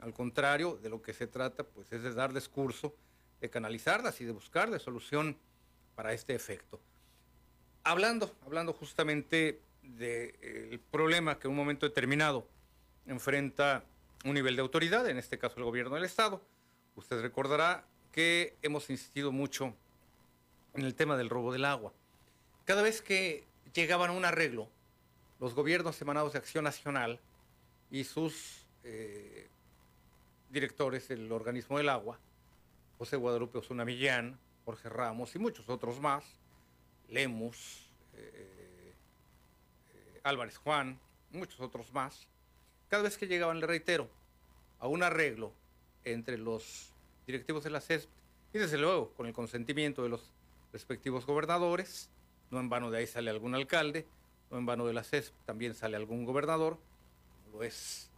al 0.00 0.12
contrario, 0.12 0.78
de 0.82 0.88
lo 0.88 1.02
que 1.02 1.12
se 1.12 1.26
trata, 1.26 1.64
pues 1.64 1.92
es 1.92 2.02
de 2.02 2.12
dar 2.14 2.32
discurso, 2.32 2.94
de 3.40 3.50
canalizarlas 3.50 4.20
y 4.20 4.24
de 4.24 4.32
buscar 4.32 4.70
de 4.70 4.78
solución 4.78 5.36
para 5.94 6.12
este 6.12 6.34
efecto. 6.34 6.80
Hablando, 7.84 8.34
hablando 8.44 8.72
justamente 8.72 9.60
del 9.82 10.80
problema 10.90 11.38
que 11.38 11.46
en 11.46 11.52
un 11.52 11.56
momento 11.56 11.86
determinado 11.86 12.46
enfrenta 13.06 13.84
un 14.24 14.34
nivel 14.34 14.56
de 14.56 14.62
autoridad, 14.62 15.08
en 15.08 15.18
este 15.18 15.38
caso 15.38 15.56
el 15.58 15.64
gobierno 15.64 15.94
del 15.94 16.04
Estado. 16.04 16.42
Usted 16.96 17.20
recordará 17.20 17.84
que 18.12 18.56
hemos 18.62 18.90
insistido 18.90 19.32
mucho 19.32 19.74
en 20.74 20.84
el 20.84 20.94
tema 20.94 21.16
del 21.16 21.30
robo 21.30 21.52
del 21.52 21.64
agua. 21.64 21.92
Cada 22.68 22.82
vez 22.82 23.00
que 23.00 23.46
llegaban 23.72 24.10
a 24.10 24.12
un 24.12 24.26
arreglo, 24.26 24.68
los 25.40 25.54
gobiernos 25.54 25.98
emanados 26.02 26.34
de 26.34 26.38
Acción 26.38 26.64
Nacional 26.64 27.18
y 27.90 28.04
sus 28.04 28.66
eh, 28.84 29.48
directores 30.50 31.08
del 31.08 31.32
organismo 31.32 31.78
del 31.78 31.88
agua, 31.88 32.18
José 32.98 33.16
Guadalupe 33.16 33.56
Osuna 33.56 33.86
Millán, 33.86 34.38
Jorge 34.66 34.90
Ramos 34.90 35.34
y 35.34 35.38
muchos 35.38 35.66
otros 35.70 35.98
más, 35.98 36.26
Lemus, 37.08 37.88
eh, 38.12 38.92
eh, 39.94 40.20
Álvarez 40.22 40.58
Juan, 40.58 41.00
muchos 41.32 41.60
otros 41.60 41.90
más, 41.94 42.26
cada 42.90 43.02
vez 43.02 43.16
que 43.16 43.26
llegaban, 43.26 43.60
le 43.60 43.66
reitero, 43.66 44.10
a 44.78 44.88
un 44.88 45.02
arreglo 45.02 45.54
entre 46.04 46.36
los 46.36 46.92
directivos 47.26 47.64
de 47.64 47.70
la 47.70 47.80
CESP 47.80 48.10
y 48.52 48.58
desde 48.58 48.76
luego 48.76 49.14
con 49.14 49.26
el 49.26 49.32
consentimiento 49.32 50.02
de 50.02 50.10
los 50.10 50.34
respectivos 50.70 51.24
gobernadores, 51.24 52.10
no 52.50 52.60
en 52.60 52.68
vano 52.68 52.90
de 52.90 52.98
ahí 52.98 53.06
sale 53.06 53.30
algún 53.30 53.54
alcalde, 53.54 54.06
no 54.50 54.58
en 54.58 54.66
vano 54.66 54.86
de 54.86 54.92
la 54.92 55.04
CESP 55.04 55.34
también 55.44 55.74
sale 55.74 55.96
algún 55.96 56.24
gobernador, 56.24 56.78
como 57.44 57.58
lo 57.58 57.64
es 57.64 58.10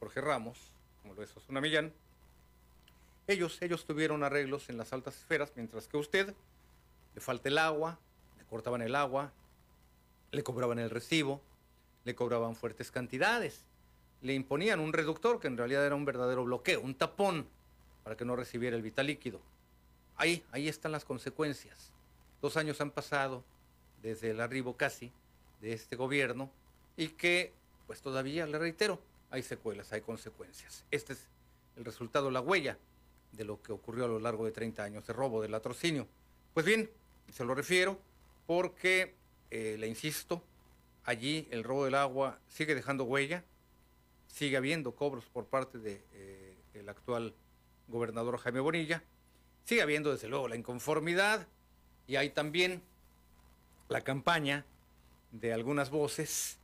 Jorge 0.00 0.20
Ramos, 0.20 0.58
como 1.02 1.14
lo 1.14 1.22
es 1.22 1.36
Osuna 1.36 1.60
Millán. 1.60 1.92
Ellos, 3.26 3.60
ellos 3.60 3.84
tuvieron 3.84 4.24
arreglos 4.24 4.68
en 4.68 4.78
las 4.78 4.92
altas 4.92 5.16
esferas, 5.16 5.52
mientras 5.54 5.86
que 5.86 5.96
usted 5.96 6.34
le 7.14 7.20
falta 7.20 7.48
el 7.48 7.58
agua, 7.58 7.98
le 8.38 8.44
cortaban 8.44 8.82
el 8.82 8.94
agua, 8.94 9.32
le 10.30 10.42
cobraban 10.42 10.78
el 10.78 10.90
recibo, 10.90 11.40
le 12.04 12.14
cobraban 12.14 12.56
fuertes 12.56 12.90
cantidades 12.90 13.64
le 14.22 14.34
imponían 14.34 14.80
un 14.80 14.92
reductor 14.92 15.38
que 15.38 15.46
en 15.46 15.56
realidad 15.56 15.86
era 15.86 15.94
un 15.94 16.04
verdadero 16.04 16.44
bloqueo, 16.44 16.80
un 16.80 16.94
tapón 16.94 17.46
para 18.04 18.16
que 18.16 18.24
no 18.24 18.36
recibiera 18.36 18.76
el 18.76 18.82
vital 18.82 19.06
líquido. 19.06 19.40
Ahí, 20.16 20.44
ahí 20.50 20.68
están 20.68 20.92
las 20.92 21.04
consecuencias. 21.04 21.92
Dos 22.40 22.56
años 22.56 22.80
han 22.80 22.90
pasado 22.90 23.44
desde 24.02 24.30
el 24.30 24.40
arribo 24.40 24.76
casi 24.76 25.12
de 25.60 25.72
este 25.72 25.96
gobierno 25.96 26.50
y 26.96 27.08
que, 27.08 27.52
pues 27.86 28.00
todavía, 28.00 28.46
le 28.46 28.58
reitero, 28.58 29.00
hay 29.30 29.42
secuelas, 29.42 29.92
hay 29.92 30.00
consecuencias. 30.00 30.84
Este 30.90 31.14
es 31.14 31.26
el 31.76 31.84
resultado, 31.84 32.30
la 32.30 32.40
huella 32.40 32.78
de 33.32 33.44
lo 33.44 33.60
que 33.62 33.72
ocurrió 33.72 34.04
a 34.04 34.08
lo 34.08 34.18
largo 34.18 34.44
de 34.44 34.52
30 34.52 34.82
años 34.82 35.06
de 35.06 35.12
robo, 35.12 35.42
de 35.42 35.48
latrocinio. 35.48 36.06
Pues 36.54 36.64
bien, 36.64 36.90
se 37.32 37.44
lo 37.44 37.54
refiero 37.54 37.98
porque, 38.46 39.14
eh, 39.50 39.76
le 39.78 39.86
insisto, 39.86 40.42
allí 41.04 41.46
el 41.50 41.64
robo 41.64 41.84
del 41.84 41.94
agua 41.94 42.38
sigue 42.48 42.74
dejando 42.74 43.04
huella, 43.04 43.44
sigue 44.28 44.56
habiendo 44.56 44.94
cobros 44.94 45.24
por 45.26 45.46
parte 45.46 45.78
del 45.78 45.98
de, 45.98 46.54
eh, 46.74 46.84
actual 46.88 47.34
gobernador 47.88 48.38
Jaime 48.38 48.60
Bonilla, 48.60 49.02
sigue 49.64 49.82
habiendo 49.82 50.10
desde 50.10 50.28
luego 50.28 50.48
la 50.48 50.56
inconformidad 50.56 51.46
y 52.08 52.16
hay 52.16 52.30
también 52.30 52.82
la 53.88 54.00
campaña 54.00 54.64
de 55.30 55.52
algunas 55.52 55.90
voces 55.90 56.58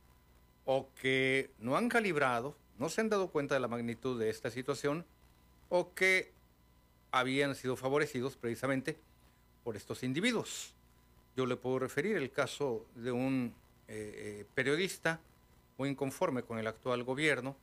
o 0.65 0.89
que 0.99 1.51
no 1.59 1.77
han 1.77 1.87
calibrado, 1.87 2.57
no 2.79 2.89
se 2.89 3.01
han 3.01 3.09
dado 3.09 3.29
cuenta 3.29 3.53
de 3.53 3.61
la 3.61 3.67
magnitud 3.67 4.19
de 4.19 4.29
esta 4.29 4.49
situación 4.49 5.05
o 5.69 5.93
que 5.93 6.33
habían 7.11 7.55
sido 7.55 7.77
favorecidos 7.77 8.35
precisamente 8.35 8.97
por 9.63 9.77
estos 9.77 10.03
individuos. 10.03 10.73
Yo 11.37 11.45
le 11.45 11.55
puedo 11.55 11.79
referir 11.79 12.17
el 12.17 12.31
caso 12.31 12.85
de 12.95 13.11
un 13.11 13.53
eh, 13.87 14.39
eh, 14.41 14.45
periodista 14.55 15.19
muy 15.77 15.89
inconforme 15.89 16.41
con 16.41 16.57
el 16.57 16.65
actual 16.65 17.03
gobierno, 17.03 17.55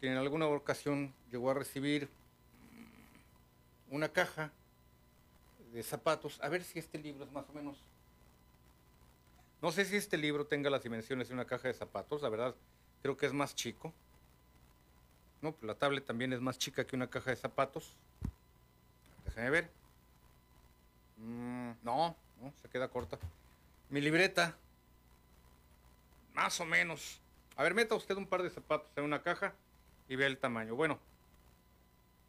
que 0.00 0.06
en 0.06 0.16
alguna 0.16 0.46
ocasión 0.46 1.12
llegó 1.32 1.50
a 1.50 1.54
recibir 1.54 2.08
una 3.90 4.08
caja 4.10 4.52
de 5.76 5.82
zapatos. 5.82 6.40
A 6.42 6.48
ver 6.48 6.64
si 6.64 6.78
este 6.78 6.98
libro 6.98 7.24
es 7.24 7.32
más 7.32 7.46
o 7.50 7.52
menos... 7.52 7.76
No 9.60 9.70
sé 9.72 9.84
si 9.84 9.96
este 9.96 10.16
libro 10.16 10.46
tenga 10.46 10.70
las 10.70 10.82
dimensiones 10.82 11.28
de 11.28 11.34
una 11.34 11.44
caja 11.44 11.68
de 11.68 11.74
zapatos, 11.74 12.22
la 12.22 12.30
verdad 12.30 12.54
creo 13.02 13.16
que 13.16 13.26
es 13.26 13.34
más 13.34 13.54
chico. 13.54 13.92
No, 15.42 15.52
pues 15.52 15.64
la 15.64 15.74
tablet 15.74 16.04
también 16.06 16.32
es 16.32 16.40
más 16.40 16.56
chica 16.56 16.86
que 16.86 16.96
una 16.96 17.10
caja 17.10 17.30
de 17.30 17.36
zapatos. 17.36 17.94
Déjame 19.26 19.50
ver. 19.50 19.70
Mm, 21.18 21.72
no, 21.82 22.16
se 22.62 22.68
queda 22.70 22.88
corta. 22.88 23.18
Mi 23.90 24.00
libreta, 24.00 24.56
más 26.32 26.58
o 26.58 26.64
menos. 26.64 27.20
A 27.54 27.62
ver, 27.62 27.74
meta 27.74 27.94
usted 27.94 28.16
un 28.16 28.26
par 28.26 28.42
de 28.42 28.48
zapatos 28.48 28.88
en 28.96 29.04
una 29.04 29.22
caja 29.22 29.52
y 30.08 30.16
ve 30.16 30.24
el 30.24 30.38
tamaño. 30.38 30.74
Bueno, 30.74 30.98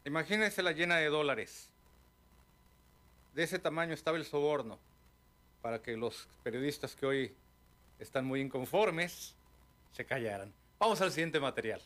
imagínense 0.04 0.62
la 0.62 0.72
llena 0.72 0.96
de 0.96 1.06
dólares. 1.06 1.70
De 3.38 3.44
ese 3.44 3.60
tamaño 3.60 3.94
estaba 3.94 4.16
el 4.16 4.24
soborno 4.24 4.80
para 5.62 5.80
que 5.80 5.96
los 5.96 6.28
periodistas 6.42 6.96
que 6.96 7.06
hoy 7.06 7.36
están 8.00 8.24
muy 8.24 8.40
inconformes 8.40 9.36
se 9.92 10.04
callaran. 10.04 10.52
Vamos 10.80 11.00
al 11.02 11.12
siguiente 11.12 11.38
material. 11.38 11.80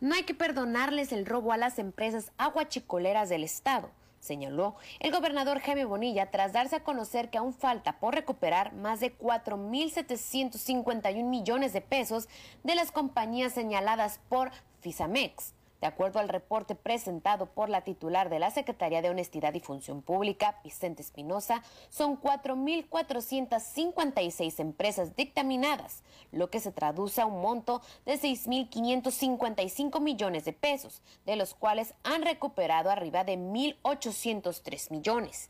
No 0.00 0.16
hay 0.16 0.24
que 0.24 0.34
perdonarles 0.34 1.12
el 1.12 1.24
robo 1.24 1.52
a 1.52 1.56
las 1.56 1.78
empresas 1.78 2.32
aguachicoleras 2.36 3.28
del 3.28 3.44
Estado 3.44 3.92
señaló 4.18 4.74
el 4.98 5.12
gobernador 5.12 5.60
Jaime 5.60 5.84
Bonilla 5.84 6.32
tras 6.32 6.52
darse 6.52 6.74
a 6.74 6.82
conocer 6.82 7.30
que 7.30 7.38
aún 7.38 7.54
falta 7.54 8.00
por 8.00 8.16
recuperar 8.16 8.74
más 8.74 8.98
de 8.98 9.16
4.751 9.16 11.24
millones 11.24 11.72
de 11.72 11.80
pesos 11.80 12.28
de 12.64 12.74
las 12.74 12.90
compañías 12.90 13.54
señaladas 13.54 14.18
por 14.28 14.50
Fisamex. 14.80 15.54
De 15.80 15.86
acuerdo 15.86 16.18
al 16.18 16.28
reporte 16.28 16.74
presentado 16.74 17.46
por 17.46 17.68
la 17.68 17.82
titular 17.82 18.28
de 18.28 18.38
la 18.38 18.50
Secretaría 18.50 19.02
de 19.02 19.10
Honestidad 19.10 19.54
y 19.54 19.60
Función 19.60 20.02
Pública, 20.02 20.60
Vicente 20.62 21.02
Espinosa, 21.02 21.62
son 21.88 22.20
4.456 22.20 24.60
empresas 24.60 25.16
dictaminadas, 25.16 26.02
lo 26.32 26.50
que 26.50 26.60
se 26.60 26.72
traduce 26.72 27.22
a 27.22 27.26
un 27.26 27.40
monto 27.40 27.80
de 28.04 28.20
6.555 28.20 30.00
millones 30.00 30.44
de 30.44 30.52
pesos, 30.52 31.00
de 31.24 31.36
los 31.36 31.54
cuales 31.54 31.94
han 32.02 32.22
recuperado 32.22 32.90
arriba 32.90 33.24
de 33.24 33.38
1.803 33.38 34.90
millones. 34.90 35.48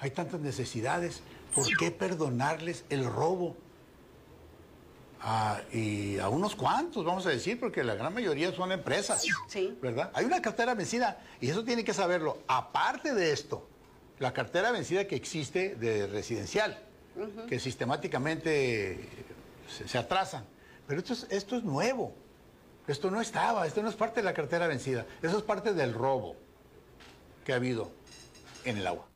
Hay 0.00 0.10
tantas 0.10 0.40
necesidades, 0.40 1.22
¿Por 1.54 1.76
qué 1.76 1.90
perdonarles 1.90 2.84
el 2.90 3.04
robo? 3.04 3.56
Ah, 5.20 5.60
y 5.72 6.18
a 6.18 6.28
unos 6.28 6.54
cuantos, 6.54 7.04
vamos 7.04 7.26
a 7.26 7.30
decir, 7.30 7.58
porque 7.58 7.82
la 7.82 7.94
gran 7.94 8.14
mayoría 8.14 8.52
son 8.52 8.70
empresas. 8.70 9.24
Sí. 9.48 9.76
¿Verdad? 9.82 10.10
Hay 10.14 10.24
una 10.24 10.40
cartera 10.40 10.74
vencida 10.74 11.20
y 11.40 11.50
eso 11.50 11.64
tiene 11.64 11.84
que 11.84 11.92
saberlo. 11.92 12.38
Aparte 12.46 13.14
de 13.14 13.32
esto, 13.32 13.68
la 14.20 14.32
cartera 14.32 14.70
vencida 14.70 15.06
que 15.06 15.16
existe 15.16 15.74
de 15.74 16.06
residencial, 16.06 16.78
que 17.48 17.58
sistemáticamente 17.58 19.00
se, 19.68 19.88
se 19.88 19.98
atrasan. 19.98 20.44
Pero 20.86 21.00
esto 21.00 21.12
es, 21.14 21.26
esto 21.30 21.56
es 21.56 21.64
nuevo. 21.64 22.14
Esto 22.86 23.10
no 23.10 23.20
estaba, 23.20 23.66
esto 23.66 23.82
no 23.82 23.90
es 23.90 23.96
parte 23.96 24.20
de 24.20 24.24
la 24.24 24.32
cartera 24.32 24.66
vencida. 24.66 25.04
Eso 25.20 25.36
es 25.36 25.42
parte 25.42 25.74
del 25.74 25.92
robo 25.92 26.36
que 27.44 27.52
ha 27.52 27.56
habido 27.56 27.90
en 28.64 28.78
el 28.78 28.86
agua. 28.86 29.07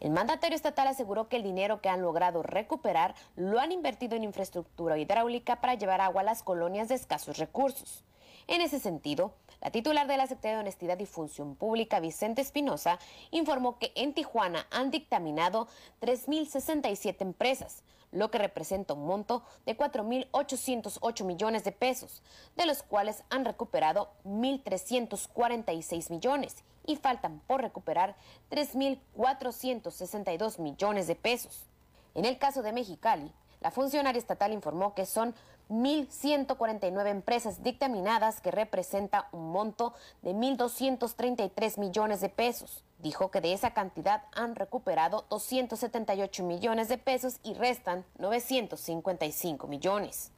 El 0.00 0.10
mandatario 0.10 0.54
estatal 0.54 0.86
aseguró 0.86 1.28
que 1.28 1.36
el 1.36 1.42
dinero 1.42 1.80
que 1.80 1.88
han 1.88 2.02
logrado 2.02 2.42
recuperar 2.42 3.14
lo 3.34 3.58
han 3.58 3.72
invertido 3.72 4.16
en 4.16 4.24
infraestructura 4.24 4.96
hidráulica 4.96 5.60
para 5.60 5.74
llevar 5.74 6.00
agua 6.00 6.20
a 6.20 6.24
las 6.24 6.42
colonias 6.42 6.88
de 6.88 6.94
escasos 6.94 7.38
recursos. 7.38 8.04
En 8.46 8.62
ese 8.62 8.78
sentido, 8.78 9.34
la 9.60 9.70
titular 9.70 10.06
de 10.06 10.16
la 10.16 10.26
Secretaría 10.26 10.56
de 10.56 10.62
Honestidad 10.62 10.98
y 11.00 11.06
Función 11.06 11.54
Pública, 11.54 12.00
Vicente 12.00 12.40
Espinosa, 12.40 12.98
informó 13.30 13.78
que 13.78 13.92
en 13.94 14.14
Tijuana 14.14 14.66
han 14.70 14.90
dictaminado 14.90 15.68
3.067 16.00 17.16
empresas, 17.20 17.82
lo 18.12 18.30
que 18.30 18.38
representa 18.38 18.94
un 18.94 19.04
monto 19.06 19.42
de 19.66 19.76
4.808 19.76 21.24
millones 21.24 21.64
de 21.64 21.72
pesos, 21.72 22.22
de 22.56 22.64
los 22.66 22.82
cuales 22.82 23.24
han 23.30 23.44
recuperado 23.44 24.10
1.346 24.24 26.10
millones 26.10 26.64
y 26.86 26.96
faltan 26.96 27.40
por 27.46 27.60
recuperar 27.60 28.16
3.462 28.50 30.58
millones 30.58 31.06
de 31.06 31.16
pesos. 31.16 31.66
En 32.14 32.24
el 32.24 32.38
caso 32.38 32.62
de 32.62 32.72
Mexicali, 32.72 33.30
la 33.60 33.70
funcionaria 33.70 34.18
estatal 34.18 34.52
informó 34.52 34.94
que 34.94 35.04
son 35.04 35.34
1.149 35.68 37.08
empresas 37.08 37.62
dictaminadas 37.62 38.40
que 38.40 38.50
representa 38.50 39.28
un 39.32 39.52
monto 39.52 39.92
de 40.22 40.34
1.233 40.34 41.78
millones 41.78 42.20
de 42.20 42.30
pesos. 42.30 42.82
Dijo 42.98 43.30
que 43.30 43.40
de 43.40 43.52
esa 43.52 43.74
cantidad 43.74 44.24
han 44.32 44.56
recuperado 44.56 45.24
278 45.30 46.42
millones 46.42 46.88
de 46.88 46.98
pesos 46.98 47.38
y 47.44 47.54
restan 47.54 48.04
955 48.18 49.68
millones. 49.68 50.32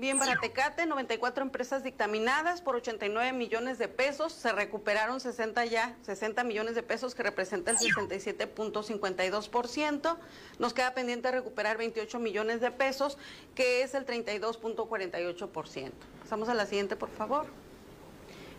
Bien, 0.00 0.18
para 0.18 0.40
Tecate, 0.40 0.86
94 0.86 1.44
empresas 1.44 1.84
dictaminadas 1.84 2.62
por 2.62 2.74
89 2.74 3.34
millones 3.34 3.76
de 3.76 3.86
pesos. 3.86 4.32
Se 4.32 4.50
recuperaron 4.50 5.20
60 5.20 5.66
ya, 5.66 5.94
60 6.00 6.42
millones 6.42 6.74
de 6.74 6.82
pesos, 6.82 7.14
que 7.14 7.22
representa 7.22 7.70
el 7.70 7.76
67.52%. 7.76 10.16
Nos 10.58 10.72
queda 10.72 10.94
pendiente 10.94 11.30
recuperar 11.30 11.76
28 11.76 12.18
millones 12.18 12.62
de 12.62 12.70
pesos, 12.70 13.18
que 13.54 13.82
es 13.82 13.94
el 13.94 14.06
32.48%. 14.06 15.90
Pasamos 16.22 16.48
a 16.48 16.54
la 16.54 16.64
siguiente, 16.64 16.96
por 16.96 17.10
favor. 17.10 17.44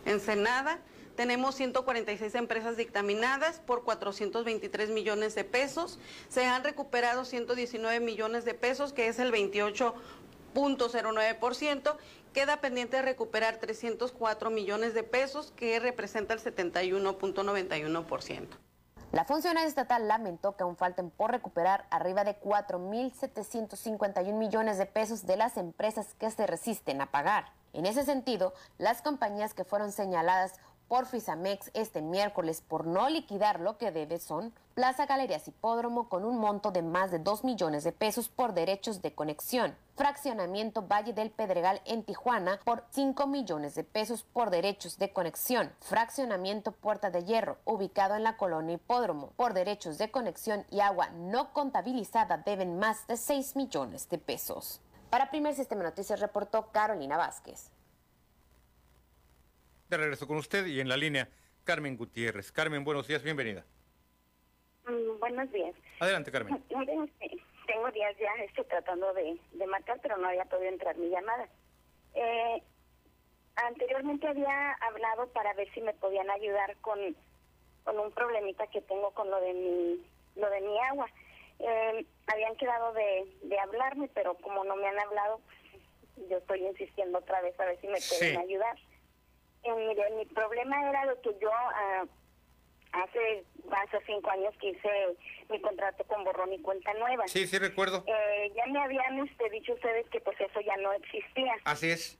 Ensenada, 0.05 0.77
tenemos 1.15 1.55
146 1.55 2.35
empresas 2.35 2.77
dictaminadas 2.77 3.59
por 3.59 3.83
423 3.83 4.89
millones 4.89 5.35
de 5.35 5.43
pesos. 5.43 5.99
Se 6.29 6.45
han 6.45 6.63
recuperado 6.63 7.25
119 7.25 7.99
millones 7.99 8.45
de 8.45 8.53
pesos, 8.53 8.93
que 8.93 9.07
es 9.07 9.17
el 9.19 9.31
28.09%. 9.31 11.97
Queda 12.33 12.61
pendiente 12.61 12.95
de 12.97 13.03
recuperar 13.03 13.57
304 13.57 14.49
millones 14.49 14.93
de 14.93 15.03
pesos, 15.03 15.51
que 15.55 15.79
representa 15.79 16.33
el 16.33 16.39
71.91%. 16.39 18.47
La 19.11 19.25
funcionaria 19.25 19.67
estatal 19.67 20.07
lamentó 20.07 20.55
que 20.55 20.63
aún 20.63 20.77
falten 20.77 21.09
por 21.09 21.31
recuperar 21.31 21.85
arriba 21.89 22.23
de 22.23 22.39
4.751 22.39 24.31
millones 24.31 24.77
de 24.77 24.85
pesos 24.85 25.25
de 25.25 25.35
las 25.35 25.57
empresas 25.57 26.13
que 26.17 26.31
se 26.31 26.47
resisten 26.47 27.01
a 27.01 27.11
pagar. 27.11 27.51
En 27.73 27.85
ese 27.85 28.05
sentido, 28.05 28.53
las 28.77 29.01
compañías 29.01 29.53
que 29.53 29.65
fueron 29.65 29.91
señaladas 29.91 30.53
por 30.91 31.05
Fisamex 31.05 31.71
este 31.73 32.01
miércoles 32.01 32.59
por 32.59 32.85
no 32.85 33.07
liquidar 33.07 33.61
lo 33.61 33.77
que 33.77 33.93
debe 33.93 34.19
son 34.19 34.53
Plaza 34.73 35.05
Galerías 35.05 35.47
Hipódromo 35.47 36.09
con 36.09 36.25
un 36.25 36.37
monto 36.37 36.71
de 36.71 36.81
más 36.81 37.11
de 37.11 37.19
2 37.19 37.45
millones 37.45 37.85
de 37.85 37.93
pesos 37.93 38.27
por 38.27 38.53
derechos 38.53 39.01
de 39.01 39.15
conexión, 39.15 39.73
Fraccionamiento 39.95 40.85
Valle 40.85 41.13
del 41.13 41.31
Pedregal 41.31 41.81
en 41.85 42.03
Tijuana 42.03 42.59
por 42.65 42.83
5 42.89 43.25
millones 43.25 43.73
de 43.75 43.85
pesos 43.85 44.23
por 44.23 44.49
derechos 44.49 44.97
de 44.97 45.13
conexión, 45.13 45.71
Fraccionamiento 45.79 46.73
Puerta 46.73 47.09
de 47.09 47.23
Hierro 47.23 47.55
ubicado 47.63 48.15
en 48.15 48.23
la 48.23 48.35
colonia 48.35 48.75
Hipódromo 48.75 49.31
por 49.37 49.53
derechos 49.53 49.97
de 49.97 50.11
conexión 50.11 50.65
y 50.71 50.81
agua 50.81 51.07
no 51.11 51.53
contabilizada 51.53 52.35
deben 52.35 52.79
más 52.79 53.07
de 53.07 53.15
6 53.15 53.55
millones 53.55 54.09
de 54.09 54.17
pesos. 54.17 54.81
Para 55.09 55.29
Primer 55.29 55.55
Sistema 55.55 55.83
Noticias 55.83 56.19
reportó 56.19 56.67
Carolina 56.73 57.15
Vázquez. 57.15 57.71
De 59.91 59.97
regreso 59.97 60.25
con 60.25 60.37
usted 60.37 60.67
y 60.67 60.79
en 60.79 60.87
la 60.87 60.95
línea 60.95 61.27
Carmen 61.65 61.97
Gutiérrez. 61.97 62.49
Carmen, 62.53 62.85
buenos 62.85 63.09
días, 63.09 63.23
bienvenida. 63.23 63.65
Mm, 64.87 65.19
buenos 65.19 65.51
días. 65.51 65.75
Adelante, 65.99 66.31
Carmen. 66.31 66.63
Este, 66.69 67.37
tengo 67.67 67.91
días 67.91 68.15
ya 68.17 68.31
estoy 68.45 68.63
tratando 68.63 69.13
de, 69.13 69.37
de 69.51 69.67
marcar, 69.67 69.99
pero 70.01 70.15
no 70.15 70.29
había 70.29 70.45
podido 70.45 70.69
entrar 70.69 70.95
mi 70.95 71.09
llamada. 71.09 71.45
Eh, 72.13 72.63
anteriormente 73.57 74.29
había 74.29 74.71
hablado 74.75 75.27
para 75.33 75.53
ver 75.55 75.69
si 75.73 75.81
me 75.81 75.93
podían 75.95 76.29
ayudar 76.29 76.77
con, 76.77 76.97
con 77.83 77.99
un 77.99 78.13
problemita 78.13 78.67
que 78.67 78.79
tengo 78.79 79.11
con 79.11 79.29
lo 79.29 79.41
de 79.41 79.53
mi, 79.53 80.05
lo 80.37 80.49
de 80.49 80.61
mi 80.61 80.79
agua. 80.83 81.09
Eh, 81.59 82.05
habían 82.27 82.55
quedado 82.55 82.93
de, 82.93 83.29
de 83.43 83.59
hablarme, 83.59 84.09
pero 84.13 84.35
como 84.35 84.63
no 84.63 84.77
me 84.77 84.87
han 84.87 84.99
hablado, 85.01 85.41
yo 86.29 86.37
estoy 86.37 86.65
insistiendo 86.65 87.17
otra 87.17 87.41
vez 87.41 87.59
a 87.59 87.65
ver 87.65 87.77
si 87.81 87.87
me 87.87 87.99
pueden 87.99 88.35
Sí. 88.35 88.37
ayudar. 88.37 88.77
Mire, 89.63 90.09
mi 90.17 90.25
problema 90.25 90.89
era 90.89 91.05
lo 91.05 91.21
que 91.21 91.29
yo 91.39 91.51
ah, 91.53 92.05
hace 92.93 93.43
hace 93.71 93.99
cinco 94.05 94.29
años 94.31 94.53
que 94.59 94.69
hice 94.69 94.89
mi 95.49 95.61
contrato 95.61 96.03
con 96.05 96.23
borrón 96.23 96.51
y 96.53 96.61
cuenta 96.61 96.93
nueva. 96.95 97.27
Sí, 97.27 97.45
sí, 97.47 97.57
recuerdo. 97.59 98.03
Eh, 98.07 98.51
ya 98.55 98.65
me 98.67 98.79
habían 98.81 99.19
este, 99.27 99.49
dicho 99.49 99.73
ustedes 99.73 100.07
que 100.09 100.19
pues 100.21 100.39
eso 100.41 100.59
ya 100.61 100.75
no 100.77 100.91
existía. 100.93 101.55
Así 101.65 101.91
es. 101.91 102.17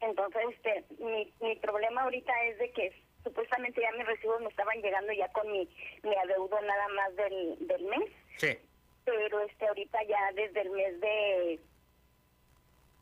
Entonces, 0.00 0.42
este, 0.50 0.84
mi, 0.98 1.30
mi 1.40 1.56
problema 1.56 2.02
ahorita 2.02 2.32
es 2.44 2.58
de 2.58 2.70
que 2.72 2.92
supuestamente 3.22 3.82
ya 3.82 3.92
mis 3.92 4.06
recibos 4.06 4.40
me 4.40 4.48
estaban 4.48 4.80
llegando 4.80 5.12
ya 5.12 5.28
con 5.32 5.50
mi, 5.52 5.68
mi 6.02 6.14
adeudo 6.16 6.58
nada 6.62 6.88
más 6.88 7.14
del, 7.16 7.66
del 7.66 7.82
mes, 7.84 8.10
Sí. 8.38 8.56
pero 9.04 9.40
este 9.40 9.66
ahorita 9.68 10.02
ya 10.04 10.32
desde 10.32 10.60
el 10.62 10.70
mes 10.70 11.00
de 11.00 11.60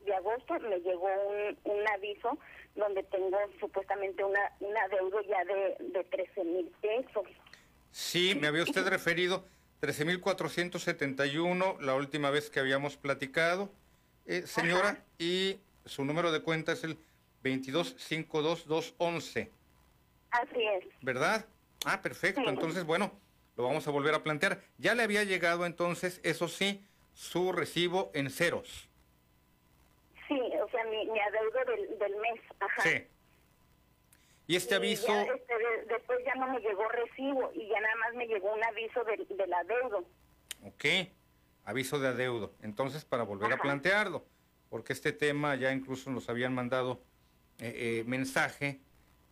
de 0.07 0.15
agosto 0.15 0.55
me 0.61 0.81
llegó 0.81 1.07
un, 1.07 1.59
un 1.65 1.89
aviso 1.89 2.39
donde 2.79 3.03
tengo 3.05 3.39
supuestamente 3.61 4.25
una, 4.25 4.41
un 4.61 4.77
adeudo 4.77 5.21
ya 5.23 5.45
de, 5.45 5.77
de 5.93 6.05
13 6.05 6.45
mil 6.45 6.67
pesos. 6.81 7.27
Sí, 7.91 8.35
me 8.41 8.47
había 8.47 8.63
usted 8.63 8.87
referido 8.89 9.45
13.471 9.83 11.81
la 11.81 11.95
última 11.95 12.31
vez 12.31 12.49
que 12.51 12.61
habíamos 12.61 12.97
platicado, 12.97 13.71
eh, 14.27 14.43
señora, 14.43 15.03
y 15.19 15.59
su 15.85 16.05
número 16.05 16.31
de 16.33 16.43
cuenta 16.43 16.73
es 16.73 16.85
el 16.85 16.99
2252211, 17.45 19.51
Así 20.31 20.63
es. 20.63 20.85
¿verdad? 21.01 21.47
Ah, 21.87 22.03
perfecto. 22.03 22.43
Sí. 22.43 22.49
Entonces, 22.49 22.85
bueno, 22.85 23.13
lo 23.57 23.65
vamos 23.65 23.89
a 23.89 23.91
volver 23.91 24.15
a 24.15 24.23
plantear. 24.23 24.61
Ya 24.77 24.95
le 24.95 25.03
había 25.03 25.25
llegado 25.25 25.65
entonces, 25.65 26.21
eso 26.23 26.49
sí, 26.49 26.85
su 27.15 27.53
recibo 27.53 28.11
en 28.15 28.29
ceros. 28.31 28.91
Sí, 30.27 30.39
o 30.63 30.69
sea, 30.69 30.85
mi, 30.85 31.07
mi 31.07 31.19
adeudo 31.21 31.58
del, 32.09 32.17
mes. 32.21 32.41
Ajá. 32.61 32.83
Sí. 32.83 33.07
Y 34.47 34.57
este 34.57 34.75
Y 34.75 34.77
aviso, 34.79 35.09
ya, 35.09 35.23
este, 35.25 35.59
de- 35.59 35.85
después 35.95 36.19
ya 36.25 36.35
no 36.37 36.47
me 36.53 36.61
llegó 36.61 36.89
recibo 36.89 37.51
y 37.55 37.69
ya 37.69 37.81
nada 37.81 37.97
más 37.97 38.15
me 38.15 38.27
llegó 38.27 38.53
un 38.55 38.65
aviso 38.65 39.05
del, 39.05 39.27
del 39.29 39.53
adeudo. 39.53 40.05
ok, 40.65 40.85
aviso 41.67 41.99
de 41.99 42.09
adeudo. 42.09 42.53
Entonces, 42.63 43.05
para 43.05 43.25
volver 43.25 43.53
a 43.53 43.59
plantearlo, 43.59 44.25
porque 44.71 44.93
este 44.95 45.13
tema 45.13 45.55
ya 45.57 45.71
incluso 45.73 46.11
nos 46.11 46.29
habían 46.31 46.55
mandado 46.55 47.01
eh, 47.61 48.01
eh, 48.01 48.05
mensaje 48.07 48.81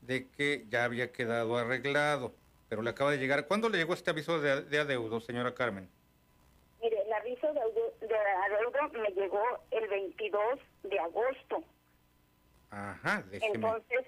de 0.03 0.29
que 0.29 0.67
ya 0.69 0.85
había 0.85 1.13
quedado 1.13 1.57
arreglado, 1.57 2.35
pero 2.69 2.83
le 2.83 2.91
acaba 2.91 3.11
de 3.11 3.19
llegar. 3.19 3.47
¿Cuándo 3.47 3.69
le 3.71 3.79
llegó 3.79 3.95
este 3.95 4.11
aviso 4.11 4.39
de, 4.41 4.63
de 4.63 4.79
adeudo, 4.79 5.21
señora 5.21 5.55
Carmen? 5.55 5.89
Mire, 6.83 7.01
el 7.03 7.13
aviso 7.13 7.47
de, 7.55 8.07
de 8.07 8.15
adeudo 8.17 9.01
me 9.01 9.09
llegó 9.11 9.43
el 9.71 9.89
22 9.89 10.61
de 10.83 10.99
agosto. 10.99 11.65
Ajá, 12.71 13.23
déjeme. 13.31 13.55
Entonces, 13.55 14.07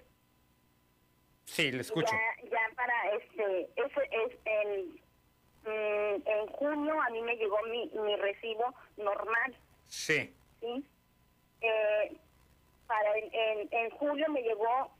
sí, 1.45 1.71
le 1.73 1.81
escucho. 1.81 2.13
ya, 2.13 2.49
ya 2.51 2.75
para 2.75 3.13
este, 3.15 3.71
ese 3.77 4.09
es 4.11 4.39
en, 4.45 5.01
mm, 5.65 6.23
en 6.27 6.47
junio 6.49 7.01
a 7.01 7.11
mí 7.11 7.23
me 7.23 7.37
llegó 7.37 7.57
mi, 7.71 7.87
mi 7.91 8.17
recibo 8.17 8.75
normal, 8.97 9.57
Sí, 9.87 10.35
¿sí? 10.61 10.87
Eh, 11.61 12.17
para 12.87 13.17
en, 13.19 13.31
en, 13.33 13.69
en 13.73 13.91
julio 13.91 14.29
me 14.31 14.43
llegó 14.43 14.91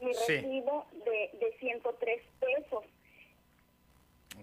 mi 0.00 0.12
Sí. 0.14 0.36
recibo 0.36 0.86
de, 1.04 1.30
de 1.38 1.56
103 1.58 2.22
pesos. 2.38 2.84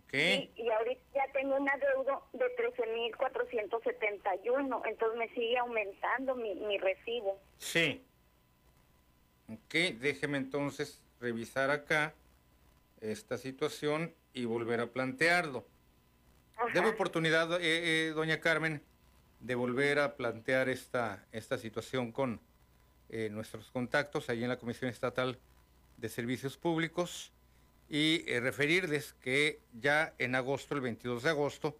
Ok. 0.08 0.14
Y, 0.14 0.52
y 0.56 0.70
ahorita 0.70 1.02
ya 1.14 1.32
tengo 1.34 1.56
un 1.56 1.70
adeudo 1.70 2.24
de 2.34 2.46
13.471, 2.56 4.82
entonces 4.88 5.18
me 5.18 5.30
sigue 5.30 5.58
aumentando 5.58 6.36
mi, 6.36 6.56
mi 6.56 6.78
recibo. 6.78 7.40
Sí. 7.58 8.04
Ok, 9.50 9.74
déjeme 10.00 10.38
entonces 10.38 11.02
revisar 11.22 11.72
acá 11.72 12.14
esta 13.02 13.38
situación 13.38 14.14
y 14.34 14.46
volver 14.46 14.82
a 14.82 14.88
plantearlo. 14.88 15.66
Debe 16.74 16.90
oportunidad, 16.90 17.62
eh, 17.62 18.08
eh, 18.08 18.14
doña 18.14 18.40
Carmen, 18.40 18.82
de 19.40 19.56
volver 19.56 20.00
a 20.00 20.16
plantear 20.16 20.70
esta, 20.70 21.26
esta 21.32 21.58
situación 21.58 22.12
con 22.12 22.40
eh, 23.10 23.30
nuestros 23.32 23.72
contactos 23.72 24.30
ahí 24.30 24.44
en 24.44 24.50
la 24.50 24.58
Comisión 24.58 24.90
Estatal 24.90 25.38
de 25.98 26.10
Servicios 26.10 26.58
Públicos 26.58 27.32
y 27.90 28.24
referirles 28.40 29.14
que 29.22 29.62
ya 29.74 30.14
en 30.18 30.36
agosto, 30.36 30.76
el 30.76 30.82
22 30.82 31.24
de 31.24 31.30
agosto, 31.30 31.78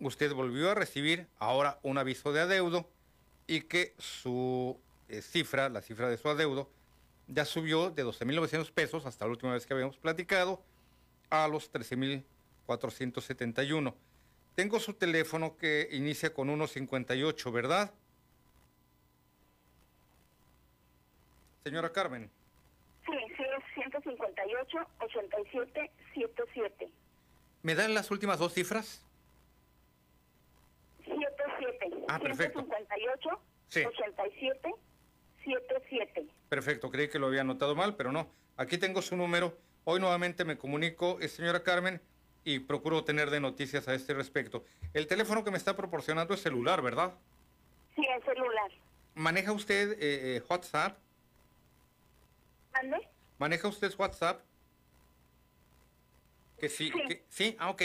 usted 0.00 0.32
volvió 0.32 0.70
a 0.70 0.74
recibir 0.74 1.28
ahora 1.38 1.78
un 1.82 1.98
aviso 1.98 2.32
de 2.32 2.40
adeudo 2.40 2.88
y 3.46 3.60
que 3.62 3.94
su 3.98 4.80
cifra, 5.22 5.68
la 5.68 5.82
cifra 5.82 6.08
de 6.08 6.16
su 6.16 6.28
adeudo, 6.28 6.70
ya 7.26 7.44
subió 7.44 7.90
de 7.90 8.04
12.900 8.04 8.70
pesos 8.72 9.06
hasta 9.06 9.24
la 9.24 9.32
última 9.32 9.54
vez 9.54 9.66
que 9.66 9.74
habíamos 9.74 9.96
platicado 9.96 10.62
a 11.30 11.48
los 11.48 11.72
13.471. 11.72 13.92
Tengo 14.54 14.78
su 14.78 14.94
teléfono 14.94 15.56
que 15.56 15.88
inicia 15.90 16.32
con 16.32 16.46
158, 16.48 17.50
¿verdad? 17.50 17.92
Señora 21.64 21.90
Carmen. 21.90 22.30
Sí, 24.34 24.50
sí, 24.50 24.54
es 24.60 24.68
158 24.68 24.88
87 25.00 25.90
77. 26.14 26.88
¿Me 27.62 27.74
dan 27.74 27.94
las 27.94 28.10
últimas 28.10 28.38
dos 28.38 28.52
cifras? 28.52 29.02
77. 31.04 32.04
Ah, 32.08 32.18
perfecto. 32.18 32.60
158 32.60 33.40
Sí. 33.68 33.84
87 33.84 34.74
77. 35.44 36.26
Perfecto, 36.48 36.90
creí 36.90 37.08
que 37.08 37.18
lo 37.18 37.26
había 37.26 37.40
anotado 37.42 37.74
mal, 37.74 37.96
pero 37.96 38.12
no. 38.12 38.28
Aquí 38.56 38.78
tengo 38.78 39.02
su 39.02 39.16
número. 39.16 39.56
Hoy 39.84 40.00
nuevamente 40.00 40.44
me 40.44 40.56
comunico, 40.56 41.18
eh, 41.20 41.28
señora 41.28 41.62
Carmen, 41.62 42.00
y 42.44 42.60
procuro 42.60 43.04
tener 43.04 43.30
de 43.30 43.40
noticias 43.40 43.88
a 43.88 43.94
este 43.94 44.14
respecto. 44.14 44.64
El 44.92 45.06
teléfono 45.06 45.44
que 45.44 45.50
me 45.50 45.58
está 45.58 45.76
proporcionando 45.76 46.34
es 46.34 46.40
celular, 46.40 46.82
¿verdad? 46.82 47.14
Sí, 47.94 48.02
es 48.16 48.24
celular. 48.24 48.70
¿Maneja 49.14 49.52
usted 49.52 49.92
eh, 49.92 50.36
eh, 50.36 50.42
WhatsApp? 50.48 50.98
¿Mande? 52.72 53.08
¿Maneja 53.38 53.68
usted 53.68 53.92
WhatsApp? 53.98 54.42
Que 56.58 56.68
sí, 56.68 56.90
que- 57.08 57.24
sí, 57.28 57.56
ah, 57.58 57.70
ok. 57.70 57.82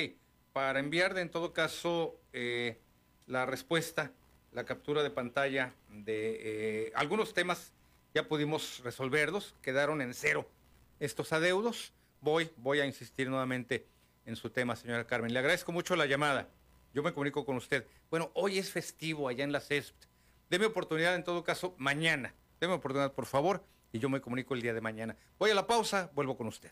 Para 0.53 0.79
enviarle 0.79 1.21
en 1.21 1.29
todo 1.29 1.53
caso 1.53 2.19
eh, 2.33 2.79
la 3.27 3.45
respuesta, 3.45 4.11
la 4.51 4.65
captura 4.65 5.03
de 5.03 5.09
pantalla 5.09 5.73
de 5.89 6.87
eh, 6.87 6.91
algunos 6.95 7.33
temas 7.33 7.73
ya 8.13 8.27
pudimos 8.27 8.81
resolverlos, 8.83 9.55
quedaron 9.61 10.01
en 10.01 10.13
cero 10.13 10.49
estos 10.99 11.31
adeudos. 11.33 11.93
Voy, 12.21 12.49
voy 12.57 12.79
a 12.79 12.85
insistir 12.85 13.29
nuevamente 13.29 13.85
en 14.25 14.35
su 14.35 14.49
tema, 14.49 14.75
señora 14.75 15.05
Carmen. 15.07 15.31
Le 15.33 15.39
agradezco 15.39 15.71
mucho 15.71 15.95
la 15.95 16.05
llamada. 16.05 16.47
Yo 16.93 17.03
me 17.03 17.13
comunico 17.13 17.45
con 17.45 17.55
usted. 17.55 17.85
Bueno, 18.09 18.31
hoy 18.33 18.57
es 18.57 18.71
festivo 18.71 19.27
allá 19.27 19.43
en 19.43 19.51
la 19.51 19.59
CESP. 19.61 19.95
Deme 20.49 20.65
oportunidad 20.65 21.15
en 21.15 21.23
todo 21.23 21.43
caso 21.43 21.75
mañana. 21.77 22.33
Deme 22.59 22.73
oportunidad, 22.73 23.13
por 23.13 23.25
favor, 23.27 23.63
y 23.91 23.99
yo 23.99 24.09
me 24.09 24.21
comunico 24.21 24.53
el 24.53 24.61
día 24.61 24.73
de 24.73 24.81
mañana. 24.81 25.15
Voy 25.37 25.51
a 25.51 25.55
la 25.55 25.67
pausa, 25.67 26.11
vuelvo 26.13 26.37
con 26.37 26.47
usted. 26.47 26.71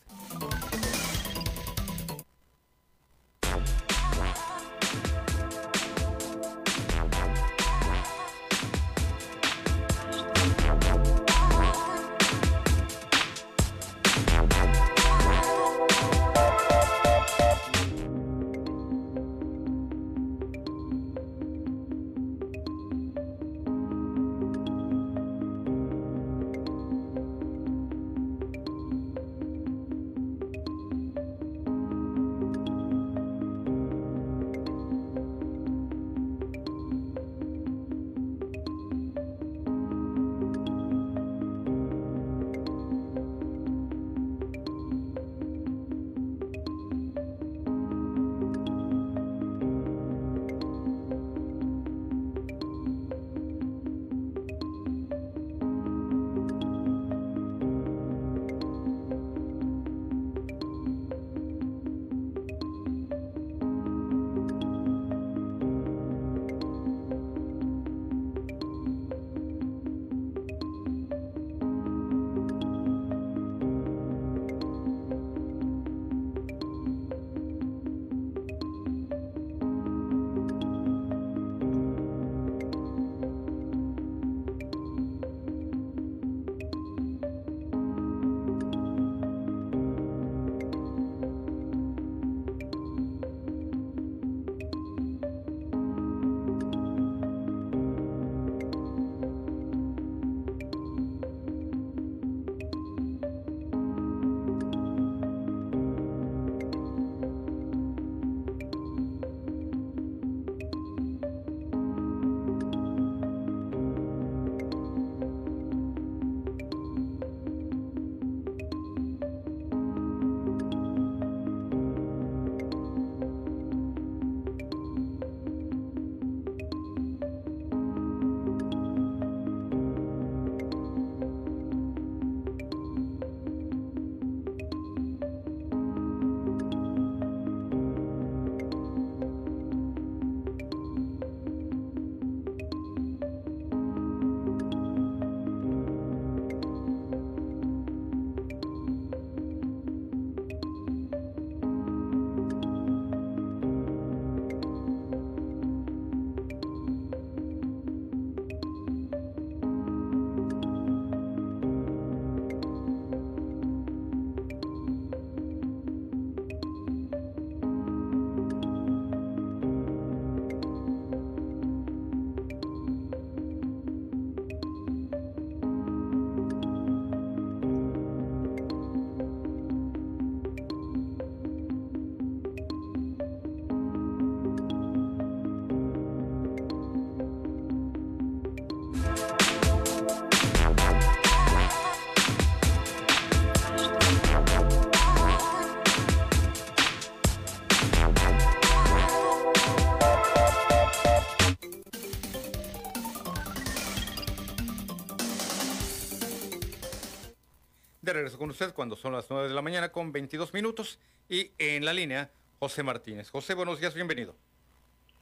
Regreso 208.17 208.37
con 208.39 208.49
usted 208.49 208.73
cuando 208.73 208.95
son 208.95 209.13
las 209.13 209.29
9 209.29 209.47
de 209.47 209.53
la 209.53 209.61
mañana 209.61 209.91
con 209.91 210.11
22 210.11 210.53
minutos 210.53 210.99
y 211.29 211.51
en 211.59 211.85
la 211.85 211.93
línea 211.93 212.31
José 212.59 212.81
Martínez. 212.83 213.29
José, 213.29 213.53
buenos 213.53 213.79
días, 213.79 213.93
bienvenido. 213.93 214.35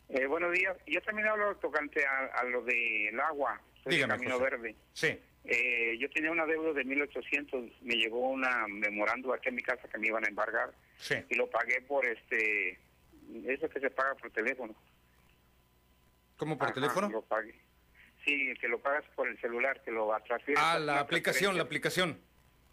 Eh, 0.09 0.25
buenos 0.27 0.53
días. 0.53 0.77
Yo 0.87 1.01
también 1.01 1.27
hablo 1.27 1.55
tocante 1.57 2.05
a, 2.05 2.39
a 2.39 2.43
lo 2.45 2.61
del 2.63 3.19
agua. 3.19 3.59
Soy 3.83 3.91
de 3.91 3.95
Dígame, 3.97 4.13
Camino 4.13 4.35
José. 4.35 4.43
Verde. 4.49 4.75
Sí. 4.93 5.19
Eh, 5.43 5.97
yo 5.99 6.09
tenía 6.11 6.31
una 6.31 6.45
deuda 6.45 6.71
de 6.73 6.85
1.800. 6.85 7.71
Me 7.81 7.95
llegó 7.95 8.29
una 8.29 8.65
memorando 8.67 9.33
aquí 9.33 9.49
en 9.49 9.55
mi 9.55 9.61
casa 9.61 9.87
que 9.89 9.97
me 9.97 10.07
iban 10.07 10.23
a 10.23 10.29
embargar. 10.29 10.73
Sí. 10.97 11.15
Y 11.29 11.35
lo 11.35 11.49
pagué 11.49 11.81
por 11.81 12.05
este... 12.05 12.79
Eso 13.47 13.67
que 13.69 13.79
se 13.79 13.89
paga 13.89 14.15
por 14.15 14.31
teléfono. 14.31 14.73
¿Cómo 16.37 16.57
por 16.57 16.67
Ajá, 16.67 16.75
teléfono? 16.75 17.09
Lo 17.09 17.21
pagué. 17.23 17.55
Sí, 18.23 18.53
que 18.61 18.67
lo 18.67 18.79
pagas 18.79 19.03
por 19.15 19.27
el 19.27 19.39
celular, 19.41 19.81
que 19.83 19.91
lo 19.91 20.15
transfieres. 20.25 20.63
Ah, 20.63 20.79
la 20.79 20.99
aplicación, 20.99 21.57
la 21.57 21.63
aplicación. 21.63 22.19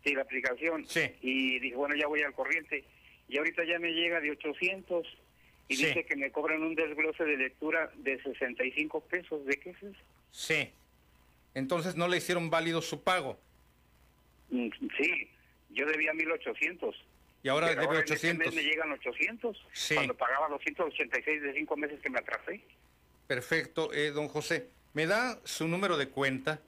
Sí, 0.04 0.14
la 0.14 0.22
aplicación. 0.22 0.86
Sí. 0.88 1.00
Y 1.20 1.58
dije, 1.60 1.76
bueno, 1.76 1.94
ya 1.94 2.06
voy 2.06 2.22
al 2.22 2.32
corriente. 2.34 2.84
Y 3.28 3.38
ahorita 3.38 3.64
ya 3.64 3.78
me 3.78 3.92
llega 3.92 4.20
de 4.20 4.30
800 4.32 5.06
y 5.68 5.76
Sí. 5.76 5.86
dice 5.86 6.04
que 6.04 6.16
me 6.16 6.30
cobran 6.32 6.62
un 6.62 6.74
desglose 6.74 7.24
de 7.24 7.36
lectura 7.36 7.90
de 7.96 8.20
65 8.22 9.00
pesos. 9.04 9.44
¿De 9.46 9.56
qué 9.58 9.70
es 9.70 9.82
eso? 9.82 10.00
Sí. 10.30 10.70
Entonces 11.54 11.96
no 11.96 12.08
le 12.08 12.16
hicieron 12.16 12.50
válido 12.50 12.82
su 12.82 13.02
pago. 13.02 13.38
Mm, 14.50 14.68
Sí, 14.98 15.28
yo 15.70 15.86
debía 15.86 16.12
1800. 16.14 16.94
Y 17.44 17.48
ahora 17.48 17.68
Pero 17.68 17.82
debe 17.82 17.94
en 17.94 18.00
este 18.00 18.12
800. 18.14 18.46
mes 18.46 18.54
me 18.54 18.62
llegan 18.70 18.92
800. 18.92 19.66
Sí. 19.72 19.94
Cuando 19.94 20.16
pagaba 20.16 20.48
286 20.48 21.42
de 21.42 21.52
5 21.54 21.76
meses 21.76 22.00
que 22.00 22.10
me 22.10 22.18
atrasé. 22.18 22.60
Perfecto, 23.26 23.92
eh, 23.92 24.10
don 24.10 24.28
José. 24.28 24.68
¿Me 24.94 25.06
da 25.06 25.40
su 25.44 25.66
número 25.68 25.96
de 25.96 26.08
cuenta? 26.08 26.60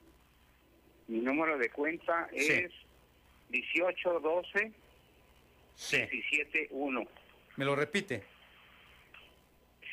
Mi 1.09 1.19
número 1.21 1.59
de 1.59 1.69
cuenta 1.69 2.29
Sí. 2.33 2.53
es 2.53 2.73
1812 3.63 4.73
Sí. 5.77 5.97
171. 6.07 7.05
¿Me 7.57 7.65
lo 7.65 7.75
repite? 7.77 8.23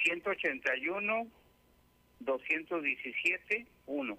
181 0.04 1.28
217 2.20 3.66
1. 3.88 4.18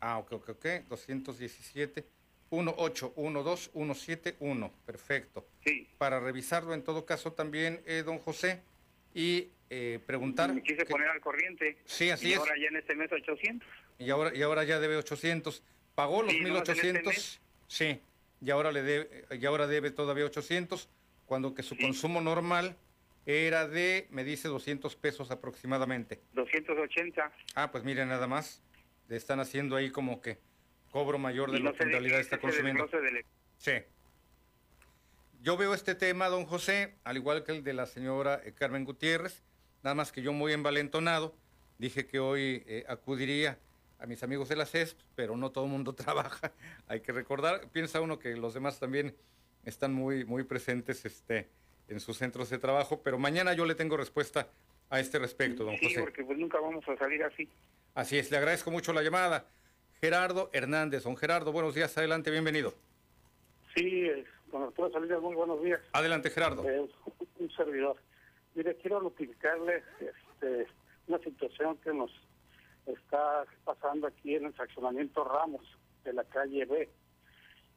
Ah, 0.00 0.18
ok, 0.18 0.32
ok, 0.32 0.48
ok. 0.50 0.66
217 0.88 2.04
1812 2.50 3.70
171. 3.72 4.72
Perfecto. 4.84 5.46
Sí. 5.64 5.88
Para 5.98 6.18
revisarlo 6.20 6.74
en 6.74 6.82
todo 6.82 7.06
caso 7.06 7.32
también, 7.32 7.80
eh, 7.86 8.02
don 8.04 8.18
José, 8.18 8.60
y 9.14 9.48
eh, 9.70 10.00
preguntar. 10.04 10.52
Me 10.52 10.62
quise 10.62 10.78
que- 10.78 10.84
poner 10.86 11.08
al 11.08 11.20
corriente. 11.20 11.78
Sí, 11.84 12.10
así 12.10 12.28
y 12.28 12.32
es. 12.32 12.38
ahora 12.38 12.54
ya 12.60 12.66
en 12.68 12.76
este 12.76 12.94
mes 12.96 13.10
800. 13.12 13.66
Y 13.98 14.10
ahora, 14.10 14.36
y 14.36 14.42
ahora 14.42 14.64
ya 14.64 14.80
debe 14.80 14.96
800. 14.96 15.62
¿Pagó 15.94 16.22
los 16.22 16.32
Sí, 16.32 16.40
nomás 16.40 16.68
en 16.68 16.74
este 16.74 16.86
1800? 16.92 17.40
Sí. 17.72 18.00
Y 18.44 18.50
ahora, 18.50 18.72
le 18.72 18.82
debe, 18.82 19.24
y 19.30 19.46
ahora 19.46 19.66
debe 19.66 19.90
todavía 19.90 20.24
800, 20.24 20.88
cuando 21.26 21.54
que 21.54 21.62
su 21.62 21.76
consumo 21.76 22.20
normal 22.20 22.76
era 23.24 23.68
de, 23.68 24.08
me 24.10 24.24
dice, 24.24 24.48
200 24.48 24.96
pesos 24.96 25.30
aproximadamente. 25.30 26.20
280. 26.34 27.32
Ah, 27.54 27.70
pues 27.70 27.84
miren 27.84 28.08
nada 28.08 28.26
más. 28.26 28.62
Le 29.08 29.16
están 29.16 29.40
haciendo 29.40 29.76
ahí 29.76 29.90
como 29.90 30.20
que 30.20 30.38
cobro 30.90 31.18
mayor 31.18 31.50
de 31.50 31.58
Y 31.58 31.60
lo 31.60 31.70
no 31.70 31.76
que 31.76 31.84
en 31.84 31.90
realidad 31.90 32.20
está 32.20 32.38
consumiendo. 32.38 32.88
Sí. 33.58 33.72
Yo 35.40 35.56
veo 35.56 35.74
este 35.74 35.94
tema, 35.94 36.28
don 36.28 36.44
José, 36.44 36.94
al 37.04 37.16
igual 37.16 37.44
que 37.44 37.52
el 37.52 37.64
de 37.64 37.72
la 37.72 37.86
señora 37.86 38.40
eh, 38.44 38.52
Carmen 38.52 38.84
Gutiérrez, 38.84 39.42
nada 39.82 39.94
más 39.94 40.12
que 40.12 40.22
yo 40.22 40.32
muy 40.32 40.52
envalentonado, 40.52 41.34
dije 41.78 42.06
que 42.06 42.20
hoy 42.20 42.62
eh, 42.66 42.84
acudiría 42.88 43.58
a 44.02 44.06
mis 44.06 44.22
amigos 44.24 44.48
de 44.48 44.56
la 44.56 44.66
CES, 44.66 44.96
pero 45.14 45.36
no 45.36 45.50
todo 45.50 45.64
el 45.64 45.70
mundo 45.70 45.94
trabaja, 45.94 46.52
hay 46.88 47.00
que 47.00 47.12
recordar, 47.12 47.68
piensa 47.70 48.00
uno 48.00 48.18
que 48.18 48.36
los 48.36 48.52
demás 48.52 48.80
también 48.80 49.14
están 49.64 49.92
muy, 49.94 50.24
muy 50.24 50.42
presentes 50.42 51.04
este, 51.04 51.48
en 51.88 52.00
sus 52.00 52.18
centros 52.18 52.50
de 52.50 52.58
trabajo, 52.58 53.00
pero 53.02 53.18
mañana 53.18 53.54
yo 53.54 53.64
le 53.64 53.74
tengo 53.76 53.96
respuesta 53.96 54.48
a 54.90 54.98
este 54.98 55.18
respecto, 55.18 55.64
don 55.64 55.76
Sí, 55.78 55.86
José. 55.86 56.00
porque 56.00 56.24
pues 56.24 56.36
nunca 56.36 56.60
vamos 56.60 56.86
a 56.88 56.96
salir 56.96 57.22
así. 57.22 57.48
Así 57.94 58.18
es, 58.18 58.30
le 58.30 58.38
agradezco 58.38 58.70
mucho 58.70 58.92
la 58.92 59.02
llamada. 59.02 59.46
Gerardo 60.00 60.50
Hernández, 60.52 61.04
don 61.04 61.16
Gerardo, 61.16 61.52
buenos 61.52 61.74
días, 61.74 61.96
adelante, 61.96 62.30
bienvenido. 62.32 62.74
Sí, 63.76 64.08
con 64.50 64.62
doctora 64.62 64.92
Salinas, 64.92 65.20
muy 65.22 65.34
buenos 65.36 65.62
días. 65.62 65.80
Adelante, 65.92 66.28
Gerardo. 66.28 66.68
Eh, 66.68 66.90
un 67.38 67.50
servidor. 67.52 67.96
Mire, 68.54 68.76
quiero 68.78 69.00
notificarle 69.00 69.82
este, 70.00 70.66
una 71.06 71.18
situación 71.20 71.76
que 71.78 71.94
nos 71.94 72.10
está 72.86 73.44
pasando 73.64 74.06
aquí 74.06 74.34
en 74.34 74.46
el 74.46 74.52
fraccionamiento 74.52 75.24
Ramos 75.24 75.62
de 76.04 76.12
la 76.12 76.24
calle 76.24 76.64
B. 76.64 76.90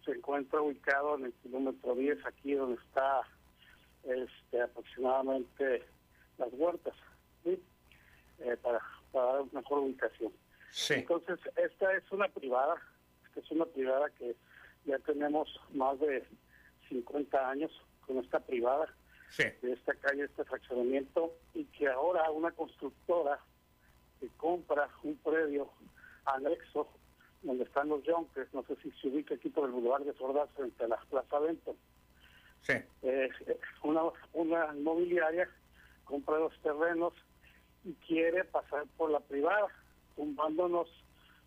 Se 0.03 0.11
encuentra 0.11 0.61
ubicado 0.61 1.16
en 1.16 1.25
el 1.25 1.34
kilómetro 1.34 1.95
10, 1.95 2.25
aquí 2.25 2.53
donde 2.53 2.82
está 2.82 3.22
este, 4.03 4.61
aproximadamente 4.61 5.84
las 6.38 6.50
huertas, 6.53 6.93
¿sí? 7.43 7.61
Eh, 8.40 8.58
para, 8.61 8.80
para 9.11 9.25
dar 9.25 9.42
una 9.42 9.61
mejor 9.61 9.80
ubicación. 9.80 10.32
Entonces, 10.90 11.40
esta 11.56 11.95
es 11.95 12.11
una 12.11 12.27
privada, 12.27 12.75
esta 13.27 13.40
es 13.40 13.51
una 13.51 13.66
privada 13.66 14.09
que 14.11 14.35
ya 14.85 15.00
tenemos 15.00 15.50
más 15.74 16.00
de 16.00 16.27
50 16.90 17.50
años 17.50 17.72
con 18.06 18.17
esta 18.19 18.40
privada 18.40 18.93
de 19.38 19.74
esta 19.74 19.93
calle, 19.95 20.24
este 20.24 20.45
fraccionamiento, 20.45 21.34
y 21.53 21.66
que 21.66 21.90
ahora 21.90 22.30
una 22.32 22.51
constructora 22.51 23.40
que 24.19 24.27
compra 24.38 24.90
un 25.03 25.16
predio 25.18 25.69
anexo 26.26 26.88
donde 27.42 27.64
están 27.64 27.90
los 27.90 28.03
Yonkers, 28.03 28.53
no 28.53 28.64
sé 28.64 28.76
si 28.82 28.92
se 28.92 29.08
ubica 29.08 29.35
aquí 29.35 29.50
por 29.50 29.66
el 29.66 29.72
Boulevard 29.72 30.03
de 30.03 30.14
Sordaz 30.14 30.50
frente 30.56 30.84
a 30.84 30.88
la 30.88 30.98
Plaza 31.10 31.40
Benton. 31.40 31.76
Sí. 32.61 32.74
Eh, 33.03 33.30
una, 33.84 34.02
una 34.34 34.76
inmobiliaria 34.76 35.48
compra 36.06 36.40
los 36.40 36.60
terrenos 36.61 37.14
y 37.84 37.94
quiere 38.08 38.44
pasar 38.45 38.85
por 38.98 39.11
la 39.11 39.19
privada, 39.19 39.68
tumbándonos 40.16 40.90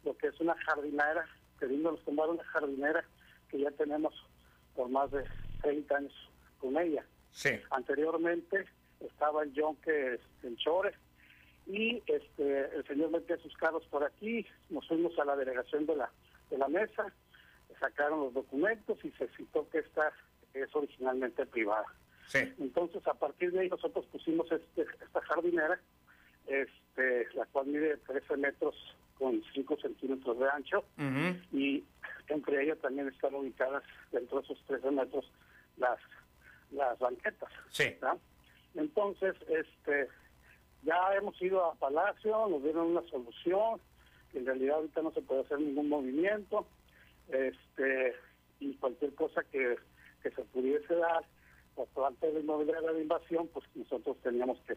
lo 0.04 0.16
que 0.16 0.28
es 0.28 0.40
una 0.40 0.54
jardinera, 0.64 1.26
queriéndonos 1.58 2.04
tumbar 2.04 2.28
una 2.28 2.44
jardinera 2.44 3.04
que 3.48 3.58
ya 3.58 3.70
tenemos 3.72 4.14
por 4.76 4.88
más 4.88 5.10
de 5.10 5.24
30 5.62 5.96
años 5.96 6.30
con 6.60 6.76
ella. 6.78 7.04
Sí. 7.32 7.50
Anteriormente 7.70 8.66
estaba 9.00 9.42
el 9.42 9.52
Yonke 9.52 10.20
en 10.44 10.56
Chore 10.56 10.94
y 11.68 12.02
este 12.06 12.74
el 12.74 12.84
señor 12.86 13.10
metía 13.10 13.36
sus 13.38 13.54
carros 13.56 13.84
por 13.86 14.02
aquí, 14.02 14.44
nos 14.70 14.88
fuimos 14.88 15.16
a 15.18 15.24
la 15.24 15.36
delegación 15.36 15.86
de 15.86 15.96
la, 15.96 16.10
de 16.50 16.58
la 16.58 16.68
mesa, 16.68 17.12
sacaron 17.78 18.20
los 18.20 18.34
documentos 18.34 18.98
y 19.04 19.10
se 19.12 19.28
citó 19.36 19.68
que 19.68 19.78
esta 19.78 20.12
es 20.54 20.74
originalmente 20.74 21.46
privada. 21.46 21.86
Sí. 22.26 22.40
Entonces, 22.58 23.06
a 23.06 23.14
partir 23.14 23.52
de 23.52 23.60
ahí 23.60 23.68
nosotros 23.68 24.06
pusimos 24.06 24.50
este, 24.50 24.86
esta 25.04 25.20
jardinera, 25.22 25.80
este, 26.46 27.28
la 27.34 27.46
cual 27.46 27.66
mide 27.66 27.98
13 27.98 28.36
metros 28.38 28.74
con 29.18 29.42
5 29.52 29.76
centímetros 29.80 30.38
de 30.38 30.48
ancho 30.48 30.84
y 31.52 31.84
entre 32.28 32.62
ellas 32.62 32.78
también 32.78 33.08
están 33.08 33.34
ubicadas 33.34 33.82
dentro 34.12 34.38
de 34.38 34.44
esos 34.44 34.62
13 34.66 34.90
metros 34.90 35.30
las 35.76 35.98
las 36.70 36.98
banquetas. 36.98 37.50
Sí. 37.70 37.96
Entonces, 38.74 39.34
este, 39.48 40.08
ya 40.82 41.14
hemos 41.16 41.40
ido 41.42 41.64
a 41.64 41.74
Palacio, 41.74 42.48
nos 42.48 42.62
dieron 42.62 42.88
una 42.88 43.02
solución, 43.08 43.80
en 44.34 44.46
realidad 44.46 44.76
ahorita 44.76 45.02
no 45.02 45.12
se 45.12 45.22
puede 45.22 45.42
hacer 45.42 45.60
ningún 45.60 45.88
movimiento, 45.88 46.66
este, 47.28 48.14
y 48.60 48.74
cualquier 48.74 49.14
cosa 49.14 49.42
que, 49.44 49.76
que 50.22 50.30
se 50.30 50.42
pudiese 50.44 50.94
dar 50.94 51.24
por 51.74 51.86
parte 51.88 52.26
de 52.26 52.32
la 52.34 52.40
inmobiliaria 52.40 52.92
de 52.92 53.02
invasión, 53.02 53.48
pues 53.48 53.64
nosotros 53.74 54.16
teníamos 54.22 54.58
que, 54.62 54.74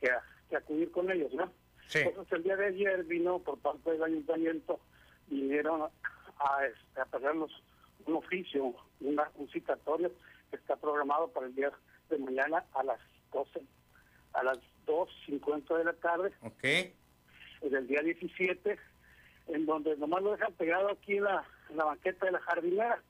que, 0.00 0.08
que 0.48 0.56
acudir 0.56 0.90
con 0.90 1.10
ellos, 1.10 1.32
¿no? 1.34 1.50
Entonces 1.94 2.32
el 2.32 2.42
día 2.42 2.56
de 2.56 2.66
ayer 2.66 3.04
vino 3.04 3.38
por 3.40 3.58
parte 3.58 3.90
del 3.90 4.02
ayuntamiento, 4.02 4.80
vinieron 5.28 5.82
a, 5.82 6.66
este, 6.66 7.00
a 7.00 7.04
pagarnos 7.04 7.50
un 8.06 8.16
oficio, 8.16 8.74
una, 9.00 9.30
un 9.36 9.48
citatorio 9.50 10.10
que 10.50 10.56
está 10.56 10.76
programado 10.76 11.28
para 11.28 11.46
el 11.46 11.54
día 11.54 11.70
de 12.08 12.18
mañana 12.18 12.64
a 12.74 12.82
las 12.82 13.00
12, 13.32 13.62
a 14.32 14.42
las 14.42 14.58
2.50 14.86 15.78
de 15.78 15.84
la 15.84 15.92
tarde, 15.94 16.32
Ok. 16.42 16.62
del 17.70 17.86
día 17.86 18.02
17, 18.02 18.78
en 19.48 19.66
donde 19.66 19.96
nomás 19.96 20.22
lo 20.22 20.32
dejan 20.32 20.52
pegado 20.54 20.90
aquí 20.90 21.16
en 21.16 21.24
la, 21.24 21.44
en 21.70 21.76
la 21.76 21.84
banqueta 21.84 22.26
de 22.26 22.32
la 22.32 22.40
jardinera 22.40 23.02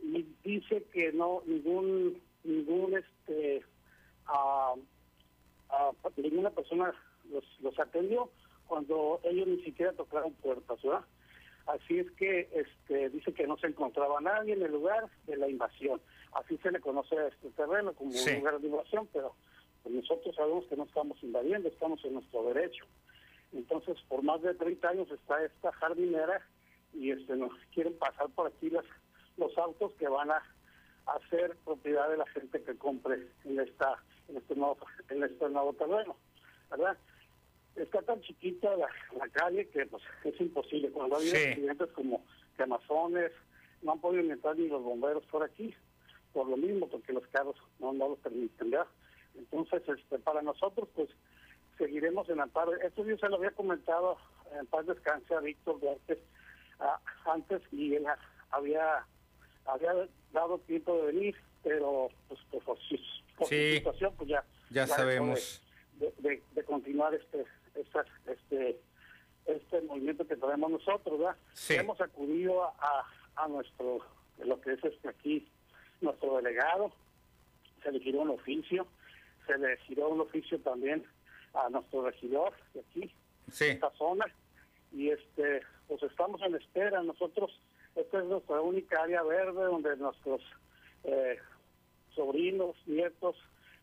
y 0.00 0.24
dice 0.44 0.84
que 0.92 1.12
no 1.12 1.42
ningún 1.46 2.20
ningún 2.44 2.96
este 2.96 3.62
ah, 4.26 4.74
ah, 5.70 5.90
ninguna 6.16 6.50
persona 6.50 6.94
los, 7.30 7.44
los 7.60 7.78
atendió 7.78 8.30
cuando 8.66 9.20
ellos 9.24 9.46
ni 9.48 9.62
siquiera 9.64 9.92
tocaron 9.92 10.32
puertas, 10.34 10.80
¿verdad? 10.82 11.04
Así 11.66 11.98
es 11.98 12.10
que 12.12 12.48
este 12.54 13.10
dice 13.10 13.32
que 13.34 13.46
no 13.46 13.58
se 13.58 13.66
encontraba 13.66 14.20
nadie 14.20 14.54
en 14.54 14.62
el 14.62 14.72
lugar 14.72 15.08
de 15.26 15.36
la 15.36 15.48
invasión. 15.48 16.00
Así 16.32 16.56
se 16.58 16.70
le 16.70 16.80
conoce 16.80 17.18
a 17.18 17.28
este 17.28 17.50
terreno 17.50 17.92
como 17.92 18.12
Sí. 18.12 18.30
un 18.30 18.38
lugar 18.38 18.58
de 18.60 18.68
invasión, 18.68 19.08
pero 19.12 19.34
pues 19.82 19.94
nosotros 19.94 20.34
sabemos 20.34 20.66
que 20.66 20.76
no 20.76 20.84
estamos 20.84 21.22
invadiendo, 21.22 21.68
estamos 21.68 22.04
en 22.04 22.14
nuestro 22.14 22.42
derecho. 22.52 22.84
Entonces, 23.52 23.96
por 24.08 24.22
más 24.22 24.42
de 24.42 24.54
30 24.54 24.88
años 24.88 25.10
está 25.10 25.42
esta 25.44 25.72
jardinera 25.72 26.46
y 26.92 27.10
este 27.10 27.36
nos 27.36 27.52
quieren 27.74 27.94
pasar 27.98 28.28
por 28.30 28.46
aquí 28.48 28.70
las 28.70 28.84
los 29.36 29.56
autos 29.56 29.92
que 29.94 30.08
van 30.08 30.30
a, 30.32 30.42
a 31.06 31.28
ser 31.30 31.56
propiedad 31.64 32.10
de 32.10 32.16
la 32.16 32.26
gente 32.26 32.60
que 32.62 32.76
compre 32.76 33.28
en 33.44 33.60
esta 33.60 34.02
en 34.28 34.36
este 34.36 34.54
nuevo 34.56 34.76
en 35.08 35.22
este 35.22 35.48
nuevo 35.48 35.72
terreno, 35.74 36.16
¿verdad? 36.70 36.96
Está 37.76 38.02
tan 38.02 38.20
chiquita 38.22 38.76
la, 38.76 38.88
la 39.16 39.28
calle 39.28 39.68
que 39.68 39.86
pues 39.86 40.02
es 40.24 40.38
imposible. 40.40 40.90
Cuando 40.90 41.14
ha 41.14 41.18
habido 41.18 41.36
Sí. 41.36 41.46
accidentes 41.46 41.90
como 41.92 42.24
quemazones, 42.56 43.30
no 43.82 43.92
han 43.92 44.00
podido 44.00 44.30
entrar 44.32 44.56
ni 44.58 44.66
los 44.66 44.82
bomberos 44.82 45.24
por 45.26 45.44
aquí, 45.44 45.72
por 46.32 46.48
lo 46.48 46.56
mismo, 46.56 46.88
porque 46.88 47.12
los 47.12 47.24
carros 47.28 47.54
no, 47.78 47.92
no 47.92 48.08
lo 48.08 48.16
permiten, 48.16 48.70
¿verdad? 48.70 48.88
Entonces, 49.38 49.82
este, 49.88 50.18
para 50.18 50.42
nosotros, 50.42 50.88
pues, 50.94 51.08
seguiremos 51.78 52.28
en 52.28 52.40
amparo. 52.40 52.74
Esto 52.74 53.04
yo 53.04 53.16
se 53.18 53.28
lo 53.28 53.36
había 53.36 53.52
comentado 53.52 54.18
en 54.58 54.66
paz 54.66 54.86
descanse 54.86 55.34
a 55.34 55.40
Víctor 55.40 55.78
Duarte 55.80 56.20
antes 57.26 57.62
y 57.72 57.94
él 57.94 58.06
ha- 58.06 58.18
había 58.50 59.04
había 59.66 59.92
dado 60.32 60.58
tiempo 60.60 60.96
de 60.96 61.12
venir, 61.12 61.36
pero 61.62 62.08
pues 62.28 62.40
por, 62.50 62.62
por 62.64 62.78
su, 62.78 62.96
por 63.36 63.46
su 63.48 63.54
Sí. 63.54 63.74
situación, 63.76 64.14
pues 64.16 64.28
ya 64.30 64.44
Ya 64.70 64.86
sabemos. 64.86 65.62
de, 65.94 66.12
de- 66.18 66.42
de 66.52 66.64
continuar 66.64 67.14
este 67.14 67.44
este 68.26 68.80
este 69.46 69.80
movimiento 69.82 70.26
que 70.26 70.36
traemos 70.36 70.70
nosotros, 70.70 71.18
¿verdad? 71.18 71.36
Sí. 71.52 71.74
Hemos 71.74 72.00
acudido 72.00 72.64
a, 72.64 72.74
a, 72.78 73.44
a 73.44 73.48
nuestro, 73.48 73.98
lo 74.38 74.60
que 74.60 74.72
es 74.72 74.84
este 74.84 75.08
aquí, 75.08 75.46
nuestro 76.00 76.36
delegado, 76.36 76.92
se 77.82 77.92
le 77.92 78.00
giró 78.00 78.20
un 78.20 78.30
oficio, 78.30 78.86
se 79.48 79.58
le 79.58 79.76
giró 79.78 80.10
un 80.10 80.20
oficio 80.20 80.60
también 80.60 81.02
a 81.54 81.68
nuestro 81.70 82.04
regidor 82.04 82.52
de 82.74 82.80
aquí, 82.80 83.12
Sí. 83.50 83.64
esta 83.64 83.90
zona, 83.92 84.26
y 84.92 85.08
este, 85.08 85.62
pues 85.88 86.02
estamos 86.02 86.40
en 86.42 86.54
espera. 86.54 87.02
Nosotros, 87.02 87.50
esta 87.96 88.18
es 88.18 88.24
nuestra 88.26 88.60
única 88.60 89.02
área 89.02 89.22
verde 89.22 89.64
donde 89.64 89.96
nuestros 89.96 90.42
eh, 91.04 91.38
sobrinos, 92.14 92.76
nietos, 92.86 93.36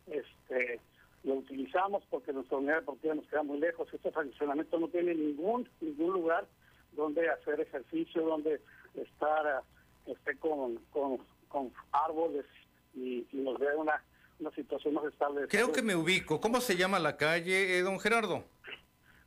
este, 0.08 0.80
lo 1.24 1.36
utilizamos 1.36 2.04
porque 2.12 2.32
nuestra 2.32 2.58
unidad 2.58 2.76
deportiva 2.82 3.16
nos 3.16 3.28
queda 3.28 3.42
muy 3.42 3.60
lejos. 3.60 3.92
Este 3.92 4.12
fraccionamiento 4.12 4.80
no 4.80 4.88
tiene 4.90 5.16
ningún 5.16 5.68
ningún 5.82 6.14
lugar 6.14 6.46
donde 6.92 7.28
hacer 7.30 7.60
ejercicio, 7.60 8.22
donde 8.22 8.62
estar 8.94 9.64
esté 10.06 10.38
con, 10.38 10.76
con, 10.92 11.18
con 11.50 11.74
árboles 11.92 12.46
y, 12.94 13.26
y 13.32 13.38
nos 13.38 13.60
dé 13.60 13.76
una, 13.76 14.04
una 14.40 14.52
situación 14.52 14.94
más 14.94 15.06
estable. 15.06 15.48
Creo 15.48 15.72
que 15.72 15.82
me 15.82 15.96
ubico. 15.96 16.40
¿Cómo 16.42 16.62
se 16.62 16.76
llama 16.76 17.00
la 17.00 17.18
calle, 17.18 17.78
eh, 17.78 17.82
don 17.82 18.00
Gerardo? 18.00 18.44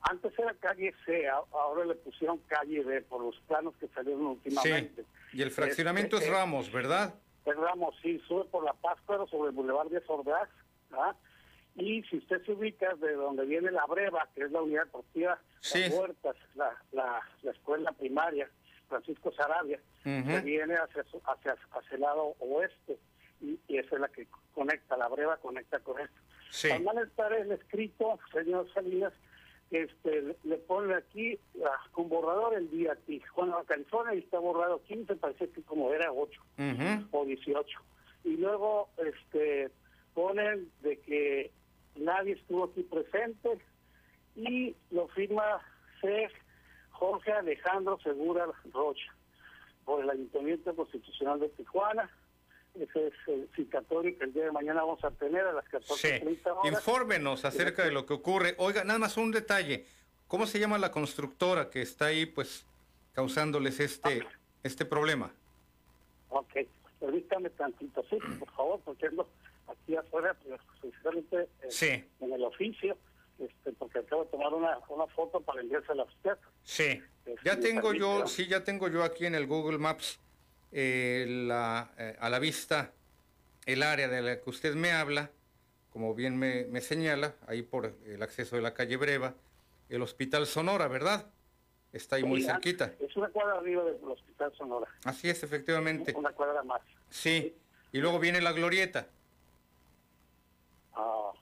Antes 0.02 0.32
era 0.38 0.54
calle 0.54 0.94
C, 1.04 1.28
ahora 1.28 1.84
le 1.84 1.94
pusieron 1.96 2.38
calle 2.46 2.84
B 2.84 3.02
por 3.02 3.20
los 3.22 3.36
planos 3.48 3.74
que 3.78 3.88
salieron 3.88 4.26
últimamente. 4.26 5.04
Y 5.32 5.42
el 5.42 5.50
fraccionamiento 5.50 6.16
Este, 6.16 6.28
es 6.28 6.34
Ramos, 6.34 6.70
¿verdad? 6.70 7.14
El 7.44 7.56
Ramos, 7.56 7.94
sí, 8.02 8.20
sube 8.28 8.44
por 8.44 8.64
la 8.64 8.74
Páscuaro 8.74 9.26
sobre 9.26 9.50
el 9.50 9.56
Boulevard 9.56 9.88
de 9.88 10.00
Sordax. 10.06 10.50
¿ah? 10.92 11.14
Y 11.74 12.02
si 12.04 12.18
usted 12.18 12.44
se 12.44 12.52
ubica 12.52 12.94
de 12.94 13.12
donde 13.14 13.44
viene 13.44 13.70
la 13.72 13.86
Breva, 13.86 14.28
que 14.34 14.44
es 14.44 14.52
la 14.52 14.62
unidad 14.62 14.84
deportiva 14.84 15.38
Sí. 15.60 15.80
Las 15.80 15.92
Huertas, 15.92 16.36
la, 16.54 16.70
la, 16.92 17.20
la 17.42 17.50
escuela 17.50 17.90
primaria, 17.92 18.48
Francisco 18.88 19.32
Sarabia, 19.32 19.80
Ujú. 20.06 20.26
que 20.28 20.40
viene 20.40 20.76
hacia, 20.76 21.02
hacia, 21.02 21.52
hacia 21.72 21.94
el 21.94 22.00
lado 22.00 22.34
oeste. 22.38 22.98
Y, 23.40 23.58
y 23.68 23.78
esa 23.78 23.94
es 23.94 24.00
la 24.00 24.08
que 24.08 24.26
conecta, 24.54 24.96
la 24.96 25.08
Breva 25.08 25.36
conecta 25.36 25.78
con 25.80 26.00
esto. 26.00 26.16
Sí. 26.50 26.70
Al 26.70 26.82
mal 26.82 26.98
estar 26.98 27.32
el 27.32 27.52
escrito, 27.52 28.18
señor 28.32 28.72
Salinas, 28.72 29.12
este, 29.70 30.34
le- 30.44 30.56
pone 30.58 30.94
aquí 30.94 31.38
ah, 31.64 31.88
con 31.92 32.08
borrador 32.08 32.54
el 32.54 32.70
día 32.70 32.92
aquí. 32.92 33.22
Bueno, 33.36 33.62
California 33.66 34.14
y 34.14 34.18
está 34.20 34.38
borrado 34.38 34.82
15, 34.84 35.16
parece 35.16 35.50
que 35.50 35.62
como 35.62 35.92
era 35.92 36.10
8 36.12 36.40
Ujú. 36.58 37.08
o 37.12 37.24
18. 37.26 37.78
Y 38.24 38.36
luego 38.38 38.88
este 38.98 39.70
ponen 40.14 40.70
de 40.80 40.98
que 41.00 41.52
nadie 41.96 42.32
estuvo 42.32 42.64
aquí 42.64 42.82
presente 42.82 43.58
y 44.34 44.74
lo 44.90 45.06
firma 45.08 45.60
C. 46.00 46.28
Jorge 46.90 47.30
Alejandro 47.30 47.98
Segura 48.02 48.46
Rocha 48.72 49.14
por 49.84 50.02
el 50.02 50.10
Ayuntamiento 50.10 50.74
Constitucional 50.74 51.38
de 51.40 51.48
Tijuana. 51.50 52.10
Ese 52.78 53.08
es 53.08 53.14
el 53.26 53.48
citatorio 53.56 54.16
que 54.16 54.24
el 54.24 54.32
día 54.32 54.44
de 54.44 54.52
mañana 54.52 54.82
vamos 54.82 55.02
a 55.04 55.10
tener 55.10 55.44
a 55.46 55.52
las 55.52 55.64
Sí. 55.64 56.08
14.30 56.08 56.52
horas. 56.52 56.72
Infórmenos 56.72 57.44
acerca 57.44 57.84
de 57.84 57.90
lo 57.92 58.06
que 58.06 58.14
ocurre. 58.14 58.54
Oiga, 58.58 58.84
nada 58.84 58.98
más 58.98 59.16
un 59.16 59.30
detalle. 59.32 59.84
¿Cómo 60.28 60.46
se 60.46 60.58
llama 60.60 60.78
la 60.78 60.90
constructora 60.92 61.70
que 61.70 61.82
está 61.82 62.06
ahí, 62.06 62.26
pues, 62.26 62.66
causándoles 63.14 63.80
este, 63.80 64.24
este 64.62 64.84
problema? 64.84 65.32
Ok, 66.28 66.52
permítame 67.00 67.50
tantito, 67.50 68.04
sí, 68.10 68.18
por 68.38 68.50
favor, 68.52 68.80
porque 68.84 69.08
aquí 69.66 69.96
afuera, 69.96 70.36
pues, 70.46 70.60
precisamente 70.80 71.48
eh, 71.62 71.70
Sí. 71.70 72.04
en 72.20 72.32
el 72.32 72.44
oficio, 72.44 72.96
este, 73.38 73.72
porque 73.72 74.00
acabo 74.00 74.24
de 74.24 74.30
tomar 74.30 74.52
una, 74.52 74.78
una 74.88 75.06
foto 75.08 75.40
para 75.40 75.62
enviársela 75.62 76.02
a 76.02 76.06
usted. 76.06 76.36
Sí. 76.62 77.02
Este, 77.24 77.40
Ya 77.44 77.58
tengo 77.58 77.92
yo, 77.94 78.26
sí, 78.26 78.46
ya 78.46 78.62
tengo 78.62 78.88
yo 78.88 79.02
aquí 79.02 79.24
en 79.26 79.34
el 79.34 79.46
Google 79.46 79.78
Maps 79.78 80.20
eh, 80.72 81.26
la, 81.28 81.90
eh, 81.98 82.16
a 82.20 82.28
la 82.30 82.38
vista 82.38 82.92
el 83.66 83.82
área 83.82 84.08
de 84.08 84.22
la 84.22 84.40
que 84.40 84.48
usted 84.50 84.74
me 84.74 84.92
habla, 84.92 85.30
como 85.92 86.14
bien 86.14 86.36
me, 86.38 86.64
me 86.66 86.80
señala, 86.80 87.34
ahí 87.46 87.62
por 87.62 87.94
el 88.06 88.22
acceso 88.22 88.56
de 88.56 88.62
la 88.62 88.72
calle 88.74 88.96
Breva, 88.96 89.34
el 89.88 90.02
Hospital 90.02 90.46
Sonora, 90.46 90.88
¿verdad? 90.88 91.26
Está 91.92 92.16
ahí 92.16 92.24
muy 92.24 92.42
cerquita. 92.42 92.92
Es 93.00 93.16
una 93.16 93.28
cuadra 93.28 93.58
arriba 93.58 93.82
del 93.84 93.96
Hospital 94.04 94.52
Sonora, 94.56 94.86
Así 95.04 95.28
es, 95.28 95.42
efectivamente. 95.42 96.14
una 96.16 96.30
cuadra 96.32 96.62
más. 96.62 96.80
Sí. 97.10 97.54
Y 97.92 97.98
luego 97.98 98.18
viene 98.18 98.40
la 98.40 98.52
glorieta. 98.52 99.06
Ah, 100.94 101.32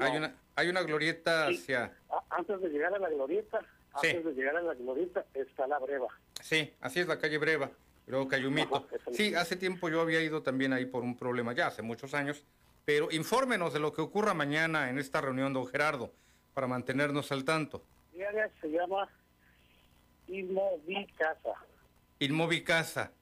Hay 0.00 0.16
una, 0.16 0.34
hay 0.56 0.68
una 0.68 0.82
glorieta 0.82 1.46
hacia... 1.46 1.92
a- 2.10 2.24
antes 2.30 2.60
de 2.60 2.68
llegar 2.68 2.94
a 2.94 2.98
la 2.98 3.08
glorieta, 3.08 3.60
Sí. 4.00 4.08
antes 4.08 4.24
de 4.26 4.32
llegar 4.34 4.56
a 4.56 4.62
la 4.62 4.74
glorieta 4.74 5.24
está 5.34 5.66
la 5.66 5.78
breva. 5.78 6.08
Sí, 6.42 6.72
así 6.80 7.00
es 7.00 7.06
la 7.08 7.18
calle 7.18 7.38
Breva, 7.38 7.70
luego 8.06 8.28
Cayumito. 8.28 8.86
Sí, 9.12 9.34
hace 9.34 9.56
tiempo 9.56 9.88
yo 9.88 10.00
había 10.00 10.22
ido 10.22 10.42
también 10.42 10.72
ahí 10.72 10.86
por 10.86 11.02
un 11.02 11.16
problema, 11.16 11.52
ya 11.52 11.66
hace 11.66 11.82
muchos 11.82 12.14
años, 12.14 12.44
pero 12.84 13.08
infórmenos 13.10 13.72
de 13.72 13.80
lo 13.80 13.92
que 13.92 14.00
ocurra 14.00 14.34
mañana 14.34 14.90
en 14.90 14.98
esta 14.98 15.20
reunión, 15.20 15.52
don 15.52 15.66
Gerardo, 15.66 16.12
para 16.54 16.66
mantenernos 16.66 17.32
al 17.32 17.44
tanto. 17.44 17.82
Se 18.60 18.70
llama 18.70 19.08
Inmovicasa. 20.28 21.54
Inmovicasa, 22.18 23.12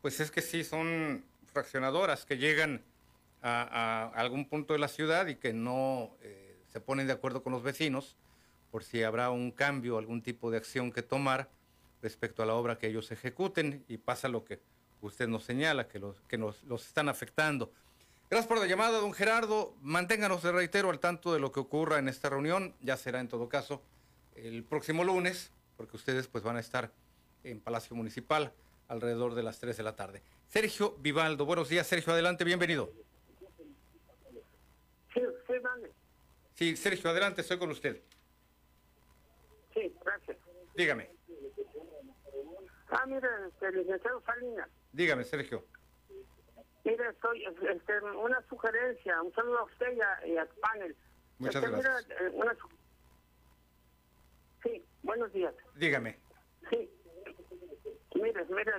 pues 0.00 0.20
es 0.20 0.30
que 0.30 0.40
sí, 0.42 0.62
son 0.62 1.24
fraccionadoras 1.46 2.24
que 2.24 2.36
llegan 2.36 2.82
a, 3.42 3.62
a 3.62 4.20
algún 4.20 4.48
punto 4.48 4.72
de 4.72 4.78
la 4.78 4.88
ciudad 4.88 5.26
y 5.26 5.36
que 5.36 5.52
no 5.52 6.16
eh, 6.22 6.56
se 6.68 6.80
ponen 6.80 7.06
de 7.06 7.12
acuerdo 7.12 7.42
con 7.42 7.52
los 7.52 7.62
vecinos 7.62 8.16
por 8.74 8.82
si 8.82 9.04
habrá 9.04 9.30
un 9.30 9.52
cambio, 9.52 9.98
algún 9.98 10.20
tipo 10.20 10.50
de 10.50 10.56
acción 10.56 10.90
que 10.90 11.00
tomar 11.02 11.48
respecto 12.04 12.42
a 12.42 12.46
la 12.46 12.54
obra 12.54 12.76
que 12.76 12.86
ellos 12.86 13.10
ejecuten 13.10 13.82
y 13.88 13.96
pasa 13.96 14.28
lo 14.28 14.44
que 14.44 14.60
usted 15.00 15.26
nos 15.26 15.42
señala, 15.42 15.88
que 15.88 15.98
los, 15.98 16.20
que 16.28 16.36
nos 16.36 16.62
los 16.64 16.86
están 16.86 17.08
afectando. 17.08 17.72
Gracias 18.28 18.46
por 18.46 18.58
la 18.58 18.66
llamada, 18.66 18.98
don 18.98 19.14
Gerardo. 19.14 19.74
Manténganos, 19.80 20.44
le 20.44 20.52
reitero, 20.52 20.90
al 20.90 21.00
tanto 21.00 21.32
de 21.32 21.40
lo 21.40 21.50
que 21.50 21.60
ocurra 21.60 21.98
en 21.98 22.08
esta 22.08 22.28
reunión. 22.28 22.74
Ya 22.82 22.98
será 22.98 23.20
en 23.20 23.28
todo 23.28 23.48
caso 23.48 23.82
el 24.34 24.64
próximo 24.64 25.02
lunes, 25.02 25.50
porque 25.78 25.96
ustedes 25.96 26.28
pues 26.28 26.44
van 26.44 26.56
a 26.56 26.60
estar 26.60 26.92
en 27.42 27.58
Palacio 27.60 27.96
Municipal 27.96 28.52
alrededor 28.88 29.34
de 29.34 29.42
las 29.42 29.58
3 29.60 29.74
de 29.74 29.82
la 29.82 29.96
tarde. 29.96 30.22
Sergio 30.48 30.96
Vivaldo, 30.98 31.46
buenos 31.46 31.70
días, 31.70 31.86
Sergio, 31.86 32.12
adelante, 32.12 32.44
bienvenido. 32.44 32.92
Sí, 35.14 35.20
sí, 35.46 35.54
dale. 35.62 35.90
Sí, 36.54 36.76
Sergio, 36.76 37.08
adelante, 37.08 37.40
estoy 37.40 37.58
con 37.58 37.70
usted. 37.70 38.02
Sí, 39.72 39.92
gracias. 40.04 40.36
Dígame, 40.76 41.13
Ah, 42.90 43.04
mire, 43.06 43.28
este, 43.48 43.72
licenciado 43.72 44.20
Salinas. 44.22 44.68
dígame, 44.92 45.24
Sergio. 45.24 45.64
Mire, 46.84 47.08
estoy, 47.08 47.44
este, 47.44 48.00
una 48.00 48.42
sugerencia, 48.48 49.22
un 49.22 49.32
saludo 49.32 49.60
a 49.60 49.64
usted 49.64 49.92
y, 49.96 50.00
a, 50.00 50.26
y 50.26 50.36
al 50.36 50.48
panel. 50.60 50.96
Muchas 51.38 51.64
Este, 51.64 51.70
gracias. 51.80 52.10
eh, 52.20 52.30
una 52.34 52.56
sí, 54.62 54.84
buenos 55.02 55.32
días. 55.32 55.54
Dígame. 55.76 56.18
Sí. 56.70 56.90
Mire, 58.14 58.44
mire, 58.50 58.72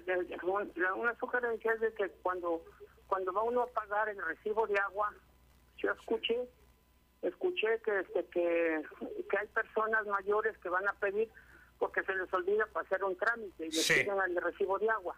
una 0.96 1.16
sugerencia 1.20 1.74
es 1.74 1.82
de 1.82 1.94
que 1.94 2.10
cuando, 2.24 2.64
cuando 3.08 3.34
va 3.34 3.44
uno 3.44 3.64
a 3.64 3.68
pagar 3.68 4.08
el 4.10 4.24
recibo 4.24 4.66
de 4.68 4.80
agua, 4.80 5.14
yo 5.78 5.92
escuché, 5.92 6.48
escuché 7.22 7.82
que, 7.84 8.00
este, 8.00 8.26
que, 8.30 8.82
que 9.30 9.38
hay 9.38 9.48
personas 9.48 10.06
mayores 10.08 10.58
que 10.60 10.70
van 10.70 10.88
a 10.88 10.94
pedir 10.94 11.30
porque 11.80 12.04
se 12.04 12.16
les 12.16 12.32
olvida 12.34 12.68
hacer 12.76 13.04
un 13.04 13.16
trámite 13.18 13.66
y 13.66 13.70
le 13.72 13.82
Sí. 13.82 13.94
piden 14.04 14.20
el 14.22 14.36
recibo 14.42 14.80
de 14.80 14.90
agua. 14.90 15.16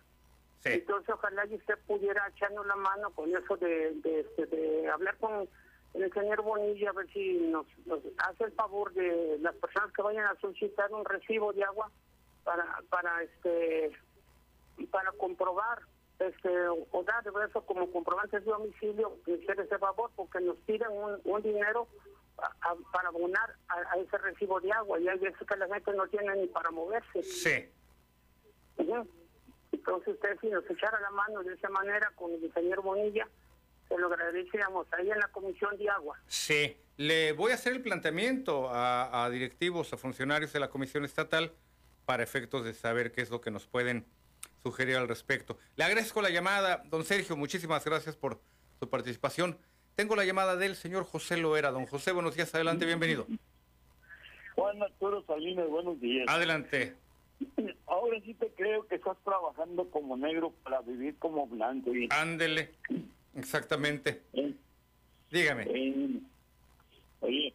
Sí. 0.63 0.69
Entonces, 0.73 1.09
ojalá 1.13 1.45
y 1.45 1.55
usted 1.55 1.77
pudiera 1.85 2.27
echarnos 2.29 2.65
la 2.65 2.75
mano 2.75 3.11
con 3.11 3.29
eso 3.35 3.57
de, 3.57 3.93
de, 4.01 4.21
este, 4.21 4.45
de 4.47 4.87
hablar 4.89 5.15
con 5.17 5.47
el 5.93 6.13
señor 6.13 6.41
Bonilla, 6.41 6.89
a 6.89 6.93
ver 6.93 7.07
si 7.13 7.33
nos, 7.47 7.65
nos 7.85 7.99
hace 8.17 8.45
el 8.45 8.51
favor 8.53 8.93
de 8.93 9.37
las 9.39 9.55
personas 9.55 9.91
que 9.93 10.01
vayan 10.01 10.25
a 10.25 10.35
solicitar 10.39 10.91
un 10.91 11.05
recibo 11.05 11.53
de 11.53 11.63
agua 11.63 11.89
para, 12.43 12.81
para, 12.89 13.23
este, 13.23 13.91
para 14.91 15.11
comprobar 15.13 15.79
este, 16.19 16.49
o 16.69 17.03
dar 17.03 17.23
de 17.23 17.45
eso 17.47 17.61
como 17.65 17.91
comprobante 17.91 18.39
de 18.39 18.45
domicilio, 18.45 19.17
que 19.25 19.35
hacer 19.35 19.59
ese 19.59 19.77
favor, 19.77 20.09
porque 20.15 20.39
nos 20.39 20.57
piden 20.65 20.89
un, 20.91 21.19
un 21.23 21.41
dinero 21.43 21.87
a- 22.37 22.47
a- 22.69 22.75
para 22.91 23.09
abonar 23.09 23.55
a, 23.67 23.75
a 23.93 23.97
ese 23.97 24.17
recibo 24.17 24.59
de 24.59 24.71
agua, 24.71 24.99
y 24.99 25.07
hay 25.07 25.19
veces 25.19 25.47
que 25.47 25.55
la 25.55 25.67
gente 25.67 25.93
no 25.93 26.07
tiene 26.07 26.35
ni 26.35 26.47
para 26.47 26.71
moverse. 26.71 27.21
Sí. 27.23 27.69
Entonces, 29.71 30.13
usted 30.15 30.37
si 30.41 30.47
nos 30.47 30.69
echara 30.69 30.99
la 30.99 31.11
mano 31.11 31.43
de 31.43 31.53
esa 31.53 31.69
manera 31.69 32.11
con 32.15 32.31
el 32.33 32.43
ingeniero 32.43 32.81
Bonilla, 32.81 33.27
se 33.87 33.97
lo 33.97 34.07
agradeceríamos 34.07 34.87
ahí 34.93 35.09
en 35.09 35.19
la 35.19 35.27
Comisión 35.29 35.77
de 35.77 35.89
Agua. 35.89 36.17
Sí, 36.27 36.75
le 36.97 37.31
voy 37.33 37.51
a 37.51 37.55
hacer 37.55 37.73
el 37.73 37.81
planteamiento 37.81 38.69
a, 38.69 39.23
a 39.25 39.29
directivos, 39.29 39.93
a 39.93 39.97
funcionarios 39.97 40.51
de 40.53 40.59
la 40.59 40.69
Comisión 40.69 41.05
Estatal 41.05 41.51
para 42.05 42.23
efectos 42.23 42.63
de 42.65 42.73
saber 42.73 43.11
qué 43.11 43.21
es 43.21 43.29
lo 43.29 43.39
que 43.41 43.51
nos 43.51 43.65
pueden 43.67 44.05
sugerir 44.67 44.97
al 44.97 45.07
respecto. 45.07 45.57
Le 45.77 45.85
agradezco 45.85 46.21
la 46.21 46.29
llamada, 46.29 46.83
don 46.89 47.05
Sergio, 47.05 47.37
muchísimas 47.37 47.85
gracias 47.85 48.17
por 48.17 48.41
su 48.79 48.89
participación. 48.89 49.57
Tengo 49.95 50.15
la 50.15 50.25
llamada 50.25 50.57
del 50.57 50.75
señor 50.75 51.05
José 51.05 51.37
Loera. 51.37 51.71
Don 51.71 51.85
José, 51.85 52.11
buenos 52.11 52.35
días, 52.35 52.53
adelante, 52.53 52.85
bienvenido. 52.85 53.25
Juan 54.55 54.83
Arturo 54.83 55.23
Salinas, 55.25 55.69
buenos 55.69 56.01
días. 56.01 56.25
Adelante. 56.27 56.95
Ahora 57.87 58.19
sí 58.25 58.33
te 58.33 58.49
creo 58.49 58.85
que 58.87 58.95
estás 58.95 59.17
trabajando 59.23 59.89
como 59.89 60.17
negro 60.17 60.53
para 60.63 60.81
vivir 60.81 61.15
como 61.17 61.47
blanco. 61.47 61.95
Y... 61.95 62.09
Ándele, 62.11 62.71
exactamente. 63.35 64.21
Dígame. 65.31 65.63
Eh, 65.63 66.19
oye, 67.21 67.53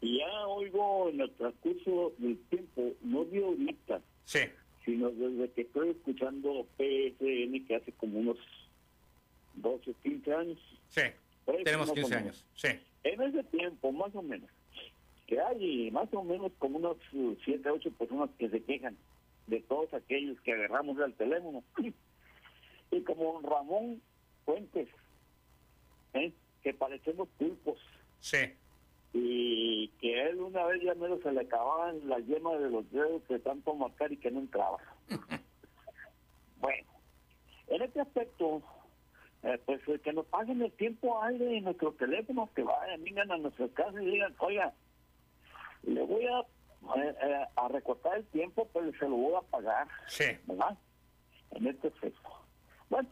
ya 0.00 0.46
oigo 0.46 1.08
en 1.08 1.22
el 1.22 1.30
transcurso 1.32 2.12
del 2.18 2.38
tiempo, 2.50 2.92
no 3.02 3.24
de 3.24 3.44
ahorita, 3.44 4.00
sí. 4.24 4.40
Sino 4.84 5.10
desde 5.10 5.50
que 5.52 5.62
estoy 5.62 5.90
escuchando 5.90 6.66
PSN 6.76 7.66
que 7.66 7.76
hace 7.76 7.92
como 7.92 8.20
unos 8.20 8.38
12, 9.54 9.94
15 10.02 10.34
años. 10.34 10.58
Sí, 10.88 11.02
tenemos 11.64 11.88
más 11.88 11.90
o 11.90 11.94
15 11.94 12.08
menos. 12.10 12.22
años. 12.22 12.46
Sí. 12.54 12.68
En 13.04 13.22
ese 13.22 13.44
tiempo, 13.44 13.92
más 13.92 14.14
o 14.14 14.22
menos, 14.22 14.50
que 15.26 15.40
hay 15.40 15.90
más 15.90 16.12
o 16.12 16.22
menos 16.22 16.52
como 16.58 16.78
unos 16.78 16.96
7, 17.44 17.68
8 17.70 17.90
personas 17.92 18.30
que 18.38 18.48
se 18.48 18.62
quejan 18.62 18.96
de 19.46 19.60
todos 19.60 19.92
aquellos 19.94 20.40
que 20.40 20.52
agarramos 20.52 20.98
el 20.98 21.14
teléfono. 21.14 21.62
Y 22.92 23.02
como 23.02 23.40
Ramón 23.40 24.02
Fuentes, 24.44 24.88
¿eh? 26.14 26.32
que 26.64 26.74
parecemos 26.74 27.28
pulpos. 27.38 27.78
Sí. 28.18 28.38
Y 29.12 29.88
que 30.00 30.22
él 30.22 30.40
una 30.40 30.64
vez 30.66 30.82
ya 30.82 30.94
menos 30.94 31.20
se 31.22 31.32
le 31.32 31.40
acababan 31.40 32.08
las 32.08 32.24
yemas 32.26 32.60
de 32.60 32.70
los 32.70 32.90
dedos 32.92 33.26
de 33.28 33.38
tanto 33.40 33.74
marcar 33.74 34.12
y 34.12 34.16
que 34.16 34.30
no 34.30 34.40
entraba. 34.40 34.78
bueno, 36.60 36.88
en 37.66 37.82
este 37.82 38.00
aspecto, 38.00 38.62
eh, 39.42 39.58
pues 39.66 39.80
eh, 39.88 39.98
que 39.98 40.12
nos 40.12 40.26
paguen 40.26 40.62
el 40.62 40.72
tiempo 40.72 41.20
aire 41.22 41.56
en 41.56 41.64
nuestros 41.64 41.96
teléfonos, 41.96 42.50
que 42.50 42.62
vayan, 42.62 43.02
vengan 43.02 43.32
a 43.32 43.38
nuestras 43.38 43.70
casas 43.72 44.02
y 44.02 44.06
digan, 44.06 44.34
oiga, 44.38 44.72
le 45.82 46.02
voy 46.02 46.26
a, 46.26 46.40
eh, 46.40 47.14
eh, 47.22 47.44
a 47.56 47.68
recortar 47.68 48.18
el 48.18 48.26
tiempo, 48.26 48.68
pero 48.72 48.92
se 48.92 49.08
lo 49.08 49.16
voy 49.16 49.34
a 49.34 49.50
pagar. 49.50 49.88
Sí. 50.08 50.24
¿Verdad? 50.46 50.76
En 51.52 51.66
este 51.66 51.88
aspecto. 51.88 52.30
Bueno, 52.88 53.08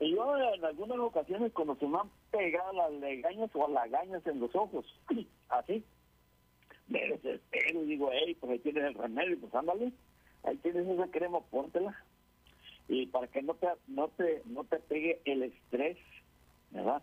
y 0.00 0.14
yo 0.14 0.36
en 0.54 0.64
algunas 0.64 0.98
ocasiones 0.98 1.52
cuando 1.52 1.76
se 1.76 1.86
me 1.86 1.98
han 1.98 2.10
pegado 2.36 2.72
las 2.72 2.92
legañas 2.92 3.50
o 3.54 3.68
lagañas 3.68 4.26
en 4.26 4.40
los 4.40 4.54
ojos, 4.54 4.84
así, 5.48 5.84
me 6.88 7.00
desespero 7.08 7.82
y 7.82 7.86
digo, 7.86 8.10
hey, 8.12 8.36
pues 8.40 8.52
ahí 8.52 8.58
tienes 8.58 8.84
el 8.84 8.94
remedio, 8.94 9.38
pues 9.40 9.54
ándale, 9.54 9.92
ahí 10.42 10.56
tienes 10.58 10.86
esa 10.88 11.06
crema, 11.08 11.40
póntela. 11.40 11.96
Y 12.88 13.06
para 13.06 13.28
que 13.28 13.40
no 13.42 13.54
te, 13.54 13.68
no 13.86 14.08
te, 14.08 14.42
no 14.46 14.64
te 14.64 14.78
pegue 14.78 15.20
el 15.24 15.44
estrés, 15.44 15.96
¿verdad? 16.70 17.02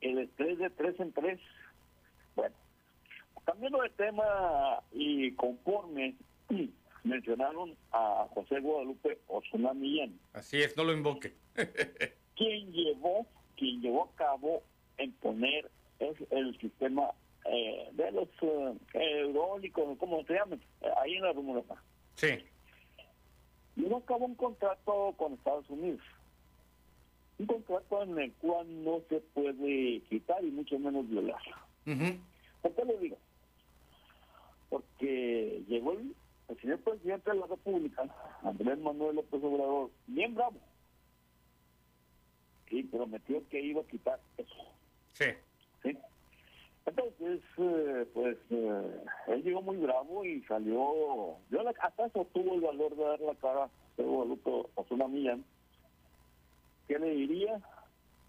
El 0.00 0.18
estrés 0.18 0.58
de 0.58 0.70
tres 0.70 0.98
en 0.98 1.12
tres. 1.12 1.38
Bueno, 2.34 2.56
cambiando 3.44 3.82
de 3.82 3.90
tema 3.90 4.82
y 4.90 5.32
conforme 5.32 6.16
mencionaron 7.04 7.76
a 7.92 8.26
José 8.34 8.58
Guadalupe 8.60 9.18
Osuna 9.28 9.74
Millán, 9.74 10.18
Así 10.32 10.60
es, 10.60 10.76
no 10.76 10.84
lo 10.84 10.92
invoque. 10.92 11.34
quien 12.34 12.72
llevó, 12.72 13.26
quien 13.58 13.80
llevó 13.80 14.04
a 14.04 14.16
cabo 14.16 14.62
en 14.96 15.12
poner 15.14 15.70
es 15.98 16.16
el 16.30 16.58
sistema 16.60 17.10
eh, 17.44 17.88
de 17.92 18.12
los 18.12 18.28
eh, 18.42 19.32
eólicos, 19.34 19.98
como 19.98 20.24
se 20.24 20.34
llaman, 20.34 20.60
eh, 20.80 20.88
ahí 21.02 21.14
en 21.16 21.22
la 21.22 21.32
Rumorosa. 21.32 21.74
Sí. 22.14 22.38
Llevó 23.76 23.98
a 23.98 24.04
cabo 24.04 24.26
un 24.26 24.34
contrato 24.34 25.14
con 25.16 25.34
Estados 25.34 25.68
Unidos. 25.70 26.00
Un 27.38 27.46
contrato 27.46 28.02
en 28.02 28.18
el 28.18 28.32
cual 28.34 28.84
no 28.84 29.00
se 29.08 29.20
puede 29.20 30.00
quitar 30.08 30.44
y 30.44 30.50
mucho 30.50 30.78
menos 30.78 31.08
violar. 31.08 31.40
¿Por 32.62 32.74
qué 32.74 32.84
lo 32.84 32.98
digo? 32.98 33.16
Porque 34.68 35.62
llegó 35.68 35.92
el, 35.92 36.14
el 36.48 36.60
señor 36.60 36.80
presidente 36.80 37.30
de 37.30 37.36
la 37.38 37.46
República, 37.46 38.04
Andrés 38.42 38.78
Manuel 38.78 39.16
López 39.16 39.42
Obrador, 39.42 39.90
bien 40.06 40.34
bravo, 40.34 40.58
y 42.70 42.82
prometió 42.84 43.46
que 43.48 43.60
iba 43.60 43.80
a 43.82 43.86
quitar 43.86 44.20
eso. 44.36 44.54
Sí. 45.12 45.26
¿sí? 45.82 45.96
Entonces, 46.86 47.40
eh, 47.58 48.06
pues, 48.14 48.36
eh, 48.50 49.00
él 49.28 49.42
llegó 49.42 49.62
muy 49.62 49.76
bravo 49.76 50.24
y 50.24 50.42
salió, 50.44 51.36
yo 51.50 51.62
la- 51.62 51.74
hasta 51.80 52.06
eso 52.06 52.26
tuvo 52.32 52.54
el 52.54 52.60
valor 52.62 52.96
de 52.96 53.04
dar 53.04 53.20
la 53.20 53.34
cara 53.34 53.64
a 53.64 53.70
Guadalupe 54.02 54.50
Osuna 54.74 55.06
Millán, 55.08 55.44
que 56.86 56.98
le 56.98 57.10
diría 57.10 57.60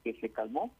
que 0.03 0.13
se 0.19 0.29
calmó 0.31 0.73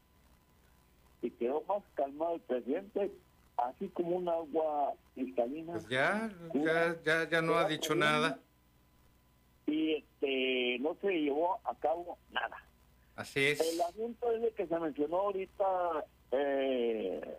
y 1.22 1.30
quedó 1.30 1.62
más 1.62 1.82
calmado 1.94 2.34
el 2.34 2.40
presidente, 2.42 3.10
así 3.56 3.88
como 3.88 4.16
un 4.16 4.28
agua 4.28 4.94
cristalina. 5.14 5.72
Pues 5.72 5.88
ya, 5.88 6.30
ya, 6.54 6.96
ya, 7.04 7.28
ya 7.28 7.42
no 7.42 7.54
ha 7.56 7.66
dicho 7.68 7.94
nada. 7.94 8.38
Y 9.66 9.94
este, 9.96 10.78
no 10.80 10.96
se 11.00 11.08
llevó 11.12 11.60
a 11.64 11.74
cabo 11.76 12.18
nada. 12.30 12.56
Así 13.20 13.44
es. 13.44 13.60
El 13.60 13.80
asunto 13.82 14.32
es 14.32 14.42
de 14.42 14.50
que 14.52 14.66
se 14.66 14.78
mencionó 14.78 15.18
ahorita, 15.18 16.04
eh, 16.32 17.38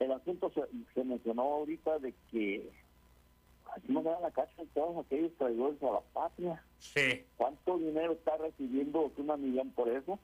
el 0.00 0.12
asunto 0.12 0.50
se, 0.52 0.62
se 0.94 1.04
mencionó 1.04 1.42
ahorita 1.42 2.00
de 2.00 2.12
que 2.30 2.70
aquí 3.74 3.92
nos 3.92 4.02
dan 4.02 4.20
la 4.20 4.32
cárcel 4.32 4.68
todos 4.74 5.06
aquellos 5.06 5.32
traidores 5.38 5.80
a 5.82 5.92
la 5.92 6.00
patria. 6.12 6.64
Sí. 6.78 7.24
¿Cuánto 7.36 7.78
dinero 7.78 8.12
está 8.12 8.36
recibiendo 8.36 9.02
Osuna 9.02 9.36
Millán 9.36 9.70
por 9.70 9.88
eso? 9.88 10.18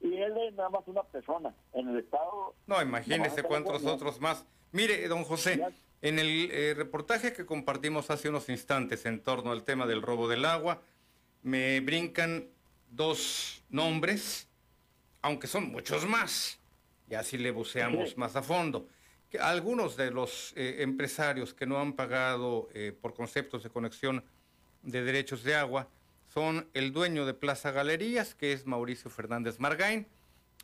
Y 0.00 0.14
él 0.16 0.34
es 0.38 0.54
nada 0.54 0.70
más 0.70 0.82
una 0.86 1.02
persona. 1.02 1.54
En 1.74 1.88
el 1.88 1.98
Estado... 1.98 2.54
No, 2.66 2.80
imagínese 2.80 3.42
cuántos 3.42 3.84
otros 3.84 4.20
más. 4.20 4.46
Mire, 4.72 5.06
don 5.08 5.24
José, 5.24 5.62
en 6.00 6.18
el 6.18 6.50
eh, 6.50 6.72
reportaje 6.74 7.34
que 7.34 7.44
compartimos 7.44 8.10
hace 8.10 8.30
unos 8.30 8.48
instantes 8.48 9.04
en 9.04 9.22
torno 9.22 9.52
al 9.52 9.64
tema 9.64 9.86
del 9.86 10.00
robo 10.00 10.28
del 10.28 10.46
agua, 10.46 10.80
me 11.42 11.80
brincan 11.80 12.48
dos 12.90 13.62
nombres, 13.68 14.48
aunque 15.22 15.46
son 15.46 15.70
muchos 15.70 16.06
más, 16.06 16.58
y 17.08 17.14
así 17.14 17.38
le 17.38 17.50
buceamos 17.50 18.16
más 18.16 18.36
a 18.36 18.42
fondo. 18.42 18.88
Que 19.30 19.38
algunos 19.38 19.96
de 19.96 20.10
los 20.10 20.52
eh, 20.56 20.82
empresarios 20.82 21.54
que 21.54 21.66
no 21.66 21.78
han 21.78 21.92
pagado 21.92 22.68
eh, 22.74 22.92
por 23.00 23.14
conceptos 23.14 23.62
de 23.62 23.70
conexión 23.70 24.24
de 24.82 25.02
derechos 25.02 25.44
de 25.44 25.54
agua 25.54 25.88
son 26.32 26.68
el 26.74 26.92
dueño 26.92 27.26
de 27.26 27.34
Plaza 27.34 27.70
Galerías, 27.70 28.34
que 28.34 28.52
es 28.52 28.66
Mauricio 28.66 29.10
Fernández 29.10 29.58
Margain, 29.58 30.06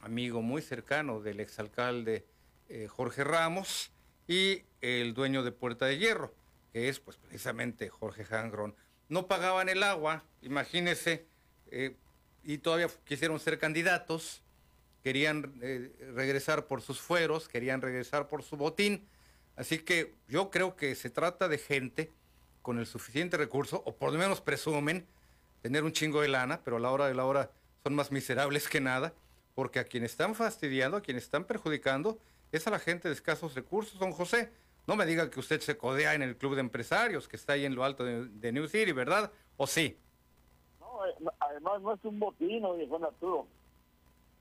amigo 0.00 0.42
muy 0.42 0.62
cercano 0.62 1.20
del 1.20 1.40
exalcalde 1.40 2.24
eh, 2.68 2.88
Jorge 2.88 3.24
Ramos, 3.24 3.90
y 4.28 4.64
el 4.80 5.14
dueño 5.14 5.42
de 5.42 5.52
Puerta 5.52 5.86
de 5.86 5.98
Hierro, 5.98 6.34
que 6.72 6.88
es 6.88 7.00
pues 7.00 7.16
precisamente 7.16 7.88
Jorge 7.88 8.24
Jangron. 8.24 8.74
No 9.08 9.26
pagaban 9.28 9.68
el 9.68 9.82
agua, 9.82 10.24
imagínese, 10.42 11.26
eh, 11.70 11.96
y 12.46 12.58
todavía 12.58 12.88
quisieron 13.04 13.40
ser 13.40 13.58
candidatos, 13.58 14.40
querían 15.02 15.52
eh, 15.60 15.92
regresar 16.14 16.66
por 16.66 16.80
sus 16.80 17.00
fueros, 17.00 17.48
querían 17.48 17.82
regresar 17.82 18.28
por 18.28 18.44
su 18.44 18.56
botín. 18.56 19.08
Así 19.56 19.80
que 19.80 20.14
yo 20.28 20.48
creo 20.50 20.76
que 20.76 20.94
se 20.94 21.10
trata 21.10 21.48
de 21.48 21.58
gente 21.58 22.12
con 22.62 22.78
el 22.78 22.86
suficiente 22.86 23.36
recurso, 23.36 23.82
o 23.84 23.96
por 23.96 24.12
lo 24.12 24.18
menos 24.18 24.40
presumen 24.40 25.08
tener 25.60 25.82
un 25.82 25.90
chingo 25.90 26.20
de 26.20 26.28
lana, 26.28 26.60
pero 26.62 26.76
a 26.76 26.80
la 26.80 26.92
hora 26.92 27.08
de 27.08 27.14
la 27.14 27.24
hora 27.24 27.50
son 27.82 27.96
más 27.96 28.12
miserables 28.12 28.68
que 28.68 28.80
nada, 28.80 29.12
porque 29.56 29.80
a 29.80 29.84
quien 29.84 30.04
están 30.04 30.36
fastidiando, 30.36 30.98
a 30.98 31.00
quien 31.02 31.16
están 31.16 31.46
perjudicando, 31.46 32.20
es 32.52 32.64
a 32.68 32.70
la 32.70 32.78
gente 32.78 33.08
de 33.08 33.14
escasos 33.14 33.56
recursos, 33.56 33.98
don 33.98 34.12
José. 34.12 34.52
No 34.86 34.94
me 34.94 35.04
diga 35.04 35.28
que 35.30 35.40
usted 35.40 35.60
se 35.60 35.76
codea 35.76 36.14
en 36.14 36.22
el 36.22 36.36
club 36.36 36.54
de 36.54 36.60
empresarios 36.60 37.26
que 37.26 37.34
está 37.34 37.54
ahí 37.54 37.64
en 37.64 37.74
lo 37.74 37.82
alto 37.82 38.04
de, 38.04 38.26
de 38.28 38.52
New 38.52 38.68
City, 38.68 38.92
¿verdad? 38.92 39.32
¿O 39.56 39.66
sí? 39.66 39.98
Además 41.40 41.82
no 41.82 41.94
es 41.94 42.04
un 42.04 42.18
botín, 42.18 42.64
oye, 42.64 42.88
Arturo. 43.02 43.46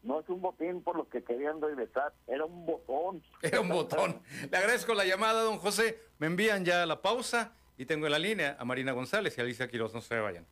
No 0.04 0.20
es 0.20 0.30
un 0.30 0.42
botín 0.42 0.82
por 0.84 0.96
lo 0.96 1.10
que 1.10 1.24
querían 1.24 1.62
regresar, 1.62 2.14
era 2.28 2.46
un 2.46 2.66
botón. 2.66 3.24
Era 3.42 3.62
un 3.62 3.70
botón. 3.70 4.22
Le 4.52 4.58
agradezco 4.58 4.94
la 4.94 5.06
llamada, 5.06 5.42
don 5.42 5.58
José. 5.58 6.00
Me 6.20 6.28
envían 6.28 6.64
ya 6.64 6.86
la 6.86 7.02
pausa 7.02 7.54
y 7.78 7.86
tengo 7.86 8.06
en 8.06 8.12
la 8.12 8.20
línea 8.20 8.56
a 8.60 8.66
Marina 8.66 8.92
González 8.92 9.36
y 9.38 9.42
a 9.42 9.44
Alicia 9.44 9.68
Quiroz. 9.68 9.94
No 9.94 10.02
se 10.02 10.20
vayan. 10.20 10.46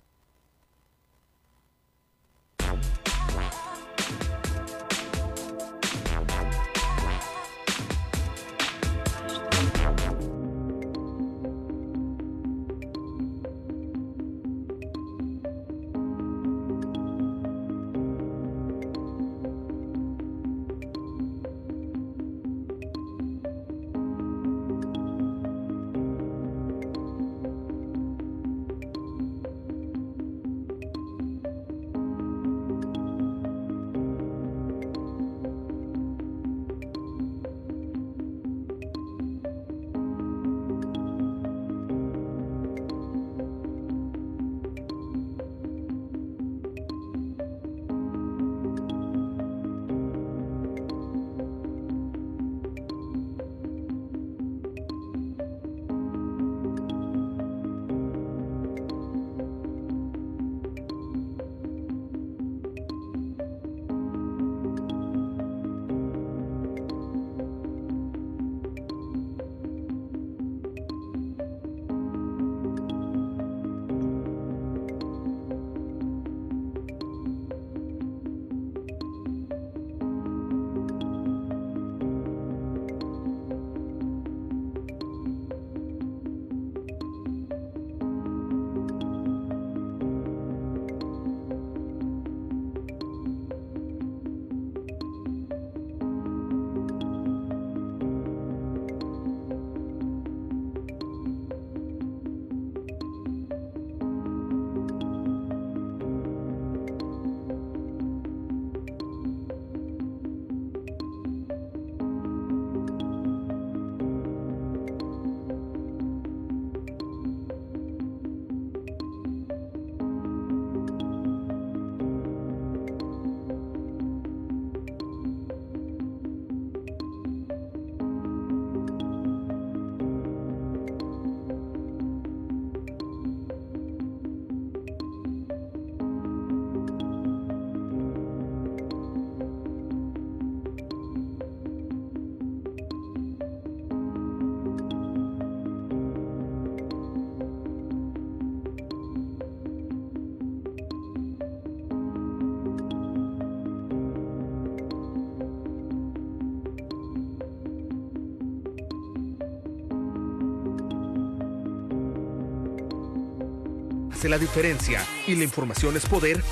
La 164.29 164.37
diferencia 164.37 165.05
y 165.27 165.35
la 165.35 165.43
información 165.43 165.95
es 165.95 166.05
poder, 166.05 166.43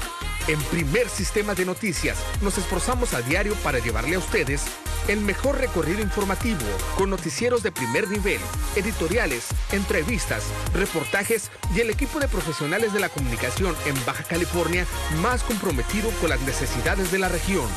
en 0.48 0.60
Primer 0.64 1.08
Sistema 1.08 1.54
de 1.54 1.66
Noticias 1.66 2.18
nos 2.42 2.58
esforzamos 2.58 3.14
a 3.14 3.22
diario 3.22 3.54
para 3.64 3.80
llevarle 3.80 4.16
a 4.16 4.20
ustedes 4.20 4.64
el 5.08 5.20
mejor 5.22 5.58
recorrido 5.58 6.02
informativo 6.02 6.62
con 6.98 7.10
noticieros 7.10 7.64
de 7.64 7.72
primer 7.72 8.08
nivel, 8.08 8.40
editoriales, 8.76 9.48
entrevistas, 9.72 10.44
reportajes 10.74 11.52
y 11.76 11.82
el 11.82 11.90
equipo 11.90 12.20
de 12.20 12.28
profesionales 12.28 12.94
de 12.94 13.00
la 13.00 13.10
comunicación 13.10 13.76
en 13.86 14.06
Baja 14.06 14.24
California 14.24 14.86
más 15.22 15.44
comprometido 15.44 16.10
con 16.22 16.30
las 16.30 16.42
necesidades 16.42 17.12
de 17.12 17.20
la 17.20 17.30
región. 17.30 17.68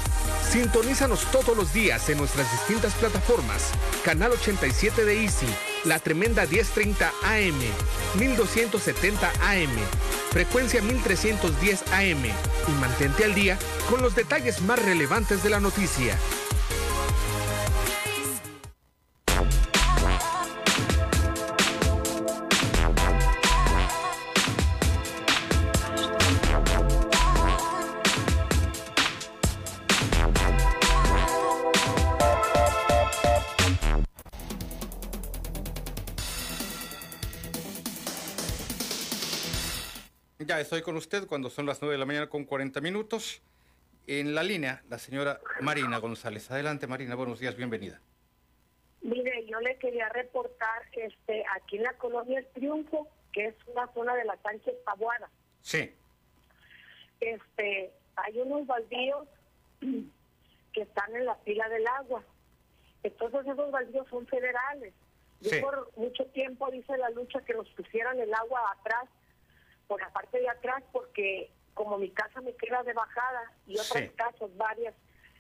Sintonízanos 0.51 1.31
todos 1.33 1.57
los 1.57 1.73
días 1.73 2.09
en 2.11 2.19
nuestras 2.19 2.51
distintas 2.53 2.95
plataformas. 2.95 3.73
Canal 4.05 4.33
87 4.33 5.05
de 5.05 5.25
Easy, 5.25 5.47
la 5.85 5.99
tremenda 5.99 6.47
1030 6.47 7.13
AM, 7.25 7.59
1270 8.19 9.29
AM, 9.43 9.71
frecuencia 10.31 10.83
1310 10.83 11.83
AM 11.93 12.25
y 12.25 12.73
mantente 12.81 13.25
al 13.25 13.35
día 13.35 13.59
con 13.91 14.03
los 14.03 14.15
detalles 14.15 14.63
más 14.63 14.79
relevantes 14.79 15.43
de 15.43 15.51
la 15.51 15.61
noticia. 15.61 16.19
Estoy 40.65 40.83
con 40.83 40.97
usted 40.97 41.27
cuando 41.27 41.51
son 41.51 41.67
las 41.67 41.81
9 41.83 41.93
de 41.93 41.99
la 41.99 42.07
mañana 42.07 42.29
con 42.29 42.45
40 42.45 42.81
minutos. 42.81 43.43
En 44.07 44.35
la 44.35 44.43
línea, 44.43 44.83
la 44.89 44.99
señora 44.99 45.41
Marina 45.61 45.99
González. 45.99 46.51
Adelante, 46.51 46.87
Marina. 46.87 47.15
Buenos 47.15 47.39
días, 47.39 47.55
bienvenida. 47.57 48.01
Mire, 49.03 49.47
yo 49.47 49.61
le 49.61 49.77
quería 49.79 50.09
reportar 50.09 50.83
este 50.93 51.45
aquí 51.57 51.77
en 51.77 51.83
la 51.85 51.93
colonia 51.95 52.39
El 52.39 52.47
Triunfo, 52.49 53.09
que 53.33 53.47
es 53.47 53.55
una 53.67 53.87
zona 53.93 54.15
de 54.15 54.25
la 54.25 54.37
Sánchez 54.43 54.75
Tabuada. 54.85 55.31
Sí. 55.61 55.95
Este, 57.21 57.93
hay 58.17 58.39
unos 58.41 58.67
baldíos 58.67 59.27
que 60.73 60.83
están 60.83 61.15
en 61.15 61.27
la 61.27 61.37
pila 61.39 61.69
del 61.69 61.87
agua. 61.87 62.23
Entonces 63.03 63.41
esos 63.47 63.71
baldíos 63.71 64.07
son 64.09 64.27
federales. 64.27 64.93
Yo 65.41 65.51
Sí. 65.51 65.61
por 65.61 65.91
mucho 65.97 66.25
tiempo 66.27 66.73
hice 66.73 66.97
la 66.97 67.11
lucha 67.11 67.41
que 67.45 67.53
nos 67.55 67.69
pusieran 67.71 68.19
el 68.19 68.33
agua 68.33 68.61
atrás, 68.79 69.05
por 69.87 70.01
la 70.01 70.11
parte 70.11 70.39
de 70.41 70.49
atrás, 70.49 70.83
porque 70.93 71.51
como 71.75 71.99
mi 71.99 72.11
casa 72.11 72.41
me 72.41 72.55
queda 72.55 72.83
de 72.83 72.93
bajada 72.93 73.53
y 73.67 73.75
otras 73.79 74.05
Sí. 74.05 74.09
casas 74.17 74.57
varias 74.57 74.95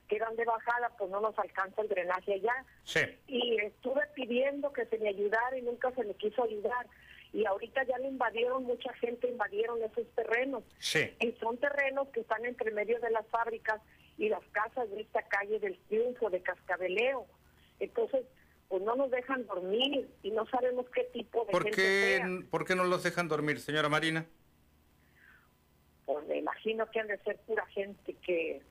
quedan 0.08 0.36
de 0.36 0.44
bajada, 0.44 0.90
pues 0.98 1.10
no 1.10 1.20
nos 1.20 1.38
alcanza 1.38 1.80
el 1.80 1.88
drenaje 1.88 2.34
allá. 2.34 2.64
Sí. 2.84 3.00
Y 3.26 3.56
estuve 3.60 4.02
pidiendo 4.14 4.70
que 4.72 4.84
se 4.86 4.98
me 4.98 5.08
ayudara 5.08 5.56
y 5.56 5.62
nunca 5.62 5.90
se 5.92 6.04
me 6.04 6.14
quiso 6.14 6.42
ayudar. 6.44 6.86
Y 7.32 7.46
ahorita 7.46 7.82
ya 7.84 7.96
le 7.98 8.08
invadieron, 8.08 8.64
mucha 8.64 8.92
gente 8.94 9.28
invadieron 9.28 9.82
esos 9.82 10.06
terrenos. 10.14 10.62
Sí. 10.78 11.16
Y 11.20 11.32
son 11.40 11.56
terrenos 11.56 12.08
que 12.08 12.20
están 12.20 12.44
entre 12.44 12.70
medio 12.70 13.00
de 13.00 13.10
las 13.10 13.26
fábricas 13.28 13.80
y 14.18 14.28
las 14.28 14.44
casas 14.52 14.90
de 14.90 15.00
esta 15.00 15.22
calle 15.22 15.58
del 15.58 15.78
Triunfo, 15.88 16.28
de 16.30 16.42
Cascabeleo. 16.42 17.26
Entonces, 17.80 18.24
pues 18.68 18.82
no 18.82 18.96
nos 18.96 19.10
dejan 19.10 19.46
dormir 19.46 20.08
y 20.22 20.30
no 20.30 20.46
sabemos 20.46 20.86
qué 20.94 21.04
tipo 21.12 21.44
de 21.44 21.52
¿Por 21.52 21.62
gente 21.64 21.76
qué, 21.76 22.16
sea. 22.18 22.50
¿Por 22.50 22.64
qué 22.64 22.74
no 22.74 22.84
los 22.84 23.02
dejan 23.02 23.28
dormir, 23.28 23.60
señora 23.60 23.88
Marina? 23.88 24.26
Pues 26.06 26.26
me 26.26 26.38
imagino 26.38 26.90
que 26.90 27.00
han 27.00 27.06
de 27.06 27.18
ser 27.18 27.38
pura 27.46 27.64
gente 27.66 28.14
que, 28.26 28.62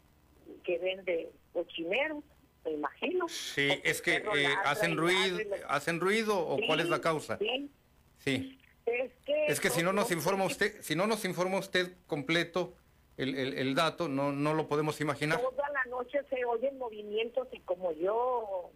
que 0.63 0.77
vende 0.77 1.31
cochineros, 1.51 2.23
me 2.65 2.71
imagino. 2.71 3.27
Sí, 3.27 3.69
es 3.83 4.01
que 4.01 4.17
eh, 4.17 4.47
hacen 4.65 4.97
ruido, 4.97 5.37
hacen 5.67 5.99
ruido 5.99 6.47
o 6.47 6.57
Sí, 6.57 6.63
cuál 6.67 6.79
es 6.81 6.89
la 6.89 7.01
causa. 7.01 7.37
Sí, 7.37 7.71
Sí. 8.19 8.59
es 8.85 9.11
que... 9.25 9.45
Es 9.47 9.59
que 9.59 9.69
si 9.69 9.81
no 9.83 9.93
nos 9.93 10.09
no- 10.11 10.15
informa 10.15 10.45
usted, 10.45 10.81
si 10.81 10.95
no 10.95 11.07
nos 11.07 11.25
informa 11.25 11.57
usted 11.57 11.93
completo 12.07 12.75
el, 13.17 13.35
el- 13.35 13.53
el 13.57 13.75
dato, 13.75 14.07
no 14.07 14.31
no 14.31 14.53
lo 14.53 14.67
podemos 14.67 14.99
imaginar. 15.01 15.39
Toda 15.41 15.69
la 15.69 15.85
noche 15.85 16.19
se 16.29 16.45
oyen 16.45 16.77
movimientos 16.77 17.47
y 17.51 17.59
como 17.61 17.91
yo 17.93 18.71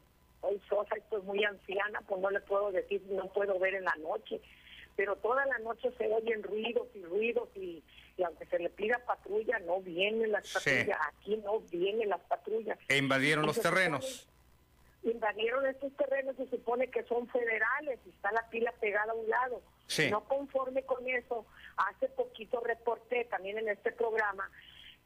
soy 0.48 0.62
sosa 0.70 0.96
y 0.96 1.00
estoy 1.00 1.22
muy 1.24 1.44
anciana, 1.44 2.02
pues 2.08 2.22
no 2.22 2.30
le 2.30 2.40
puedo 2.42 2.72
decir, 2.72 3.02
no 3.10 3.28
puedo 3.34 3.60
ver 3.60 3.76
en 3.76 3.84
la 3.86 3.96
noche. 3.96 4.40
Pero 4.96 5.16
toda 5.18 5.46
la 5.46 5.60
noche 5.60 5.92
se 5.98 6.08
oyen 6.12 6.42
ruidos 6.44 6.88
y 6.96 7.04
ruidos 7.04 7.50
y, 7.56 7.84
y 8.18 8.24
aunque 8.24 8.46
se 8.48 8.58
le 8.60 8.70
pida 8.70 9.00
patrulla, 9.06 9.60
no 9.60 9.80
vienen 9.82 10.32
las 10.32 10.48
Sí. 10.48 10.54
patrullas. 10.70 10.98
Aquí 11.08 11.38
no 11.38 11.60
vienen 11.60 12.10
las 12.10 12.22
patrullas. 12.22 12.80
E 12.88 12.98
invadieron 12.98 13.46
los 13.46 13.60
terrenos. 13.60 14.28
invadieron 15.04 15.66
estos 15.68 15.94
terrenos, 15.96 16.36
se 16.36 16.48
supone 16.50 16.88
que 16.90 17.04
son 17.04 17.28
federales 17.30 18.00
y 18.06 18.10
está 18.10 18.32
la 18.32 18.50
pila 18.50 18.74
pegada 18.82 19.12
a 19.14 19.16
un 19.16 19.30
lado. 19.30 19.62
Sí. 19.86 20.10
No 20.10 20.24
conforme 20.26 20.84
con 20.84 21.08
eso, 21.08 21.46
hace 21.78 22.10
poquito 22.10 22.60
reporté 22.62 23.24
también 23.26 23.58
en 23.60 23.70
este 23.70 23.92
programa 23.94 24.50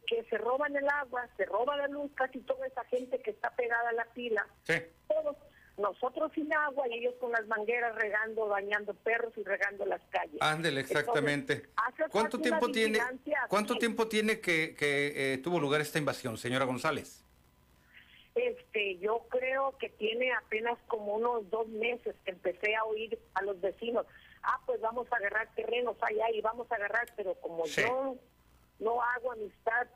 que 0.08 0.24
se 0.24 0.38
roban 0.38 0.76
el 0.76 0.88
agua, 0.90 1.28
se 1.38 1.46
roba 1.46 1.78
la 1.78 1.88
luz, 1.88 2.12
casi 2.16 2.40
toda 2.42 2.66
esa 2.68 2.84
gente 2.86 3.20
que 3.22 3.32
está 3.32 3.50
pegada 3.52 3.90
a 3.90 3.94
la 3.94 4.06
pila, 4.14 4.46
Sí. 4.64 4.74
todos, 5.08 5.38
nosotros 5.78 6.32
sin 6.36 6.54
agua 6.54 6.88
y 6.90 6.96
ellos 7.00 7.16
con 7.20 7.32
las 7.32 7.48
mangueras 7.48 7.96
regando, 7.96 8.48
bañando 8.48 8.94
perros 8.94 9.34
y 9.38 9.44
regando 9.44 9.86
las 9.86 10.02
calles. 10.10 10.38
Ándele, 10.42 10.82
exactamente. 10.82 11.54
Entonces, 11.54 12.08
¿Cuánto 12.12 12.40
tiempo 12.40 12.70
tiene 12.72 13.00
cuánto 13.48 13.78
tiempo 13.78 14.08
tiene 14.08 14.40
que, 14.42 14.76
que, 14.76 15.34
eh, 15.34 15.38
tuvo 15.40 15.60
lugar 15.60 15.82
esta 15.82 15.98
invasión, 15.98 16.38
señora 16.38 16.66
González? 16.66 17.24
Este, 18.36 18.98
yo 19.00 19.26
creo 19.30 19.78
que 19.78 19.90
tiene 19.90 20.32
apenas 20.34 20.78
como 20.88 21.16
unos 21.16 21.50
dos 21.50 21.68
meses 21.68 22.16
que 22.24 22.32
empecé 22.32 22.76
a 22.76 22.84
oír 22.86 23.20
a 23.34 23.42
los 23.42 23.60
vecinos, 23.60 24.06
ah, 24.44 24.60
pues 24.66 24.80
vamos 24.82 25.08
a 25.12 25.16
agarrar 25.18 25.54
terrenos 25.56 25.98
allá 26.02 26.30
y 26.34 26.42
vamos 26.42 26.72
a 26.72 26.76
agarrar, 26.76 27.08
pero 27.18 27.34
como 27.36 27.66
Sí. 27.66 27.82
yo 27.82 28.16
no 28.82 29.02
hago 29.02 29.32
amistad 29.32 29.88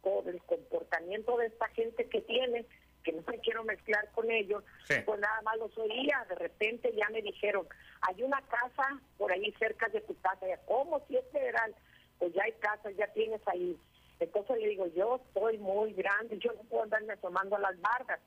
por 0.00 0.26
el 0.28 0.40
comportamiento 0.44 1.36
de 1.36 1.46
esta 1.46 1.68
gente 1.68 2.08
que 2.08 2.20
tiene, 2.22 2.64
que 3.04 3.12
no 3.12 3.22
me 3.26 3.38
quiero 3.40 3.64
mezclar 3.64 4.08
con 4.12 4.30
ellos, 4.30 4.62
Sí. 4.86 4.94
pues 5.04 5.20
nada 5.20 5.42
más 5.42 5.58
los 5.58 5.76
oía, 5.76 6.24
de 6.28 6.36
repente 6.36 6.92
ya 6.94 7.08
me 7.10 7.20
dijeron, 7.20 7.66
hay 8.02 8.22
una 8.22 8.40
casa 8.42 9.00
por 9.18 9.30
ahí 9.32 9.52
cerca 9.58 9.88
de 9.88 10.00
tu 10.02 10.18
casa, 10.20 10.46
Ya, 10.46 10.56
¿cómo 10.66 11.04
si 11.06 11.16
es 11.16 11.24
federal? 11.32 11.74
Pues 12.18 12.32
ya 12.32 12.44
hay 12.44 12.52
casas, 12.52 12.94
ya 12.96 13.06
tienes 13.12 13.40
ahí. 13.46 13.76
Entonces 14.20 14.58
le 14.58 14.68
digo, 14.68 14.86
yo 14.88 15.20
soy 15.34 15.58
muy 15.58 15.92
grande, 15.92 16.38
yo 16.38 16.52
no 16.52 16.62
puedo 16.62 16.82
andarme 16.84 17.12
asomando 17.12 17.56
a 17.56 17.60
las 17.60 17.80
bardas, 17.80 18.20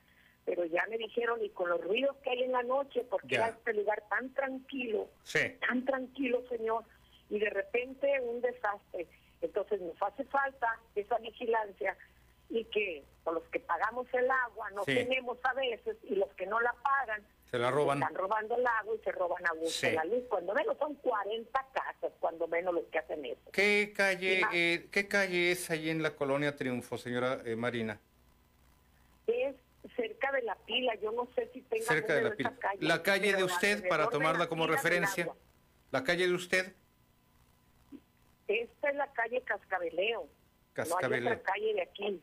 pero 0.44 0.64
ya 0.66 0.84
me 0.88 0.98
dijeron, 0.98 1.42
y 1.42 1.50
con 1.50 1.68
los 1.70 1.80
ruidos 1.82 2.16
que 2.22 2.30
hay 2.30 2.42
en 2.42 2.52
la 2.52 2.62
noche, 2.62 3.04
porque 3.08 3.36
era 3.36 3.48
este 3.48 3.72
lugar 3.74 4.02
tan 4.10 4.32
tranquilo, 4.34 5.08
Sí. 5.22 5.40
tan 5.66 5.84
tranquilo, 5.84 6.42
señor, 6.48 6.84
y 7.30 7.38
de 7.38 7.48
repente 7.50 8.20
un 8.20 8.40
desastre. 8.42 9.06
Entonces 9.42 9.80
nos 9.80 10.00
hace 10.00 10.24
falta 10.24 10.78
esa 10.94 11.18
vigilancia 11.18 11.96
y 12.48 12.64
que 12.66 13.04
con 13.24 13.34
los 13.34 13.44
que 13.44 13.60
pagamos 13.60 14.06
el 14.14 14.30
agua 14.30 14.70
no 14.70 14.84
Sí. 14.84 14.94
tenemos 14.94 15.38
a 15.44 15.52
veces 15.54 15.96
y 16.04 16.14
los 16.14 16.28
que 16.34 16.46
no 16.46 16.60
la 16.60 16.72
pagan 16.82 17.22
Se 17.50 17.58
la 17.58 17.70
roban. 17.70 17.98
están 18.02 18.14
robando 18.14 18.56
el 18.56 18.66
agua 18.66 18.94
y 18.94 19.04
se 19.04 19.12
roban 19.12 19.44
a 19.46 19.52
gusto 19.52 19.68
Sí. 19.86 19.90
la 19.92 20.04
luz. 20.04 20.22
Cuando 20.28 20.54
menos 20.54 20.76
son 20.78 20.94
40 20.96 21.66
casas, 21.72 22.12
cuando 22.20 22.46
menos 22.48 22.72
los 22.74 22.84
que 22.84 22.98
hacen 22.98 23.24
eso. 23.24 23.50
¿Qué 23.52 23.92
calle, 23.96 24.42
eh, 24.52 24.86
¿qué 24.90 25.08
calle 25.08 25.50
es 25.52 25.70
ahí 25.70 25.90
en 25.90 26.02
la 26.02 26.14
colonia 26.16 26.56
Triunfo, 26.56 26.96
señora 26.98 27.40
eh, 27.44 27.56
Marina? 27.56 27.98
Es 29.26 29.54
cerca 29.96 30.30
de 30.32 30.42
la 30.42 30.54
pila, 30.66 30.94
yo 30.96 31.12
no 31.12 31.28
sé 31.34 31.48
si 31.52 31.60
tenga 31.62 31.84
Cerca 31.86 32.14
de 32.14 32.22
la 32.22 32.30
pila. 32.34 32.54
calle, 32.58 32.78
La 32.86 33.02
calle 33.02 33.32
de 33.34 33.44
usted, 33.44 33.88
para 33.88 34.08
tomarla 34.08 34.40
la 34.44 34.48
como 34.48 34.66
referencia. 34.66 35.28
La 35.90 36.04
calle 36.04 36.26
de 36.26 36.34
usted, 36.34 36.72
Esta 38.60 38.90
es 38.90 38.96
la 38.96 39.12
calle 39.12 39.42
Cascabeleo. 39.42 40.20
No 40.22 40.28
hay 40.28 40.72
Cascabeleo. 40.74 41.32
otra 41.32 41.42
calle 41.42 41.74
de 41.74 41.82
aquí. 41.82 42.20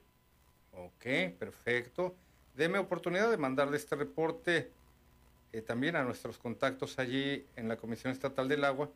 Ok, 0.74 1.38
perfecto. 1.38 2.16
Deme 2.56 2.77
oportunidad 2.80 3.30
de 3.32 3.38
mandarle 3.38 3.77
este 3.77 3.95
reporte 3.95 4.72
eh, 5.53 5.61
también 5.61 5.95
a 5.95 6.03
nuestros 6.03 6.38
contactos 6.38 6.99
allí 6.99 7.45
en 7.56 7.67
la 7.67 7.77
Comisión 7.77 8.11
Estatal 8.14 8.48
del 8.48 8.64
Agua 8.64 8.90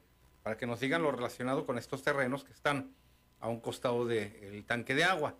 para 0.44 0.58
que 0.58 0.66
nos 0.68 0.80
digan 0.80 1.02
lo 1.02 1.12
relacionado 1.12 1.66
con 1.66 1.78
estos 1.78 2.04
terrenos 2.04 2.44
que 2.44 2.52
están 2.52 2.94
a 3.40 3.48
un 3.50 3.60
costado 3.60 4.06
del 4.06 4.64
tanque 4.66 4.94
de 4.94 5.04
agua. 5.04 5.36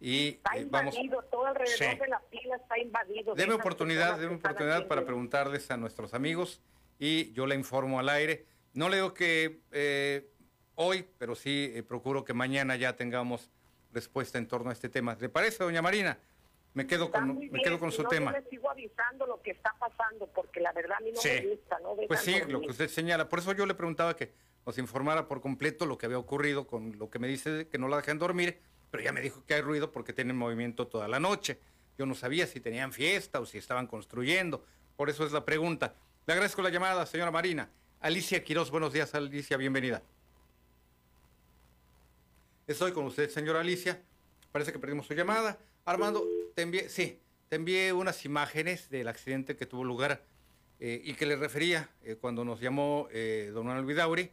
Y 0.00 0.28
Está 0.28 0.56
eh, 0.56 0.66
vamos, 0.70 0.94
invadido, 0.96 1.22
todo 1.24 1.46
alrededor 1.46 1.76
Sí. 1.92 1.98
de 1.98 2.08
la 2.08 2.20
pila 2.30 2.56
está 2.56 2.78
invadido. 2.78 3.34
de 3.34 3.42
Deme 3.42 3.54
oportunidad, 3.54 4.18
deme 4.18 4.34
oportunidad 4.36 4.86
para 4.86 5.04
preguntarles 5.04 5.70
a 5.70 5.76
nuestros 5.76 6.14
amigos 6.14 6.60
y 6.98 7.32
yo 7.32 7.46
le 7.46 7.54
informo 7.54 7.98
al 7.98 8.08
aire. 8.08 8.44
No 8.74 8.88
le 8.88 8.96
digo 8.96 9.14
que 9.14 9.60
eh, 9.72 10.28
hoy, 10.78 11.04
pero 11.18 11.34
sí 11.34 11.72
eh, 11.74 11.82
procuro 11.82 12.24
que 12.24 12.32
mañana 12.34 12.76
ya 12.76 12.96
tengamos 12.96 13.50
respuesta 13.92 14.38
en 14.38 14.46
torno 14.46 14.70
a 14.70 14.72
este 14.72 14.88
tema. 14.88 15.16
¿Le 15.20 15.28
parece, 15.28 15.64
doña 15.64 15.82
Marina? 15.82 16.18
Me 16.74 16.86
quedo 16.86 17.10
con, 17.10 17.36
me 17.50 17.60
quedo 17.62 17.80
con 17.80 17.90
su 17.90 18.04
no, 18.04 18.08
tema. 18.08 18.32
Yo 18.32 18.38
les 18.38 18.48
sigo 18.48 18.70
avisando 18.70 19.26
lo 19.26 19.42
que 19.42 19.50
está 19.50 19.74
pasando, 19.78 20.26
porque 20.28 20.60
la 20.60 20.72
verdad 20.72 20.98
a 20.98 21.00
mí 21.00 21.10
no 21.10 21.20
Sí. 21.20 21.28
me 21.30 21.46
gusta, 21.48 21.78
¿no? 21.80 21.96
Pues 22.06 22.20
sí, 22.20 22.36
lo 22.46 22.60
que 22.60 22.68
usted 22.68 22.88
señala. 22.88 23.28
Por 23.28 23.40
eso 23.40 23.52
yo 23.52 23.66
le 23.66 23.74
preguntaba 23.74 24.14
que 24.14 24.32
nos 24.64 24.78
informara 24.78 25.26
por 25.26 25.40
completo 25.40 25.86
lo 25.86 25.98
que 25.98 26.06
había 26.06 26.18
ocurrido 26.18 26.66
con 26.66 26.96
lo 26.98 27.10
que 27.10 27.18
me 27.18 27.26
dice 27.26 27.66
que 27.68 27.78
no 27.78 27.88
la 27.88 27.96
dejan 27.96 28.18
dormir, 28.18 28.60
pero 28.90 29.02
ya 29.02 29.12
me 29.12 29.20
dijo 29.20 29.44
que 29.46 29.54
hay 29.54 29.62
ruido 29.62 29.90
porque 29.90 30.12
tienen 30.12 30.36
movimiento 30.36 30.86
toda 30.86 31.08
la 31.08 31.18
noche. 31.18 31.58
Yo 31.96 32.06
no 32.06 32.14
sabía 32.14 32.46
si 32.46 32.60
tenían 32.60 32.92
fiesta 32.92 33.40
o 33.40 33.46
si 33.46 33.58
estaban 33.58 33.88
construyendo, 33.88 34.64
por 34.94 35.10
eso 35.10 35.26
es 35.26 35.32
la 35.32 35.44
pregunta. 35.44 35.94
Le 36.26 36.34
agradezco 36.34 36.62
la 36.62 36.70
llamada, 36.70 37.04
señora 37.06 37.32
Marina. 37.32 37.68
Alicia 38.00 38.44
Quiroz, 38.44 38.70
buenos 38.70 38.92
días, 38.92 39.12
Alicia, 39.16 39.56
bienvenida. 39.56 40.02
Estoy 42.68 42.92
con 42.92 43.06
usted, 43.06 43.30
señora 43.30 43.60
Alicia. 43.60 44.02
Parece 44.52 44.72
que 44.72 44.78
perdimos 44.78 45.06
su 45.06 45.14
llamada. 45.14 45.58
Armando, 45.86 46.28
te 46.54 46.60
envié, 46.60 46.90
sí, 46.90 47.18
te 47.48 47.56
envié 47.56 47.94
unas 47.94 48.26
imágenes 48.26 48.90
del 48.90 49.08
accidente 49.08 49.56
que 49.56 49.64
tuvo 49.64 49.84
lugar 49.84 50.22
eh, 50.78 51.00
y 51.02 51.14
que 51.14 51.24
le 51.24 51.36
refería 51.36 51.88
eh, 52.02 52.16
cuando 52.16 52.44
nos 52.44 52.60
llamó 52.60 53.08
eh, 53.10 53.50
don 53.54 53.66
Manuel 53.66 53.86
Vidauri, 53.86 54.30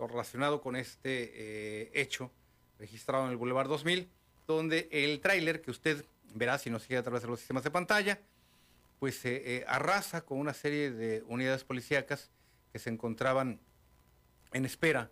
lo 0.00 0.08
relacionado 0.08 0.60
con 0.60 0.74
este 0.74 2.00
hecho 2.00 2.32
registrado 2.80 3.26
en 3.26 3.30
el 3.30 3.36
Boulevard 3.36 3.68
2000, 3.68 4.10
donde 4.48 4.88
el 4.90 5.20
tráiler 5.20 5.62
que 5.62 5.70
usted 5.70 6.04
verá 6.34 6.58
si 6.58 6.70
nos 6.70 6.82
sigue 6.82 6.96
a 6.96 7.04
través 7.04 7.22
de 7.22 7.28
los 7.28 7.38
sistemas 7.38 7.62
de 7.62 7.70
pantalla, 7.70 8.20
pues 8.98 9.22
arrasa 9.68 10.22
con 10.22 10.40
una 10.40 10.54
serie 10.54 10.90
de 10.90 11.22
unidades 11.28 11.62
policíacas 11.62 12.32
que 12.72 12.80
se 12.80 12.90
encontraban 12.90 13.60
en 14.52 14.64
espera 14.64 15.08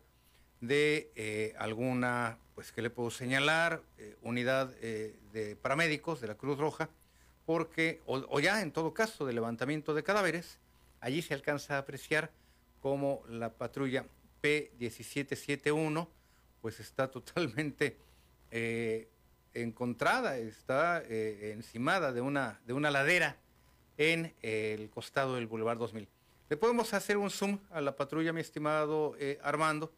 de 0.66 1.54
alguna, 1.58 2.38
pues, 2.54 2.72
que 2.72 2.82
le 2.82 2.90
puedo 2.90 3.10
señalar? 3.10 3.82
unidad 4.22 4.68
de 4.68 5.56
paramédicos 5.60 6.20
de 6.20 6.28
la 6.28 6.34
Cruz 6.34 6.58
Roja, 6.58 6.88
porque, 7.46 8.00
o, 8.06 8.40
ya 8.40 8.62
en 8.62 8.72
todo 8.72 8.94
caso, 8.94 9.26
de 9.26 9.32
levantamiento 9.32 9.94
de 9.94 10.02
cadáveres, 10.02 10.58
allí 11.00 11.20
se 11.22 11.34
alcanza 11.34 11.76
a 11.76 11.78
apreciar 11.78 12.30
cómo 12.80 13.22
la 13.28 13.52
patrulla 13.52 14.06
P1771 14.42 16.08
pues 16.60 16.80
está 16.80 17.10
totalmente 17.10 17.96
eh, 18.50 19.08
encontrada, 19.52 20.38
está 20.38 21.02
eh, 21.06 21.52
encimada 21.54 22.12
de 22.12 22.20
una, 22.20 22.60
de 22.66 22.72
una 22.72 22.90
ladera 22.90 23.36
en 23.96 24.34
el 24.42 24.88
costado 24.90 25.34
del 25.34 25.46
Boulevard 25.46 25.78
2000. 25.78 26.08
Le 26.48 26.56
podemos 26.56 26.94
hacer 26.94 27.16
un 27.16 27.30
zoom 27.30 27.58
a 27.70 27.80
la 27.80 27.96
patrulla, 27.96 28.32
mi 28.32 28.40
estimado 28.40 29.14
eh, 29.18 29.38
Armando, 29.42 29.92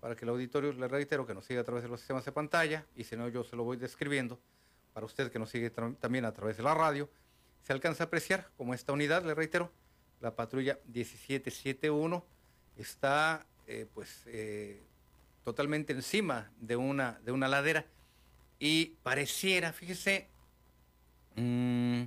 para 0.00 0.14
que 0.14 0.24
el 0.24 0.30
auditorio, 0.30 0.72
le 0.72 0.88
reitero, 0.88 1.26
que 1.26 1.34
nos 1.34 1.44
siga 1.44 1.60
a 1.60 1.64
través 1.64 1.82
de 1.82 1.88
los 1.88 2.00
sistemas 2.00 2.24
de 2.24 2.32
pantalla, 2.32 2.86
y 2.94 3.04
si 3.04 3.16
no, 3.16 3.28
yo 3.28 3.44
se 3.44 3.56
lo 3.56 3.64
voy 3.64 3.76
describiendo 3.76 4.38
para 4.92 5.06
usted 5.06 5.30
que 5.30 5.38
nos 5.38 5.50
sigue 5.50 5.70
también 5.70 6.24
a 6.24 6.32
través 6.32 6.56
de 6.56 6.62
la 6.62 6.74
radio, 6.74 7.08
se 7.62 7.72
alcanza 7.72 8.04
a 8.04 8.06
apreciar 8.06 8.48
como 8.56 8.72
esta 8.72 8.92
unidad, 8.92 9.24
le 9.24 9.34
reitero, 9.34 9.70
la 10.20 10.34
patrulla 10.34 10.78
1771 10.86 12.24
está 12.76 13.44
eh, 13.66 13.86
pues 13.92 14.22
eh, 14.26 14.82
totalmente 15.44 15.92
encima 15.92 16.50
de 16.60 16.76
una, 16.76 17.20
de 17.24 17.32
una 17.32 17.48
ladera. 17.48 17.84
Y 18.58 18.96
pareciera, 19.02 19.72
fíjese, 19.72 20.28
mm, 21.34 22.04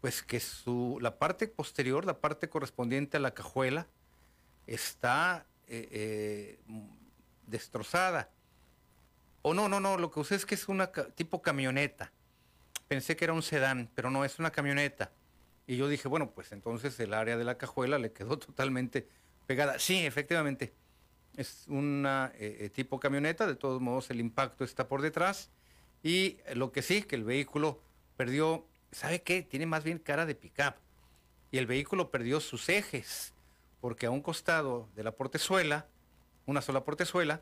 pues 0.00 0.22
que 0.22 0.40
su, 0.40 0.98
la 1.00 1.18
parte 1.18 1.48
posterior, 1.48 2.04
la 2.04 2.18
parte 2.18 2.48
correspondiente 2.48 3.18
a 3.18 3.20
la 3.20 3.34
cajuela, 3.34 3.86
está 4.66 5.46
eh, 5.70 6.58
destrozada. 7.46 8.30
O 9.42 9.54
no, 9.54 9.68
no, 9.68 9.80
no, 9.80 9.96
lo 9.96 10.10
que 10.10 10.20
usted 10.20 10.36
es 10.36 10.46
que 10.46 10.54
es 10.54 10.68
una 10.68 10.90
tipo 10.92 11.40
camioneta. 11.40 12.12
Pensé 12.88 13.16
que 13.16 13.24
era 13.24 13.32
un 13.32 13.42
sedán, 13.42 13.90
pero 13.94 14.10
no, 14.10 14.24
es 14.24 14.38
una 14.38 14.50
camioneta. 14.50 15.12
Y 15.66 15.76
yo 15.76 15.88
dije, 15.88 16.08
bueno, 16.08 16.32
pues 16.32 16.52
entonces 16.52 16.98
el 17.00 17.14
área 17.14 17.36
de 17.36 17.44
la 17.44 17.56
cajuela 17.56 17.98
le 17.98 18.12
quedó 18.12 18.38
totalmente 18.38 19.08
pegada. 19.46 19.78
Sí, 19.78 20.04
efectivamente, 20.04 20.74
es 21.36 21.64
una 21.68 22.32
eh, 22.34 22.58
eh, 22.60 22.70
tipo 22.70 22.98
camioneta, 22.98 23.46
de 23.46 23.54
todos 23.54 23.80
modos 23.80 24.10
el 24.10 24.20
impacto 24.20 24.64
está 24.64 24.88
por 24.88 25.02
detrás. 25.02 25.50
Y 26.02 26.38
lo 26.54 26.72
que 26.72 26.82
sí, 26.82 27.02
que 27.02 27.16
el 27.16 27.24
vehículo 27.24 27.80
perdió, 28.16 28.66
¿sabe 28.90 29.22
qué? 29.22 29.42
Tiene 29.42 29.66
más 29.66 29.84
bien 29.84 29.98
cara 29.98 30.26
de 30.26 30.34
pickup. 30.34 30.74
Y 31.52 31.58
el 31.58 31.66
vehículo 31.66 32.10
perdió 32.10 32.40
sus 32.40 32.68
ejes, 32.68 33.34
porque 33.80 34.06
a 34.06 34.10
un 34.10 34.20
costado 34.20 34.88
de 34.94 35.04
la 35.04 35.12
portezuela, 35.12 35.86
una 36.46 36.60
sola 36.60 36.84
portezuela, 36.84 37.40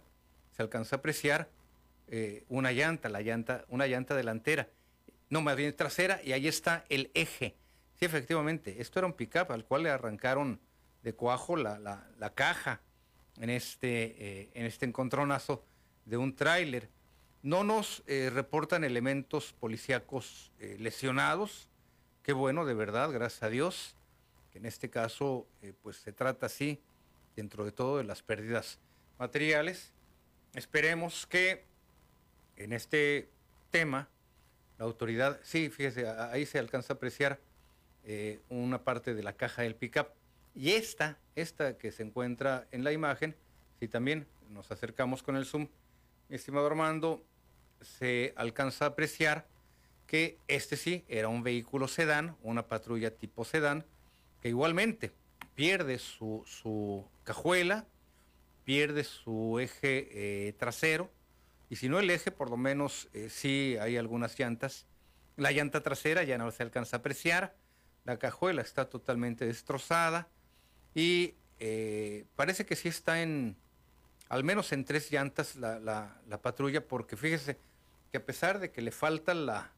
se 0.57 0.62
alcanza 0.62 0.97
a 0.97 0.99
apreciar 0.99 1.49
eh, 2.08 2.44
una 2.49 2.73
llanta, 2.73 3.08
la 3.08 3.20
llanta, 3.20 3.65
una 3.68 3.86
llanta 3.86 4.15
delantera, 4.15 4.68
no, 5.31 5.42
más 5.42 5.57
bien 5.57 5.75
trasera, 5.76 6.20
y 6.25 6.33
ahí 6.33 6.49
está 6.49 6.84
el 6.89 7.10
eje. 7.15 7.55
Sí, 7.99 8.05
efectivamente, 8.05 8.81
esto 8.81 8.99
era 8.99 9.07
un 9.07 9.12
pickup 9.12 9.50
al 9.50 9.65
cual 9.65 9.83
le 9.83 9.91
arrancaron 9.91 10.58
de 11.02 11.12
cuajo 11.12 11.57
la, 11.57 12.33
caja 12.34 12.81
en 13.41 13.50
este, 13.50 14.15
eh, 14.18 14.50
en 14.55 14.65
este 14.65 14.86
encontronazo 14.86 15.65
de 16.07 16.17
un 16.17 16.34
tráiler. 16.34 16.89
No 17.42 17.62
nos 17.62 18.02
eh, 18.07 18.31
reportan 18.33 18.84
elementos 18.84 19.55
policíacos 19.60 20.50
lesionados. 20.78 21.68
Qué 22.23 22.33
bueno, 22.33 22.65
de 22.65 22.75
verdad, 22.75 23.10
gracias 23.12 23.42
a 23.42 23.49
Dios, 23.49 23.97
en 24.58 24.66
este 24.66 24.90
caso 24.90 25.46
pues 25.82 25.96
se 25.96 26.12
trata 26.12 26.46
así, 26.46 26.80
dentro 27.36 27.64
de 27.64 27.70
todo, 27.70 27.98
de 27.98 28.04
las 28.04 28.22
pérdidas 28.22 28.80
materiales. 29.16 29.92
Esperemos 30.54 31.26
que 31.26 31.64
en 32.56 32.72
este 32.72 33.28
tema, 33.70 34.08
la 34.76 34.84
autoridad, 34.84 35.38
sí, 35.44 35.70
fíjese, 35.70 36.08
ahí 36.08 36.44
se 36.46 36.58
alcanza 36.58 36.92
a 36.92 36.96
apreciar 36.96 37.38
eh, 38.04 38.40
una 38.48 38.82
parte 38.82 39.14
de 39.14 39.22
la 39.22 39.34
caja 39.34 39.62
del 39.62 39.76
pickup. 39.76 40.08
Y 40.56 40.72
esta, 40.72 41.16
esta 41.36 41.78
que 41.78 41.92
se 41.92 42.02
encuentra 42.02 42.66
en 42.72 42.82
la 42.82 42.90
imagen, 42.90 43.36
si 43.78 43.86
también 43.86 44.26
nos 44.50 44.72
acercamos 44.72 45.22
con 45.22 45.36
el 45.36 45.46
zoom, 45.46 45.68
mi 46.28 46.34
estimado 46.34 46.66
Armando, 46.66 47.22
se 47.80 48.32
alcanza 48.36 48.86
a 48.86 48.88
apreciar 48.88 49.46
que 50.08 50.38
este 50.48 50.76
sí 50.76 51.04
era 51.06 51.28
un 51.28 51.44
vehículo 51.44 51.86
sedán, 51.86 52.36
una 52.42 52.66
patrulla 52.66 53.12
tipo 53.12 53.44
sedán, 53.44 53.84
que 54.41 54.49
igualmente 54.49 55.12
pierde 55.55 55.99
su, 55.99 56.44
su 56.47 57.05
cajuela, 57.25 57.86
pierde 58.65 59.05
su 59.05 59.58
eje 59.58 60.08
eh, 60.49 60.52
trasero, 60.55 61.10
y 61.70 61.76
si 61.76 61.89
no 61.89 61.99
el 61.99 62.10
eje, 62.10 62.31
por 62.31 62.50
lo 62.50 62.57
menos 62.57 63.08
eh, 63.12 63.28
sí 63.31 63.76
hay 63.81 63.97
algunas 63.97 64.39
llantas. 64.39 64.86
La 65.36 65.52
llanta 65.52 65.83
trasera 65.83 66.23
ya 66.23 66.39
no 66.39 66.50
se 66.50 66.62
alcanza 66.62 66.97
a 66.97 67.00
apreciar, 67.00 67.55
la 68.05 68.18
cajuela 68.18 68.62
está 68.62 68.89
totalmente 68.89 69.44
destrozada 69.44 70.28
y 70.94 71.34
eh, 71.60 72.25
parece 72.36 72.65
que 72.65 72.75
sí 72.75 72.89
está 72.89 73.23
en, 73.23 73.57
al 74.28 74.44
menos 74.44 74.73
en 74.73 74.84
tres 74.84 75.10
llantas 75.10 75.57
la, 75.57 76.41
patrulla, 76.42 76.86
porque 76.86 77.17
fíjese 77.17 77.58
que 78.10 78.18
a 78.18 78.25
pesar 78.25 78.60
de 78.60 78.70
que 78.70 78.81
le 78.81 78.92
falta 78.92 79.34
la, 79.34 79.70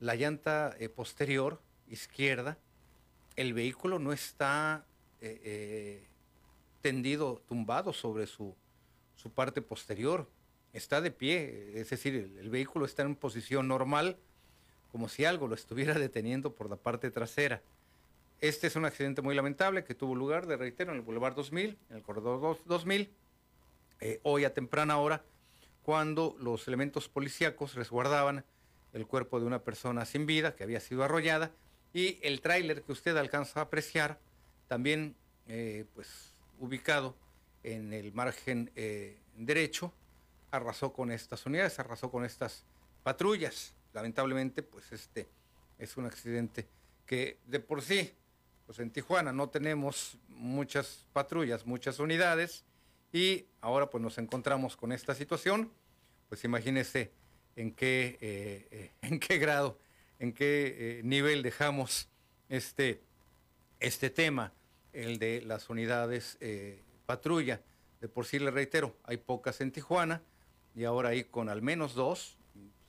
la 0.00 0.14
llanta 0.16 0.74
eh, 0.78 0.88
posterior 0.88 1.62
izquierda, 1.88 2.58
el 3.38 3.54
vehículo 3.54 3.98
no 3.98 4.12
está 4.12 4.84
tendido, 6.80 7.42
tumbado 7.46 7.92
sobre 7.92 8.26
su, 8.26 8.54
su 9.14 9.30
parte 9.30 9.62
posterior 9.62 10.28
está 10.72 11.00
de 11.00 11.10
pie, 11.10 11.72
es 11.74 11.90
decir, 11.90 12.14
el, 12.38 12.50
vehículo 12.50 12.84
está 12.84 13.02
en 13.02 13.16
posición 13.16 13.68
normal, 13.68 14.16
como 14.92 15.08
si 15.08 15.24
algo 15.24 15.48
lo 15.48 15.54
estuviera 15.54 15.94
deteniendo 15.98 16.54
por 16.54 16.68
la 16.68 16.76
parte 16.76 17.10
trasera. 17.10 17.62
Este 18.40 18.68
es 18.68 18.76
un 18.76 18.84
accidente 18.84 19.22
muy 19.22 19.34
lamentable 19.34 19.84
que 19.84 19.94
tuvo 19.94 20.14
lugar, 20.14 20.46
de 20.46 20.56
reitero, 20.56 20.92
en 20.92 20.98
el 20.98 21.02
Boulevard 21.02 21.34
2000, 21.34 21.78
en 21.90 21.96
el 21.96 22.02
corredor 22.02 22.58
2000, 22.64 23.12
eh, 24.00 24.20
hoy 24.22 24.44
a 24.44 24.54
temprana 24.54 24.98
hora, 24.98 25.24
cuando 25.82 26.36
los 26.38 26.68
elementos 26.68 27.08
policíacos 27.08 27.74
resguardaban 27.74 28.44
el 28.92 29.06
cuerpo 29.06 29.40
de 29.40 29.46
una 29.46 29.62
persona 29.64 30.04
sin 30.04 30.26
vida 30.26 30.54
que 30.54 30.62
había 30.62 30.80
sido 30.80 31.02
arrollada 31.02 31.50
y 31.92 32.18
el 32.22 32.40
tráiler 32.40 32.82
que 32.82 32.92
usted 32.92 33.16
alcanza 33.16 33.60
a 33.60 33.62
apreciar, 33.64 34.18
también 34.66 35.16
eh, 35.46 35.86
pues 35.94 36.34
ubicado 36.58 37.16
en 37.62 37.92
el 37.92 38.12
margen 38.12 38.70
eh, 38.76 39.18
derecho, 39.36 39.92
arrasó 40.50 40.92
con 40.92 41.10
estas 41.10 41.44
unidades, 41.46 41.78
arrasó 41.78 42.10
con 42.10 42.24
estas 42.24 42.64
patrullas. 43.02 43.74
Lamentablemente, 43.92 44.62
pues 44.62 44.92
este 44.92 45.28
es 45.78 45.96
un 45.96 46.06
accidente 46.06 46.68
que 47.06 47.38
de 47.46 47.60
por 47.60 47.82
sí, 47.82 48.12
pues 48.66 48.78
en 48.80 48.90
Tijuana 48.90 49.32
no 49.32 49.48
tenemos 49.48 50.18
muchas 50.28 51.06
patrullas, 51.12 51.66
muchas 51.66 51.98
unidades, 51.98 52.64
y 53.12 53.46
ahora 53.60 53.88
pues 53.88 54.02
nos 54.02 54.18
encontramos 54.18 54.76
con 54.76 54.92
esta 54.92 55.14
situación, 55.14 55.72
pues 56.28 56.44
imagínese 56.44 57.10
en 57.56 57.72
qué, 57.72 58.18
eh, 58.20 58.90
en 59.02 59.18
qué 59.18 59.38
grado, 59.38 59.78
en 60.18 60.32
qué 60.32 60.98
eh, 60.98 61.02
nivel 61.04 61.42
dejamos 61.42 62.08
este, 62.48 63.02
este 63.80 64.10
tema, 64.10 64.52
el 64.92 65.18
de 65.18 65.42
las 65.42 65.70
unidades 65.70 66.38
patrulla. 67.06 67.60
De 68.00 68.08
por 68.08 68.26
sí 68.26 68.38
le 68.38 68.50
reitero, 68.50 68.96
hay 69.04 69.16
pocas 69.16 69.60
en 69.60 69.72
Tijuana, 69.72 70.22
y 70.74 70.84
ahora 70.84 71.10
ahí 71.10 71.24
con 71.24 71.48
al 71.48 71.62
menos 71.62 71.94
dos, 71.94 72.38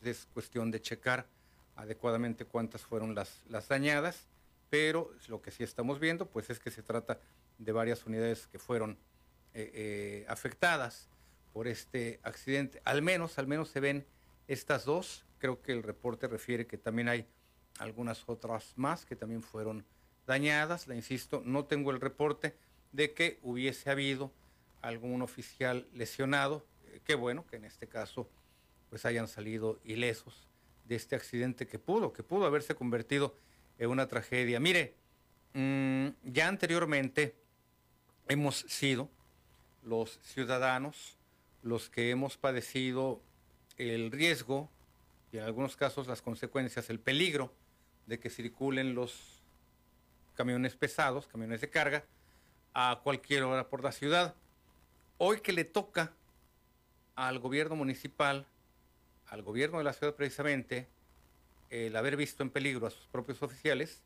es 0.03 0.27
cuestión 0.33 0.71
de 0.71 0.81
checar 0.81 1.27
adecuadamente 1.75 2.45
cuántas 2.45 2.81
fueron 2.81 3.15
las, 3.15 3.41
las 3.47 3.67
dañadas, 3.67 4.27
pero 4.69 5.11
lo 5.27 5.41
que 5.41 5.51
sí 5.51 5.63
estamos 5.63 5.99
viendo 5.99 6.27
pues 6.27 6.49
es 6.49 6.59
que 6.59 6.71
se 6.71 6.83
trata 6.83 7.19
de 7.57 7.71
varias 7.71 8.05
unidades 8.05 8.47
que 8.47 8.59
fueron 8.59 8.97
eh, 9.53 9.71
eh, 9.73 10.25
afectadas 10.27 11.09
por 11.53 11.67
este 11.67 12.19
accidente. 12.23 12.81
Al 12.85 13.01
menos, 13.01 13.39
al 13.39 13.47
menos 13.47 13.69
se 13.69 13.79
ven 13.79 14.05
estas 14.47 14.85
dos. 14.85 15.25
Creo 15.39 15.61
que 15.61 15.71
el 15.71 15.83
reporte 15.83 16.27
refiere 16.27 16.67
que 16.67 16.77
también 16.77 17.09
hay 17.09 17.25
algunas 17.79 18.23
otras 18.27 18.73
más 18.75 19.05
que 19.05 19.15
también 19.15 19.41
fueron 19.41 19.85
dañadas. 20.27 20.87
Le 20.87 20.95
insisto, 20.95 21.41
no 21.45 21.65
tengo 21.65 21.91
el 21.91 21.99
reporte 21.99 22.55
de 22.91 23.13
que 23.13 23.39
hubiese 23.41 23.89
habido 23.89 24.31
algún 24.81 25.21
oficial 25.21 25.87
lesionado. 25.93 26.65
Eh, 26.85 27.01
qué 27.03 27.15
bueno 27.15 27.45
que 27.47 27.55
en 27.55 27.65
este 27.65 27.87
caso 27.87 28.29
pues 28.89 29.05
hayan 29.05 29.27
salido 29.27 29.79
ilesos 29.83 30.47
de 30.85 30.95
este 30.95 31.15
accidente 31.15 31.67
que 31.67 31.79
pudo, 31.79 32.11
que 32.11 32.23
pudo 32.23 32.45
haberse 32.45 32.75
convertido 32.75 33.35
en 33.77 33.89
una 33.89 34.07
tragedia. 34.07 34.59
Mire, 34.59 34.95
mm, 35.53 36.07
ya 36.23 36.47
anteriormente 36.47 37.35
hemos 38.27 38.59
sido 38.67 39.09
los 39.83 40.19
ciudadanos 40.23 41.17
los 41.61 41.89
que 41.89 42.09
hemos 42.09 42.37
padecido 42.37 43.21
el 43.77 44.11
riesgo 44.11 44.69
y 45.31 45.37
en 45.37 45.43
algunos 45.43 45.75
casos 45.75 46.07
las 46.07 46.21
consecuencias, 46.21 46.89
el 46.89 46.99
peligro 46.99 47.53
de 48.07 48.19
que 48.19 48.29
circulen 48.29 48.95
los 48.95 49.39
camiones 50.35 50.75
pesados, 50.75 51.27
camiones 51.27 51.61
de 51.61 51.69
carga, 51.69 52.03
a 52.73 53.01
cualquier 53.03 53.43
hora 53.43 53.67
por 53.67 53.83
la 53.83 53.91
ciudad. 53.91 54.35
Hoy 55.17 55.41
que 55.41 55.53
le 55.53 55.65
toca 55.65 56.13
al 57.15 57.39
gobierno 57.39 57.75
municipal, 57.75 58.45
al 59.27 59.43
gobierno 59.43 59.77
de 59.77 59.83
la 59.83 59.93
ciudad 59.93 60.15
precisamente, 60.15 60.87
el 61.69 61.95
haber 61.95 62.15
visto 62.15 62.41
en 62.41 62.49
peligro 62.49 62.87
a 62.87 62.89
sus 62.89 63.05
propios 63.07 63.43
oficiales, 63.43 64.01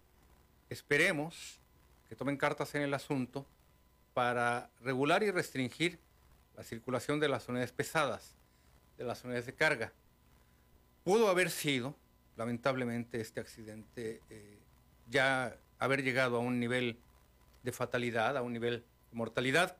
esperemos 0.69 1.59
que 2.09 2.15
tomen 2.15 2.35
cartas 2.35 2.75
en 2.75 2.81
el 2.81 2.93
asunto 2.93 3.45
para 4.13 4.69
regular 4.81 5.23
y 5.23 5.31
restringir 5.31 5.99
la 6.57 6.63
circulación 6.63 7.19
de 7.19 7.29
las 7.29 7.47
unidades 7.47 7.71
pesadas, 7.71 8.35
de 8.97 9.03
las 9.05 9.23
unidades 9.23 9.45
de 9.45 9.53
carga. 9.53 9.93
Pudo 11.03 11.29
haber 11.29 11.49
sido, 11.49 11.95
lamentablemente, 12.37 13.19
este 13.19 13.41
accidente 13.41 14.21
eh, 14.29 14.57
ya 15.09 15.57
haber 15.77 16.01
llegado 16.01 16.37
a 16.37 16.39
un 16.39 16.59
nivel 16.59 16.97
de 17.63 17.71
fatalidad, 17.73 18.37
a 18.37 18.41
un 18.41 18.53
nivel 18.53 18.85
de 19.11 19.17
mortalidad. 19.17 19.75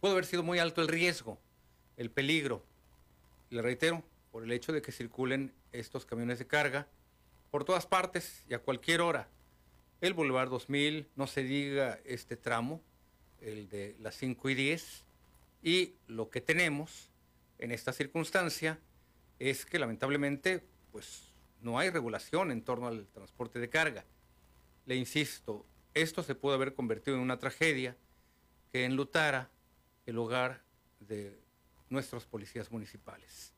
Pudo 0.00 0.12
haber 0.12 0.26
sido 0.26 0.44
muy 0.44 0.60
alto 0.60 0.80
el 0.80 0.88
riesgo, 0.88 1.38
el 1.96 2.10
peligro. 2.10 2.62
Le 3.50 3.62
reitero, 3.62 4.04
por 4.30 4.44
el 4.44 4.52
hecho 4.52 4.72
de 4.72 4.80
que 4.80 4.92
circulen 4.92 5.52
estos 5.72 6.06
camiones 6.06 6.38
de 6.38 6.46
carga 6.46 6.86
por 7.50 7.64
todas 7.64 7.86
partes 7.86 8.44
y 8.48 8.54
a 8.54 8.60
cualquier 8.60 9.00
hora. 9.00 9.28
El 10.00 10.14
Boulevard 10.14 10.50
2000, 10.50 11.08
no 11.16 11.26
se 11.26 11.42
diga 11.42 11.98
este 12.04 12.36
tramo, 12.36 12.80
el 13.40 13.68
de 13.68 13.96
las 13.98 14.14
5 14.16 14.50
y 14.50 14.54
10. 14.54 15.04
Y 15.62 15.94
lo 16.06 16.30
que 16.30 16.40
tenemos 16.40 17.10
en 17.58 17.72
esta 17.72 17.92
circunstancia 17.92 18.78
es 19.38 19.66
que 19.66 19.78
lamentablemente 19.78 20.64
pues 20.92 21.32
no 21.60 21.78
hay 21.78 21.90
regulación 21.90 22.50
en 22.50 22.62
torno 22.62 22.86
al 22.86 23.06
transporte 23.08 23.58
de 23.58 23.68
carga. 23.68 24.04
Le 24.86 24.96
insisto, 24.96 25.66
esto 25.94 26.22
se 26.22 26.34
pudo 26.34 26.54
haber 26.54 26.74
convertido 26.74 27.16
en 27.16 27.22
una 27.22 27.38
tragedia 27.38 27.96
que 28.72 28.84
enlutara 28.84 29.50
el 30.06 30.18
hogar 30.18 30.62
de 31.00 31.38
nuestros 31.88 32.26
policías 32.26 32.70
municipales. 32.70 33.52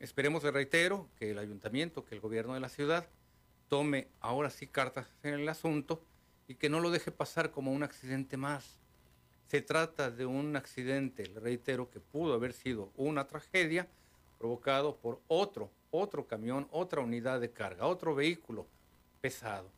Esperemos, 0.00 0.42
reitero, 0.42 1.08
que 1.16 1.30
el 1.30 1.38
ayuntamiento, 1.38 2.04
que 2.04 2.14
el 2.14 2.20
gobierno 2.20 2.54
de 2.54 2.60
la 2.60 2.68
ciudad 2.68 3.08
tome 3.68 4.08
ahora 4.20 4.50
sí 4.50 4.66
cartas 4.66 5.08
en 5.22 5.34
el 5.34 5.48
asunto 5.48 6.04
y 6.46 6.54
que 6.54 6.68
no 6.68 6.80
lo 6.80 6.90
deje 6.90 7.10
pasar 7.10 7.50
como 7.50 7.72
un 7.72 7.82
accidente 7.82 8.36
más. 8.36 8.80
Se 9.48 9.60
trata 9.60 10.10
de 10.10 10.26
un 10.26 10.56
accidente, 10.56 11.26
le 11.26 11.40
reitero, 11.40 11.90
que 11.90 12.00
pudo 12.00 12.34
haber 12.34 12.52
sido 12.52 12.92
una 12.96 13.26
tragedia 13.26 13.88
provocado 14.38 14.96
por 14.96 15.20
otro, 15.28 15.70
otro 15.90 16.26
camión, 16.26 16.68
otra 16.70 17.00
unidad 17.00 17.40
de 17.40 17.50
carga, 17.50 17.86
otro 17.86 18.14
vehículo 18.14 18.66
pesado. 19.20 19.68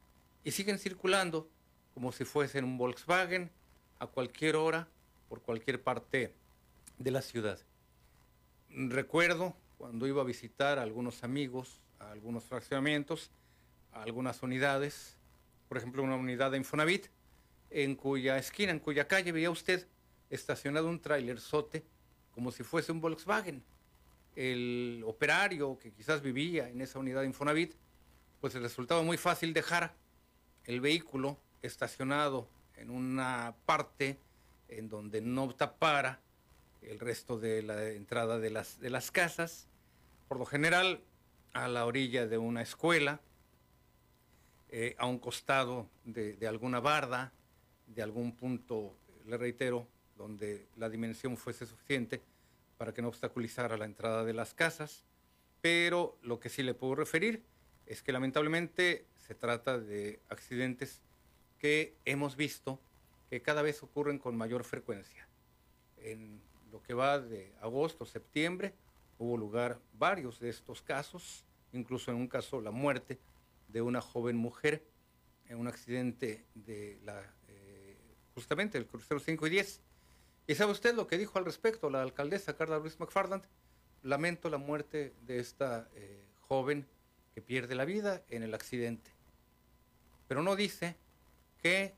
Y 0.45 0.53
siguen 0.53 0.79
circulando 0.79 1.49
como 1.95 2.13
si 2.13 2.25
fuesen 2.25 2.65
un 2.65 2.79
Volkswagen 2.79 3.51
a 3.99 4.07
cualquier 4.07 4.57
hora 4.57 4.89
por 5.29 5.41
cualquier 5.41 5.83
parte 5.83 6.33
de 6.99 7.11
la 7.11 7.23
ciudad. 7.23 7.59
Recuerdo 8.71 9.55
cuando 9.79 10.07
iba 10.07 10.23
a 10.23 10.25
visitar 10.25 10.79
a 10.79 10.83
algunos 10.83 11.25
amigos, 11.25 11.81
a 11.99 12.11
algunos 12.11 12.45
fraccionamientos, 12.45 13.31
a 13.93 14.03
algunas 14.03 14.43
unidades, 14.43 15.17
por 15.69 15.79
ejemplo 15.79 16.03
una 16.03 16.17
unidad 16.17 16.51
de 16.51 16.59
Infonavit, 16.59 17.07
en 17.71 17.95
cuya 17.95 18.39
esquina, 18.39 18.73
en 18.73 18.81
cuya 18.81 19.07
calle 19.07 19.33
veía 19.33 19.51
usted 19.51 19.87
estacionado 20.29 20.89
un 20.89 21.01
trailer 21.01 21.41
sote 21.41 21.85
como 22.35 22.53
si 22.53 22.63
fuese 22.63 22.93
un 22.93 23.01
Volkswagen. 23.01 23.63
El 24.41 25.02
operario 25.05 25.78
que 25.78 25.93
quizás 25.93 26.23
vivía 26.23 26.70
en 26.70 26.81
esa 26.81 26.99
unidad 26.99 27.20
de 27.20 27.27
Infonavit, 27.27 27.75
pues 28.41 28.55
le 28.55 28.60
resultaba 28.60 29.02
muy 29.02 29.19
fácil 29.19 29.52
dejar 29.52 29.94
el 30.65 30.81
vehículo 30.81 31.36
estacionado 31.60 32.49
en 32.77 32.89
una 32.89 33.55
parte 33.67 34.19
en 34.69 34.89
donde 34.89 35.20
no 35.20 35.55
tapara 35.55 36.20
el 36.81 36.99
resto 36.99 37.39
de 37.39 37.62
la 37.62 37.91
entrada 37.91 38.39
de 38.39 38.49
las, 38.49 38.81
de 38.81 38.89
las 38.89 39.10
casas, 39.10 39.69
por 40.27 40.39
lo 40.39 40.47
general 40.47 41.02
a 41.52 41.69
la 41.69 41.85
orilla 41.85 42.27
de 42.27 42.39
una 42.39 42.62
escuela, 42.62 43.20
eh, 44.70 44.97
a 44.97 45.05
un 45.05 45.19
costado 45.19 45.86
de, 46.07 46.33
de 46.33 46.49
alguna 46.49 46.81
barda, 46.81 47.31
de 47.89 48.01
algún 48.01 48.35
punto, 48.35 48.94
le 49.27 49.36
reitero, 49.36 49.86
donde 50.17 50.67
la 50.78 50.89
dimensión 50.89 51.36
fuese 51.36 51.67
suficiente 51.67 52.23
para 52.81 52.94
que 52.94 53.02
no 53.02 53.09
obstaculizara 53.09 53.76
la 53.76 53.84
entrada 53.84 54.25
de 54.25 54.33
las 54.33 54.55
casas, 54.55 55.05
pero 55.60 56.17
lo 56.23 56.41
que 56.41 56.49
sí 56.49 56.62
le 56.62 56.73
puedo 56.73 56.94
referir 56.94 57.44
es 57.84 58.02
que 58.02 58.10
lamentablemente 58.10 59.05
se 59.18 59.34
trata 59.34 59.78
de 59.78 60.18
accidentes 60.31 61.02
que 61.59 61.94
hemos 62.07 62.36
visto 62.36 62.81
que 63.28 63.42
cada 63.42 63.60
vez 63.60 63.83
ocurren 63.83 64.18
con 64.18 64.34
mayor 64.34 64.65
frecuencia. 64.65 65.28
En 65.99 66.41
lo 66.73 66.83
que 66.83 66.94
va 66.94 67.20
de 67.20 67.52
agosto, 67.60 68.07
septiembre, 68.07 68.73
hubo 69.18 69.36
lugar 69.36 69.78
varios 69.92 70.41
de 70.41 70.49
estos 70.49 70.81
casos, 70.81 71.44
incluso 71.75 72.10
en 72.10 72.17
un 72.17 72.28
caso 72.28 72.62
la 72.62 72.70
muerte 72.70 73.18
de 73.68 73.83
una 73.83 74.00
joven 74.00 74.36
mujer 74.36 74.86
en 75.50 75.59
un 75.59 75.68
accidente 75.68 76.47
de 76.55 76.99
la 77.05 77.31
justamente 78.33 78.78
el 78.78 78.86
crucero 78.86 79.20
5 79.20 79.49
y 79.49 79.50
10. 79.50 79.83
¿Y 80.47 80.55
sabe 80.55 80.73
usted 80.73 80.94
lo 80.94 81.07
que 81.07 81.19
dijo 81.19 81.39
al 81.39 81.44
respecto 81.44 81.91
la 81.91 82.02
alcaldesa 82.02 82.57
Carla 82.57 82.78
Ruiz 82.78 82.99
McFarland? 82.99 83.44
Lamento 84.02 84.51
la 84.51 84.59
muerte 84.59 85.15
de 85.23 85.39
esta 85.39 85.89
eh, 85.94 86.25
joven 86.49 86.86
que 87.35 87.43
pierde 87.43 87.75
la 87.75 87.85
vida 87.85 88.23
en 88.28 88.43
el 88.43 88.55
accidente. 88.55 89.10
Pero 90.27 90.43
no 90.43 90.57
dice 90.57 90.97
que 91.62 91.94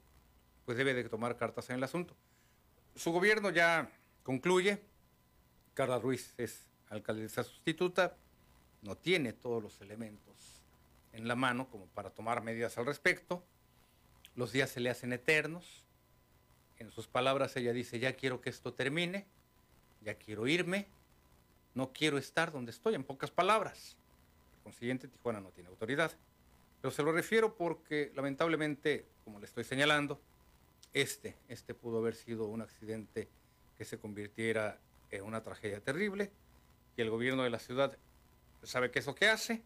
pues 0.65 0.77
debe 0.79 0.95
de 0.95 1.09
tomar 1.09 1.37
cartas 1.37 1.71
en 1.71 1.77
el 1.77 1.85
asunto. 1.85 2.15
Su 2.95 3.13
gobierno 3.13 3.51
ya 3.51 3.91
concluye. 4.23 4.83
Carla 5.75 5.99
Ruiz 5.99 6.35
es 6.37 6.67
alcaldesa 6.91 7.43
sustituta, 7.43 8.15
no 8.83 8.97
tiene 8.97 9.33
todos 9.33 9.63
los 9.63 9.81
elementos 9.81 10.63
en 11.13 11.27
la 11.27 11.35
mano 11.35 11.69
como 11.71 11.87
para 11.87 12.11
tomar 12.11 12.43
medidas 12.43 12.77
al 12.77 12.87
respecto. 12.87 13.43
Los 14.35 14.53
días 14.53 14.71
se 14.71 14.81
le 14.81 14.91
hacen 14.91 15.13
eternos. 15.13 15.87
En 16.83 16.91
sus 16.91 17.07
palabras 17.07 17.57
ella 17.57 17.73
dice, 17.73 18.01
ya 18.01 18.15
quiero 18.15 18.41
que 18.41 18.51
esto 18.51 18.75
termine, 18.75 19.25
ya 20.01 20.17
quiero 20.17 20.49
irme, 20.49 20.89
no 21.75 21.93
quiero 21.93 22.19
estar 22.19 22.51
donde 22.51 22.73
estoy, 22.73 22.97
en 22.97 23.05
pocas 23.05 23.31
palabras. 23.31 23.97
Por 24.51 24.65
consiguiente, 24.65 25.07
Tijuana 25.07 25.41
no 25.41 25.51
tiene 25.51 25.69
autoridad. 25.71 26.11
Pero 26.81 26.91
se 26.91 27.05
lo 27.05 27.13
refiero 27.13 27.55
porque 27.55 28.11
lamentablemente, 28.17 29.07
como 29.25 29.39
le 29.39 29.47
estoy 29.47 29.63
señalando, 29.63 30.21
este, 30.93 31.37
este 31.47 31.73
pudo 31.73 31.99
haber 31.99 32.17
sido 32.17 32.47
un 32.47 32.63
accidente 32.63 33.29
que 33.79 33.85
se 33.85 34.01
convirtiera 34.01 34.81
en 35.13 35.23
una 35.23 35.41
tragedia 35.41 35.79
terrible 35.79 36.33
y 36.97 37.03
el 37.03 37.11
gobierno 37.11 37.45
de 37.45 37.51
la 37.51 37.61
ciudad 37.61 37.97
sabe 38.65 38.91
qué 38.91 38.99
es 38.99 39.07
lo 39.07 39.15
que 39.15 39.29
hace, 39.29 39.63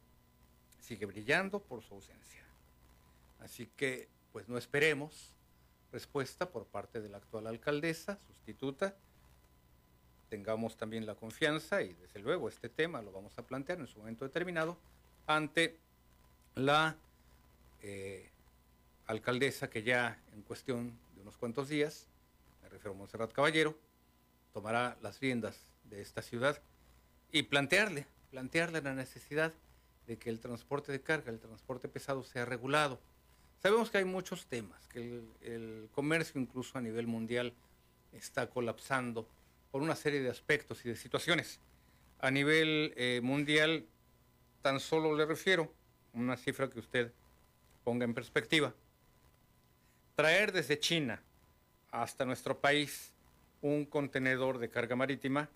sigue 0.81 1.07
brillando 1.07 1.61
por 1.61 1.83
su 1.83 1.95
ausencia. 1.95 2.45
Así 3.41 3.71
que, 3.75 4.11
pues 4.33 4.51
no 4.51 4.59
esperemos 4.59 5.33
respuesta 5.97 6.51
por 6.51 6.67
parte 6.67 7.01
de 7.01 7.09
la 7.09 7.17
actual 7.17 7.47
alcaldesa, 7.47 8.19
sustituta. 8.27 8.95
Tengamos 10.29 10.77
también 10.77 11.07
la 11.07 11.15
confianza 11.15 11.81
y 11.81 11.95
desde 11.95 12.21
luego 12.21 12.51
este 12.51 12.69
tema 12.69 13.01
lo 13.01 13.13
vamos 13.13 13.39
a 13.39 13.47
plantear 13.47 13.81
en 13.81 13.87
su 13.87 14.01
momento 14.01 14.27
determinado 14.27 14.77
ante 15.27 15.79
la 16.55 16.97
eh, 17.81 18.29
alcaldesa 19.07 19.71
que 19.71 19.83
ya 19.85 20.21
en 20.35 20.43
cuestión 20.43 20.99
de 21.15 21.23
unos 21.23 21.39
cuantos 21.39 21.71
días, 21.71 22.07
me 22.63 22.69
refiero 22.69 22.93
a 22.93 22.99
Monserrat 22.99 23.33
Caballero, 23.33 23.75
tomará 24.53 24.99
las 25.01 25.19
riendas 25.21 25.59
de 25.85 26.03
esta 26.03 26.21
ciudad 26.21 26.61
y 27.33 27.45
plantearle, 27.45 28.07
plantearle 28.31 28.83
la 28.83 28.93
necesidad 28.93 29.55
de 30.07 30.19
que 30.19 30.29
el 30.29 30.41
transporte 30.41 30.93
de 30.93 31.01
carga, 31.01 31.33
el 31.33 31.41
transporte 31.41 31.89
pesado 31.89 32.23
sea 32.23 32.45
regulado 32.45 33.01
Sabemos 33.63 33.91
que 33.91 33.99
hay 33.99 34.05
muchos 34.05 34.47
temas, 34.47 34.87
que 34.89 35.23
el, 35.41 35.89
comercio 35.93 36.41
incluso 36.41 36.79
a 36.79 36.81
nivel 36.81 37.07
mundial 37.07 37.55
está 38.13 38.49
colapsando 38.49 39.27
por 39.71 39.83
una 39.83 39.97
serie 39.97 40.21
de 40.21 40.31
aspectos 40.31 40.85
y 40.85 40.89
de 40.89 40.97
situaciones. 40.97 41.61
A 42.19 42.31
nivel 42.31 42.93
eh, 42.97 43.21
mundial, 43.23 43.87
tan 44.63 44.81
solo 44.81 45.17
le 45.17 45.27
refiero 45.27 45.73
una 46.13 46.37
cifra 46.37 46.69
que 46.71 46.79
usted 46.79 47.13
ponga 47.85 48.05
en 48.05 48.15
perspectiva. 48.15 48.75
Traer 50.15 50.53
desde 50.53 50.79
China 50.79 51.23
hasta 51.91 52.25
nuestro 52.25 52.59
país 52.59 53.13
un 53.63 53.85
contenedor 53.85 54.59
de 54.59 54.71
carga 54.71 54.97
marítima 54.97 55.49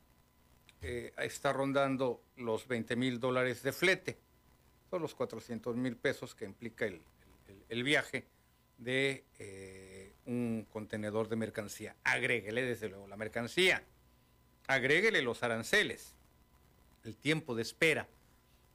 eh, 0.82 1.12
está 1.18 1.52
rondando 1.52 2.22
los 2.36 2.66
20 2.66 2.96
mil 2.96 3.20
dólares 3.20 3.62
de 3.62 3.72
flete. 3.72 4.18
Son 4.90 5.02
los 5.02 5.14
400 5.14 5.76
mil 5.76 5.96
pesos 5.96 6.34
que 6.34 6.44
implica 6.44 6.86
el, 6.86 7.00
el, 7.70 7.82
viaje 7.82 8.26
de 8.78 9.24
eh, 9.38 10.12
un 10.26 10.66
contenedor 10.70 11.28
de 11.28 11.36
mercancía. 11.36 11.96
Agréguele 12.04 12.62
desde 12.62 12.88
luego 12.88 13.06
la 13.06 13.16
mercancía. 13.16 13.82
Agréguele 14.66 15.22
los 15.22 15.42
aranceles. 15.42 16.14
El 17.04 17.16
tiempo 17.16 17.54
de 17.54 17.62
espera 17.62 18.06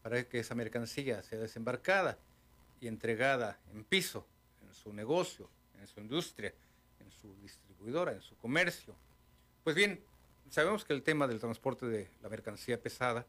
para 0.02 0.24
que 0.24 0.40
esa 0.40 0.56
mercancía 0.56 1.24
sea 1.24 1.40
desembarcada 1.40 2.18
y 2.80 2.88
entregada 2.88 3.60
en 3.74 3.84
piso, 3.84 4.28
en 4.68 4.74
su 4.74 4.94
negocio, 4.94 5.50
en 5.80 5.88
su 5.88 6.00
industria, 6.00 6.54
en 7.00 7.12
su 7.12 7.36
distribuidora, 7.42 8.12
en 8.12 8.22
su 8.22 8.36
comercio. 8.38 8.96
Pues 9.64 9.76
bien, 9.76 10.00
sabemos 10.50 10.86
que 10.86 10.94
el 10.94 11.02
tema 11.02 11.28
del 11.28 11.40
transporte 11.40 11.88
de 11.88 12.10
la 12.22 12.30
mercancía 12.30 12.80
pesada 12.80 13.26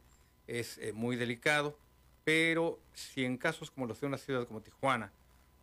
es 0.47 0.79
eh, 0.79 0.93
muy 0.93 1.17
delicado, 1.17 1.79
pero 2.25 2.79
si 2.93 3.25
en 3.25 3.39
casos 3.39 3.71
como 3.71 3.87
los 3.87 4.01
de 4.01 4.07
una 4.07 4.19
ciudad 4.19 4.47
como 4.47 4.61
Tijuana 4.61 5.13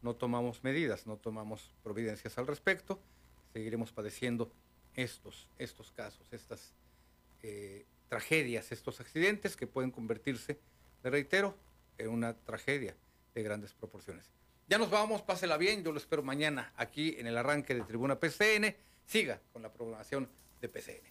no 0.03 0.15
tomamos 0.15 0.63
medidas, 0.63 1.07
no 1.07 1.17
tomamos 1.17 1.73
providencias 1.81 2.37
al 2.37 2.45
respecto, 2.45 2.99
seguiremos 3.53 3.91
padeciendo 3.91 4.51
estos, 4.93 5.47
estos 5.57 5.91
casos, 5.91 6.31
estas 6.31 6.75
eh, 7.41 7.85
tragedias, 8.09 8.71
estos 8.71 8.99
accidentes 8.99 9.55
que 9.55 9.65
pueden 9.65 9.89
convertirse, 9.91 10.59
le 11.03 11.09
reitero, 11.09 11.57
en 11.97 12.09
una 12.09 12.35
tragedia 12.35 12.95
de 13.33 13.43
grandes 13.43 13.73
proporciones. 13.73 14.31
Ya 14.67 14.77
nos 14.77 14.89
vamos, 14.89 15.21
pásela 15.21 15.57
bien, 15.57 15.83
yo 15.83 15.91
lo 15.91 15.97
espero 15.97 16.23
mañana 16.23 16.73
aquí 16.77 17.15
en 17.17 17.27
el 17.27 17.37
arranque 17.37 17.75
de 17.75 17.81
Tribuna 17.81 18.19
PCN. 18.19 18.75
Siga 19.05 19.41
con 19.51 19.61
la 19.61 19.71
programación 19.71 20.29
de 20.61 20.69
PCN. 20.69 21.03